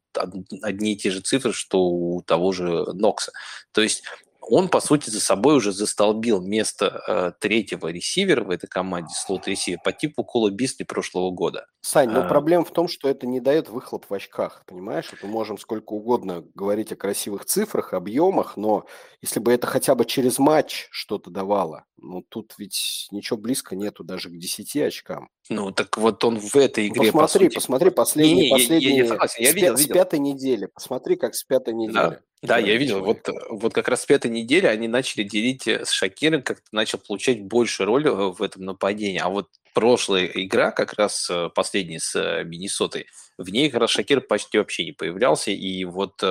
одни 0.64 0.94
и 0.94 0.98
те 0.98 1.07
же 1.10 1.22
цифры, 1.22 1.54
что 1.54 1.84
у 1.84 2.22
того 2.22 2.52
же 2.52 2.86
Нокса. 2.94 3.32
То 3.72 3.82
есть 3.82 4.04
он, 4.50 4.70
по 4.70 4.80
сути, 4.80 5.10
за 5.10 5.20
собой 5.20 5.58
уже 5.58 5.72
застолбил 5.72 6.42
место 6.42 7.04
э, 7.08 7.32
третьего 7.40 7.88
ресивера 7.88 8.44
в 8.44 8.50
этой 8.50 8.68
команде, 8.68 9.14
слот-ресивер, 9.14 9.80
по 9.84 9.92
типу 9.92 10.24
Кола 10.24 10.50
Бисли 10.50 10.84
прошлого 10.84 11.32
года. 11.32 11.68
Сань, 11.82 12.10
но 12.10 12.22
а... 12.22 12.28
проблема 12.28 12.64
в 12.64 12.72
том, 12.72 12.88
что 12.88 13.10
это 13.10 13.28
не 13.28 13.40
дает 13.40 13.70
выхлоп 13.70 14.06
в 14.10 14.14
очках, 14.14 14.64
понимаешь? 14.66 15.12
Мы 15.22 15.30
можем 15.30 15.58
сколько 15.58 15.94
угодно 15.94 16.46
говорить 16.54 16.92
о 16.92 16.96
красивых 16.96 17.46
цифрах, 17.46 17.94
объемах, 17.94 18.58
но 18.58 18.86
если 19.22 19.40
бы 19.40 19.52
это 19.52 19.68
хотя 19.68 19.96
бы 19.96 20.06
через 20.06 20.40
матч 20.40 20.88
что-то 20.92 21.30
давало, 21.30 21.86
ну, 21.98 22.24
тут 22.28 22.54
ведь 22.58 23.08
ничего 23.12 23.38
близко 23.38 23.76
нету 23.76 24.04
даже 24.04 24.30
к 24.30 24.38
10 24.38 24.76
очкам. 24.78 25.30
Ну, 25.50 25.72
так 25.72 25.98
вот 25.98 26.24
он 26.24 26.40
в 26.40 26.56
этой 26.56 26.88
игре, 26.88 27.12
Посмотри, 27.12 27.46
по 27.46 27.52
сути... 27.52 27.56
посмотри 27.56 27.90
последние, 27.90 28.46
не, 28.46 28.50
последние 28.50 28.90
я, 28.90 28.98
я, 28.98 29.04
я, 29.04 29.10
согласен, 29.10 29.44
я 29.44 29.52
видел, 29.52 29.78
с, 29.78 29.80
видел. 29.80 29.94
с 29.94 29.98
пятой 29.98 30.20
недели. 30.20 30.66
Посмотри, 30.74 31.16
как 31.16 31.36
с 31.36 31.44
пятой 31.44 31.74
недели. 31.74 31.94
Да. 31.94 32.20
Да, 32.44 32.60
я 32.60 32.78
видел. 32.78 33.04
Вот, 33.04 33.28
вот 33.50 33.74
как 33.74 33.88
раз 33.88 34.04
с 34.04 34.06
пятой 34.06 34.30
недели 34.30 34.68
они 34.68 34.88
начали 34.88 35.24
делить 35.24 35.68
э, 35.68 35.86
с 35.86 35.90
Шакиром, 35.90 36.44
как-то 36.44 36.68
начал 36.72 37.00
получать 37.00 37.42
больше 37.42 37.84
роль 37.84 38.08
э, 38.08 38.12
в 38.12 38.44
этом 38.44 38.64
нападении. 38.64 39.20
А 39.20 39.30
вот 39.30 39.50
прошлая 39.74 40.26
игра, 40.26 40.72
как 40.72 40.94
раз 40.94 41.28
э, 41.32 41.50
последняя 41.56 42.00
с 42.00 42.44
Миннесотой, 42.44 43.08
в 43.40 43.50
ней 43.50 43.72
как 43.72 43.82
раз 43.82 43.90
Шакир 43.90 44.22
почти 44.22 44.60
вообще 44.60 44.86
не 44.86 44.92
появлялся. 44.92 45.50
И 45.50 45.84
вот 45.86 46.22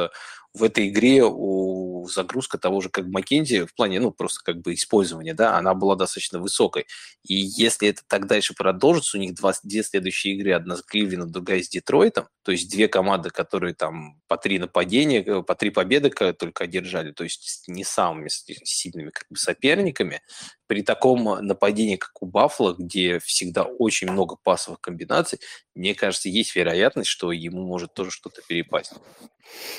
в 0.56 0.62
этой 0.62 0.88
игре 0.88 1.22
у 1.24 2.08
загрузка 2.08 2.58
того 2.58 2.80
же, 2.80 2.88
как 2.88 3.06
Маккензи, 3.06 3.66
в 3.66 3.74
плане, 3.74 4.00
ну, 4.00 4.10
просто 4.10 4.40
как 4.44 4.60
бы 4.62 4.74
использования, 4.74 5.34
да, 5.34 5.56
она 5.56 5.74
была 5.74 5.96
достаточно 5.96 6.38
высокой. 6.38 6.86
И 7.24 7.34
если 7.34 7.88
это 7.88 8.02
так 8.06 8.26
дальше 8.26 8.54
продолжится, 8.54 9.16
у 9.16 9.20
них 9.20 9.34
два, 9.34 9.52
две 9.62 9.82
следующие 9.82 10.34
игры, 10.34 10.52
одна 10.52 10.76
с 10.76 10.82
Кливленом, 10.82 11.30
другая 11.30 11.62
с 11.62 11.68
Детройтом, 11.68 12.28
то 12.42 12.52
есть 12.52 12.70
две 12.70 12.88
команды, 12.88 13.30
которые 13.30 13.74
там 13.74 14.20
по 14.28 14.36
три 14.36 14.58
нападения, 14.58 15.22
э, 15.22 15.42
по 15.42 15.54
три 15.54 15.70
победы 15.70 16.10
только 16.10 16.64
одержали, 16.64 17.12
то 17.12 17.24
есть 17.24 17.64
не 17.66 17.84
самыми 17.84 18.28
сильными 18.28 19.10
как 19.10 19.26
бы, 19.28 19.36
соперниками, 19.36 20.22
при 20.66 20.82
таком 20.82 21.24
нападении, 21.46 21.96
как 21.96 22.22
у 22.22 22.26
Баффала, 22.26 22.74
где 22.74 23.18
всегда 23.20 23.62
очень 23.62 24.10
много 24.10 24.36
пасовых 24.36 24.80
комбинаций, 24.80 25.40
мне 25.74 25.94
кажется, 25.94 26.28
есть 26.28 26.56
вероятность, 26.56 27.08
что 27.08 27.32
ему 27.32 27.64
может 27.64 27.94
тоже 27.94 28.10
что-то 28.10 28.42
перепасть. 28.46 28.92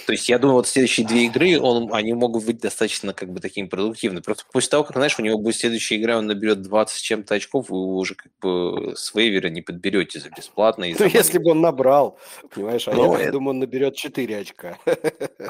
То 0.05 0.13
есть 0.13 0.29
я 0.29 0.39
думаю, 0.39 0.57
вот 0.57 0.66
следующие 0.67 1.05
две 1.05 1.25
игры 1.25 1.59
он, 1.59 1.93
они 1.93 2.13
могут 2.13 2.45
быть 2.45 2.59
достаточно 2.59 3.13
как 3.13 3.31
бы 3.31 3.39
такими 3.39 3.67
продуктивными. 3.67 4.21
Просто 4.21 4.45
после 4.51 4.69
того, 4.69 4.83
как, 4.83 4.95
знаешь, 4.95 5.17
у 5.19 5.21
него 5.21 5.37
будет 5.37 5.55
следующая 5.55 5.97
игра, 5.97 6.17
он 6.17 6.27
наберет 6.27 6.61
20 6.61 6.97
с 6.97 7.01
чем-то 7.01 7.35
очков, 7.35 7.69
вы 7.69 7.77
уже 7.95 8.15
как 8.15 8.31
бы 8.41 8.93
с 8.95 9.13
вейвера 9.13 9.49
не 9.49 9.61
подберете 9.61 10.19
за 10.19 10.29
бесплатно. 10.29 10.85
Ну, 10.97 11.05
если 11.05 11.37
бы 11.37 11.51
он 11.51 11.61
набрал, 11.61 12.19
понимаешь, 12.53 12.87
а 12.87 12.93
ну, 12.93 13.17
я 13.17 13.23
это... 13.23 13.31
думаю, 13.33 13.51
он 13.51 13.59
наберет 13.59 13.95
4 13.95 14.37
очка. 14.37 14.77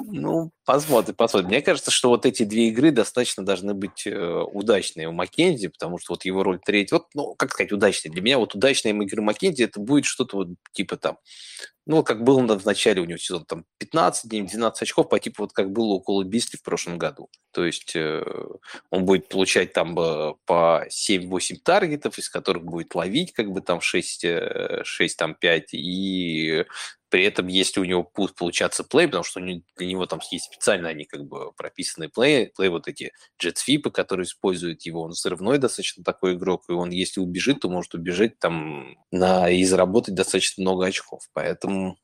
Ну, 0.10 0.52
посмотрим, 0.66 1.16
посмотрим. 1.16 1.50
Мне 1.50 1.62
кажется, 1.62 1.92
что 1.92 2.10
вот 2.10 2.26
эти 2.26 2.44
две 2.44 2.70
игры 2.70 2.92
достаточно 2.92 3.46
должны 3.46 3.74
быть 3.74 4.06
э, 4.06 4.44
удачные 4.52 5.10
у 5.10 5.12
Маккензи, 5.12 5.68
потому 5.68 5.98
что 6.00 6.14
вот 6.14 6.26
его 6.26 6.44
роль 6.44 6.60
третья, 6.64 6.98
вот, 6.98 7.08
ну, 7.14 7.36
как 7.36 7.52
сказать, 7.52 7.72
удачная. 7.72 8.12
Для 8.12 8.22
меня 8.22 8.38
вот 8.38 8.56
удачная 8.56 8.94
игры 8.94 9.22
Маккензи, 9.22 9.64
это 9.64 9.80
будет 9.80 10.06
что-то 10.06 10.38
вот 10.38 10.48
типа 10.74 10.98
там 10.98 11.18
ну, 11.88 12.04
как 12.04 12.24
было 12.24 12.42
в 12.58 12.66
начале 12.66 13.02
у 13.02 13.06
него 13.06 13.18
сезона, 13.18 13.46
там 13.46 13.66
15 13.78 14.30
дней, 14.30 14.42
12 14.42 14.82
очков, 14.82 15.08
по 15.08 15.20
типу 15.20 15.44
вот 15.44 15.54
как 15.54 15.72
было 15.72 15.94
около 15.94 16.24
Бисли 16.24 16.58
в 16.58 16.62
прошлом 16.62 16.98
году. 16.98 17.30
То 17.52 17.66
есть 17.66 17.96
э, 17.96 18.24
он 18.90 19.06
будет 19.06 19.30
получать 19.30 19.72
там 19.72 19.98
э, 19.98 20.34
по 20.46 20.86
7-8 20.90 21.56
таргетов, 21.64 22.20
из 22.20 22.30
которых 22.30 22.66
будет 22.66 22.94
ловить 22.94 23.32
как 23.32 23.52
бы 23.52 23.62
там 23.62 23.80
6, 23.80 24.26
э, 24.26 24.82
6 24.84 25.18
там 25.18 25.34
5, 25.34 25.74
и 25.74 26.66
при 27.10 27.24
этом, 27.24 27.48
если 27.48 27.80
у 27.80 27.86
него 27.86 28.10
будут 28.16 28.36
получаться 28.36 28.84
плей, 28.84 29.08
потому 29.08 29.24
что 29.24 29.40
для 29.40 29.88
него 29.88 30.06
там 30.06 30.20
есть 30.32 30.46
специально 30.46 30.90
они 30.90 31.06
как 31.06 31.26
бы 31.26 31.52
прописанные 31.54 32.10
плей, 32.10 32.52
плей 32.56 32.70
вот 32.70 32.88
эти 32.88 33.12
джетсвипы, 33.40 33.92
которые 33.92 34.26
используют 34.26 34.84
его, 34.84 35.02
он 35.02 35.12
взрывной 35.12 35.58
достаточно 35.58 36.04
такой 36.04 36.34
игрок, 36.34 36.64
и 36.70 36.74
он, 36.74 36.90
если 36.90 37.20
убежит, 37.20 37.62
то 37.62 37.70
может 37.70 37.94
убежать 37.94 38.40
там 38.40 38.96
на, 39.12 39.50
и 39.50 39.64
заработать 39.64 40.16
достаточно 40.16 40.62
много 40.62 40.86
очков. 40.86 41.24
Поэтому 41.34 41.98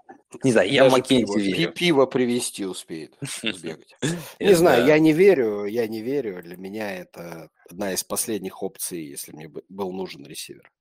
не 0.44 0.52
знаю, 0.52 0.72
я 0.72 0.90
Маккензи 0.90 1.40
верю. 1.40 1.72
Пиво 1.72 2.06
привезти 2.06 2.66
успеет 2.66 3.16
сбегать. 3.42 3.96
Не 4.40 4.54
знаю, 4.54 4.86
я 4.86 5.00
не 5.00 5.14
верю, 5.14 5.66
я 5.66 5.88
не 5.88 6.02
верю. 6.02 6.42
Для 6.42 6.58
меня 6.58 6.92
это 6.92 7.50
одна 7.70 7.94
из 7.94 8.04
последних 8.04 8.64
опций, 8.64 9.04
если 9.04 9.32
мне 9.32 9.50
был 9.70 9.92
нужен 9.92 10.26
ресивер. 10.26 10.72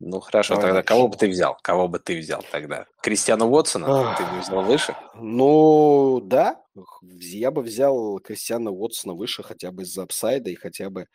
Ну 0.00 0.20
хорошо, 0.20 0.54
Давай 0.54 0.62
тогда 0.62 0.74
дальше. 0.74 0.88
кого 0.88 1.08
бы 1.08 1.16
ты 1.16 1.28
взял? 1.28 1.56
Кого 1.62 1.88
бы 1.88 1.98
ты 1.98 2.18
взял 2.18 2.44
тогда? 2.50 2.86
Кристиана 3.02 3.46
Уотсона? 3.46 4.14
Ты 4.16 4.24
бы 4.24 4.40
взял 4.40 4.62
выше? 4.62 4.96
Ну 5.14 6.20
да, 6.22 6.62
я 7.02 7.50
бы 7.50 7.62
взял 7.62 8.18
Кристиана 8.20 8.70
Уотсона 8.70 9.14
выше 9.14 9.42
хотя 9.42 9.72
бы 9.72 9.82
из-за 9.82 10.02
апсайда 10.02 10.50
и 10.50 10.54
хотя 10.54 10.90
бы 10.90 11.06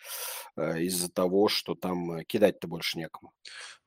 э, 0.57 0.81
из-за 0.81 1.11
того, 1.11 1.47
что 1.47 1.75
там 1.75 2.11
э, 2.13 2.23
кидать-то 2.25 2.67
больше 2.67 2.97
некому. 2.97 3.31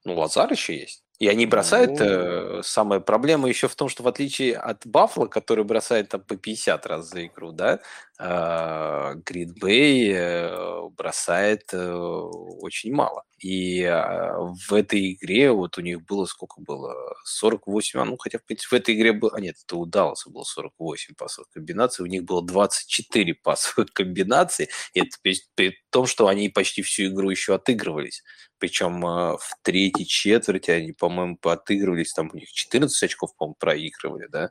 Ну, 0.04 0.16
Лазар 0.16 0.50
еще 0.52 0.78
есть. 0.78 1.02
И 1.18 1.28
они 1.28 1.46
бросают. 1.46 1.98
Ну... 1.98 2.04
Э, 2.04 2.62
самая 2.62 3.00
проблема 3.00 3.48
еще 3.48 3.68
в 3.68 3.74
том, 3.74 3.88
что 3.88 4.02
в 4.02 4.08
отличие 4.08 4.56
от 4.56 4.86
Баффла, 4.86 5.26
который 5.26 5.64
бросает 5.64 6.10
там 6.10 6.20
по 6.20 6.36
50 6.36 6.86
раз 6.86 7.10
за 7.10 7.26
игру, 7.26 7.52
да, 7.52 7.80
Гринбей 8.18 10.12
э, 10.14 10.88
бросает 10.96 11.72
э, 11.72 11.92
очень 11.92 12.92
мало. 12.94 13.24
И 13.38 13.82
а, 13.84 14.38
в 14.38 14.72
этой 14.72 15.12
игре 15.12 15.52
вот 15.52 15.76
у 15.76 15.82
них 15.82 16.02
было 16.06 16.24
сколько 16.24 16.60
было? 16.62 16.94
48, 17.24 18.00
а 18.00 18.04
ну 18.06 18.16
хотя 18.16 18.38
в 18.38 18.44
принципе 18.44 18.76
в 18.76 18.80
этой 18.80 18.94
игре 18.94 19.12
было... 19.12 19.32
А 19.34 19.40
нет, 19.40 19.56
это 19.62 19.76
у 19.76 19.84
Далласа 19.84 20.30
было 20.30 20.44
48 20.44 21.14
пасовых 21.14 21.50
комбинаций, 21.50 22.02
у 22.04 22.08
них 22.08 22.24
было 22.24 22.42
24 22.42 23.34
пасовых 23.34 23.92
комбинации, 23.92 24.70
и 24.94 25.00
это 25.00 25.18
при, 25.20 25.36
при 25.54 25.76
том, 25.90 26.06
что 26.06 26.28
они 26.28 26.48
почти 26.48 26.80
всю 26.80 27.08
игру 27.08 27.28
еще 27.28 27.54
отыгрывались. 27.54 28.22
Причем 28.58 29.04
э, 29.06 29.36
в 29.36 29.58
третьей 29.62 30.06
четверти 30.06 30.70
они, 30.70 30.92
по-моему, 30.92 31.38
отыгрывались, 31.42 32.14
там 32.14 32.30
у 32.32 32.36
них 32.36 32.50
14 32.50 33.02
очков, 33.02 33.36
по-моему, 33.36 33.56
проигрывали, 33.58 34.28
да? 34.28 34.50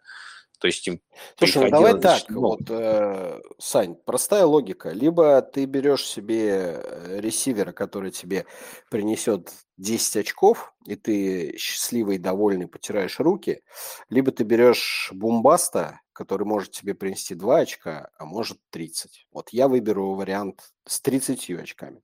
То 0.60 0.68
есть 0.68 0.88
им 0.88 1.02
Слушай, 1.38 1.66
ну 1.66 1.70
давай 1.70 2.00
так, 2.00 2.24
вот, 2.30 2.62
э, 2.70 3.40
Сань, 3.58 3.96
простая 3.96 4.46
логика. 4.46 4.90
Либо 4.90 5.42
ты 5.42 5.66
берешь 5.66 6.06
себе 6.06 6.82
э, 6.82 7.20
ресивера, 7.20 7.72
который 7.72 8.12
тебе 8.12 8.46
принесет 8.90 9.52
10 9.78 10.18
очков, 10.18 10.74
и 10.86 10.96
ты 10.96 11.58
счастливый, 11.58 12.18
довольный, 12.18 12.68
потираешь 12.68 13.20
руки, 13.20 13.62
либо 14.10 14.32
ты 14.32 14.44
берешь 14.44 15.10
бумбаста, 15.14 16.00
который 16.14 16.46
может 16.46 16.72
тебе 16.72 16.96
принести 16.96 17.36
2 17.36 17.58
очка, 17.58 18.10
а 18.18 18.26
может 18.26 18.58
30. 18.72 19.28
Вот 19.32 19.50
я 19.50 19.68
выберу 19.68 20.14
вариант 20.16 20.72
с 20.88 21.02
30 21.02 21.50
очками. 21.52 22.02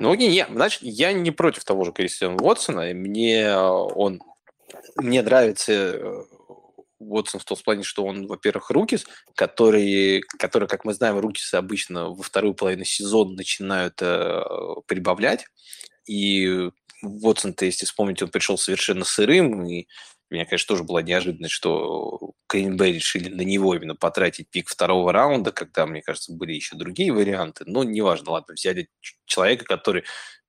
Ну, 0.00 0.14
не, 0.14 0.28
не, 0.28 0.46
значит, 0.50 0.82
я 0.82 1.12
не 1.12 1.30
против 1.30 1.64
того 1.64 1.84
же 1.84 1.92
Кристиана 1.92 2.36
Уотсона. 2.42 2.92
Мне 2.94 3.42
э, 3.42 3.56
он 3.58 4.20
мне 4.96 5.22
нравится 5.22 5.72
э, 5.72 6.24
Уотсон 6.98 7.40
в 7.40 7.44
том 7.44 7.56
плане, 7.64 7.82
что 7.82 8.04
он, 8.04 8.26
во-первых, 8.26 8.70
Рукис, 8.70 9.06
который, 9.34 10.22
который, 10.38 10.68
как 10.68 10.84
мы 10.84 10.94
знаем, 10.94 11.18
Рукисы 11.18 11.54
обычно 11.54 12.10
во 12.10 12.22
вторую 12.22 12.54
половину 12.54 12.84
сезона 12.84 13.34
начинают 13.34 14.00
э, 14.00 14.42
прибавлять. 14.86 15.46
И 16.06 16.70
Уотсон-то, 17.02 17.64
если 17.64 17.86
вспомнить, 17.86 18.22
он 18.22 18.30
пришел 18.30 18.58
совершенно 18.58 19.04
сырым, 19.04 19.64
и 19.66 19.86
меня, 20.30 20.44
конечно, 20.44 20.74
тоже 20.74 20.84
была 20.84 21.00
неожиданность, 21.00 21.54
что 21.54 22.32
Гринбей 22.48 22.92
решили 22.92 23.30
на 23.30 23.42
него 23.42 23.74
именно 23.74 23.94
потратить 23.94 24.50
пик 24.50 24.68
второго 24.68 25.12
раунда, 25.12 25.52
когда, 25.52 25.86
мне 25.86 26.02
кажется, 26.02 26.34
были 26.34 26.52
еще 26.52 26.76
другие 26.76 27.12
варианты. 27.12 27.64
Но 27.66 27.82
неважно, 27.82 28.32
ладно, 28.32 28.54
взяли 28.54 28.88
человека, 29.24 29.64
который 29.64 30.04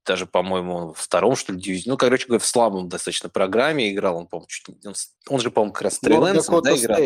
даже, 0.09 0.25
по-моему, 0.25 0.87
во 0.87 0.93
втором, 0.95 1.35
что 1.35 1.53
ли, 1.53 1.59
дивизионе. 1.59 1.91
Ну, 1.91 1.97
короче 1.97 2.25
говоря, 2.25 2.39
в 2.39 2.45
слабом 2.47 2.89
достаточно 2.89 3.29
программе 3.29 3.91
играл. 3.91 4.17
Он, 4.17 4.25
по-моему, 4.25 4.47
чуть... 4.47 4.67
он, 4.83 4.95
он 5.27 5.39
же, 5.39 5.51
по-моему, 5.51 5.71
как 5.71 5.83
раз 5.83 5.99
Трейленсом, 5.99 6.63
да, 6.63 6.75
играл? 6.75 6.99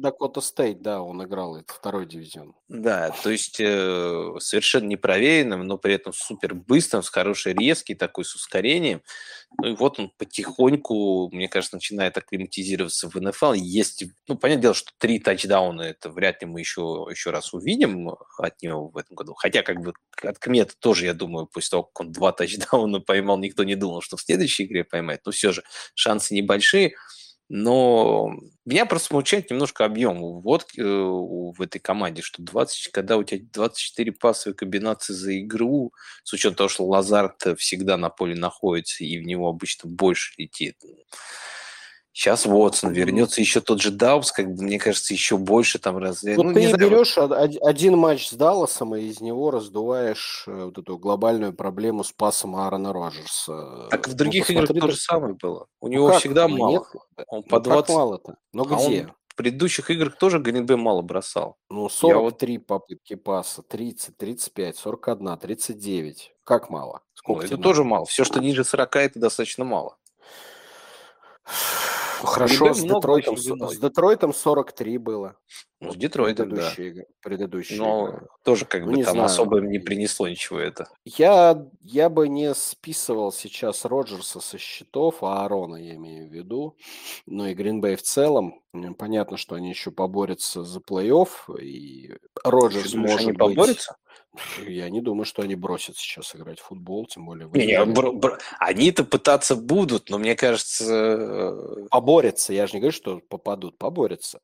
Dakota 0.00 0.40
State, 0.40 0.78
да, 0.80 1.02
он 1.02 1.22
играл, 1.22 1.56
это 1.56 1.70
второй 1.70 2.06
дивизион. 2.06 2.54
Да, 2.68 3.10
то 3.22 3.28
есть 3.28 3.60
э, 3.60 4.32
совершенно 4.38 4.86
непроверенным, 4.86 5.66
но 5.66 5.76
при 5.76 5.92
этом 5.92 6.14
супер 6.14 6.54
быстрым, 6.54 7.02
с 7.02 7.10
хорошей 7.10 7.52
резкий 7.52 7.94
такой, 7.94 8.24
с 8.24 8.34
ускорением. 8.34 9.02
Ну 9.58 9.68
и 9.68 9.74
вот 9.74 9.98
он 9.98 10.12
потихоньку, 10.18 11.30
мне 11.32 11.48
кажется, 11.48 11.76
начинает 11.76 12.16
акклиматизироваться 12.18 13.08
в 13.08 13.14
НФЛ. 13.14 13.54
Есть, 13.54 14.04
ну, 14.28 14.36
понятное 14.36 14.62
дело, 14.62 14.74
что 14.74 14.90
три 14.98 15.18
тачдауна, 15.18 15.82
это 15.82 16.10
вряд 16.10 16.42
ли 16.42 16.48
мы 16.48 16.60
еще, 16.60 17.06
еще 17.10 17.30
раз 17.30 17.54
увидим 17.54 18.10
от 18.38 18.60
него 18.60 18.88
в 18.88 18.96
этом 18.98 19.16
году. 19.16 19.34
Хотя, 19.34 19.62
как 19.62 19.80
бы, 19.80 19.94
от 20.22 20.38
Кмета 20.38 20.74
тоже, 20.78 21.06
я 21.06 21.14
думаю, 21.14 21.46
после 21.46 21.70
того, 21.70 21.84
как 21.84 22.00
он 22.00 22.12
два 22.12 22.32
тачдауна 22.32 23.00
поймал, 23.06 23.38
никто 23.38 23.64
не 23.64 23.76
думал, 23.76 24.02
что 24.02 24.16
в 24.16 24.20
следующей 24.20 24.64
игре 24.64 24.84
поймает. 24.84 25.22
Но 25.24 25.32
все 25.32 25.52
же 25.52 25.62
шансы 25.94 26.34
небольшие. 26.34 26.94
Но 27.48 28.30
меня 28.64 28.86
просто 28.86 29.08
смущает 29.08 29.50
немножко 29.50 29.84
объем 29.84 30.18
вот 30.40 30.66
э, 30.76 30.82
в 30.82 31.60
этой 31.62 31.78
команде, 31.78 32.22
что 32.22 32.42
20, 32.42 32.88
когда 32.90 33.16
у 33.16 33.22
тебя 33.22 33.44
24 33.52 34.12
пасовые 34.12 34.56
комбинации 34.56 35.12
за 35.12 35.38
игру, 35.40 35.92
с 36.24 36.32
учетом 36.32 36.56
того, 36.56 36.68
что 36.68 36.86
Лазард 36.86 37.56
всегда 37.58 37.96
на 37.96 38.10
поле 38.10 38.34
находится 38.34 39.04
и 39.04 39.18
в 39.18 39.22
него 39.22 39.48
обычно 39.48 39.88
больше 39.88 40.32
летит. 40.38 40.76
Сейчас 42.16 42.46
Уотсон 42.46 42.94
вернется, 42.94 43.42
еще 43.42 43.60
тот 43.60 43.82
же 43.82 43.90
Даубс, 43.90 44.32
как 44.32 44.46
бы, 44.46 44.62
мне 44.62 44.78
кажется, 44.78 45.12
еще 45.12 45.36
больше 45.36 45.78
там 45.78 45.98
разве... 45.98 46.34
Ну, 46.34 46.44
ну 46.44 46.54
ты 46.54 46.72
берешь 46.72 47.18
один 47.18 47.98
матч 47.98 48.28
с 48.28 48.32
Далласом 48.32 48.96
и 48.96 49.02
из 49.02 49.20
него 49.20 49.50
раздуваешь 49.50 50.44
э, 50.46 50.64
вот 50.64 50.78
эту 50.78 50.96
глобальную 50.96 51.52
проблему 51.52 52.04
с 52.04 52.12
пасом 52.12 52.56
Аарона 52.56 52.94
Роджерса. 52.94 53.88
Так 53.90 54.08
в 54.08 54.12
ну, 54.12 54.16
других 54.16 54.48
ну, 54.48 54.54
играх 54.54 54.68
то 54.80 54.88
же 54.88 54.96
самое 54.96 55.34
было. 55.34 55.66
У 55.82 55.88
него 55.88 56.08
ну, 56.08 56.18
всегда 56.18 56.48
ну, 56.48 56.56
мало. 56.56 56.70
Нет? 56.70 56.82
Он 57.28 57.40
ну, 57.40 57.42
по 57.42 57.60
20... 57.60 57.94
мало-то? 57.94 58.36
Но 58.54 58.62
а 58.62 58.66
где? 58.66 59.02
Он 59.02 59.12
в 59.28 59.34
предыдущих 59.34 59.90
играх 59.90 60.16
тоже 60.16 60.38
Гринбей 60.38 60.76
мало 60.76 61.02
бросал. 61.02 61.58
Ну, 61.68 61.90
43 61.90 62.56
вот... 62.56 62.66
попытки 62.66 63.14
паса, 63.14 63.62
30, 63.62 64.16
35, 64.16 64.74
41, 64.78 65.36
39. 65.36 66.32
Как 66.44 66.70
мало? 66.70 67.02
Сколько 67.12 67.42
ну, 67.42 67.46
это 67.46 67.58
тоже 67.58 67.84
мало. 67.84 68.06
Все, 68.06 68.24
что 68.24 68.40
ниже 68.40 68.64
40, 68.64 68.96
это 68.96 69.18
достаточно 69.20 69.66
мало. 69.66 69.98
Хорошо, 72.22 72.72
с 72.72 72.82
Детройтом, 72.82 73.36
с 73.36 73.78
Детройтом 73.78 74.32
43 74.32 74.98
было. 74.98 75.36
Ну, 75.80 75.92
с 75.92 75.96
Детройтом, 75.96 76.54
да. 76.54 76.72
Предыдущие 77.22 77.78
Но 77.78 78.08
игры. 78.08 78.28
тоже 78.42 78.64
как 78.64 78.82
ну, 78.84 78.92
бы 78.92 78.96
не 78.96 79.04
там 79.04 79.12
знаю. 79.12 79.26
особо 79.26 79.58
им 79.58 79.68
не 79.68 79.78
принесло 79.78 80.26
ничего 80.26 80.58
это. 80.58 80.88
Я, 81.04 81.66
я 81.82 82.08
бы 82.08 82.28
не 82.28 82.54
списывал 82.54 83.30
сейчас 83.30 83.84
Роджерса 83.84 84.40
со 84.40 84.56
счетов, 84.56 85.22
а 85.22 85.42
Аарона 85.42 85.76
я 85.76 85.96
имею 85.96 86.28
в 86.28 86.32
виду, 86.32 86.76
ну 87.26 87.46
и 87.46 87.54
Гринбей 87.54 87.96
в 87.96 88.02
целом. 88.02 88.62
Понятно, 88.98 89.36
что 89.36 89.54
они 89.54 89.68
еще 89.68 89.90
поборются 89.90 90.62
за 90.62 90.80
плей-офф, 90.80 91.60
и 91.60 92.16
Роджерс 92.42 92.94
может 92.94 93.28
они 93.28 93.32
быть... 93.32 93.86
Я 94.66 94.90
не 94.90 95.00
думаю, 95.00 95.24
что 95.24 95.42
они 95.42 95.54
бросят 95.54 95.96
сейчас 95.96 96.34
играть 96.34 96.60
в 96.60 96.64
футбол, 96.64 97.06
тем 97.06 97.26
более... 97.26 97.48
Не, 97.52 97.66
не, 97.66 97.84
бр- 97.84 98.12
бр- 98.12 98.38
они-то 98.58 99.04
пытаться 99.04 99.56
будут, 99.56 100.10
но 100.10 100.18
мне 100.18 100.34
кажется... 100.36 100.84
Э, 100.88 101.86
поборются, 101.90 102.52
я 102.52 102.66
же 102.66 102.74
не 102.74 102.80
говорю, 102.80 102.96
что 102.96 103.20
попадут, 103.28 103.78
поборются. 103.78 104.40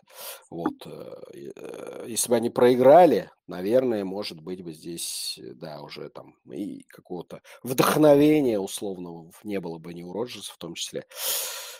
Вот. 0.50 0.86
Э, 0.86 1.14
э, 1.34 2.04
если 2.08 2.30
бы 2.30 2.36
они 2.36 2.50
проиграли, 2.50 3.30
наверное, 3.46 4.04
может 4.04 4.40
быть 4.40 4.62
бы 4.62 4.72
здесь, 4.72 5.38
да, 5.54 5.80
уже 5.82 6.08
там 6.08 6.36
и 6.50 6.84
какого-то 6.88 7.42
вдохновения 7.62 8.58
условного 8.58 9.30
не 9.44 9.60
было 9.60 9.78
бы 9.78 9.94
ни 9.94 10.02
у 10.02 10.12
Роджерса 10.12 10.52
в 10.52 10.58
том 10.58 10.74
числе. 10.74 11.06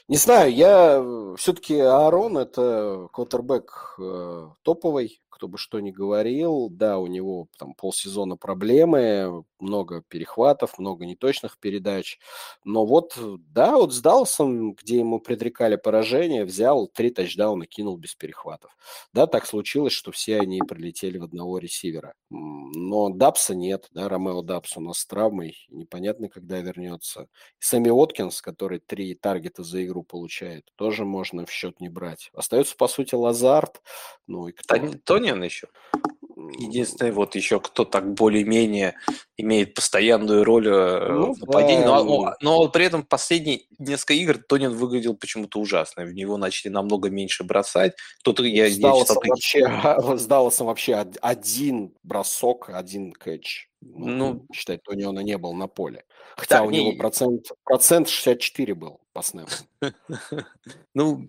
Не 0.08 0.16
знаю, 0.16 0.52
я 0.52 1.36
все-таки 1.36 1.78
Аарон 1.78 2.36
это 2.36 3.08
квотербек 3.12 3.94
э, 4.00 4.48
топовый, 4.62 5.22
кто 5.42 5.48
бы 5.48 5.58
что 5.58 5.80
ни 5.80 5.90
говорил, 5.90 6.68
да, 6.70 6.98
у 6.98 7.06
него 7.06 7.48
там 7.58 7.74
полсезона 7.74 8.36
проблемы, 8.36 9.44
много 9.58 10.02
перехватов, 10.06 10.78
много 10.78 11.06
неточных 11.06 11.58
передач, 11.58 12.18
но 12.62 12.84
вот, 12.84 13.18
да, 13.52 13.76
вот 13.76 13.92
с 13.92 14.00
Далсом, 14.00 14.74
где 14.74 14.98
ему 14.98 15.18
предрекали 15.18 15.76
поражение, 15.76 16.44
взял 16.44 16.86
три 16.86 17.10
тачдауна, 17.10 17.66
кинул 17.66 17.96
без 17.96 18.14
перехватов. 18.14 18.76
Да, 19.12 19.26
так 19.26 19.46
случилось, 19.46 19.92
что 19.92 20.12
все 20.12 20.38
они 20.38 20.60
прилетели 20.60 21.18
в 21.18 21.24
одного 21.24 21.51
ресивера. 21.58 22.14
Но 22.30 23.08
Дапса 23.10 23.54
нет, 23.54 23.88
да, 23.90 24.08
Ромео 24.08 24.42
Дапс 24.42 24.76
у 24.76 24.80
нас 24.80 24.98
с 24.98 25.06
травмой, 25.06 25.56
непонятно, 25.68 26.28
когда 26.28 26.60
вернется. 26.60 27.22
И 27.22 27.26
Сами 27.64 27.90
Уоткинс, 27.90 28.40
который 28.40 28.78
три 28.78 29.14
таргета 29.14 29.64
за 29.64 29.84
игру 29.84 30.04
получает, 30.04 30.70
тоже 30.76 31.04
можно 31.04 31.44
в 31.46 31.50
счет 31.50 31.80
не 31.80 31.88
брать. 31.88 32.30
Остается, 32.32 32.76
по 32.76 32.86
сути, 32.86 33.14
Лазард, 33.14 33.82
ну 34.26 34.46
и 34.48 34.52
кто? 34.52 34.76
Тони 35.04 35.32
Ленин 35.32 35.42
еще. 35.42 35.68
Единственный 36.50 37.10
вот 37.12 37.34
еще 37.34 37.60
кто 37.60 37.84
так 37.84 38.14
более-менее 38.14 38.94
имеет 39.36 39.74
постоянную 39.74 40.44
роль 40.44 40.68
э, 40.68 41.08
ну, 41.08 41.34
в 41.34 41.38
нападении. 41.38 41.84
Да. 41.84 42.02
Но, 42.02 42.34
но 42.40 42.68
при 42.68 42.86
этом 42.86 43.04
последние 43.04 43.62
несколько 43.78 44.14
игр 44.14 44.38
Тонин 44.38 44.72
выглядел 44.72 45.14
почему-то 45.14 45.60
ужасно. 45.60 46.04
В 46.04 46.14
него 46.14 46.36
начали 46.36 46.70
намного 46.70 47.10
меньше 47.10 47.44
бросать. 47.44 47.94
Тут 48.24 48.40
я, 48.40 48.68
с, 48.68 48.76
я 48.76 48.92
читал... 48.92 49.04
вообще, 49.24 50.16
с 50.16 50.26
Далласом 50.26 50.66
вообще 50.66 51.06
один 51.20 51.94
бросок, 52.02 52.70
один 52.70 53.12
кэч. 53.12 53.68
Ну, 53.80 54.06
ну 54.06 54.46
считать, 54.52 54.82
Тониона 54.82 55.20
не 55.20 55.36
был 55.38 55.52
на 55.54 55.66
поле. 55.66 56.04
Хотя 56.36 56.58
да, 56.58 56.62
у 56.62 56.70
не... 56.70 56.84
него 56.84 56.98
процент, 56.98 57.46
процент 57.64 58.08
64 58.08 58.74
был 58.74 59.01
по 59.12 59.22
снэпу. 59.22 59.50
Ну, 60.94 61.26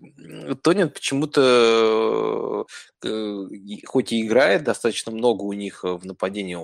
Тонин 0.62 0.90
почему-то, 0.90 2.66
э, 3.02 3.46
хоть 3.86 4.12
и 4.12 4.20
играет 4.20 4.62
достаточно 4.62 5.10
много 5.10 5.42
у 5.42 5.54
них 5.54 5.84
э, 5.84 5.94
в 5.94 6.04
нападении, 6.04 6.54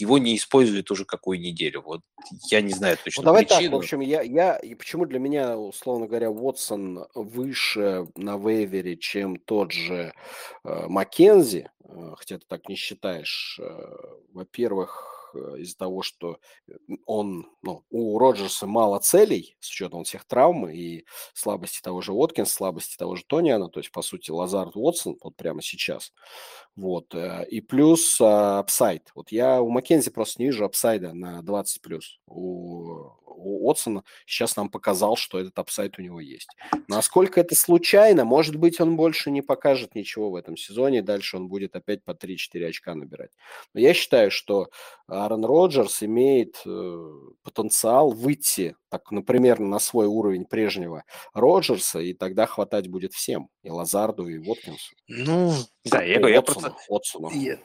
его 0.00 0.18
не 0.18 0.36
используют 0.36 0.90
уже 0.90 1.04
какую 1.04 1.38
неделю. 1.38 1.82
Вот 1.82 2.00
я 2.50 2.62
не 2.62 2.72
знаю 2.72 2.96
точно 3.02 3.22
ну, 3.22 3.26
давай 3.26 3.44
причину. 3.44 3.62
так, 3.62 3.72
в 3.72 3.76
общем, 3.76 4.00
я, 4.00 4.22
я, 4.22 4.56
и 4.56 4.74
почему 4.74 5.04
для 5.04 5.18
меня, 5.18 5.58
условно 5.58 6.06
говоря, 6.06 6.30
Уотсон 6.30 7.06
выше 7.14 8.08
на 8.16 8.38
вейвере, 8.38 8.96
чем 8.96 9.36
тот 9.36 9.72
же 9.72 10.14
э, 10.64 10.86
Маккензи, 10.88 11.70
э, 11.84 12.14
хотя 12.16 12.38
ты 12.38 12.44
так 12.48 12.68
не 12.68 12.76
считаешь. 12.76 13.60
Э, 13.62 13.96
во-первых, 14.32 15.17
э, 15.34 15.56
из-за 15.58 15.76
того, 15.76 16.02
что 16.02 16.38
он, 17.06 17.46
ну, 17.62 17.84
у 17.90 18.18
Роджерса 18.18 18.66
мало 18.66 18.98
целей, 18.98 19.56
с 19.60 19.70
учетом 19.70 20.04
всех 20.04 20.24
травм 20.24 20.68
и 20.68 21.04
слабости 21.34 21.80
того 21.80 22.00
же 22.00 22.12
Уоткинс, 22.12 22.52
слабости 22.52 22.96
того 22.96 23.16
же 23.16 23.24
Тониана, 23.26 23.68
то 23.68 23.80
есть, 23.80 23.92
по 23.92 24.02
сути, 24.02 24.30
Лазард 24.30 24.76
Уотсон 24.76 25.18
вот 25.22 25.36
прямо 25.36 25.62
сейчас. 25.62 26.12
Вот. 26.76 27.14
Э, 27.14 27.44
и 27.48 27.60
плюс 27.60 28.20
а, 28.20 28.60
upside. 28.60 29.10
Вот 29.14 29.32
я 29.32 29.60
у 29.60 29.68
Маккензи 29.68 30.10
просто 30.10 30.40
не 30.40 30.46
вижу 30.46 30.64
upside 30.64 31.05
а 31.05 31.12
на 31.12 31.40
20+. 31.40 31.80
плюс. 31.82 32.20
У, 32.26 33.10
у 33.38 33.66
Уотсона 33.66 34.04
сейчас 34.26 34.56
нам 34.56 34.68
показал, 34.68 35.16
что 35.16 35.38
этот 35.40 35.58
upside 35.58 35.98
у 35.98 36.02
него 36.02 36.20
есть. 36.20 36.48
Насколько 36.88 37.40
это 37.40 37.54
случайно, 37.54 38.24
может 38.24 38.56
быть, 38.56 38.80
он 38.80 38.96
больше 38.96 39.30
не 39.30 39.42
покажет 39.42 39.94
ничего 39.94 40.30
в 40.30 40.36
этом 40.36 40.56
сезоне, 40.56 41.02
дальше 41.02 41.36
он 41.36 41.48
будет 41.48 41.74
опять 41.76 42.04
по 42.04 42.12
3-4 42.12 42.68
очка 42.68 42.94
набирать. 42.94 43.32
Но 43.74 43.80
я 43.80 43.94
считаю, 43.94 44.30
что 44.30 44.70
Аарон 45.22 45.44
Роджерс 45.44 46.02
имеет 46.02 46.60
э, 46.66 47.10
потенциал 47.42 48.10
выйти, 48.10 48.76
так, 48.90 49.10
например, 49.10 49.58
на 49.58 49.78
свой 49.78 50.06
уровень 50.06 50.44
прежнего 50.44 51.04
Роджерса, 51.34 51.98
и 51.98 52.14
тогда 52.14 52.46
хватать 52.46 52.88
будет 52.88 53.12
всем, 53.12 53.48
и 53.62 53.70
Лазарду, 53.70 54.28
и 54.28 54.38
Воткинсу. 54.38 54.94
Ну, 55.08 55.52
да, 55.84 56.02
я, 56.02 56.26
я 56.28 56.42
просто... 56.42 56.74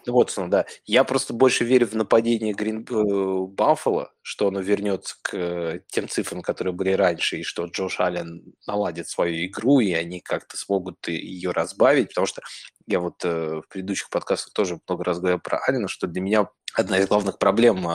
Уотсону, 0.08 0.50
да. 0.50 0.66
Я 0.86 1.04
просто 1.04 1.34
больше 1.34 1.64
верю 1.64 1.88
в 1.88 1.94
нападение 1.94 2.54
Грин 2.54 2.86
э, 2.90 3.46
Баффало, 3.48 4.12
что 4.22 4.48
оно 4.48 4.60
вернется 4.60 5.16
к 5.22 5.34
э, 5.36 5.80
тем 5.88 6.10
цифрам, 6.10 6.42
которые 6.42 6.74
были 6.74 6.92
раньше, 6.92 7.38
и 7.38 7.44
что 7.44 7.66
Джош 7.66 8.00
Аллен 8.00 8.54
наладит 8.68 9.08
свою 9.10 9.46
игру, 9.46 9.80
и 9.80 9.94
они 9.94 10.20
как-то 10.20 10.58
смогут 10.58 11.08
ее 11.08 11.52
разбавить, 11.52 12.10
потому 12.10 12.28
что 12.28 12.42
я 12.88 13.00
вот 13.00 13.24
э, 13.24 13.62
в 13.62 13.68
предыдущих 13.70 14.10
подкастах 14.10 14.54
тоже 14.54 14.80
много 14.88 15.04
раз 15.04 15.20
говорил 15.20 15.40
про 15.40 15.60
Алина, 15.60 15.88
что 15.88 16.08
для 16.08 16.22
меня 16.22 16.50
одна 16.74 17.00
из 17.00 17.08
главных 17.08 17.38
проблем 17.38 17.88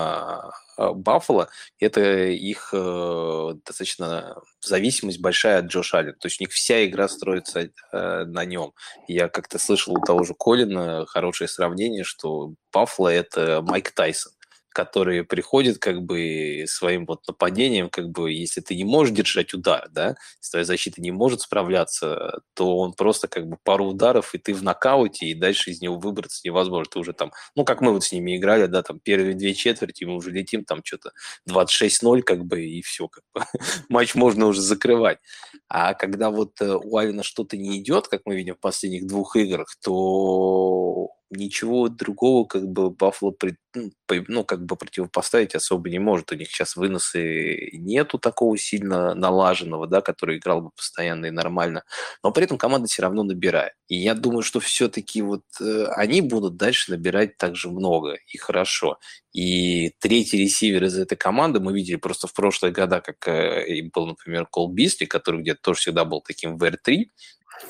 Баффало– 0.78 1.48
это 1.80 2.00
их 2.28 2.70
э, 2.72 3.54
достаточно 3.66 4.36
зависимость 4.60 5.20
большая 5.20 5.58
от 5.58 5.66
Джоша 5.66 5.98
Аллена. 5.98 6.14
То 6.14 6.26
есть 6.28 6.40
у 6.40 6.44
них 6.44 6.52
вся 6.52 6.86
игра 6.86 7.08
строится 7.08 7.60
э, 7.60 8.24
на 8.24 8.44
нем. 8.44 8.72
Я 9.08 9.28
как-то 9.28 9.58
слышал 9.58 9.94
у 9.94 10.00
того 10.00 10.22
же 10.22 10.34
Колина 10.38 11.04
хорошее 11.06 11.48
сравнение, 11.48 12.04
что 12.04 12.54
Баффало– 12.72 13.08
это 13.12 13.60
Майк 13.62 13.90
Тайсон 13.90 14.32
которые 14.78 15.24
приходят 15.24 15.78
как 15.78 16.02
бы 16.02 16.64
своим 16.68 17.04
вот 17.04 17.26
нападением, 17.26 17.90
как 17.90 18.10
бы 18.10 18.30
если 18.32 18.60
ты 18.60 18.76
не 18.76 18.84
можешь 18.84 19.12
держать 19.12 19.52
удар, 19.52 19.88
да, 19.90 20.14
если 20.40 20.50
твоя 20.52 20.64
защита 20.64 21.02
не 21.02 21.10
может 21.10 21.40
справляться, 21.40 22.42
то 22.54 22.78
он 22.78 22.92
просто 22.92 23.26
как 23.26 23.48
бы 23.48 23.56
пару 23.64 23.86
ударов, 23.86 24.36
и 24.36 24.38
ты 24.38 24.54
в 24.54 24.62
нокауте, 24.62 25.26
и 25.26 25.34
дальше 25.34 25.72
из 25.72 25.80
него 25.80 25.98
выбраться 25.98 26.42
невозможно. 26.44 26.92
Ты 26.92 27.00
уже 27.00 27.12
там, 27.12 27.32
ну, 27.56 27.64
как 27.64 27.80
мы 27.80 27.90
вот 27.92 28.04
с 28.04 28.12
ними 28.12 28.36
играли, 28.36 28.66
да, 28.66 28.84
там 28.84 29.00
первые 29.00 29.34
две 29.34 29.52
четверти, 29.52 30.04
мы 30.04 30.14
уже 30.14 30.30
летим 30.30 30.64
там 30.64 30.82
что-то 30.84 31.10
26-0, 31.50 32.22
как 32.22 32.44
бы, 32.44 32.64
и 32.64 32.80
все, 32.82 33.08
как 33.08 33.24
бы. 33.34 33.42
матч 33.88 34.14
можно 34.14 34.46
уже 34.46 34.60
закрывать. 34.60 35.18
А 35.66 35.94
когда 35.94 36.30
вот 36.30 36.60
э, 36.60 36.72
у 36.72 36.96
Алина 36.98 37.24
что-то 37.24 37.56
не 37.56 37.80
идет, 37.80 38.06
как 38.06 38.20
мы 38.26 38.36
видим 38.36 38.54
в 38.54 38.60
последних 38.60 39.08
двух 39.08 39.34
играх, 39.34 39.74
то 39.82 41.17
ничего 41.30 41.88
другого 41.88 42.46
как 42.46 42.66
бы 42.68 42.90
Баффало 42.90 43.34
ну, 43.74 43.90
ну, 44.28 44.44
как 44.44 44.64
бы 44.64 44.76
противопоставить 44.76 45.54
особо 45.54 45.90
не 45.90 45.98
может. 45.98 46.32
У 46.32 46.34
них 46.34 46.48
сейчас 46.50 46.76
выносы 46.76 47.70
нету 47.72 48.18
такого 48.18 48.56
сильно 48.56 49.14
налаженного, 49.14 49.86
да, 49.86 50.00
который 50.00 50.38
играл 50.38 50.62
бы 50.62 50.70
постоянно 50.70 51.26
и 51.26 51.30
нормально. 51.30 51.84
Но 52.22 52.32
при 52.32 52.44
этом 52.44 52.58
команда 52.58 52.88
все 52.88 53.02
равно 53.02 53.22
набирает. 53.22 53.72
И 53.88 53.96
я 53.96 54.14
думаю, 54.14 54.42
что 54.42 54.60
все-таки 54.60 55.22
вот 55.22 55.42
э, 55.60 55.84
они 55.96 56.20
будут 56.22 56.56
дальше 56.56 56.90
набирать 56.90 57.36
также 57.36 57.68
много 57.68 58.18
и 58.26 58.38
хорошо. 58.38 58.98
И 59.32 59.90
третий 60.00 60.38
ресивер 60.38 60.84
из 60.84 60.98
этой 60.98 61.16
команды 61.16 61.60
мы 61.60 61.72
видели 61.72 61.96
просто 61.96 62.26
в 62.26 62.32
прошлые 62.32 62.72
года, 62.72 63.00
как 63.00 63.28
э, 63.28 63.82
был, 63.94 64.06
например, 64.06 64.46
Кол 64.46 64.72
Бисли, 64.72 65.04
который 65.04 65.42
где-то 65.42 65.60
тоже 65.62 65.80
всегда 65.80 66.04
был 66.04 66.20
таким 66.22 66.56
в 66.56 66.64
R3, 66.64 67.04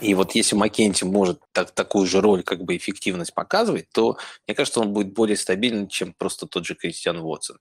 и 0.00 0.14
вот 0.14 0.34
если 0.34 0.54
Маккенти 0.56 1.04
может 1.04 1.40
так, 1.52 1.70
такую 1.72 2.06
же 2.06 2.20
роль, 2.20 2.42
как 2.42 2.62
бы 2.62 2.76
эффективность 2.76 3.34
показывать, 3.34 3.88
то 3.92 4.18
мне 4.46 4.54
кажется, 4.54 4.80
он 4.80 4.92
будет 4.92 5.12
более 5.12 5.36
стабильным, 5.36 5.88
чем 5.88 6.14
просто 6.16 6.46
тот 6.46 6.66
же 6.66 6.74
Кристиан 6.74 7.18
Уотсон. 7.18 7.58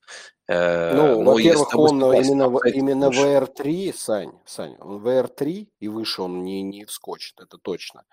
Э, 0.48 0.94
ну, 0.94 1.22
во-первых, 1.24 1.74
он 1.74 2.02
именно, 2.14 2.58
именно 2.72 3.10
VR3, 3.10 3.92
Сань, 3.94 4.32
Сань, 4.46 4.76
он 4.80 5.04
VR3 5.04 5.68
и 5.78 5.88
выше 5.88 6.22
он 6.22 6.42
не, 6.42 6.62
не 6.62 6.86
вскочит, 6.86 7.38
это 7.40 7.58
точно. 7.58 8.04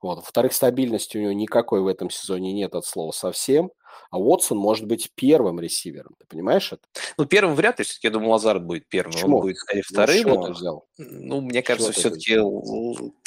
Вот. 0.00 0.16
Во-вторых, 0.16 0.54
стабильности 0.54 1.18
у 1.18 1.20
него 1.20 1.32
никакой 1.32 1.82
в 1.82 1.86
этом 1.86 2.08
сезоне 2.08 2.54
нет 2.54 2.74
от 2.74 2.86
слова 2.86 3.12
совсем. 3.12 3.70
А 4.10 4.18
Уотсон 4.18 4.58
может 4.58 4.86
быть 4.86 5.10
первым 5.14 5.60
ресивером. 5.60 6.14
Ты 6.18 6.26
понимаешь 6.26 6.72
это? 6.72 6.82
Ну, 7.16 7.24
первым 7.24 7.54
вряд 7.54 7.78
ли. 7.78 7.84
Я 8.02 8.10
думаю, 8.10 8.30
Лазард 8.30 8.62
будет 8.64 8.88
первым. 8.88 9.12
Почему? 9.12 9.36
Он 9.36 9.42
будет, 9.42 9.56
скорее, 9.56 9.82
ну, 9.88 9.94
вторым. 9.94 10.28
Ну, 10.28 10.52
взял? 10.52 10.86
Ну, 10.98 11.40
мне 11.40 11.62
кажется, 11.62 11.92
все-таки, 11.92 12.38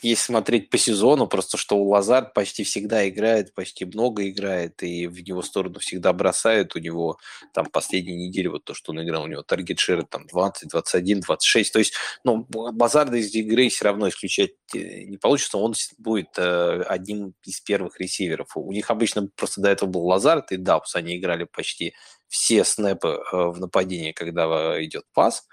если 0.02 0.24
смотреть 0.24 0.70
по 0.70 0.78
сезону, 0.78 1.28
просто 1.28 1.58
что 1.58 1.78
у 1.78 1.90
Лазард 1.90 2.34
почти 2.34 2.64
всегда 2.64 3.08
играет, 3.10 3.54
почти 3.54 3.86
много 3.86 4.30
играет, 4.30 4.84
и 4.84 5.08
в 5.08 5.20
него 5.22 5.42
сторону 5.42 5.80
всегда 5.80 6.14
бросают. 6.14 6.76
У 6.76 6.80
него 6.80 7.18
там 7.54 7.66
последние 7.66 8.28
недели, 8.28 8.48
вот 8.56 8.66
то, 8.66 8.74
что 8.74 8.92
он 8.92 9.04
играл, 9.04 9.24
у 9.24 9.28
него 9.28 9.44
таргет 9.44 9.80
шир 9.80 10.04
там 10.04 10.26
20, 10.28 10.70
21, 10.70 11.22
26. 11.22 11.74
То 11.74 11.80
есть, 11.80 11.94
ну, 12.24 12.46
Базарда 12.50 13.18
из 13.18 13.34
игры 13.36 13.70
все 13.70 13.86
равно 13.86 14.10
исключать 14.10 14.52
э, 14.74 15.04
не 15.04 15.18
получится. 15.18 15.58
Он 15.58 15.74
будет 15.98 16.38
э, 16.38 16.82
одним 16.88 17.34
из 17.44 17.62
первых 17.62 18.00
ресиверов. 18.00 18.56
У 18.56 18.72
них 18.72 18.90
обычно 18.90 19.28
просто 19.36 19.62
до 19.62 19.70
этого 19.70 19.90
был 19.90 20.06
Лазард, 20.06 20.52
и 20.52 20.58
Дабс, 20.58 20.96
они 20.96 21.18
играли 21.18 21.46
почти 21.46 21.94
все 22.28 22.64
снэпы 22.64 23.08
э, 23.08 23.22
в 23.32 23.60
нападении, 23.60 24.12
когда 24.12 24.46
э, 24.46 24.84
идет 24.86 25.04
пас, 25.14 25.48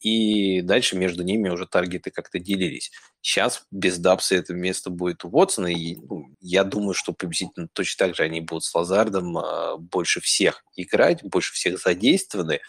и 0.00 0.60
дальше 0.62 0.96
между 0.96 1.22
ними 1.22 1.48
уже 1.48 1.66
таргеты 1.66 2.10
как-то 2.10 2.38
делились. 2.38 2.90
Сейчас 3.24 3.64
без 3.70 3.98
Дабса 3.98 4.36
это 4.36 4.52
место 4.52 4.90
будет 4.90 5.24
у 5.24 5.30
Уотсона, 5.30 5.68
и 5.68 5.96
ну, 5.96 6.26
я 6.42 6.62
думаю, 6.62 6.92
что 6.92 7.14
приблизительно 7.14 7.68
точно 7.72 8.06
так 8.06 8.16
же 8.16 8.22
они 8.22 8.42
будут 8.42 8.64
с 8.64 8.74
Лазардом 8.74 9.38
э, 9.38 9.76
больше 9.78 10.20
всех 10.20 10.62
играть, 10.76 11.24
больше 11.24 11.54
всех 11.54 11.80
задействованы. 11.80 12.60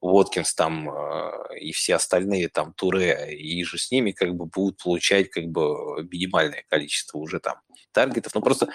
Воткинс 0.00 0.54
там 0.54 0.88
э, 0.88 1.58
и 1.58 1.72
все 1.72 1.96
остальные, 1.96 2.48
там 2.48 2.74
Туре, 2.74 3.34
иже 3.36 3.76
с 3.76 3.90
ними 3.90 4.12
как 4.12 4.36
бы 4.36 4.46
будут 4.46 4.80
получать 4.80 5.30
как 5.30 5.46
бы 5.46 6.06
минимальное 6.08 6.64
количество 6.68 7.18
уже 7.18 7.40
там 7.40 7.56
target 7.90 8.21
ов. 8.21 8.36
Ну 8.36 8.40
просто 8.40 8.68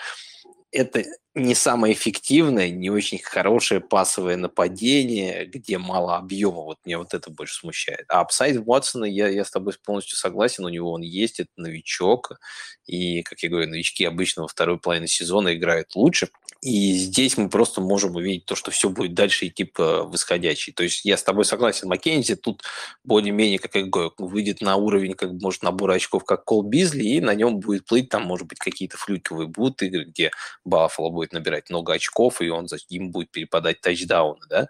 это 0.72 1.06
не 1.36 1.54
самое 1.54 1.94
эффективное, 1.94 2.70
не 2.70 2.90
очень 2.90 3.20
хорошее 3.20 3.82
пасовое 3.82 4.36
нападение, 4.36 5.46
где 5.46 5.78
мало 5.78 6.18
объема. 6.18 6.64
Вот 6.64 6.78
мне 6.86 6.98
вот 6.98 7.14
это 7.14 7.30
больше 7.30 7.56
смущает. 7.56 8.06
А 8.10 8.22
upside 8.22 8.62
Уотсона, 8.66 9.06
я, 9.06 9.28
я 9.28 9.46
с 9.46 9.52
тобой 9.52 9.74
полностью 9.84 10.18
согласен, 10.18 10.66
у 10.66 10.70
него 10.70 10.92
он 10.92 11.02
есть, 11.02 11.40
это 11.40 11.52
новичок. 11.56 12.40
И, 12.88 13.22
как 13.22 13.40
я 13.44 13.50
говорю, 13.50 13.70
новички 13.70 14.04
обычно 14.06 14.42
во 14.42 14.48
второй 14.48 14.80
половине 14.80 15.08
сезона 15.08 15.56
играют 15.56 15.96
лучше. 15.96 16.30
И 16.62 16.94
здесь 16.96 17.38
мы 17.38 17.48
просто 17.48 17.80
можем 17.80 18.16
увидеть 18.16 18.46
то, 18.46 18.56
что 18.56 18.70
все 18.70 18.90
будет 18.90 19.14
дальше 19.14 19.48
идти 19.48 19.64
по 19.64 20.04
восходящей. 20.04 20.74
То 20.74 20.84
есть 20.84 21.06
я 21.06 21.16
с 21.16 21.24
тобой 21.24 21.46
согласен, 21.46 21.88
Маккензи 21.88 22.36
тут 22.36 22.64
более-менее, 23.06 23.60
как 23.60 23.76
я 23.76 23.84
говорю, 23.84 24.12
выйдет 24.18 24.60
на 24.60 24.76
уровень, 24.76 25.14
как 25.14 25.32
может, 25.32 25.64
набора 25.64 25.94
очков, 25.94 26.26
как 26.26 26.44
Кол 26.44 26.64
Бизли, 26.64 27.04
и 27.04 27.22
на 27.22 27.34
нем 27.34 27.60
будет 27.60 27.86
плыть, 27.86 28.10
там, 28.10 28.24
может 28.24 28.48
быть, 28.48 28.60
какие-то 28.60 28.98
флюковые 28.98 29.48
будут 29.48 29.82
игры, 29.84 30.04
где 30.04 30.32
Баффало 30.66 31.10
будет 31.10 31.29
набирать 31.34 31.70
много 31.70 31.94
очков, 31.94 32.42
и 32.42 32.50
он 32.50 32.68
за 32.68 32.78
им 32.90 33.12
будет 33.12 33.32
перепадать 33.32 33.82
тачдауны, 33.82 34.46
да. 34.50 34.70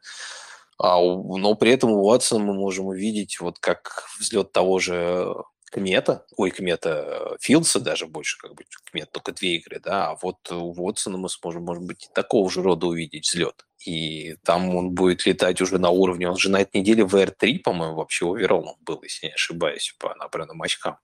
А, 0.78 1.00
но 1.02 1.56
при 1.56 1.72
этом 1.72 1.92
у 1.92 2.04
Уотсона 2.06 2.44
мы 2.44 2.54
можем 2.54 2.88
увидеть, 2.88 3.40
вот 3.42 3.60
как 3.60 4.06
взлет 4.20 4.52
того 4.54 4.80
же 4.80 5.36
Кмета, 5.72 6.26
ой, 6.38 6.52
Кмета, 6.52 7.38
Филдса 7.42 7.80
даже 7.80 8.08
больше, 8.08 8.38
как 8.40 8.56
бы, 8.56 8.64
Кмет 8.92 9.12
только 9.12 9.32
две 9.34 9.56
игры, 9.58 9.80
да, 9.84 10.10
а 10.12 10.18
вот 10.22 10.52
у 10.52 10.72
Вотсона 10.74 11.18
мы 11.18 11.30
сможем, 11.30 11.64
может 11.64 11.84
быть, 11.84 12.10
такого 12.14 12.50
же 12.50 12.62
рода 12.64 12.88
увидеть 12.88 13.28
взлет. 13.28 13.66
И 13.86 14.36
там 14.44 14.76
он 14.76 14.92
будет 14.92 15.26
летать 15.26 15.62
уже 15.62 15.78
на 15.78 15.90
уровне, 15.90 16.30
он 16.30 16.38
же 16.38 16.50
на 16.50 16.62
этой 16.62 16.82
неделе 16.82 17.06
WR3, 17.06 17.60
по-моему, 17.60 17.96
вообще 17.96 18.32
overall 18.32 18.66
ом 18.66 18.76
был, 18.82 19.02
если 19.04 19.28
не 19.28 19.34
ошибаюсь, 19.34 19.96
по 20.00 20.16
набранным 20.16 20.62
очкам. 20.62 20.98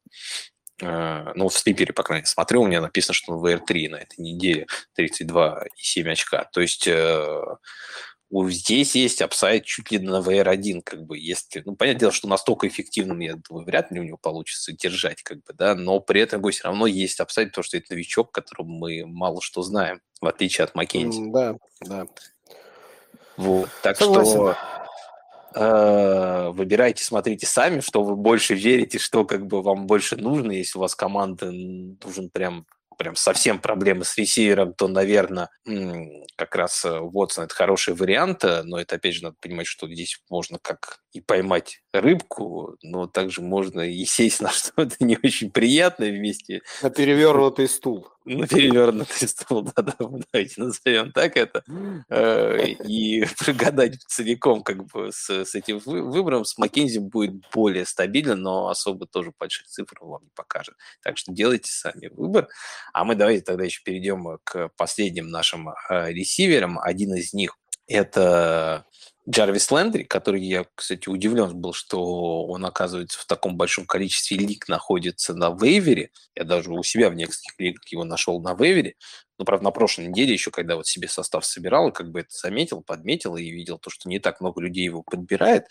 Э, 0.82 1.32
ну, 1.36 1.48
в 1.48 1.58
слипере, 1.58 1.94
по 1.94 2.04
крайней 2.04 2.24
мере, 2.24 2.28
смотрю, 2.30 2.62
у 2.62 2.68
меня 2.68 2.82
написано, 2.82 3.14
что 3.14 3.32
он 3.32 3.40
WR3 3.40 3.90
на 3.90 3.96
этой 3.96 4.20
неделе 4.20 4.68
32,7 5.00 6.10
очка. 6.10 6.44
То 6.52 6.60
есть 6.60 6.86
э, 6.86 7.56
здесь 8.50 8.96
есть 8.96 9.22
upside 9.22 9.66
чуть 9.66 9.92
ли 9.92 10.00
на 10.00 10.20
WR1, 10.20 10.82
как 10.84 11.04
бы, 11.04 11.18
если, 11.18 11.62
ну, 11.66 11.76
понятное 11.76 12.00
дело, 12.02 12.12
что 12.12 12.28
настолько 12.28 12.68
эффективным, 12.68 13.20
я 13.20 13.36
думаю, 13.36 13.66
вряд 13.66 13.92
ли 13.92 14.00
у 14.00 14.04
него 14.04 14.18
получится 14.18 14.74
держать, 14.74 15.24
как 15.24 15.38
бы, 15.38 15.54
да, 15.54 15.76
но 15.76 16.00
при 16.00 16.22
этом 16.22 16.44
все 16.50 16.64
равно 16.64 16.88
есть 16.88 17.20
upside, 17.20 17.50
потому 17.50 17.64
что 17.64 17.78
это 17.78 17.94
новичок, 17.94 18.32
которому 18.32 18.78
мы 18.78 19.06
мало 19.06 19.42
что 19.42 19.62
знаем, 19.62 20.02
в 20.22 20.28
отличие 20.28 20.66
от 20.66 20.76
Маккензи. 20.76 21.32
Да, 21.32 21.56
да. 21.82 22.06
Вот, 23.38 23.70
так 23.82 23.98
Согласен. 23.98 24.32
что 24.32 24.52
э, 24.52 24.85
выбирайте, 25.56 27.03
смотрите 27.03 27.45
сами, 27.45 27.80
что 27.80 28.03
вы 28.03 28.15
больше 28.15 28.56
верите, 28.56 28.99
что 28.99 29.23
как 29.26 29.48
бы 29.48 29.61
вам 29.61 29.88
больше 29.88 30.18
нужно, 30.18 30.52
если 30.52 30.77
у 30.77 30.82
вас 30.82 30.95
команда 30.95 31.52
нужен 31.52 32.30
прям 32.30 32.65
прям 32.98 33.15
совсем 33.15 33.60
проблемы 33.60 34.06
с 34.06 34.18
ресивером, 34.18 34.73
то, 34.73 34.88
наверное, 34.88 35.49
как 36.36 36.56
раз 36.56 36.86
Уотсон 36.86 37.44
э,– 37.44 37.45
это 37.48 37.56
хороший 37.56 37.94
вариант, 37.94 38.44
э, 38.44 38.64
но 38.64 38.80
это, 38.80 38.95
опять 38.95 39.15
же, 39.15 39.23
надо 39.23 39.36
понимать, 39.40 39.68
что 39.68 39.88
здесь 39.88 40.22
можно 40.30 40.60
как 40.60 40.99
и 41.16 41.22
поймать 41.22 41.82
рыбку, 41.94 42.76
но 42.84 43.08
также 43.08 43.42
можно 43.42 43.80
и 43.80 44.04
сесть 44.04 44.42
на 44.42 44.50
что-то 44.52 44.96
не 45.00 45.18
очень 45.24 45.50
приятное 45.50 46.12
вместе. 46.12 46.62
На 46.82 46.90
перевернутый 46.90 47.70
стул. 47.70 48.10
На 48.26 48.46
перевернутый 48.46 49.30
стул, 49.30 49.62
да-да, 49.76 49.96
давайте 49.98 50.62
назовем 50.62 51.14
так 51.14 51.38
это. 51.38 51.64
Э, 52.10 52.66
и 52.68 53.26
прогадать 53.40 54.02
целиком 54.08 54.62
как 54.62 54.86
бы 54.88 55.12
с, 55.14 55.30
с 55.30 55.56
этим 55.56 55.80
выбором 55.80 56.44
с 56.44 56.58
Маккензи 56.58 57.00
будет 57.00 57.36
более 57.54 57.86
стабильно, 57.86 58.36
но 58.36 58.68
особо 58.68 59.08
тоже 59.08 59.32
больших 59.40 59.68
цифр 59.68 59.96
вам 60.02 60.24
не 60.24 60.32
покажет. 60.36 60.76
Так 61.02 61.18
что 61.18 61.32
делайте 61.32 61.72
сами 61.72 62.08
выбор. 62.08 62.50
А 62.92 63.06
мы 63.06 63.16
давайте 63.16 63.46
тогда 63.46 63.64
еще 63.64 63.82
перейдем 63.86 64.38
к 64.44 64.70
последним 64.76 65.30
нашим 65.30 65.70
э, 65.70 66.12
ресиверам. 66.12 66.78
Один 66.78 67.16
из 67.16 67.32
них 67.32 67.58
это 67.88 68.86
Джарвис 69.28 69.72
Лендри, 69.72 70.04
который 70.04 70.44
я, 70.44 70.66
кстати, 70.76 71.10
удивлен 71.10 71.56
был, 71.56 71.74
что 71.74 72.46
он, 72.46 72.64
оказывается, 72.66 73.20
в 73.20 73.26
таком 73.26 73.58
большом 73.58 73.86
количестве 73.88 74.38
лиг 74.38 74.68
находится 74.68 75.34
на 75.34 75.50
вейвере. 75.50 76.12
Я 76.36 76.44
даже 76.44 76.72
у 76.72 76.84
себя 76.84 77.10
в 77.10 77.16
некоторых 77.16 77.56
лигах 77.58 77.88
его 77.88 78.04
нашел 78.04 78.40
на 78.40 78.54
вейвере. 78.54 78.96
Но, 79.38 79.45
правда, 79.45 79.66
на 79.66 79.72
прошлой 79.72 80.07
неделе 80.07 80.34
еще, 80.34 80.52
когда 80.52 80.76
вот 80.76 80.88
себе 80.88 81.07
состав 81.07 81.45
собирал, 81.45 81.90
и 81.90 81.91
как 81.91 82.12
бы 82.12 82.22
это 82.22 82.30
заметил, 82.32 82.82
подметил 82.82 83.36
и 83.36 83.49
видел 83.49 83.78
то, 83.78 83.90
что 83.90 84.07
не 84.07 84.20
так 84.20 84.40
много 84.41 84.62
людей 84.62 84.86
его 84.86 85.03
подбирает, 85.03 85.68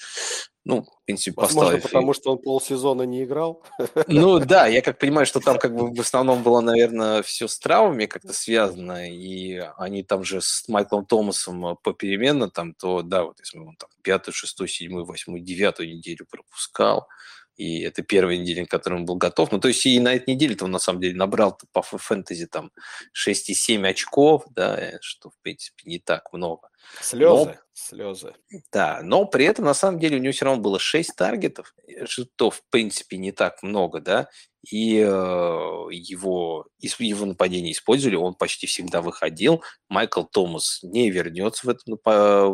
ну, 0.67 0.83
в 0.83 1.05
принципе, 1.05 1.35
Возможно, 1.37 1.73
поставив... 1.73 1.83
потому 1.83 2.15
что 2.15 2.33
он 2.33 2.39
полсезона 2.39 3.03
не 3.03 3.25
играл? 3.25 3.63
Ну, 4.07 4.39
да, 4.41 4.67
я 4.67 4.81
как 4.81 4.99
понимаю, 4.99 5.27
что 5.27 5.41
там 5.41 5.59
как 5.59 5.75
бы 5.75 5.95
в 5.95 6.01
основном 6.01 6.43
было, 6.43 6.61
наверное, 6.61 7.23
все 7.23 7.49
с 7.49 7.59
травмами 7.59 8.07
как-то 8.07 8.33
связано, 8.33 9.11
и 9.11 9.63
они 9.77 10.03
там 10.03 10.25
же 10.25 10.41
с 10.41 10.67
Майклом 10.69 11.05
Томасом 11.05 11.77
попеременно 11.83 12.51
там, 12.51 12.73
то, 12.73 13.03
да, 13.03 13.25
вот 13.25 13.41
если 13.41 13.59
он 13.59 13.77
там 13.77 13.91
пятую, 14.03 14.35
шестую, 14.35 14.69
седьмую, 14.69 15.05
восьмую, 15.05 15.43
девятую 15.43 15.95
неделю 15.95 16.27
пропускал, 16.31 17.09
и 17.57 17.81
это 17.81 18.03
первая 18.03 18.37
неделя, 18.37 18.63
на 18.63 18.67
которой 18.67 18.95
он 18.95 19.05
был 19.05 19.17
готов. 19.17 19.53
Ну, 19.53 19.61
то 19.61 19.69
есть 19.69 19.87
и 19.87 20.01
на 20.01 20.15
этой 20.15 20.35
неделе-то 20.35 20.65
он, 20.65 20.71
на 20.73 20.79
самом 20.79 21.01
деле, 21.01 21.17
набрал 21.17 21.59
по 21.73 21.83
фэнтези 21.83 22.47
там 22.47 22.73
6,7 23.15 23.87
очков, 23.87 24.45
да, 24.51 24.99
что, 25.01 25.31
в 25.31 25.39
принципе, 25.43 25.83
не 25.87 25.99
так 25.99 26.33
много. 26.33 26.69
Слезы, 27.01 27.47
но, 27.47 27.55
слезы. 27.73 28.35
Да, 28.73 29.01
но 29.03 29.25
при 29.27 29.45
этом, 29.45 29.65
на 29.65 29.75
самом 29.75 29.99
деле, 29.99 30.17
у 30.17 30.21
него 30.21 30.33
все 30.33 30.45
равно 30.45 30.63
было 30.63 30.79
6 30.79 31.15
таргетов, 31.17 31.75
что, 32.05 32.51
в 32.51 32.63
принципе, 32.71 33.17
не 33.17 33.33
так 33.33 33.63
много, 33.63 34.01
да, 34.01 34.29
и 34.71 34.99
э, 34.99 35.05
его, 35.91 36.67
его 36.79 37.27
нападение 37.27 37.73
использовали, 37.73 38.17
он 38.17 38.35
почти 38.35 38.67
всегда 38.67 39.03
выходил. 39.03 39.63
Майкл 39.89 40.25
Томас 40.25 40.81
не 40.83 41.11
вернется 41.11 41.67
в 41.67 41.71
этом, 41.71 41.99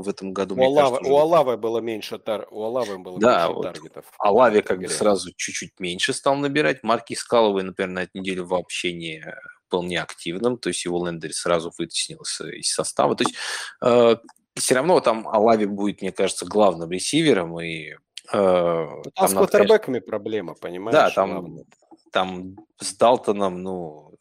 в 0.02 0.08
этом 0.08 0.32
году. 0.32 0.56
У, 0.56 0.64
Алавы, 0.64 0.96
кажется, 0.96 1.12
у 1.12 1.16
Алавы 1.16 1.56
было 1.56 1.78
меньше, 1.78 2.18
тар, 2.18 2.48
у 2.50 2.64
Алавы 2.64 2.98
было 2.98 3.20
да, 3.20 3.46
меньше 3.46 3.52
вот 3.54 3.62
таргетов. 3.62 4.04
Алаве 4.18 4.62
как 4.62 4.80
бы 4.80 4.88
сразу 4.88 5.30
чуть-чуть 5.36 5.78
меньше 5.78 6.12
стал 6.12 6.36
набирать. 6.36 6.82
Марки 6.82 7.14
Скаловой, 7.14 7.62
например, 7.62 7.90
на 7.90 8.02
этой 8.02 8.18
неделе 8.18 8.42
вообще 8.42 8.92
не 8.92 9.24
был 9.70 9.82
неактивным, 9.82 10.58
то 10.58 10.68
есть 10.68 10.84
его 10.84 11.06
лендер 11.06 11.32
сразу 11.32 11.72
вытеснился 11.78 12.48
из 12.48 12.72
состава. 12.72 13.14
То 13.16 13.24
есть 13.24 13.36
э, 13.82 14.16
все 14.56 14.74
равно 14.74 15.00
там 15.00 15.28
Алави 15.28 15.66
будет, 15.66 16.02
мне 16.02 16.12
кажется, 16.12 16.46
главным 16.46 16.90
ресивером, 16.90 17.58
и 17.60 17.94
Э, 18.32 18.86
там, 19.02 19.12
там 19.14 19.28
с 19.28 19.32
квотербеками 19.32 19.94
конечно... 19.94 20.10
проблема, 20.10 20.54
понимаешь? 20.54 20.94
Да, 20.94 21.10
там, 21.10 21.58
там 22.12 22.56
с 22.78 22.94
Далтоном, 22.94 23.62
ну, 23.62 24.14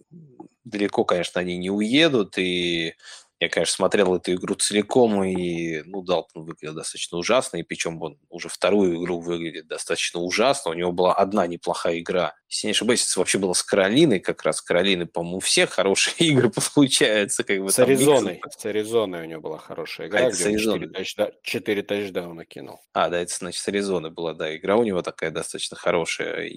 далеко, 0.63 1.03
конечно, 1.05 1.41
они 1.41 1.57
не 1.57 1.69
уедут, 1.69 2.37
и 2.37 2.95
я, 3.39 3.47
конечно, 3.47 3.75
смотрел 3.75 4.15
эту 4.15 4.33
игру 4.33 4.55
целиком, 4.55 5.23
и, 5.23 5.81
ну, 5.83 6.01
Далтон 6.01 6.43
выглядел 6.43 6.75
достаточно 6.75 7.17
ужасно, 7.17 7.57
и 7.57 7.63
причем 7.63 8.01
он 8.01 8.19
уже 8.29 8.49
вторую 8.49 9.01
игру 9.01 9.21
выглядит 9.21 9.67
достаточно 9.67 10.19
ужасно. 10.19 10.71
У 10.71 10.73
него 10.73 10.91
была 10.91 11.13
одна 11.13 11.47
неплохая 11.47 11.99
игра. 11.99 12.35
Если 12.49 12.67
не 12.67 12.71
ошибаюсь, 12.71 13.09
это 13.09 13.19
вообще 13.19 13.37
было 13.37 13.53
с 13.53 13.63
Каролиной, 13.63 14.19
как 14.19 14.43
раз 14.43 14.61
Каролины, 14.61 15.05
по-моему, 15.05 15.37
у 15.37 15.39
всех 15.39 15.69
хорошие 15.69 16.15
игры 16.29 16.51
получаются. 16.73 17.45
Как 17.45 17.61
бы, 17.61 17.71
с 17.71 17.79
Аризоной. 17.79 18.41
С 18.57 18.65
Аризоной 18.65 19.21
у 19.21 19.25
него 19.25 19.41
была 19.41 19.57
хорошая 19.57 20.07
игра, 20.07 20.19
а, 20.19 20.25
он 20.25 20.33
4, 20.33 20.89
тачда... 20.89 21.31
4 21.41 21.83
тачдауна 21.83 22.43
кинул. 22.43 22.81
А, 22.93 23.09
да, 23.09 23.19
это, 23.19 23.33
значит, 23.33 23.61
с 23.61 23.67
Аризоной 23.69 24.11
была, 24.11 24.33
да, 24.33 24.53
игра 24.53 24.75
у 24.75 24.83
него 24.83 25.01
такая 25.01 25.31
достаточно 25.31 25.77
хорошая. 25.77 26.51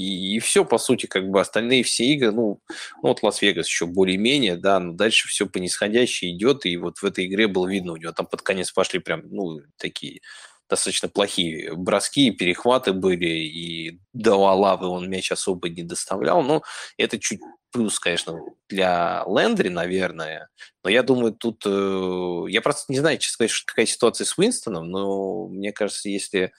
И, 0.00 0.36
и 0.36 0.38
все, 0.38 0.64
по 0.64 0.78
сути, 0.78 1.04
как 1.04 1.28
бы 1.28 1.40
остальные 1.40 1.82
все 1.82 2.04
игры, 2.06 2.32
ну, 2.32 2.60
ну 3.02 3.08
вот 3.08 3.22
Лас-Вегас 3.22 3.66
еще 3.66 3.84
более-менее, 3.84 4.56
да, 4.56 4.80
но 4.80 4.94
дальше 4.94 5.28
все 5.28 5.46
по 5.46 5.58
нисходящей 5.58 6.30
идет, 6.30 6.64
и 6.64 6.76
вот 6.78 6.98
в 6.98 7.04
этой 7.04 7.26
игре 7.26 7.48
было 7.48 7.68
видно, 7.68 7.92
у 7.92 7.96
него 7.96 8.12
там 8.12 8.26
под 8.26 8.40
конец 8.40 8.72
пошли 8.72 8.98
прям, 8.98 9.22
ну, 9.30 9.60
такие 9.76 10.22
достаточно 10.70 11.08
плохие 11.08 11.74
броски, 11.74 12.30
перехваты 12.30 12.92
были, 12.94 13.26
и 13.26 14.00
до 14.14 14.46
Алавы 14.46 14.86
он 14.86 15.10
мяч 15.10 15.32
особо 15.32 15.68
не 15.68 15.82
доставлял. 15.82 16.42
Ну, 16.42 16.62
это 16.96 17.18
чуть 17.18 17.40
плюс, 17.72 17.98
конечно, 17.98 18.40
для 18.68 19.24
Лендри, 19.26 19.68
наверное. 19.68 20.48
Но 20.84 20.90
я 20.90 21.02
думаю, 21.02 21.32
тут... 21.32 21.64
Э, 21.66 22.44
я 22.48 22.62
просто 22.62 22.92
не 22.92 23.00
знаю, 23.00 23.18
честно 23.18 23.46
сказать, 23.46 23.64
какая 23.66 23.86
ситуация 23.86 24.24
с 24.24 24.38
Уинстоном, 24.38 24.88
но 24.88 25.48
мне 25.48 25.72
кажется, 25.72 26.08
если 26.08 26.52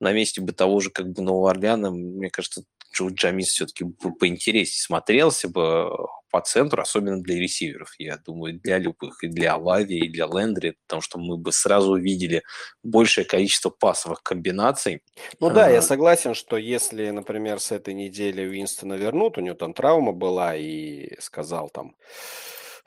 на 0.00 0.12
месте 0.12 0.40
бы 0.40 0.52
того 0.52 0.80
же 0.80 0.90
как 0.90 1.10
бы 1.10 1.22
Нового 1.22 1.50
Орлеана, 1.50 1.90
мне 1.90 2.30
кажется, 2.30 2.64
Джо 2.92 3.08
Джамис 3.08 3.48
все-таки 3.48 3.84
поинтереснее 3.84 4.82
смотрелся 4.82 5.48
бы 5.48 5.90
по 6.30 6.40
центру, 6.40 6.82
особенно 6.82 7.20
для 7.20 7.36
ресиверов, 7.36 7.94
я 7.98 8.16
думаю, 8.16 8.58
для 8.60 8.78
любых, 8.78 9.22
и 9.24 9.26
для 9.26 9.56
Лави, 9.56 9.98
и 9.98 10.08
для 10.08 10.26
Лендри, 10.26 10.76
потому 10.86 11.02
что 11.02 11.18
мы 11.18 11.36
бы 11.36 11.52
сразу 11.52 11.92
увидели 11.92 12.42
большее 12.82 13.24
количество 13.24 13.70
пасовых 13.70 14.22
комбинаций. 14.22 15.02
Ну 15.40 15.50
да, 15.50 15.66
а... 15.66 15.70
я 15.70 15.82
согласен, 15.82 16.34
что 16.34 16.56
если, 16.56 17.10
например, 17.10 17.58
с 17.58 17.72
этой 17.72 17.94
недели 17.94 18.46
Уинстона 18.46 18.94
вернут, 18.94 19.38
у 19.38 19.40
него 19.40 19.56
там 19.56 19.74
травма 19.74 20.12
была, 20.12 20.56
и 20.56 21.20
сказал 21.20 21.68
там, 21.68 21.96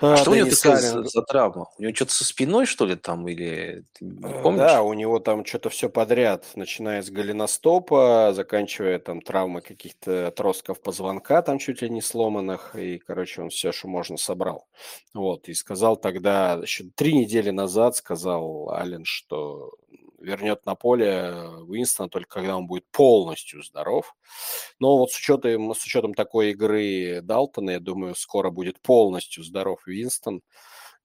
а, 0.03 0.13
а 0.13 0.17
что 0.17 0.31
у 0.31 0.35
него 0.35 0.49
такая 0.49 0.77
за, 1.03 1.21
травма? 1.21 1.67
У 1.77 1.81
него 1.81 1.95
что-то 1.95 2.13
со 2.13 2.25
спиной, 2.25 2.65
что 2.65 2.85
ли, 2.85 2.95
там, 2.95 3.27
или 3.27 3.85
не 4.01 4.41
помнишь? 4.41 4.61
Да, 4.61 4.81
у 4.83 4.93
него 4.93 5.19
там 5.19 5.45
что-то 5.45 5.69
все 5.69 5.89
подряд, 5.89 6.45
начиная 6.55 7.01
с 7.01 7.09
голеностопа, 7.09 8.33
заканчивая 8.33 8.99
там 8.99 9.21
травмы 9.21 9.61
каких-то 9.61 10.27
отростков 10.27 10.81
позвонка, 10.81 11.41
там 11.41 11.57
чуть 11.57 11.81
ли 11.81 11.89
не 11.89 12.01
сломанных, 12.01 12.75
и, 12.75 12.97
короче, 12.99 13.41
он 13.41 13.49
все, 13.49 13.71
что 13.71 13.87
можно, 13.87 14.17
собрал. 14.17 14.67
Вот, 15.13 15.47
и 15.47 15.53
сказал 15.53 15.95
тогда, 15.95 16.59
еще 16.61 16.85
три 16.95 17.13
недели 17.13 17.51
назад 17.51 17.95
сказал 17.95 18.71
Ален, 18.71 19.05
что 19.05 19.71
вернет 20.23 20.65
на 20.65 20.75
поле 20.75 21.33
Уинстона 21.67 22.09
только 22.09 22.35
когда 22.39 22.57
он 22.57 22.67
будет 22.67 22.85
полностью 22.91 23.61
здоров. 23.63 24.15
Но 24.79 24.97
вот 24.97 25.11
с 25.11 25.17
учетом, 25.17 25.73
с 25.75 25.83
учетом 25.83 26.13
такой 26.13 26.51
игры 26.51 27.21
Далтона, 27.21 27.71
я 27.71 27.79
думаю, 27.79 28.15
скоро 28.15 28.49
будет 28.49 28.81
полностью 28.81 29.43
здоров 29.43 29.85
Уинстон. 29.85 30.41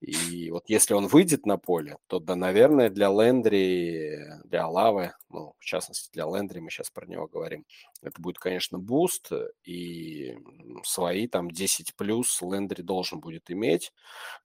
И 0.01 0.51
вот 0.53 0.69
если 0.69 0.95
он 0.95 1.09
выйдет 1.09 1.45
на 1.45 1.59
поле, 1.59 1.99
то, 2.07 2.21
да, 2.21 2.37
наверное, 2.37 2.89
для 2.89 3.09
Лендри, 3.09 4.27
для 4.45 4.69
Лавы, 4.69 5.13
ну, 5.29 5.55
в 5.59 5.65
частности, 5.65 6.11
для 6.13 6.25
Лендри, 6.25 6.61
мы 6.61 6.71
сейчас 6.71 6.89
про 6.91 7.05
него 7.07 7.27
говорим, 7.27 7.67
это 8.03 8.21
будет, 8.21 8.39
конечно, 8.39 8.79
boost, 8.79 9.31
и 9.65 10.37
свои 10.85 11.27
там 11.27 11.51
10 11.51 11.95
плюс 11.97 12.41
Лендри 12.43 12.83
должен 12.83 13.21
будет 13.21 13.51
иметь. 13.51 13.93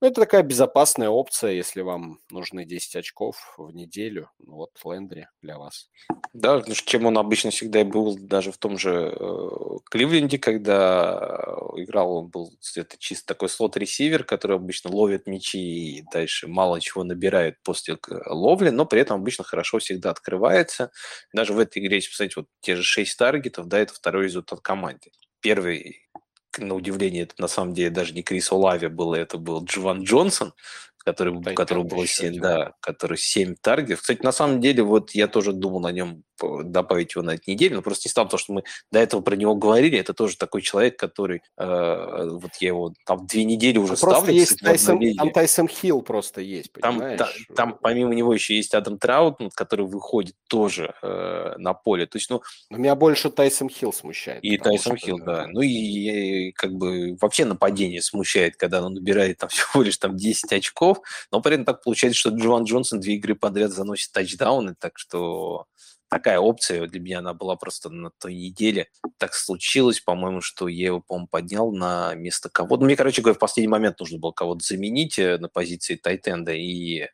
Но 0.02 0.08
это 0.08 0.22
такая 0.22 0.44
безопасная 0.44 1.10
опция, 1.10 1.52
если 1.52 1.82
вам 1.82 2.20
нужны 2.32 2.66
10 2.66 2.96
очков 2.96 3.54
в 3.58 3.72
неделю. 3.72 4.30
Ну, 4.40 4.56
вот 4.56 4.72
Лендри 4.84 5.28
для 5.42 5.58
вас. 5.58 5.90
Да, 6.34 6.64
ну, 6.66 6.74
чем 6.74 7.06
он 7.06 7.18
обычно 7.18 7.52
всегда 7.52 7.82
и 7.82 7.84
был, 7.84 8.18
даже 8.18 8.52
в 8.52 8.58
том 8.58 8.78
же 8.78 9.16
э, 9.20 9.50
Кливленде, 9.86 10.40
когда 10.40 11.56
играл, 11.76 12.16
он 12.18 12.28
был 12.30 12.52
это 12.76 12.98
чисто 12.98 13.28
такой 13.28 13.50
слот-ресивер, 13.50 14.24
который 14.24 14.58
обычно 14.58 14.90
ловит 14.90 15.28
мячи 15.28 15.60
и 15.60 16.04
дальше 16.12 16.48
мало 16.48 16.82
чего 16.82 17.04
набирает 17.04 17.62
после 17.64 17.98
ловли, 18.26 18.70
но 18.70 18.86
при 18.86 19.02
этом 19.02 19.22
обычно 19.22 19.44
хорошо 19.44 19.80
всегда 19.80 20.10
открывается. 20.10 20.92
Даже 21.34 21.54
в 21.54 21.60
этой 21.60 21.84
игре, 21.84 21.98
если 21.98 22.10
посмотреть, 22.10 22.36
вот 22.38 22.48
те 22.62 22.76
же 22.76 22.84
6 22.84 23.18
таргетов, 23.18 23.43
да, 23.50 23.80
это 23.80 23.94
второй 23.94 24.26
результат 24.26 24.62
команды. 24.62 25.12
Первый 25.40 26.10
на 26.58 26.76
удивление, 26.76 27.24
это 27.24 27.36
на 27.40 27.48
самом 27.48 27.74
деле 27.74 27.90
даже 27.90 28.14
не 28.14 28.24
Крис 28.24 28.52
Олави 28.52 28.88
был, 28.88 29.14
это 29.14 29.38
был 29.38 29.64
Джован 29.64 30.04
Джонсон, 30.04 30.54
который, 31.00 31.34
у 31.34 31.42
которого 31.42 31.84
было 31.84 32.08
7, 32.08 32.40
да, 32.40 32.74
который 32.80 33.18
7 33.18 33.56
таргетов. 33.60 34.02
Кстати, 34.02 34.22
на 34.22 34.32
самом 34.32 34.62
деле, 34.62 34.84
вот 34.84 35.12
я 35.12 35.28
тоже 35.28 35.52
думал 35.52 35.86
о 35.86 35.92
нем 35.92 36.24
добавить 36.64 37.16
его 37.16 37.24
на 37.24 37.32
эту 37.32 37.52
неделю, 37.52 37.76
но 37.76 37.82
просто 37.82 38.08
не 38.08 38.12
стал, 38.12 38.26
потому 38.26 38.40
что 38.40 38.54
мы 38.54 38.64
до 38.92 39.00
этого 39.00 39.22
про 39.22 39.36
него 39.36 39.56
говорили, 39.56 39.98
это 39.98 40.14
тоже 40.14 40.38
такой 40.38 40.62
человек, 40.62 40.98
который, 40.98 41.42
э, 41.58 42.28
вот 42.32 42.52
я 42.60 42.70
его 42.70 42.94
там 43.06 43.26
две 43.28 43.44
недели 43.44 43.78
уже 43.78 43.96
просто 43.96 44.10
ставлю. 44.10 44.34
Есть 44.34 44.60
Тайсон, 44.60 45.00
там 45.16 45.32
Тайсон 45.32 45.68
Хилл 45.68 46.02
просто 46.02 46.42
есть, 46.42 46.72
понимаешь? 46.72 47.18
Там, 47.18 47.28
та, 47.28 47.56
там 47.56 47.78
помимо 47.82 48.14
него 48.14 48.34
еще 48.34 48.56
есть 48.56 48.74
Адам 48.74 48.98
Траут, 48.98 49.40
который 49.56 49.86
выходит 49.86 50.36
тоже 50.48 50.94
э, 51.02 51.56
на 51.58 51.74
поле. 51.74 52.06
То 52.06 52.18
есть, 52.18 52.30
ну... 52.30 52.42
Но 52.70 52.78
меня 52.78 52.96
больше 52.96 53.30
Тайсон 53.30 53.70
Хилл 53.70 53.94
смущает. 53.94 54.44
И 54.44 54.58
Тайсон 54.58 54.98
Хилл, 54.98 55.20
да. 55.20 55.48
Ну 55.48 55.62
и, 55.62 55.68
и 55.68 56.52
как 56.52 56.74
бы 56.74 57.18
вообще 57.20 57.46
нападение 57.46 58.02
смущает, 58.02 58.56
когда 58.56 58.84
он 58.84 58.94
набирает 58.94 59.38
там 59.38 59.50
всего 59.50 59.84
лишь 59.84 59.98
там 59.98 60.16
10 60.16 60.52
очков, 60.54 61.00
но 61.32 61.42
при 61.42 61.54
этом 61.54 61.66
так 61.66 61.84
получается, 61.84 62.20
что 62.20 62.30
Джоан 62.30 62.64
Джонсон 62.64 63.00
две 63.00 63.16
игры 63.16 63.36
подряд 63.36 63.72
заносит 63.72 64.12
тачдауны, 64.12 64.76
так 64.80 64.98
что 64.98 65.66
такая 66.14 66.38
опция 66.38 66.86
для 66.86 67.00
меня 67.00 67.20
она 67.20 67.34
была 67.34 67.56
просто 67.56 67.90
на 67.90 68.12
той 68.20 68.36
неделе. 68.36 68.88
Так 69.18 69.34
случилось, 69.34 70.00
по-моему, 70.00 70.42
что 70.42 70.68
я 70.68 70.88
его, 70.88 71.02
по-моему, 71.02 71.28
поднял 71.28 71.72
на 71.72 72.14
место 72.14 72.50
кого-то. 72.50 72.82
Ну, 72.82 72.86
мне, 72.86 72.96
короче 72.96 73.24
говоря, 73.24 73.36
в 73.36 73.40
последний 73.40 73.72
момент 73.72 74.00
нужно 74.00 74.20
было 74.20 74.32
кого-то 74.32 74.64
заменить 74.64 75.18
э, 75.18 75.40
на 75.40 75.50
позиции 75.50 75.96
тайтенда, 75.96 76.54
и 76.54 77.08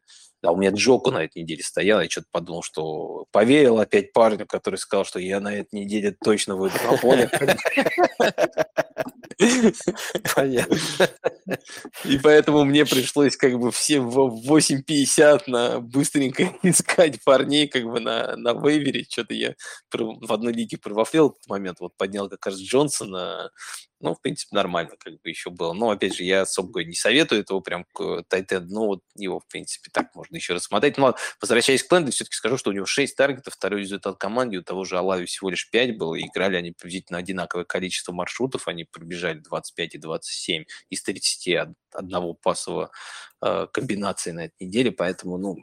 да, 0.44 0.52
у 0.52 0.58
меня 0.58 0.72
Джоку 0.72 1.12
на 1.12 1.24
этой 1.24 1.44
неделе 1.44 1.64
стоял, 1.64 2.02
я 2.02 2.10
что-то 2.10 2.28
подумал, 2.32 2.62
что 2.62 3.26
поверил 3.32 3.80
опять 3.80 4.12
парню, 4.12 4.46
который 4.46 4.76
сказал, 4.76 5.06
что 5.06 5.20
я 5.20 5.40
на 5.40 5.54
этой 5.54 5.80
неделе 5.80 6.16
точно 6.22 6.58
выйду 6.58 6.76
на 6.84 6.98
поле. 6.98 7.30
Понятно. 10.36 10.78
И 12.06 12.18
поэтому 12.18 12.64
мне 12.66 12.86
пришлось 12.86 13.38
как 13.38 13.58
бы 13.58 13.72
все 13.72 14.00
в 14.02 14.46
8.50 14.52 15.44
на 15.48 15.80
быстренько 15.80 16.52
искать 16.64 17.24
парней 17.24 17.68
как 17.68 17.84
бы 17.86 18.00
на, 18.00 18.36
на 18.36 18.54
вейвере. 18.54 19.06
Что-то 19.10 19.34
я 19.34 19.56
в 19.92 20.32
одной 20.34 20.54
лиге 20.54 20.78
провафлел 20.78 21.30
этот 21.30 21.48
момент. 21.48 21.80
Вот 21.80 21.96
поднял 21.98 22.30
как 22.30 22.46
раз 22.48 22.56
Джонсона, 22.60 23.52
ну, 24.02 24.16
в 24.16 24.22
принципе, 24.22 24.56
нормально 24.56 24.96
как 24.98 25.14
бы 25.22 25.30
еще 25.30 25.50
было. 25.50 25.74
Но, 25.74 25.90
опять 25.90 26.16
же, 26.16 26.24
я 26.24 26.42
особо 26.42 26.84
не 26.84 26.96
советую 26.96 27.42
этого 27.42 27.60
прям 27.60 27.86
к 27.94 28.24
Тайтенд. 28.28 28.70
Ну, 28.70 28.86
вот 28.86 29.04
его, 29.16 29.40
в 29.40 29.48
принципе, 29.48 29.90
так 29.92 30.16
можно 30.16 30.36
еще 30.36 30.54
рассмотреть. 30.54 30.98
Но, 30.98 31.16
возвращаясь 31.42 31.84
к 31.84 31.92
Ленду, 31.92 32.12
все-таки 32.12 32.36
скажу, 32.36 32.58
что 32.58 32.70
у 32.70 32.74
него 32.74 32.86
6 32.86 33.16
таргетов, 33.16 33.54
второй 33.54 33.82
результат 33.82 34.18
команде, 34.18 34.58
у 34.58 34.64
того 34.64 34.86
же 34.86 34.98
Алави 34.98 35.26
всего 35.26 35.50
лишь 35.50 35.70
5 35.70 35.98
было. 35.98 36.16
И 36.16 36.26
играли 36.28 36.56
они 36.56 36.72
приблизительно 36.72 37.20
одинаковое 37.20 37.66
количество 37.66 38.14
маршрутов. 38.14 38.68
Они 38.68 38.86
пробежали 38.86 39.40
25 39.40 39.96
и 39.96 39.98
27 39.98 40.64
из 40.90 41.04
31 41.04 41.76
пасового 42.42 42.92
э, 43.42 43.68
комбинации 43.72 44.32
на 44.32 44.46
этой 44.46 44.66
неделе. 44.66 44.92
Поэтому, 44.92 45.38
ну, 45.38 45.58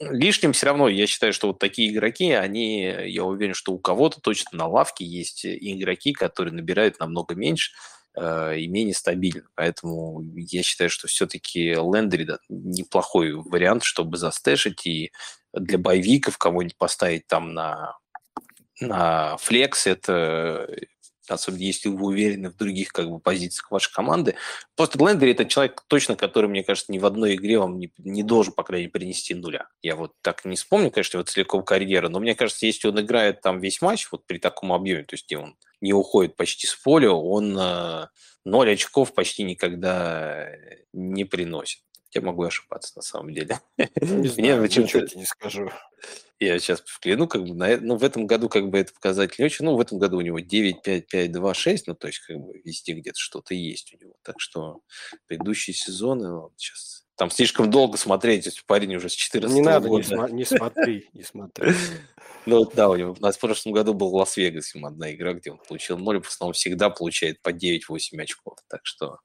лишним 0.00 0.52
все 0.52 0.66
равно, 0.66 0.88
я 0.88 1.06
считаю, 1.06 1.32
что 1.32 1.48
вот 1.48 1.58
такие 1.58 1.90
игроки, 1.90 2.30
они, 2.32 2.82
я 2.82 3.24
уверен, 3.24 3.54
что 3.54 3.72
у 3.72 3.78
кого-то 3.78 4.20
точно 4.20 4.58
на 4.58 4.66
лавке 4.66 5.04
есть 5.04 5.44
игроки, 5.44 6.12
которые 6.12 6.54
набирают 6.54 6.98
намного 6.98 7.34
меньше 7.34 7.72
э, 8.16 8.58
и 8.58 8.66
менее 8.66 8.94
стабильно. 8.94 9.48
Поэтому 9.54 10.22
я 10.36 10.62
считаю, 10.62 10.90
что 10.90 11.08
все-таки 11.08 11.70
Лендери 11.70 12.24
да, 12.24 12.38
неплохой 12.48 13.32
вариант, 13.32 13.84
чтобы 13.84 14.16
застэшить 14.16 14.86
и 14.86 15.12
для 15.52 15.78
боевиков 15.78 16.38
кого-нибудь 16.38 16.76
поставить 16.76 17.26
там 17.26 17.54
на 17.54 17.96
на 18.80 19.36
флекс, 19.38 19.86
это 19.86 20.68
особенно 21.34 21.62
если 21.62 21.88
вы 21.88 22.06
уверены 22.06 22.50
в 22.50 22.56
других 22.56 22.92
как 22.92 23.10
бы, 23.10 23.18
позициях 23.18 23.70
вашей 23.70 23.92
команды. 23.92 24.36
Просто 24.74 24.98
Глендери– 24.98 25.30
это 25.32 25.44
человек 25.44 25.82
точно, 25.86 26.16
который, 26.16 26.48
мне 26.48 26.62
кажется, 26.62 26.92
ни 26.92 26.98
в 26.98 27.06
одной 27.06 27.34
игре 27.34 27.58
вам 27.58 27.78
не, 27.78 27.92
не 27.98 28.22
должен, 28.22 28.52
по 28.52 28.62
крайней 28.62 28.84
мере, 28.84 28.92
принести 28.92 29.34
нуля. 29.34 29.68
Я 29.82 29.96
вот 29.96 30.12
так 30.22 30.44
не 30.44 30.56
вспомню, 30.56 30.90
конечно, 30.90 31.18
вот 31.18 31.28
целиком 31.28 31.64
карьеры, 31.64 32.08
но 32.08 32.20
мне 32.20 32.34
кажется, 32.34 32.66
если 32.66 32.88
он 32.88 33.00
играет 33.00 33.40
там 33.40 33.60
весь 33.60 33.80
матч 33.80 34.08
вот 34.10 34.26
при 34.26 34.38
таком 34.38 34.72
объеме, 34.72 35.04
то 35.04 35.14
есть 35.14 35.26
где 35.26 35.38
он 35.38 35.56
не 35.80 35.92
уходит 35.92 36.36
почти 36.36 36.66
с 36.66 36.74
поля, 36.74 37.10
он 37.12 37.56
э, 37.58 38.08
ноль 38.44 38.72
очков 38.72 39.14
почти 39.14 39.42
никогда 39.42 40.48
не 40.92 41.24
приносит. 41.24 41.80
Я 42.12 42.22
могу 42.22 42.44
ошибаться 42.44 42.92
на 42.96 43.02
самом 43.02 43.34
деле. 43.34 43.60
Не 43.76 43.86
знаю, 44.28 44.62
ничего 44.62 44.86
тебе 44.86 45.20
не 45.20 45.26
скажу. 45.26 45.70
Я 46.38 46.58
сейчас 46.58 46.82
взгляну, 46.82 47.26
как 47.26 47.44
бы, 47.44 47.54
на, 47.54 47.78
ну, 47.78 47.96
в 47.96 48.04
этом 48.04 48.26
году 48.26 48.48
как 48.48 48.68
бы 48.68 48.78
это 48.78 48.92
показатель 48.92 49.36
не 49.38 49.46
очень, 49.46 49.64
ну, 49.64 49.74
в 49.74 49.80
этом 49.80 49.98
году 49.98 50.18
у 50.18 50.20
него 50.20 50.38
9, 50.38 50.82
5, 50.82 51.06
5, 51.06 51.32
2, 51.32 51.54
6, 51.54 51.86
ну, 51.86 51.94
то 51.94 52.08
есть, 52.08 52.18
как 52.20 52.36
бы, 52.36 52.60
везде 52.62 52.92
где-то 52.92 53.18
что-то 53.18 53.54
есть 53.54 53.94
у 53.94 54.04
него. 54.04 54.14
Так 54.22 54.38
что 54.38 54.80
предыдущие 55.26 55.74
сезоны, 55.74 56.34
вот, 56.34 56.52
сейчас 56.56 57.06
там 57.16 57.30
слишком 57.30 57.70
долго 57.70 57.96
смотреть, 57.96 58.44
если 58.44 58.60
парень 58.66 58.94
уже 58.96 59.08
с 59.08 59.14
14 59.14 59.54
Не 59.54 59.62
надо, 59.62 59.88
года. 59.88 60.02
Не, 60.02 60.08
см- 60.08 60.32
не 60.32 60.44
смотри, 60.44 61.08
не 61.12 61.22
смотри. 61.22 61.72
Ну 62.44 62.64
да, 62.64 62.88
у 62.88 62.94
него 62.94 63.16
у 63.18 63.20
нас 63.20 63.36
в 63.36 63.40
прошлом 63.40 63.72
году 63.72 63.92
был 63.92 64.14
Лас-Вегас, 64.14 64.72
ему 64.76 64.86
одна 64.86 65.12
игра, 65.12 65.32
где 65.32 65.50
он 65.50 65.58
получил 65.58 65.98
ноль, 65.98 66.22
в 66.22 66.28
основном 66.28 66.52
всегда 66.52 66.90
получает 66.90 67.42
по 67.42 67.50
9-8 67.50 68.22
очков. 68.22 68.58
Так 68.68 68.82
что 68.84 69.18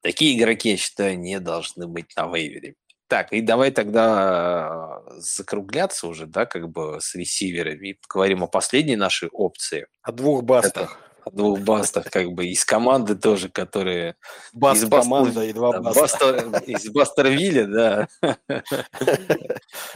такие 0.00 0.36
игроки, 0.36 0.70
я 0.70 0.76
считаю, 0.76 1.16
не 1.20 1.38
должны 1.38 1.86
быть 1.86 2.16
на 2.16 2.26
вейвере. 2.26 2.74
Так, 3.08 3.32
и 3.32 3.40
давай 3.40 3.70
тогда 3.70 5.00
закругляться 5.16 6.06
уже, 6.06 6.26
да, 6.26 6.44
как 6.44 6.68
бы 6.68 6.98
с 7.00 7.14
ресиверами. 7.14 7.88
И 7.88 7.94
поговорим 7.94 8.44
о 8.44 8.46
последней 8.46 8.96
нашей 8.96 9.30
опции. 9.30 9.86
О 10.02 10.12
двух 10.12 10.44
бастах. 10.44 10.90
Это, 10.90 11.28
о 11.28 11.30
двух 11.30 11.60
бастах, 11.60 12.10
как 12.10 12.32
бы, 12.32 12.46
из 12.46 12.66
команды 12.66 13.14
тоже, 13.14 13.48
которые... 13.48 14.16
Баст 14.52 14.82
из 14.82 14.90
команда 14.90 15.44
и 15.44 15.54
два 15.54 15.80
баста. 15.80 16.60
Из 16.66 16.90
Бастервилля, 16.90 17.66
да. 17.66 18.08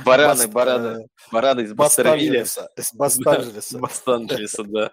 Бараны, 0.05 0.49
бараны, 0.49 1.07
бараны 1.31 1.61
из 1.63 1.75
Бастервилля. 1.75 2.45
Из 2.45 2.95
Баст-Анджелеса. 2.95 3.79
Баст-Анджелеса, 3.79 4.65
да. 4.65 4.93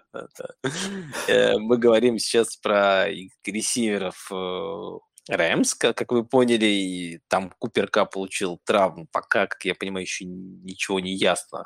Э, 1.26 1.56
мы 1.56 1.78
говорим 1.78 2.18
сейчас 2.18 2.56
про 2.56 3.06
ресиверов 3.46 4.30
э, 4.30 4.98
Рэмс, 5.28 5.74
как 5.74 6.10
вы 6.10 6.24
поняли, 6.24 6.66
и 6.66 7.20
там 7.28 7.52
Куперка 7.58 8.04
получил 8.04 8.60
травму. 8.64 9.06
Пока, 9.12 9.46
как 9.46 9.64
я 9.64 9.74
понимаю, 9.74 10.04
еще 10.04 10.24
ничего 10.24 10.98
не 11.00 11.14
ясно, 11.14 11.64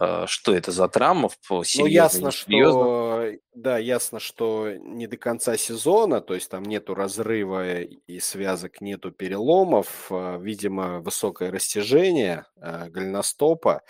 э, 0.00 0.24
что 0.26 0.54
это 0.54 0.72
за 0.72 0.88
травма. 0.88 1.30
Ну, 1.48 1.86
ясно, 1.86 2.30
что, 2.30 3.30
да, 3.54 3.78
ясно, 3.78 4.20
что 4.20 4.72
не 4.72 5.06
до 5.06 5.16
конца 5.16 5.56
сезона, 5.56 6.20
то 6.20 6.34
есть 6.34 6.50
там 6.50 6.64
нету 6.64 6.94
разрыва 6.94 7.80
и 7.82 8.20
связок, 8.20 8.80
нету 8.80 9.12
переломов, 9.12 10.08
э, 10.10 10.38
видимо, 10.40 11.00
высокое 11.00 11.50
растяжение 11.50 12.44
э, 12.60 12.88
голеностопа. 12.90 13.82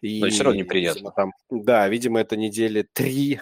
И, 0.00 0.20
Но 0.20 0.30
все 0.30 0.44
равно 0.44 0.60
неприятно. 0.60 0.98
Видимо, 0.98 1.12
там, 1.12 1.32
да, 1.50 1.88
видимо, 1.88 2.20
это 2.20 2.36
недели 2.36 2.82
три 2.82 3.40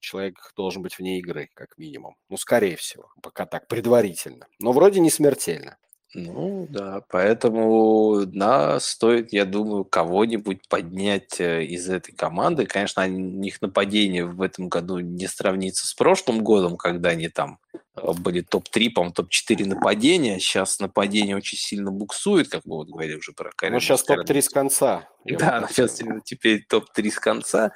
человек 0.00 0.52
должен 0.56 0.82
быть 0.82 0.98
вне 0.98 1.18
игры, 1.18 1.48
как 1.54 1.78
минимум. 1.78 2.16
Ну, 2.28 2.36
скорее 2.36 2.76
всего, 2.76 3.10
пока 3.22 3.46
так, 3.46 3.68
предварительно. 3.68 4.46
Но 4.58 4.72
вроде 4.72 5.00
не 5.00 5.10
смертельно. 5.10 5.76
Ну 6.14 6.66
да, 6.68 7.02
поэтому 7.08 8.24
да, 8.26 8.78
стоит, 8.80 9.32
я 9.32 9.46
думаю, 9.46 9.84
кого-нибудь 9.84 10.68
поднять 10.68 11.40
э, 11.40 11.64
из 11.64 11.88
этой 11.88 12.12
команды. 12.12 12.66
Конечно, 12.66 13.02
у 13.04 13.08
них 13.08 13.62
нападение 13.62 14.26
в 14.26 14.42
этом 14.42 14.68
году 14.68 14.98
не 14.98 15.26
сравнится 15.26 15.86
с 15.86 15.94
прошлым 15.94 16.44
годом, 16.44 16.76
когда 16.76 17.10
они 17.10 17.28
там 17.28 17.58
э, 17.72 18.12
были 18.12 18.42
топ-3, 18.42 18.90
по-моему, 18.90 19.14
топ-4 19.14 19.64
нападения. 19.64 20.38
Сейчас 20.38 20.80
нападение 20.80 21.34
очень 21.34 21.56
сильно 21.56 21.90
буксует, 21.90 22.48
как 22.48 22.66
мы 22.66 22.76
вот 22.76 22.88
говорили 22.88 23.16
уже 23.16 23.32
про 23.32 23.50
Карину. 23.50 23.76
Ну, 23.76 23.80
сейчас 23.80 24.02
топ-3 24.02 24.42
с 24.42 24.48
конца. 24.50 25.08
Да, 25.24 25.66
сейчас 25.70 25.98
теперь 26.24 26.66
топ-3 26.68 27.10
с 27.10 27.18
конца. 27.18 27.72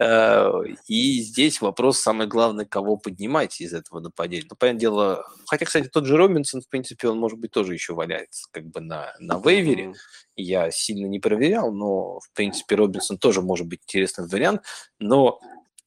Э, 0.00 0.50
и 0.88 1.20
здесь 1.20 1.60
вопрос 1.60 1.98
самый 1.98 2.26
главный, 2.26 2.64
кого 2.64 2.96
поднимать 2.96 3.60
из 3.60 3.74
этого 3.74 4.00
нападения. 4.00 4.46
Ну, 4.48 4.56
понятное 4.56 4.80
дело, 4.80 5.26
хотя, 5.46 5.66
кстати, 5.66 5.88
тот 5.88 6.06
же 6.06 6.16
Робинсон, 6.16 6.62
в 6.62 6.68
принципе, 6.68 7.08
он, 7.08 7.18
может 7.18 7.38
быть, 7.38 7.50
тоже 7.50 7.74
еще 7.74 7.92
валяется 7.92 8.46
как 8.50 8.64
бы 8.64 8.80
на, 8.80 9.14
на 9.18 9.38
вейвере. 9.38 9.92
Я 10.36 10.70
сильно 10.70 11.06
не 11.06 11.20
проверял, 11.20 11.70
но, 11.70 12.18
в 12.20 12.32
принципе, 12.32 12.76
Робинсон 12.76 13.18
тоже 13.18 13.42
может 13.42 13.66
быть 13.66 13.80
интересный 13.82 14.26
вариант. 14.26 14.62
Но 14.98 15.38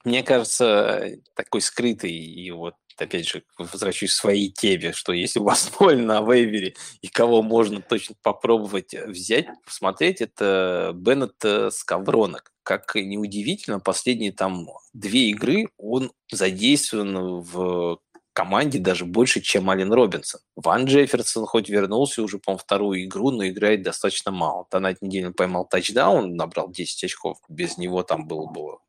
мне 0.06 0.22
кажется, 0.22 1.18
такой 1.34 1.62
скрытый 1.62 2.12
и 2.12 2.52
вот 2.52 2.76
опять 2.98 3.28
же, 3.28 3.44
возвращусь 3.58 4.12
к 4.12 4.18
своей 4.18 4.52
теме, 4.52 4.92
что 4.94 5.14
если 5.14 5.40
у 5.40 5.46
вас 5.46 5.72
ноль 5.80 6.00
на 6.00 6.22
вейвере 6.22 6.76
и 7.02 7.08
кого 7.08 7.42
можно 7.42 7.82
точно 7.82 8.16
попробовать 8.22 8.94
взять, 8.94 9.48
посмотреть, 9.66 10.22
это 10.22 10.92
Беннет 10.94 11.34
э, 11.44 11.72
Скавронок 11.72 12.53
как 12.64 12.96
неудивительно, 12.96 13.80
последние 13.80 14.32
там 14.32 14.70
две 14.94 15.30
игры 15.30 15.70
он 15.78 16.12
задействован 16.32 17.42
в 17.42 18.00
команде 18.34 18.80
даже 18.80 19.06
больше, 19.06 19.42
чем 19.42 19.70
Ален 19.70 19.94
Робинсон. 19.94 20.42
Ван 20.56 20.86
Джефферсон 20.86 21.46
хоть 21.46 21.70
вернулся 21.70 22.24
уже, 22.24 22.40
по 22.40 22.58
вторую 22.58 23.06
игру, 23.06 23.32
но 23.32 23.48
играет 23.48 23.84
достаточно 23.84 24.32
мало. 24.32 24.66
Та 24.70 24.80
на 24.80 24.92
этой 24.92 25.06
неделе 25.06 25.32
поймал 25.32 25.66
тачдаун, 25.66 26.36
набрал 26.36 26.70
10 26.72 27.04
очков. 27.04 27.38
Без 27.48 27.78
него 27.78 28.04
там 28.04 28.28
было 28.28 28.48
бы 28.48 28.80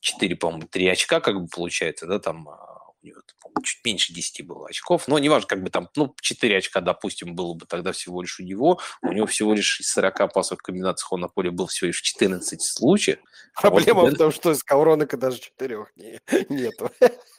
4, 0.00 0.36
по-моему, 0.36 0.68
3 0.70 0.88
очка, 0.88 1.20
как 1.20 1.40
бы 1.40 1.48
получается, 1.48 2.06
да, 2.06 2.18
там 2.18 2.48
а, 2.48 2.71
у 3.02 3.06
него, 3.06 3.20
чуть 3.64 3.84
меньше 3.84 4.12
10 4.12 4.46
было 4.46 4.68
очков, 4.68 5.08
но 5.08 5.18
неважно, 5.18 5.48
как 5.48 5.62
бы 5.62 5.70
там, 5.70 5.88
ну, 5.96 6.14
4 6.20 6.56
очка, 6.56 6.80
допустим, 6.80 7.34
было 7.34 7.54
бы 7.54 7.66
тогда 7.66 7.92
всего 7.92 8.22
лишь 8.22 8.38
у 8.40 8.42
него, 8.42 8.80
у 9.02 9.12
него 9.12 9.26
всего 9.26 9.54
лишь 9.54 9.80
из 9.80 9.90
40 9.92 10.32
пасовых 10.32 10.62
комбинаций 10.62 11.06
он 11.10 11.20
на 11.20 11.28
поле 11.28 11.50
был 11.50 11.66
всего 11.66 11.88
лишь 11.88 12.00
14 12.00 12.62
случаев. 12.62 13.18
Проблема 13.60 14.02
вот, 14.02 14.14
в 14.14 14.16
том, 14.16 14.32
что 14.32 14.52
из 14.52 14.62
Ковроника 14.62 15.16
даже 15.16 15.38
4 15.40 15.86
не, 15.96 16.20
нету. 16.48 16.90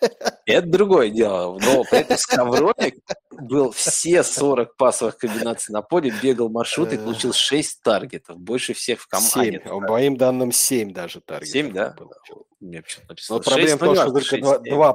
Это 0.45 0.68
другое 0.68 1.10
дело, 1.10 1.57
но 1.60 1.84
при 1.84 1.99
этом 1.99 2.18
Скавроник 2.18 2.95
был 3.31 3.72
все 3.72 4.23
40 4.23 4.76
пасовых 4.76 5.18
комбинаций 5.18 5.73
на 5.73 5.81
поле, 5.81 6.14
бегал 6.22 6.49
маршрут 6.49 6.94
и 6.94 6.98
получил 6.98 7.34
6 7.34 7.81
таргетов, 7.81 8.38
больше 8.38 8.73
всех 8.73 9.02
в 9.02 9.07
команде. 9.07 9.31
7, 9.34 9.60
по 9.61 9.80
моим 9.80 10.18
данным 10.18 10.52
7 10.52 10.94
даже 10.94 11.22
таргетов. 11.22 11.52
7, 11.52 11.73
да? 11.73 11.95
Мне 12.60 12.81
почему-то 12.81 13.10
написано. 13.10 13.38
Но 13.38 13.44
проблема 13.44 13.76
в 13.76 13.80
том, 13.80 13.95
что 13.95 14.11
только 14.11 14.38
два, 14.38 14.60
два 14.60 14.94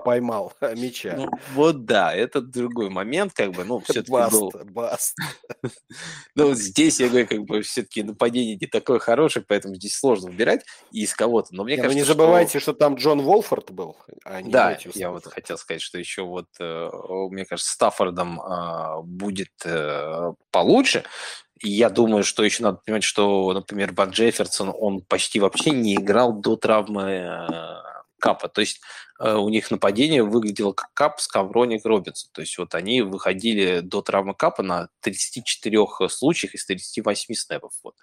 мяча. 0.77 1.15
Ну, 1.17 1.29
вот 1.55 1.85
да, 1.85 2.15
это 2.15 2.41
другой 2.41 2.91
момент, 2.91 3.33
как 3.33 3.53
бы, 3.53 3.65
ну, 3.65 3.81
все-таки 3.81 4.11
баст, 4.11 4.33
был... 4.33 4.51
баст. 4.65 5.17
ну, 6.35 6.55
здесь, 6.55 7.01
я 7.01 7.09
говорю, 7.09 7.27
как 7.27 7.45
бы, 7.45 7.63
все-таки 7.63 8.03
нападение 8.03 8.57
не 8.57 8.67
такое 8.67 8.99
хорошее, 8.99 9.45
поэтому 9.47 9.75
здесь 9.75 9.97
сложно 9.97 10.31
выбирать 10.31 10.65
из 10.91 11.15
кого-то. 11.15 11.49
Но 11.53 11.65
мне 11.65 11.77
не, 11.77 11.83
кажется, 11.83 11.97
ну, 11.97 12.01
не 12.01 12.07
забывайте, 12.07 12.61
что... 12.61 12.73
что 12.73 12.73
там 12.75 12.95
Джон 12.97 13.23
Волфорд 13.23 13.71
был, 13.71 13.97
а 14.25 14.43
не 14.43 14.51
Да, 14.51 14.79
я 14.95 15.11
вот 15.11 15.27
хотел 15.27 15.59
сказать, 15.59 15.83
что 15.83 15.99
еще 15.99 16.23
вот, 16.23 16.47
э, 16.61 16.91
мне 17.31 17.45
кажется, 17.45 17.73
Стаффордом 17.73 18.41
э, 18.41 19.03
будет 19.03 19.53
э, 19.65 20.33
получше. 20.51 21.05
И 21.61 21.71
я 21.71 21.91
думаю, 21.91 22.23
что 22.23 22.45
еще 22.45 22.63
надо 22.63 22.79
понимать, 22.85 23.03
что, 23.03 23.53
например, 23.53 23.93
Бак 23.93 24.11
Джефферсон, 24.11 24.73
он 24.79 25.01
почти 25.03 25.41
вообще 25.41 25.71
не 25.71 25.97
играл 25.97 26.33
до 26.33 26.57
травмы 26.57 27.03
э, 27.03 27.47
Капа. 28.19 28.49
То 28.49 28.61
есть 28.61 28.81
у 29.19 29.49
них 29.49 29.71
нападение 29.71 30.23
выглядело 30.23 30.73
как 30.73 30.93
Кап, 30.95 31.21
Скавроник, 31.21 31.85
Робинсон. 31.85 32.31
То 32.33 32.41
есть 32.41 32.57
вот 32.59 32.75
они 32.75 33.03
выходили 33.03 33.81
до 33.81 34.03
травмы 34.03 34.35
Капа 34.35 34.63
на 34.63 34.89
34 35.01 35.87
случаях 36.09 36.55
из 36.55 36.65
38 36.67 37.35
снэпов. 37.35 37.73
Вот. 37.83 37.95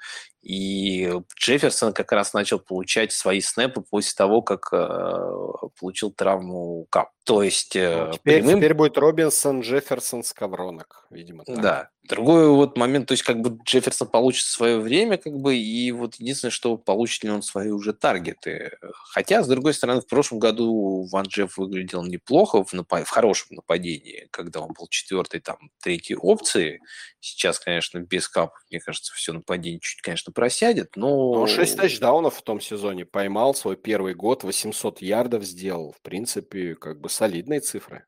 И 0.41 1.11
Джефферсон 1.39 1.93
как 1.93 2.11
раз 2.11 2.33
начал 2.33 2.59
получать 2.59 3.11
свои 3.11 3.41
снэпы 3.41 3.81
после 3.81 4.13
того, 4.15 4.41
как 4.41 4.69
э, 4.71 5.67
получил 5.79 6.11
травму 6.11 6.85
Кап. 6.89 7.09
То 7.23 7.41
есть... 7.41 7.75
Э, 7.75 8.05
ну, 8.05 8.13
теперь, 8.13 8.41
прямым... 8.41 8.59
теперь 8.59 8.73
будет 8.73 8.97
Робинсон, 8.97 9.61
Джефферсон, 9.61 10.23
Скавронок, 10.23 11.07
видимо. 11.09 11.43
Так. 11.43 11.61
Да. 11.61 11.89
Другой 12.07 12.49
вот 12.49 12.77
момент, 12.77 13.07
то 13.07 13.13
есть 13.13 13.23
как 13.23 13.41
бы 13.41 13.57
Джефферсон 13.65 14.07
получит 14.07 14.45
свое 14.45 14.79
время, 14.79 15.17
как 15.17 15.33
бы, 15.33 15.55
и 15.55 15.91
вот 15.91 16.15
единственное, 16.15 16.51
что 16.51 16.77
получит 16.77 17.23
ли 17.23 17.31
он 17.31 17.41
свои 17.41 17.71
уже 17.71 17.93
таргеты. 17.93 18.77
Хотя, 19.09 19.41
с 19.41 19.47
другой 19.47 19.73
стороны, 19.73 20.01
в 20.01 20.07
прошлом 20.07 20.37
году 20.37 21.04
Ван 21.07 21.25
Джефф 21.25 21.57
выглядел 21.57 22.03
неплохо 22.03 22.63
в, 22.63 22.73
напа- 22.73 23.03
в 23.03 23.09
хорошем 23.09 23.55
нападении, 23.55 24.27
когда 24.31 24.61
он 24.61 24.73
был 24.73 24.87
четвертой, 24.87 25.39
там, 25.39 25.57
третьей 25.81 26.15
опции. 26.15 26.81
Сейчас, 27.19 27.59
конечно, 27.59 27.99
без 27.99 28.27
капов, 28.27 28.59
мне 28.69 28.79
кажется, 28.79 29.13
все 29.13 29.33
нападение 29.33 29.79
чуть, 29.79 30.01
конечно, 30.01 30.31
просядет, 30.31 30.95
но... 30.95 31.33
Но 31.33 31.47
6 31.47 31.77
тачдаунов 31.77 32.35
в 32.35 32.41
том 32.41 32.61
сезоне 32.61 33.05
поймал, 33.05 33.55
свой 33.55 33.75
первый 33.75 34.13
год, 34.13 34.43
800 34.43 35.01
ярдов 35.01 35.43
сделал. 35.43 35.93
В 35.93 36.01
принципе, 36.01 36.75
как 36.75 36.99
бы 36.99 37.09
солидные 37.09 37.59
цифры. 37.59 38.05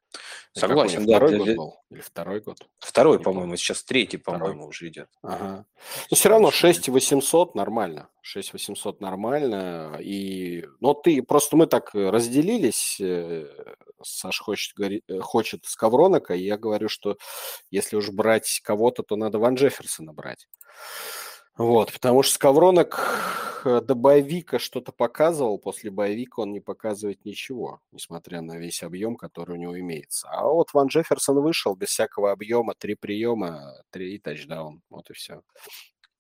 Согласен, 0.54 1.06
да. 1.06 1.18
Второй 1.18 1.38
год 1.38 1.56
был? 1.56 1.76
Или 1.92 2.02
второй 2.02 2.42
год? 2.42 2.68
Второй, 2.80 3.20
по-моему, 3.20 3.56
сейчас 3.58 3.84
третий, 3.84 4.18
по-моему, 4.18 4.68
уже 4.68 4.88
идет. 4.88 5.10
Ага. 5.22 5.66
Но 6.10 6.16
все 6.16 6.30
равно 6.30 6.52
6 6.52 6.90
800 6.90 7.56
нормально. 7.56 8.10
6 8.22 8.54
800 8.54 9.02
нормально. 9.02 9.98
И... 10.00 10.66
Но 10.80 10.94
ты... 10.94 11.22
Просто 11.22 11.58
мы 11.58 11.68
так 11.68 11.94
разделились. 11.94 13.00
Э, 13.00 13.48
Саша 14.04 14.44
хочет, 14.44 14.74
э, 14.80 15.20
хочет 15.20 15.66
Скавронака, 15.66 16.34
и 16.34 16.44
я 16.44 16.58
говорю, 16.58 16.90
что 16.90 17.18
если 17.70 17.96
уж 17.96 18.10
брать 18.10 18.62
кого-то, 18.64 19.04
то 19.04 19.16
надо 19.16 19.40
Ван 19.40 19.56
Джефферсона 19.56 20.14
брать. 20.14 20.48
Вот, 21.58 21.92
потому 21.92 22.22
что 22.22 22.36
Скавронок 22.36 23.62
э, 23.66 23.82
до 23.82 23.96
боевика 23.96 24.60
что-то 24.60 24.92
показывал, 24.92 25.58
после 25.58 25.90
боевика 25.90 26.44
он 26.44 26.52
не 26.52 26.60
показывает 26.60 27.26
ничего, 27.26 27.82
несмотря 27.92 28.42
на 28.42 28.58
весь 28.58 28.84
объем, 28.84 29.16
который 29.16 29.54
у 29.54 29.60
него 29.60 29.80
имеется. 29.80 30.28
А 30.30 30.46
вот 30.48 30.72
Ван 30.74 30.88
Джефферсон 30.88 31.40
вышел 31.40 31.76
без 31.76 31.90
всякого 31.90 32.32
объема, 32.32 32.76
три 32.78 32.94
приема, 32.94 33.74
три 33.90 34.20
тачдаун, 34.20 34.82
вот 34.92 35.10
и 35.10 35.14
все. 35.14 35.42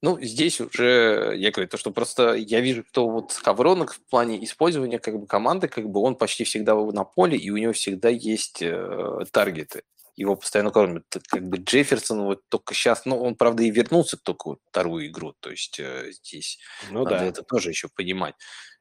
Ну, 0.01 0.19
здесь 0.21 0.59
уже, 0.59 1.33
я 1.37 1.51
говорю, 1.51 1.69
то, 1.69 1.77
что 1.77 1.91
просто 1.91 2.33
я 2.33 2.59
вижу, 2.59 2.83
кто 2.83 3.07
вот 3.07 3.31
Скавронок 3.31 3.93
в 3.93 4.01
плане 4.01 4.43
использования 4.43 4.97
как 4.97 5.19
бы 5.19 5.27
команды, 5.27 5.67
как 5.67 5.89
бы 5.89 5.99
он 6.01 6.15
почти 6.15 6.45
всегда 6.45 6.75
на 6.75 7.03
поле, 7.03 7.37
и 7.37 7.51
у 7.51 7.57
него 7.57 7.73
всегда 7.73 8.09
есть 8.09 8.61
э, 8.61 9.19
таргеты 9.31 9.83
его 10.17 10.35
постоянно 10.35 10.71
кормят. 10.71 11.05
Как 11.29 11.47
бы 11.47 11.57
Джефферсон 11.57 12.23
вот 12.23 12.41
только 12.49 12.73
сейчас, 12.73 13.05
ну, 13.05 13.21
он, 13.21 13.35
правда, 13.35 13.63
и 13.63 13.71
вернулся 13.71 14.17
только 14.17 14.49
вот 14.49 14.59
вторую 14.69 15.07
игру, 15.07 15.33
то 15.39 15.51
есть 15.51 15.79
э, 15.79 16.11
здесь 16.11 16.59
ну, 16.89 17.03
надо 17.03 17.19
да. 17.19 17.25
это 17.25 17.43
тоже 17.43 17.69
еще 17.69 17.87
понимать. 17.87 18.35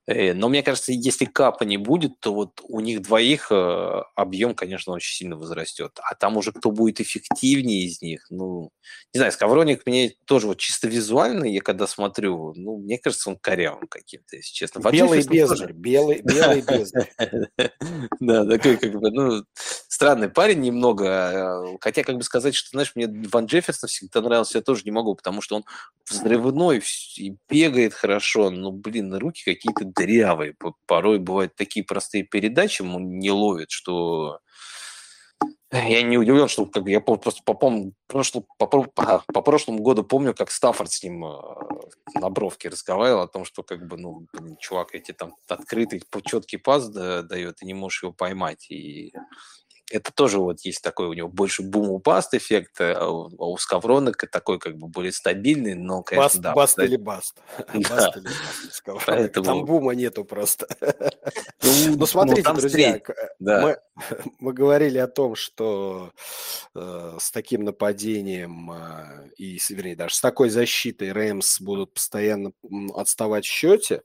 Э, 0.07 0.35
но 0.35 0.49
мне 0.49 0.62
кажется, 0.62 0.93
если 0.93 1.24
капа 1.24 1.65
не 1.65 1.78
будет, 1.78 2.20
то 2.20 2.33
вот 2.33 2.61
у 2.62 2.81
них 2.81 3.03
двоих 3.03 3.49
э, 3.51 4.03
объем, 4.15 4.55
конечно, 4.55 4.93
очень 4.93 5.15
сильно 5.15 5.37
возрастет. 5.37 5.99
А 6.03 6.15
там 6.15 6.37
уже 6.37 6.53
кто 6.53 6.70
будет 6.70 7.01
эффективнее 7.01 7.85
из 7.85 8.01
них, 8.01 8.24
ну, 8.31 8.70
не 9.12 9.19
знаю, 9.19 9.33
Скавроник 9.33 9.85
мне 9.87 10.15
тоже 10.24 10.47
вот 10.47 10.59
чисто 10.59 10.87
визуально, 10.87 11.45
я 11.45 11.61
когда 11.61 11.87
смотрю, 11.87 12.53
ну, 12.55 12.78
мне 12.78 12.99
кажется, 12.99 13.31
он 13.31 13.37
корявым 13.37 13.89
каким-то, 13.89 14.37
если 14.37 14.53
честно. 14.53 14.78
Белый 14.91 15.23
бездарь, 15.23 15.73
белый, 15.73 16.23
белый 16.23 16.62
бездарь. 16.62 17.12
Да, 18.20 18.45
такой 18.47 18.77
как 18.77 18.93
бы, 18.93 19.11
ну, 19.11 19.45
странный 19.89 20.28
парень 20.28 20.61
немного, 20.61 21.07
а, 21.09 21.77
хотя 21.81 22.03
как 22.03 22.16
бы 22.16 22.23
сказать, 22.23 22.55
что, 22.55 22.70
знаешь, 22.70 22.93
мне 22.95 23.09
Ван 23.31 23.47
Джефферсон 23.47 23.89
всегда 23.89 24.20
нравился, 24.20 24.59
я 24.59 24.62
тоже 24.62 24.83
не 24.85 24.91
могу, 24.91 25.15
потому 25.15 25.41
что 25.41 25.57
он 25.57 25.65
взрывной 26.09 26.83
и 27.16 27.37
бегает 27.49 27.95
хорошо, 27.95 28.51
но, 28.51 28.70
блин, 28.73 29.15
руки 29.15 29.43
какие-то 29.45 29.85
дырявые. 29.97 30.55
Порой 30.86 31.18
бывают 31.18 31.56
такие 31.56 31.85
простые 31.85 32.24
передачи, 32.24 32.82
он 32.82 33.18
не 33.18 33.31
ловит, 33.31 33.70
что 33.70 34.40
я 35.73 36.02
не 36.02 36.16
удивлен, 36.16 36.48
что 36.48 36.66
как, 36.66 36.86
я 36.86 37.01
просто 37.01 37.43
по, 37.44 37.55
пом, 37.55 37.93
прошло, 38.06 38.44
по, 38.59 38.66
по, 38.66 38.85
по 39.27 39.43
прошлому 39.43 39.82
году 39.82 40.05
помню, 40.05 40.32
как 40.32 40.51
Стаффорд 40.51 40.93
с 40.93 41.02
ним 41.02 41.24
э, 41.24 41.39
на 42.14 42.31
бровке 42.31 42.68
разговаривал 42.68 43.23
о 43.23 43.28
том, 43.28 43.44
что 43.44 43.62
как 43.62 43.86
бы, 43.86 43.97
ну, 43.97 44.27
блин, 44.32 44.56
чувак 44.59 44.94
эти 44.94 45.12
там 45.12 45.35
открытый 45.48 46.02
четкий 46.24 46.56
пас 46.56 46.89
да, 46.89 47.23
дает, 47.23 47.62
и 47.62 47.66
не 47.66 47.74
можешь 47.74 48.05
его 48.05 48.12
поймать. 48.12 48.70
И 48.70 49.12
это 49.91 50.13
тоже 50.13 50.39
вот 50.39 50.61
есть 50.61 50.83
такой 50.83 51.07
у 51.07 51.13
него 51.13 51.29
больше 51.29 51.63
бум-баст 51.63 52.35
эффект, 52.35 52.81
а 52.81 53.09
у, 53.09 53.29
а 53.39 53.47
у 53.49 53.57
Скавронок 53.57 54.17
такой 54.31 54.59
как 54.59 54.77
бы 54.77 54.89
более 54.89 55.13
стабильный, 55.13 55.75
но, 55.75 56.03
конечно, 56.03 56.43
баст, 56.43 56.43
да. 56.43 56.53
Баст 56.55 56.79
или 56.79 56.97
баст. 56.97 57.43
Баст 57.59 58.17
или 58.17 58.25
баст. 58.25 59.07
Поэтому... 59.07 59.47
Там 59.47 59.65
бума 59.65 59.95
нету 59.95 60.25
просто. 60.25 60.67
Ну, 61.63 61.97
ну 61.97 62.07
смотрите, 62.07 62.53
друзья, 62.53 63.01
мы, 63.41 63.79
мы 64.39 64.53
говорили 64.53 64.99
о 64.99 65.09
том, 65.09 65.35
что 65.35 66.13
э, 66.75 67.17
с 67.19 67.31
таким 67.33 67.65
нападением 67.65 68.71
э, 68.71 69.31
и, 69.37 69.59
вернее, 69.71 69.97
даже 69.97 70.15
с 70.15 70.21
такой 70.21 70.49
защитой 70.51 71.11
Рэмс 71.11 71.61
будут 71.61 71.95
постоянно 71.95 72.53
отставать 72.95 73.45
в 73.45 73.49
счете, 73.49 74.03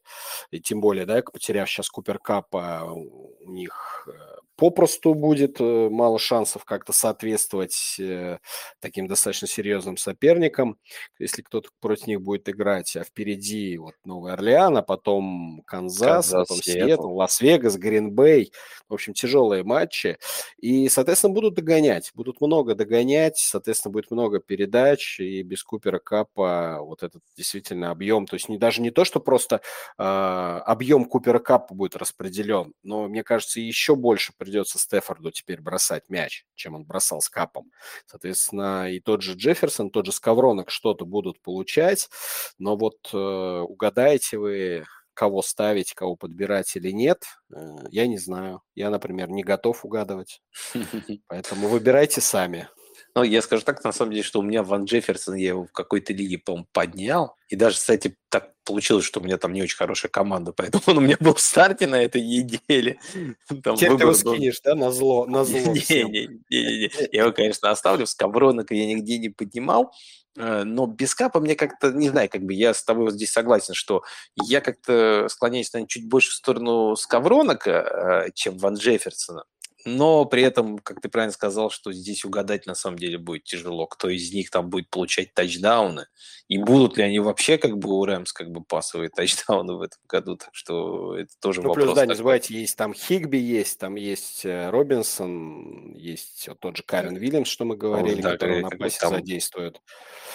и 0.50 0.60
тем 0.60 0.82
более, 0.82 1.06
да, 1.06 1.22
потеряв 1.22 1.70
сейчас 1.70 1.90
Купер 1.90 2.18
Капа, 2.18 2.84
у 2.92 3.52
них 3.52 4.08
э, 4.08 4.41
попросту 4.62 5.16
будет 5.16 5.60
э, 5.60 5.90
мало 5.90 6.20
шансов 6.20 6.66
как-то 6.66 6.94
соответствовать 6.94 7.96
э, 8.00 8.38
таким 8.80 9.08
достаточно 9.08 9.48
серьезным 9.48 9.98
соперникам, 9.98 10.78
если 11.18 11.42
кто-то 11.42 11.72
против 11.80 12.06
них 12.06 12.22
будет 12.22 12.48
играть, 12.48 12.96
а 12.96 13.04
впереди 13.04 13.76
вот 13.80 13.96
Новый 14.06 14.34
Орлеан, 14.34 14.78
а 14.78 14.84
потом 14.84 15.64
Канзас, 15.66 16.30
Канзас 16.30 16.48
потом 16.48 16.62
Сиэтл, 16.62 17.12
Лас-Вегас, 17.12 17.76
Гринбей, 17.78 18.54
в 18.88 18.94
общем, 18.94 19.16
тяжелые 19.16 19.64
матчи, 19.64 20.20
и, 20.60 20.90
соответственно, 20.90 21.34
будут 21.34 21.56
догонять, 21.56 22.12
будут 22.14 22.40
много 22.40 22.76
догонять, 22.76 23.38
соответственно, 23.38 23.94
будет 23.94 24.12
много 24.12 24.40
передач, 24.40 25.20
и 25.20 25.42
без 25.42 25.64
Купера 25.64 25.98
Капа 25.98 26.78
вот 26.82 27.02
этот 27.02 27.24
действительно 27.36 27.90
объем, 27.90 28.28
то 28.28 28.36
есть 28.36 28.48
не, 28.48 28.60
даже 28.60 28.84
не 28.84 28.92
то, 28.92 29.06
что 29.06 29.20
просто 29.20 29.62
э, 29.98 30.04
объем 30.04 31.06
Купера 31.06 31.40
Капа 31.40 31.74
будет 31.74 31.96
распределен, 31.96 32.76
но, 32.84 33.08
мне 33.08 33.24
кажется, 33.24 33.60
еще 33.60 33.96
больше 33.96 34.34
придется 34.38 34.51
Стефорду 34.80 35.32
теперь 35.32 35.62
бросать 35.62 36.10
мяч, 36.10 36.46
чем 36.56 36.76
он 36.76 36.86
бросал 36.86 37.22
с 37.22 37.30
Капом. 37.30 37.72
Соответственно, 38.06 38.92
и 38.92 39.00
тот 39.00 39.22
же 39.22 39.34
Джефферсон, 39.34 39.90
тот 39.90 40.06
же 40.06 40.12
Скавронок 40.12 40.70
что-то 40.70 41.06
будут 41.06 41.42
получать, 41.42 42.10
но 42.58 42.76
вот 42.76 42.98
э, 43.14 43.18
угадаете 43.18 44.38
вы, 44.38 44.86
кого 45.14 45.42
ставить, 45.42 45.94
кого 45.94 46.16
подбирать 46.16 46.76
или 46.76 46.92
нет, 46.92 47.24
э, 47.54 47.60
я 47.90 48.08
не 48.08 48.18
знаю. 48.18 48.62
Я, 48.76 48.90
например, 48.90 49.30
не 49.30 49.44
готов 49.44 49.86
угадывать. 49.86 50.42
Поэтому 51.28 51.68
выбирайте 51.68 52.22
сами. 52.22 52.68
Ну, 53.16 53.24
я 53.24 53.42
скажу 53.42 53.64
так, 53.64 53.84
на 53.84 53.92
самом 53.92 54.12
деле, 54.12 54.24
что 54.24 54.40
у 54.40 54.44
меня 54.44 54.64
Ван 54.64 54.86
Джефферсон, 54.86 55.36
я 55.36 55.50
его 55.50 55.66
в 55.66 55.72
какой-то 55.72 56.14
лиге, 56.14 56.38
по 56.38 56.66
поднял. 56.72 57.36
И 57.50 57.56
даже, 57.56 57.76
кстати, 57.78 58.18
так 58.30 58.54
получилось, 58.64 59.06
что 59.06 59.20
у 59.20 59.24
меня 59.24 59.38
там 59.38 59.54
не 59.54 59.62
очень 59.62 59.76
хорошая 59.76 60.10
команда, 60.10 60.54
поэтому 60.56 60.84
он 60.88 60.98
у 60.98 61.02
меня 61.02 61.18
был 61.20 61.34
в 61.34 61.42
старте 61.42 61.88
на 61.88 62.02
этой 62.02 62.22
неделе. 62.22 63.00
Там 63.64 63.76
Теперь 63.76 63.98
ты 63.98 64.04
его 64.04 64.14
скинешь, 64.14 64.62
да, 64.62 64.76
на 64.76 64.92
зло? 64.92 65.26
На 65.26 65.44
зло 65.44 65.60
не, 65.60 66.04
не, 66.04 66.28
не, 66.50 66.78
не, 66.80 66.92
Я 67.12 67.24
его, 67.24 67.32
конечно, 67.32 67.70
оставлю. 67.70 68.06
С 68.06 68.12
Скавронок 68.12 68.72
я 68.72 68.86
нигде 68.86 69.18
не 69.18 69.30
поднимал. 69.30 69.94
Э, 70.38 70.64
но 70.64 70.88
без 70.88 71.14
капа 71.14 71.40
мне 71.40 71.56
как-то, 71.56 71.92
не 71.92 72.10
знаю, 72.10 72.30
как 72.30 72.44
бы 72.44 72.54
я 72.54 72.74
с 72.74 72.84
тобой 72.84 73.06
вот 73.06 73.14
здесь 73.14 73.32
согласен, 73.32 73.74
что 73.74 74.04
я 74.36 74.62
как-то 74.62 75.28
склоняюсь, 75.30 75.74
наверное, 75.74 75.90
чуть 75.90 76.08
больше 76.08 76.32
в 76.32 76.36
сторону 76.36 76.96
Скавронака, 76.96 78.26
э, 78.28 78.32
чем 78.34 78.58
Ван 78.58 78.76
Джефферсона 78.76 79.44
но 79.86 80.26
при 80.26 80.44
этом, 80.44 80.78
как 80.80 81.02
ты 81.02 81.10
правильно 81.10 81.34
сказал, 81.34 81.70
что 81.70 81.92
здесь 81.92 82.26
угадать 82.26 82.66
на 82.66 82.76
самом 82.76 82.98
деле 82.98 83.18
будет 83.18 83.44
тяжело, 83.44 83.88
кто 83.88 84.10
из 84.10 84.34
них 84.34 84.50
там 84.50 84.70
будет 84.70 84.90
получать 84.90 85.34
тачдауны, 85.34 86.08
и 86.48 86.58
будут 86.58 86.98
ли 86.98 87.04
они 87.04 87.20
вообще 87.20 87.58
как 87.58 87.78
бы 87.78 87.90
у 87.98 88.06
Рэмс 88.06 88.34
как 88.34 88.52
бы 88.52 88.64
пасовые 88.64 89.10
тачдауны 89.10 89.74
в 89.76 89.82
этом 89.82 90.00
году, 90.08 90.38
так 90.38 90.50
что 90.54 91.18
это 91.18 91.32
тоже 91.40 91.62
ну, 91.62 91.70
вопрос. 91.70 91.86
Плюс, 91.86 91.96
да, 91.96 92.06
не 92.06 92.16
забывайте, 92.16 92.54
есть 92.60 92.78
там 92.78 92.94
Хигби, 92.94 93.38
есть, 93.38 93.80
там 93.80 93.96
есть 93.96 94.46
э, 94.46 94.70
Робинсон, 94.70 95.94
есть 95.96 96.48
вот 96.48 96.60
тот 96.60 96.78
же 96.78 96.84
Карен 96.84 97.16
Вильямс, 97.16 97.48
что 97.48 97.66
мы 97.66 97.76
говорили, 97.76 98.22
да, 98.22 98.32
который 98.32 98.62
на 98.62 98.70
пасе 98.70 99.00
там... 99.00 99.16
задействует. 99.16 99.82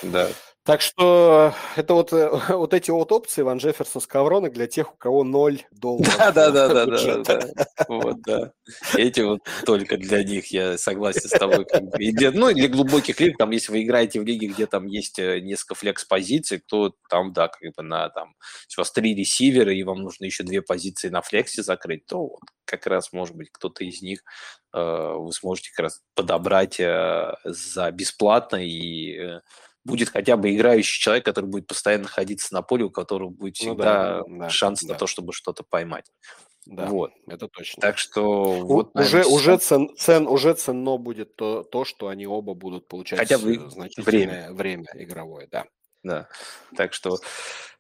Да, 0.02 0.28
так 0.66 0.80
что 0.80 1.55
это 1.76 1.94
вот, 1.94 2.12
э, 2.12 2.28
вот 2.48 2.74
эти 2.74 2.90
вот 2.90 3.12
опции 3.12 3.43
Ван 3.43 3.59
Джефферсон 3.59 4.02
с 4.02 4.06
Ковронок 4.06 4.52
для 4.52 4.66
тех, 4.66 4.93
у 4.93 4.97
кого 4.97 5.22
ноль 5.22 5.62
долларов. 5.70 6.12
Да, 6.18 6.32
да, 6.32 6.51
да, 6.51 6.68
да, 6.86 6.86
да, 6.86 7.22
да. 7.22 7.66
Вот, 7.88 8.20
да. 8.22 8.52
Эти 8.97 9.20
вот 9.20 9.40
только 9.64 9.97
для 9.97 10.24
них, 10.24 10.48
я 10.48 10.76
согласен 10.76 11.28
с 11.28 11.38
тобой. 11.38 11.64
И 11.98 12.10
для, 12.10 12.32
ну, 12.32 12.52
для 12.52 12.68
глубоких 12.68 13.20
лиг, 13.20 13.38
там, 13.38 13.52
если 13.52 13.70
вы 13.70 13.84
играете 13.84 14.20
в 14.20 14.24
лиге, 14.24 14.48
где 14.48 14.66
там 14.66 14.86
есть 14.86 15.20
э, 15.20 15.38
несколько 15.38 15.76
флекс-позиций, 15.76 16.60
то 16.66 16.93
там, 17.09 17.32
да, 17.32 17.47
как 17.47 17.60
бы 17.76 17.82
на 17.84 18.09
там, 18.09 18.34
если 18.68 18.80
у 18.80 18.82
вас 18.82 18.90
три 18.90 19.14
ресивера, 19.14 19.72
и 19.72 19.84
вам 19.84 20.02
нужно 20.02 20.24
еще 20.24 20.43
две 20.43 20.62
позиции 20.62 21.10
на 21.10 21.22
флексе 21.22 21.62
закрыть, 21.62 22.06
то 22.06 22.22
вот 22.22 22.40
как 22.64 22.86
раз, 22.88 23.12
может 23.12 23.36
быть, 23.36 23.51
кто-то 23.52 23.84
из 23.84 24.02
них 24.02 24.24
э, 24.74 25.14
вы 25.16 25.32
сможете 25.32 25.70
как 25.70 25.84
раз 25.84 26.02
подобрать 26.14 26.80
э, 26.80 27.34
за 27.44 27.90
бесплатно 27.93 28.56
и 28.56 29.16
э, 29.16 29.40
будет 29.86 30.10
хотя 30.10 30.36
бы 30.36 30.54
играющий 30.54 31.00
человек, 31.00 31.24
который 31.24 31.46
будет 31.46 31.66
постоянно 31.66 32.04
находиться 32.04 32.52
на 32.52 32.62
поле, 32.62 32.84
у 32.84 32.90
которого 32.90 33.30
будет 33.30 33.56
всегда 33.56 34.22
ну, 34.26 34.38
да, 34.38 34.44
да, 34.44 34.50
шанс 34.50 34.82
да. 34.82 34.92
на 34.92 34.98
то, 34.98 35.06
чтобы 35.06 35.32
что-то 35.32 35.62
поймать. 35.62 36.10
Да, 36.66 36.86
вот. 36.86 37.12
это 37.28 37.46
точно. 37.46 37.80
Так 37.80 37.96
что 37.96 38.24
у, 38.24 38.66
вот, 38.66 38.94
наверное, 38.94 39.24
уже, 39.24 39.34
уже, 39.34 39.58
цен, 39.58 39.96
цен, 39.96 40.26
уже 40.26 40.54
ценно 40.54 40.96
будет 40.96 41.36
то, 41.36 41.62
то, 41.62 41.84
что 41.84 42.08
они 42.08 42.26
оба 42.26 42.54
будут 42.54 42.88
получать 42.88 43.20
хотя 43.20 43.38
бы 43.38 43.70
значительное 43.70 44.50
время. 44.50 44.52
время 44.52 44.86
игровое, 44.94 45.48
да. 45.50 45.64
Да, 46.02 46.28
так 46.76 46.92
что 46.92 47.18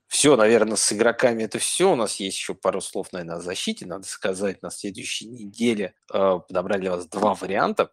все, 0.08 0.36
наверное, 0.36 0.76
с 0.76 0.92
игроками 0.92 1.42
это 1.42 1.58
все. 1.58 1.92
У 1.92 1.96
нас 1.96 2.16
есть 2.16 2.36
еще 2.36 2.54
пару 2.54 2.80
слов, 2.80 3.12
наверное, 3.12 3.36
о 3.36 3.40
защите. 3.40 3.86
Надо 3.86 4.06
сказать, 4.06 4.62
на 4.62 4.70
следующей 4.70 5.26
неделе 5.26 5.94
э, 6.12 6.38
подобрали 6.48 6.82
для 6.82 6.90
вас 6.92 7.06
два 7.06 7.34
варианта. 7.34 7.90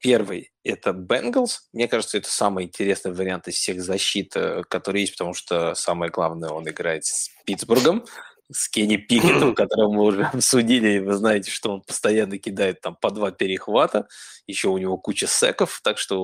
Первый– 0.00 0.50
это 0.64 0.92
Бенгалс. 0.92 1.68
Мне 1.72 1.88
кажется, 1.88 2.18
это 2.18 2.30
самый 2.30 2.64
интересный 2.64 3.12
вариант 3.12 3.48
из 3.48 3.54
всех 3.54 3.82
защит, 3.82 4.34
э, 4.36 4.62
которые 4.68 5.02
есть, 5.02 5.14
потому 5.14 5.34
что 5.34 5.74
самое 5.74 6.10
главное, 6.10 6.50
он 6.50 6.68
играет 6.68 7.04
с 7.04 7.30
Питтсбургом, 7.44 8.04
с 8.50 8.68
Кенни 8.68 8.96
Пикетом, 9.08 9.54
которого 9.54 9.92
мы 9.92 10.02
уже 10.02 10.24
обсудили, 10.32 10.96
и 10.96 10.98
вы 10.98 11.14
знаете, 11.14 11.50
что 11.50 11.72
он 11.72 11.82
постоянно 11.82 12.38
кидает 12.38 12.80
там 12.80 12.96
по 12.96 13.10
два 13.10 13.30
перехвата, 13.30 14.08
еще 14.46 14.68
у 14.68 14.78
него 14.78 14.98
куча 14.98 15.26
секов, 15.26 15.80
так 15.82 15.98
что 15.98 16.20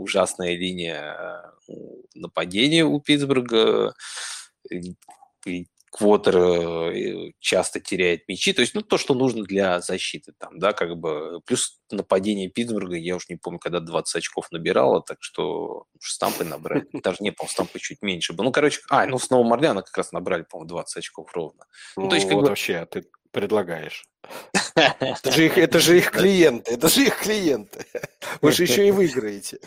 ужасная 0.00 0.56
линия 0.56 1.50
э, 1.68 1.72
нападения 2.14 2.84
у 2.84 3.00
Питтсбурга, 3.00 3.94
Квотер 5.96 6.36
э, 6.36 7.32
часто 7.38 7.78
теряет 7.78 8.26
мячи, 8.26 8.52
то 8.52 8.62
есть, 8.62 8.74
ну, 8.74 8.82
то, 8.82 8.98
что 8.98 9.14
нужно 9.14 9.44
для 9.44 9.80
защиты 9.80 10.32
там, 10.36 10.58
да, 10.58 10.72
как 10.72 10.96
бы, 10.96 11.40
плюс 11.46 11.78
нападение 11.88 12.50
Питтсбурга, 12.50 12.96
я 12.96 13.14
уж 13.14 13.28
не 13.28 13.36
помню, 13.36 13.60
когда 13.60 13.78
20 13.78 14.16
очков 14.16 14.50
набирало, 14.50 15.02
так 15.02 15.18
что 15.20 15.84
стампы 16.00 16.42
набрали, 16.42 16.88
даже 16.92 17.18
не, 17.20 17.30
по 17.30 17.46
стампы 17.46 17.78
чуть 17.78 18.02
меньше. 18.02 18.32
Было, 18.32 18.46
ну, 18.46 18.50
короче, 18.50 18.80
а, 18.90 19.06
ну, 19.06 19.20
с 19.20 19.30
Новым 19.30 19.56
как 19.60 19.96
раз 19.96 20.10
набрали, 20.10 20.42
по-моему, 20.42 20.68
20 20.68 20.96
очков 20.96 21.30
ровно. 21.32 21.64
Ну, 21.96 22.08
то 22.08 22.16
есть, 22.16 22.26
как 22.26 22.34
вот 22.34 22.42
бы... 22.42 22.48
вообще, 22.48 22.86
ты 22.90 23.04
предлагаешь? 23.34 24.06
Это 24.74 25.30
же 25.30 25.46
их, 25.46 25.58
это 25.58 25.78
же 25.80 25.98
их 25.98 26.10
клиенты, 26.10 26.74
это 26.74 26.88
же 26.88 27.02
их 27.02 27.18
клиенты. 27.18 27.84
Вы 28.40 28.52
же 28.52 28.62
еще 28.62 28.88
и 28.88 28.90
выиграете. 28.90 29.58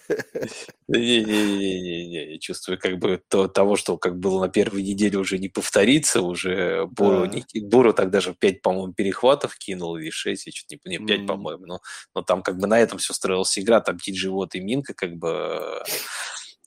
Не-не-не, 0.88 2.34
я 2.34 2.40
чувствую, 2.40 2.80
как 2.80 2.98
бы 2.98 3.22
то, 3.30 3.48
того, 3.48 3.76
что 3.76 3.98
как 3.98 4.18
было 4.18 4.42
на 4.42 4.50
первой 4.50 4.82
неделе, 4.82 5.18
уже 5.18 5.38
не 5.38 5.50
повторится, 5.50 6.22
уже 6.22 6.88
Буру, 6.88 7.26
не, 7.26 7.46
Буру 7.62 7.94
тогда 7.94 8.20
же 8.20 8.34
5, 8.34 8.62
по-моему, 8.62 8.94
перехватов 8.94 9.56
кинул, 9.58 9.98
или 9.98 10.10
6, 10.10 10.48
я 10.48 10.52
чуть 10.52 10.70
не, 10.72 10.80
не 10.86 11.06
5, 11.06 11.20
mm. 11.20 11.28
по-моему, 11.28 11.66
но, 11.66 11.80
но 12.16 12.22
там 12.24 12.42
как 12.42 12.58
бы 12.58 12.68
на 12.68 12.80
этом 12.80 12.98
все 12.98 13.14
строилась 13.14 13.58
игра, 13.60 13.82
там 13.82 14.00
Тиджи 14.00 14.32
Вот 14.32 14.56
и 14.56 14.60
Минка 14.60 14.94
как 14.94 15.16
бы 15.16 15.84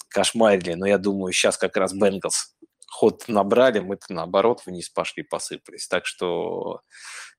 кошмарили, 0.09 0.75
но 0.75 0.87
я 0.87 0.99
думаю, 0.99 1.33
сейчас 1.33 1.57
как 1.57 1.77
раз 1.77 1.93
Бенгалс 1.95 2.55
ход 3.01 3.25
набрали, 3.29 3.81
мы-то 3.81 4.13
наоборот 4.13 4.61
вниз 4.67 4.91
пошли, 4.91 5.23
посыпались. 5.23 5.89
Так 5.89 6.05
что, 6.05 6.83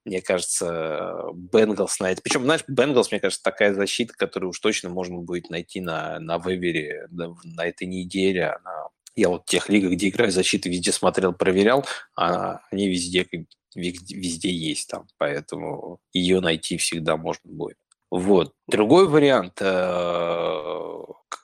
мне 0.05 0.19
кажется, 0.19 1.21
Бенгалс 1.35 1.99
на 1.99 2.11
это... 2.11 2.23
Причем, 2.23 2.41
знаешь, 2.45 2.63
Бенгалс, 2.67 3.11
мне 3.11 3.19
кажется, 3.19 3.43
такая 3.43 3.75
защита, 3.75 4.11
которую 4.17 4.49
уж 4.49 4.59
точно 4.59 4.89
можно 4.89 5.19
будет 5.19 5.51
найти 5.51 5.79
на, 5.79 6.19
на 6.19 6.39
вейвере 6.39 7.05
на, 7.11 7.63
этой 7.63 7.85
неделе. 7.85 8.47
Она... 8.47 8.87
Я 9.15 9.29
вот 9.29 9.45
тех 9.45 9.69
лигах, 9.69 9.91
где 9.91 10.09
играю 10.09 10.31
защиты, 10.31 10.67
везде 10.67 10.91
смотрел, 10.91 11.31
проверял, 11.31 11.85
а 12.17 12.61
они 12.71 12.89
везде, 12.89 13.27
везде, 13.75 14.15
везде 14.15 14.49
есть 14.49 14.89
там, 14.89 15.05
поэтому 15.19 15.99
ее 16.11 16.39
найти 16.39 16.77
всегда 16.77 17.17
можно 17.17 17.51
будет. 17.51 17.77
Вот. 18.09 18.55
Другой 18.67 19.07
вариант, 19.07 19.61
э, 19.61 20.97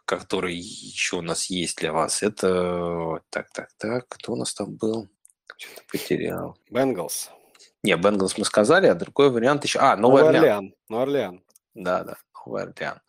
который 0.08 0.56
еще 0.56 1.18
у 1.18 1.22
нас 1.22 1.48
есть 1.48 1.78
для 1.78 1.92
вас, 1.92 2.24
это... 2.24 3.20
Так, 3.30 3.52
так, 3.52 3.70
так, 3.78 4.08
кто 4.08 4.34
у 4.34 4.36
нас 4.38 4.54
там 4.54 4.76
был? 4.76 5.10
Что-то 5.58 5.82
потерял. 5.92 6.58
Бенгалс. 6.72 7.30
Не, 7.84 7.98
Бенгалс 7.98 8.38
мы 8.38 8.46
сказали, 8.46 8.88
а 8.88 8.96
другой 8.96 9.30
вариант 9.30 9.66
еще... 9.66 9.80
А, 9.80 9.98
Новый, 9.98 10.24
Новый 10.24 10.38
Орлеан. 10.38 10.56
Орлеан. 10.56 10.74
Новый 10.90 11.04
Орлеан. 11.04 11.44
Да, 11.76 12.04
да, 12.04 12.18
Новый 12.46 12.64
Орлеан. 12.64 13.02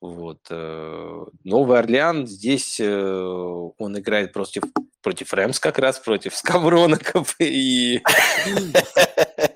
Вот. 0.00 0.40
Э, 0.50 1.24
Новый 1.44 1.78
Орлеан, 1.78 2.26
здесь 2.26 2.80
э, 2.80 2.90
он 2.90 3.98
играет 3.98 4.32
против, 4.32 4.64
против 5.02 5.32
Рэмс 5.32 5.60
как 5.60 5.78
раз, 5.78 6.00
против 6.00 6.34
Скавроноков 6.34 7.36
и 7.38 8.02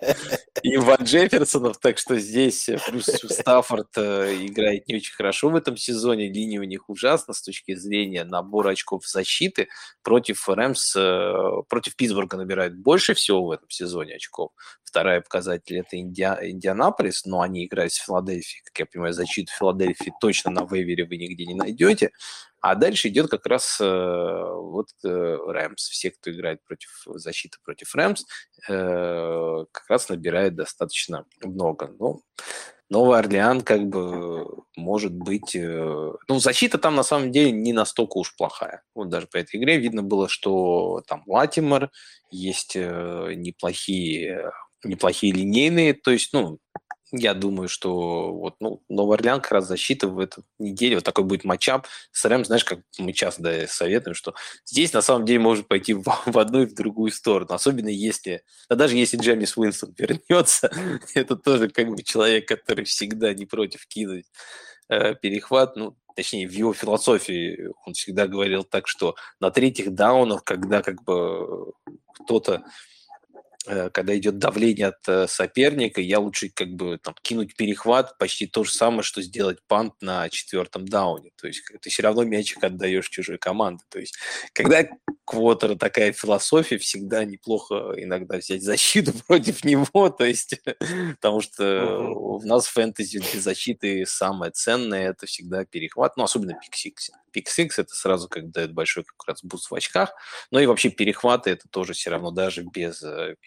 и 0.62 0.76
Ван 0.76 1.02
Джефферсонов, 1.02 1.78
так 1.78 1.98
что 1.98 2.18
здесь 2.18 2.68
э, 2.68 2.78
плюс 2.86 3.06
Стаффорд 3.30 3.88
э, 3.96 4.34
играет 4.46 4.88
не 4.88 4.96
очень 4.96 5.14
хорошо 5.14 5.50
в 5.50 5.56
этом 5.56 5.76
сезоне, 5.76 6.32
линия 6.32 6.60
у 6.60 6.64
них 6.64 6.88
ужасна 6.88 7.34
с 7.34 7.42
точки 7.42 7.74
зрения 7.74 8.24
набора 8.24 8.70
очков 8.70 9.06
защиты. 9.06 9.68
Против 10.02 10.48
Рэмс, 10.48 10.96
э, 10.96 11.32
против 11.68 11.96
Питтсбурга 11.96 12.36
набирают 12.36 12.74
больше 12.74 13.14
всего 13.14 13.44
в 13.44 13.50
этом 13.50 13.68
сезоне 13.68 14.14
очков. 14.14 14.52
Вторая 14.84 15.20
показатель– 15.20 15.78
это 15.80 15.98
Индиа, 15.98 16.38
Индианаполис, 16.40 17.24
но 17.24 17.40
они 17.40 17.66
играют 17.66 17.92
с 17.92 17.96
Филадельфией. 17.96 18.62
Как 18.64 18.78
я 18.78 18.86
понимаю, 18.86 19.12
защиту 19.12 19.52
Филадельфии 19.52 20.12
точно 20.20 20.52
на 20.52 20.64
вейвере 20.70 21.04
вы 21.04 21.16
нигде 21.16 21.46
не 21.46 21.54
найдете. 21.54 22.12
А 22.64 22.76
дальше 22.76 23.08
идет 23.08 23.28
как 23.28 23.44
раз 23.44 23.76
э, 23.78 23.84
вот 23.84 24.86
э, 25.04 25.08
Рэмс. 25.08 25.82
Все, 25.82 26.10
кто 26.10 26.30
играет 26.30 26.64
против 26.64 26.88
защиты 27.06 27.58
против 27.62 27.94
Рэмс, 27.94 28.24
э, 28.70 29.64
как 29.70 29.86
раз 29.94 30.08
набирает 30.08 30.54
достаточно 30.54 31.24
много. 31.42 31.94
Ну, 31.98 32.20
Новый 32.90 33.18
Орлеан 33.18 33.62
как 33.62 33.88
бы 33.88 34.46
может 34.76 35.12
быть... 35.12 35.56
Э, 35.56 36.12
ну, 36.28 36.38
защита 36.38 36.78
там 36.78 36.94
на 36.94 37.02
самом 37.02 37.32
деле 37.32 37.50
не 37.50 37.72
настолько 37.72 38.18
уж 38.18 38.36
плохая. 38.36 38.82
Вот 38.94 39.08
даже 39.08 39.26
по 39.26 39.38
этой 39.38 39.56
игре 39.56 39.78
видно 39.78 40.02
было, 40.02 40.28
что 40.28 41.02
там 41.06 41.22
Латимор, 41.26 41.90
есть 42.30 42.76
э, 42.76 43.32
неплохие 43.36 44.52
неплохие 44.84 45.32
линейные, 45.32 45.94
то 45.94 46.10
есть, 46.10 46.32
ну, 46.34 46.58
я 47.16 47.34
думаю, 47.34 47.68
что 47.68 48.32
вот, 48.32 48.56
ну, 48.60 48.82
Новый 48.88 49.16
Орлеан 49.16 49.40
как 49.40 49.52
раз 49.52 49.66
защита 49.66 50.08
в 50.08 50.18
эту 50.18 50.44
неделю. 50.58 50.96
Вот 50.96 51.04
такой 51.04 51.24
будет 51.24 51.44
матчап 51.44 51.86
с 52.12 52.24
РМ, 52.24 52.44
знаешь, 52.44 52.64
как 52.64 52.80
мы 52.98 53.12
часто 53.12 53.42
да, 53.42 53.66
советуем, 53.66 54.14
что 54.14 54.34
здесь 54.64 54.92
на 54.92 55.02
самом 55.02 55.24
деле 55.24 55.38
может 55.40 55.68
пойти 55.68 55.94
в, 55.94 56.04
в 56.26 56.38
одну 56.38 56.62
и 56.62 56.66
в 56.66 56.74
другую 56.74 57.10
сторону. 57.12 57.52
Особенно 57.54 57.88
если, 57.88 58.42
да 58.68 58.76
даже 58.76 58.96
если 58.96 59.16
Джеймис 59.16 59.56
Уинстон 59.56 59.94
вернется, 59.98 60.70
это 61.14 61.36
тоже 61.36 61.68
как 61.68 61.88
бы 61.88 62.02
человек, 62.02 62.48
который 62.48 62.84
всегда 62.84 63.32
не 63.34 63.46
против 63.46 63.86
кинуть 63.86 64.26
э, 64.88 65.14
перехват. 65.14 65.76
Ну, 65.76 65.96
точнее, 66.16 66.48
в 66.48 66.52
его 66.52 66.72
философии 66.72 67.68
он 67.86 67.94
всегда 67.94 68.26
говорил 68.26 68.64
так, 68.64 68.88
что 68.88 69.16
на 69.40 69.50
третьих 69.50 69.94
даунах, 69.94 70.44
когда 70.44 70.82
как 70.82 71.02
бы 71.04 71.72
кто-то 72.14 72.64
когда 73.64 74.16
идет 74.16 74.38
давление 74.38 74.88
от 74.88 75.08
э, 75.08 75.26
соперника, 75.26 76.00
я 76.00 76.18
лучше 76.18 76.50
как 76.50 76.68
бы 76.68 76.98
там 76.98 77.14
кинуть 77.22 77.56
перехват, 77.56 78.18
почти 78.18 78.46
то 78.46 78.64
же 78.64 78.72
самое, 78.72 79.02
что 79.02 79.22
сделать 79.22 79.58
punt 79.66 79.94
на 80.02 80.28
четвертом 80.28 80.86
down 80.86 81.15
е. 81.15 81.30
То 81.36 81.46
есть 81.46 81.62
ты 81.80 81.88
все 81.88 82.02
равно 82.02 82.24
мячик 82.24 82.62
отдаешь 82.62 83.08
чужой 83.08 83.38
команде. 83.38 83.84
То 83.88 83.98
есть 83.98 84.16
когда 84.52 84.80
у 84.80 84.86
квотера 85.24 85.76
такая 85.76 86.12
философия, 86.12 86.76
всегда 86.78 87.24
неплохо 87.24 87.94
иногда 87.96 88.36
взять 88.36 88.62
защиту 88.62 89.12
против 89.26 89.64
него, 89.64 90.10
то 90.10 90.24
есть 90.24 90.60
потому 91.20 91.40
что 91.40 92.10
у 92.10 92.42
нас 92.42 92.66
фэнтези 92.66 93.20
для 93.20 93.40
защиты 93.40 94.04
самое 94.06 94.52
ценное 94.52 95.10
это 95.10 95.26
всегда 95.26 95.64
перехват, 95.64 96.16
ну 96.16 96.24
особенно 96.24 96.58
pick 96.60 96.91
six 96.91 97.14
и. 97.32 97.42
Pick 97.42 97.63
six 97.63 97.78
это 97.78 97.94
сразу 97.94 98.28
как 98.28 98.50
дает 98.50 98.72
большой 98.72 99.04
как 99.04 99.26
раз 99.26 99.42
boost 99.42 99.70
в 99.70 99.74
очках, 99.74 100.12
но 100.50 100.60
и 100.60 100.66
вообще 100.66 100.90
перехваты 100.90 101.50
это 101.50 101.68
тоже 101.68 101.94
все 101.94 102.10
равно 102.10 102.30
даже 102.30 102.62
без 102.62 103.02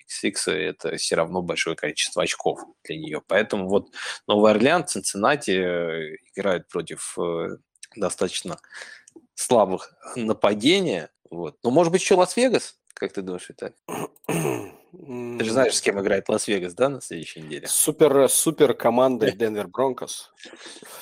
pick 0.08 0.30
six 0.30 0.46
а 0.46 0.52
это 0.52 0.96
все 0.98 1.16
равно 1.16 1.42
большое 1.42 1.76
количество 1.76 2.24
очков 2.24 2.62
для 2.84 2.98
нее. 2.98 3.22
Поэтому 3.28 3.68
вот 3.68 3.94
Новый 4.28 4.52
Орлеан, 4.52 4.86
Цинциннати 4.86 5.52
э, 5.52 6.16
играют 6.34 6.68
против 6.68 7.18
э, 7.20 7.58
достаточно 7.96 8.58
слабых 9.36 9.94
нападения. 10.16 11.10
Вот. 11.30 11.58
Но 11.64 11.72
может 11.72 11.92
быть 11.92 12.02
еще 12.02 12.16
Лас-Вегас, 12.16 12.76
как 12.94 13.14
ты 13.14 13.22
думаешь, 13.22 13.50
Виталий? 13.50 13.76
Ты 15.06 15.44
же 15.44 15.52
знаешь, 15.52 15.76
с 15.76 15.82
кем 15.82 16.00
играет 16.02 16.28
Лас-Вегас, 16.28 16.74
да, 16.74 16.90
на 16.90 17.02
следующей 17.02 17.42
неделе? 17.42 17.68
Супер, 17.68 18.28
супер 18.30 18.74
команда 18.74 19.32
Денвер 19.32 19.68
Бронкос. 19.68 20.32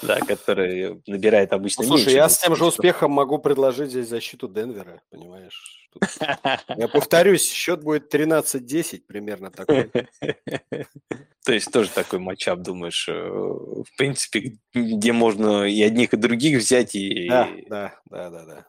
Да, 0.01 0.19
которая 0.19 0.99
набирает 1.07 1.53
обычно 1.53 1.83
ну, 1.83 1.89
Слушай, 1.89 2.13
я 2.13 2.29
с 2.29 2.37
тем 2.37 2.55
же 2.55 2.65
успехом 2.65 3.11
могу 3.11 3.39
предложить 3.39 3.89
здесь 3.89 4.07
защиту 4.07 4.47
Денвера, 4.47 5.01
понимаешь? 5.09 5.89
Я 6.77 6.87
повторюсь, 6.87 7.49
счет 7.49 7.81
будет 7.81 8.13
13-10 8.13 9.03
примерно 9.07 9.49
такой. 9.51 9.89
То 11.45 11.53
есть 11.53 11.71
тоже 11.71 11.89
такой 11.89 12.19
матчап, 12.19 12.59
думаешь, 12.59 13.07
э, 13.07 13.13
в 13.13 13.87
принципе, 13.97 14.57
где 14.73 15.11
можно 15.11 15.63
и 15.63 15.81
одних, 15.81 16.13
и 16.13 16.17
других 16.17 16.59
взять. 16.59 16.95
И... 16.95 17.27
Да, 17.29 17.49
да, 17.67 17.93
да, 18.09 18.29
да. 18.29 18.65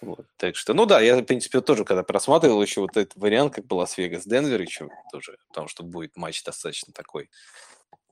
Вот, 0.00 0.26
так 0.36 0.56
что, 0.56 0.74
ну 0.74 0.86
да, 0.86 1.00
я, 1.00 1.16
в 1.16 1.22
принципе, 1.22 1.60
тоже, 1.60 1.84
когда 1.84 2.02
просматривал 2.02 2.62
еще 2.62 2.82
вот 2.82 2.96
этот 2.96 3.16
вариант, 3.16 3.54
как 3.54 3.66
был 3.66 3.78
Лас-Вегас-Денвер 3.78 4.60
еще 4.60 4.88
тоже, 5.10 5.38
потому 5.48 5.68
что 5.68 5.82
будет 5.82 6.16
матч 6.16 6.42
достаточно 6.44 6.92
такой. 6.92 7.30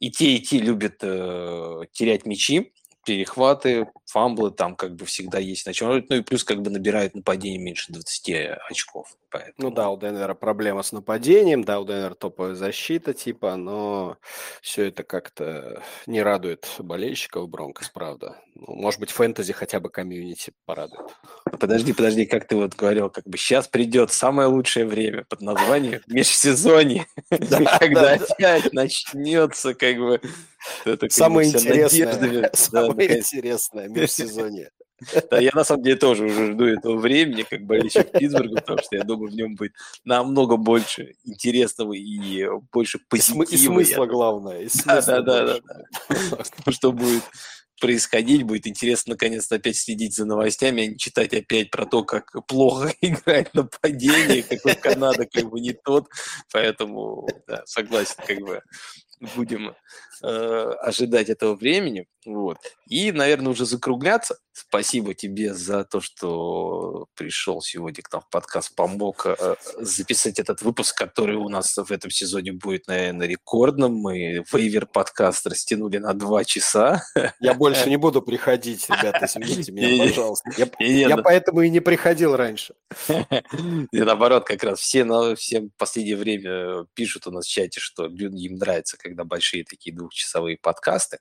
И 0.01 0.11
те, 0.11 0.35
и 0.35 0.41
те 0.41 0.59
любят 0.59 0.99
э, 1.03 1.83
терять 1.93 2.27
мячи, 2.27 2.73
перехваты, 3.05 3.87
фамблы, 4.07 4.51
там 4.51 4.77
как 4.77 4.97
бы 4.97 5.05
всегда 5.05 5.39
есть 5.39 5.67
на 5.67 5.73
чем. 5.73 6.05
Ну 6.09 6.17
и 6.17 6.23
плюс 6.23 6.43
как 6.43 6.63
бы 6.63 6.71
набирают 6.71 7.15
нападение 7.15 7.61
меньше 7.61 7.93
20 7.93 8.59
очков. 8.71 9.17
Поэтому... 9.35 9.69
Ну 9.69 9.75
да, 9.75 9.91
у 9.91 9.99
Денвера 9.99 10.35
проблема 10.35 10.85
с 10.85 10.93
нападением, 10.93 11.65
да, 11.65 11.81
у 11.81 11.85
Денвера 11.85 12.15
топовая 12.15 12.55
защита 12.55 13.13
типа, 13.13 13.57
но 13.57 14.17
все 14.63 14.85
это 14.85 15.03
как-то 15.03 15.83
не 16.07 16.23
радует 16.23 16.69
болельщиков 16.79 17.49
Бронкос, 17.49 17.89
правда. 17.89 18.37
Ну, 18.55 18.77
может 18.77 19.01
быть, 19.01 19.11
фэнтези 19.11 19.53
хотя 19.53 19.81
бы 19.81 19.91
комьюнити 19.91 20.53
порадует. 20.67 21.17
Подожди, 21.59 21.93
подожди, 21.93 22.27
как 22.27 22.47
ты 22.47 22.55
вот 22.55 22.77
говорил, 22.77 23.11
как 23.11 23.25
бы 23.27 23.37
сейчас 23.37 23.67
придет 23.67 24.13
самое 24.13 24.47
лучшее 24.47 24.87
время 24.87 25.25
под 25.29 25.41
названием 25.41 26.01
межсезонье, 26.07 27.07
когда 27.29 28.13
опять 28.13 28.73
начнется 28.73 29.75
как 29.75 29.97
бы 29.97 30.21
Самое 31.09 31.49
интересное, 31.49 32.51
самое 32.55 33.19
интересное 33.19 33.89
межсезонье. 33.89 34.71
Да, 35.31 35.41
я 35.41 35.51
на 35.55 35.65
самом 35.65 35.83
деле 35.83 35.97
тоже 35.97 36.25
уже 36.27 36.53
жду 36.53 36.65
этого 36.67 36.97
времени, 36.97 37.43
как 37.43 37.63
болельщик 37.63 38.13
Питтсбурга, 38.13 38.57
потому 38.57 38.79
что 38.79 38.97
я 38.97 39.03
думаю, 39.03 39.31
в 39.31 39.35
нем 39.35 39.57
будет 39.57 39.73
намного 40.05 40.57
больше 40.57 41.15
интересного 41.25 41.95
и 41.95 42.47
больше 42.73 43.01
позитива. 43.09 43.43
И 43.43 43.57
смысла 43.57 44.07
главное. 44.07 44.61
И 44.63 44.69
смысла 44.71 45.21
да, 45.21 45.23
да, 45.23 45.59
да, 45.59 45.85
да. 46.09 46.73
Что 46.73 46.93
будет 46.93 47.25
происходить, 47.81 48.45
будет 48.45 48.67
интересно 48.67 49.13
наконец-то 49.13 49.57
опять 49.57 49.77
следить 49.77 50.15
за 50.15 50.25
новостями, 50.25 50.85
а 50.85 50.87
не 50.87 50.97
читать 50.97 51.35
опять 51.35 51.71
про 51.71 51.87
то, 51.87 52.05
как 52.05 52.31
плохо 52.47 52.95
играет 53.01 53.53
нападение, 53.53 54.43
какой 54.43 54.77
Канада 54.77 55.27
как 55.27 55.51
бы 55.51 55.61
не 55.61 55.73
тот, 55.73 56.09
поэтому, 56.53 57.29
да, 57.47 57.63
согласен, 57.67 58.17
как 58.27 58.39
бы 58.41 58.63
будем 59.37 59.75
э, 60.23 60.27
ожидать 60.81 61.29
этого 61.29 61.55
времени. 61.55 62.07
Вот. 62.27 62.59
И, 62.87 63.13
наверное, 63.13 63.53
уже 63.53 63.67
закругляться. 63.67 64.39
Спасибо 64.53 65.15
тебе 65.15 65.53
за 65.53 65.85
то, 65.85 66.01
что 66.01 67.07
пришел 67.17 67.61
сегодня 67.61 68.03
к 68.03 68.13
нам 68.13 68.23
в 68.23 68.31
подкаст, 68.31 68.75
помог 68.75 69.27
э, 69.27 69.57
записать 69.79 70.39
этот 70.39 70.63
выпуск, 70.63 70.97
который 70.97 71.37
у 71.37 71.49
нас 71.49 71.77
в 71.77 71.91
этом 71.91 72.11
сезоне 72.11 72.53
будет, 72.53 72.87
наверное, 72.87 73.27
рекордным. 73.27 73.95
Мы 73.95 74.45
вейвер 74.53 74.87
подкаст 74.87 75.47
растянули 75.47 75.99
на 75.99 76.15
два 76.15 76.45
часа. 76.45 77.03
Я 77.41 77.55
больше 77.55 77.91
не 77.91 77.97
буду 78.05 78.23
приходить, 78.23 78.89
ребята, 78.89 79.27
извините 79.27 79.73
меня, 79.73 80.05
пожалуйста. 80.05 80.51
Я, 80.57 80.69
я 80.79 81.17
поэтому 81.17 81.63
и 81.63 81.69
не 81.69 81.81
приходил 81.81 82.37
раньше. 82.37 82.75
И 83.09 83.99
наоборот, 84.01 84.47
как 84.47 84.63
раз 84.63 84.79
все, 84.79 85.05
на, 85.05 85.35
все 85.35 85.63
в 85.63 85.71
последнее 85.77 86.17
время 86.17 86.87
пишут 86.95 87.27
у 87.27 87.31
нас 87.31 87.47
в 87.47 87.51
чате, 87.51 87.81
что 87.81 88.07
им 88.07 88.55
нравится, 88.57 88.97
когда 88.97 89.25
большие 89.25 89.65
такие 89.65 89.95
двухчасовые 89.95 90.59
подкасты. 90.59 91.19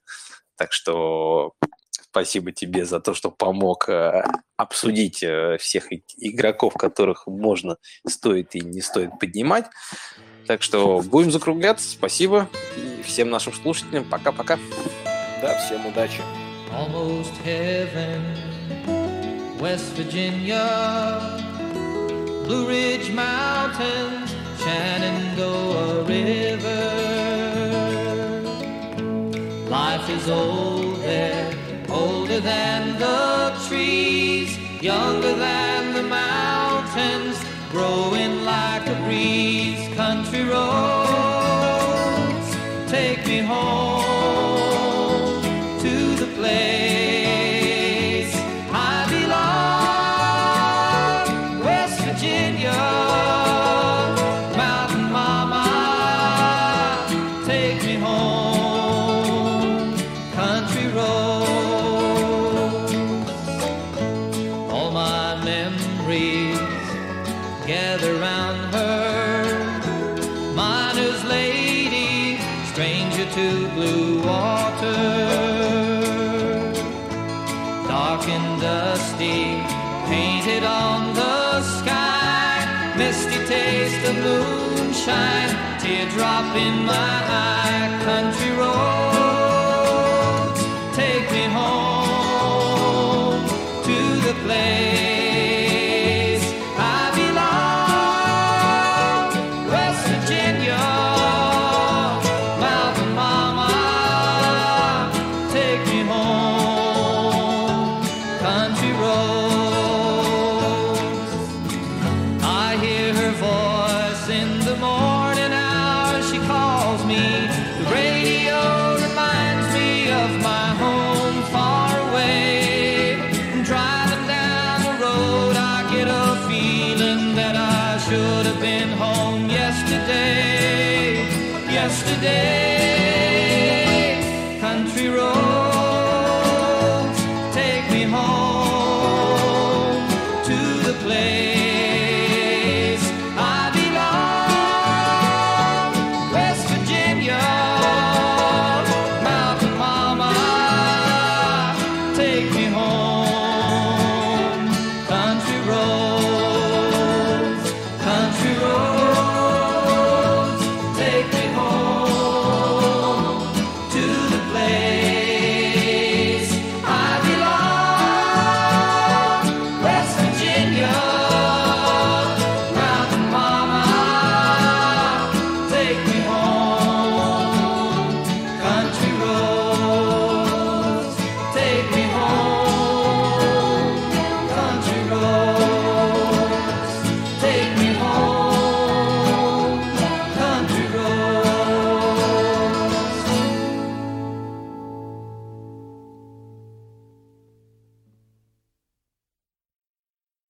Так 0.56 0.72
что 0.72 1.52
спасибо 1.90 2.52
тебе 2.52 2.84
за 2.84 3.00
то, 3.00 3.12
что 3.12 3.30
помог 3.30 3.88
э, 3.88 4.24
обсудить 4.56 5.22
э, 5.22 5.58
всех 5.58 5.88
игроков, 6.16 6.74
которых 6.74 7.26
можно, 7.26 7.76
стоит 8.06 8.54
и 8.54 8.60
не 8.60 8.80
стоит 8.80 9.18
поднимать. 9.18 9.66
Так 10.46 10.62
что 10.62 11.00
будем 11.00 11.32
закругляться. 11.32 11.88
Спасибо. 11.88 12.48
И 12.76 13.02
всем 13.02 13.30
нашим 13.30 13.52
слушателям 13.52 14.04
пока-пока. 14.04 14.58
Да, 15.42 15.58
всем 15.58 15.86
удачи. 15.86 16.20
Almost 16.70 17.32
heaven, 17.44 18.20
West 19.60 19.96
Virginia, 19.96 21.20
Blue 22.44 22.66
Ridge 22.66 23.10
Mountains, 23.10 24.34
Shenandoah 24.58 26.04
River. 26.06 26.53
Life 30.24 30.32
is 30.32 30.40
old 30.40 30.96
there, 31.02 31.54
older 31.90 32.40
than 32.40 32.98
the 32.98 33.52
trees, 33.68 34.56
younger 34.80 35.34
than 35.34 35.92
the 35.92 36.02
mountains, 36.02 37.36
growing 37.70 38.42
like 38.44 38.86
a 38.86 38.94
breeze. 39.04 39.86
Country 39.96 40.44
roads, 40.44 41.03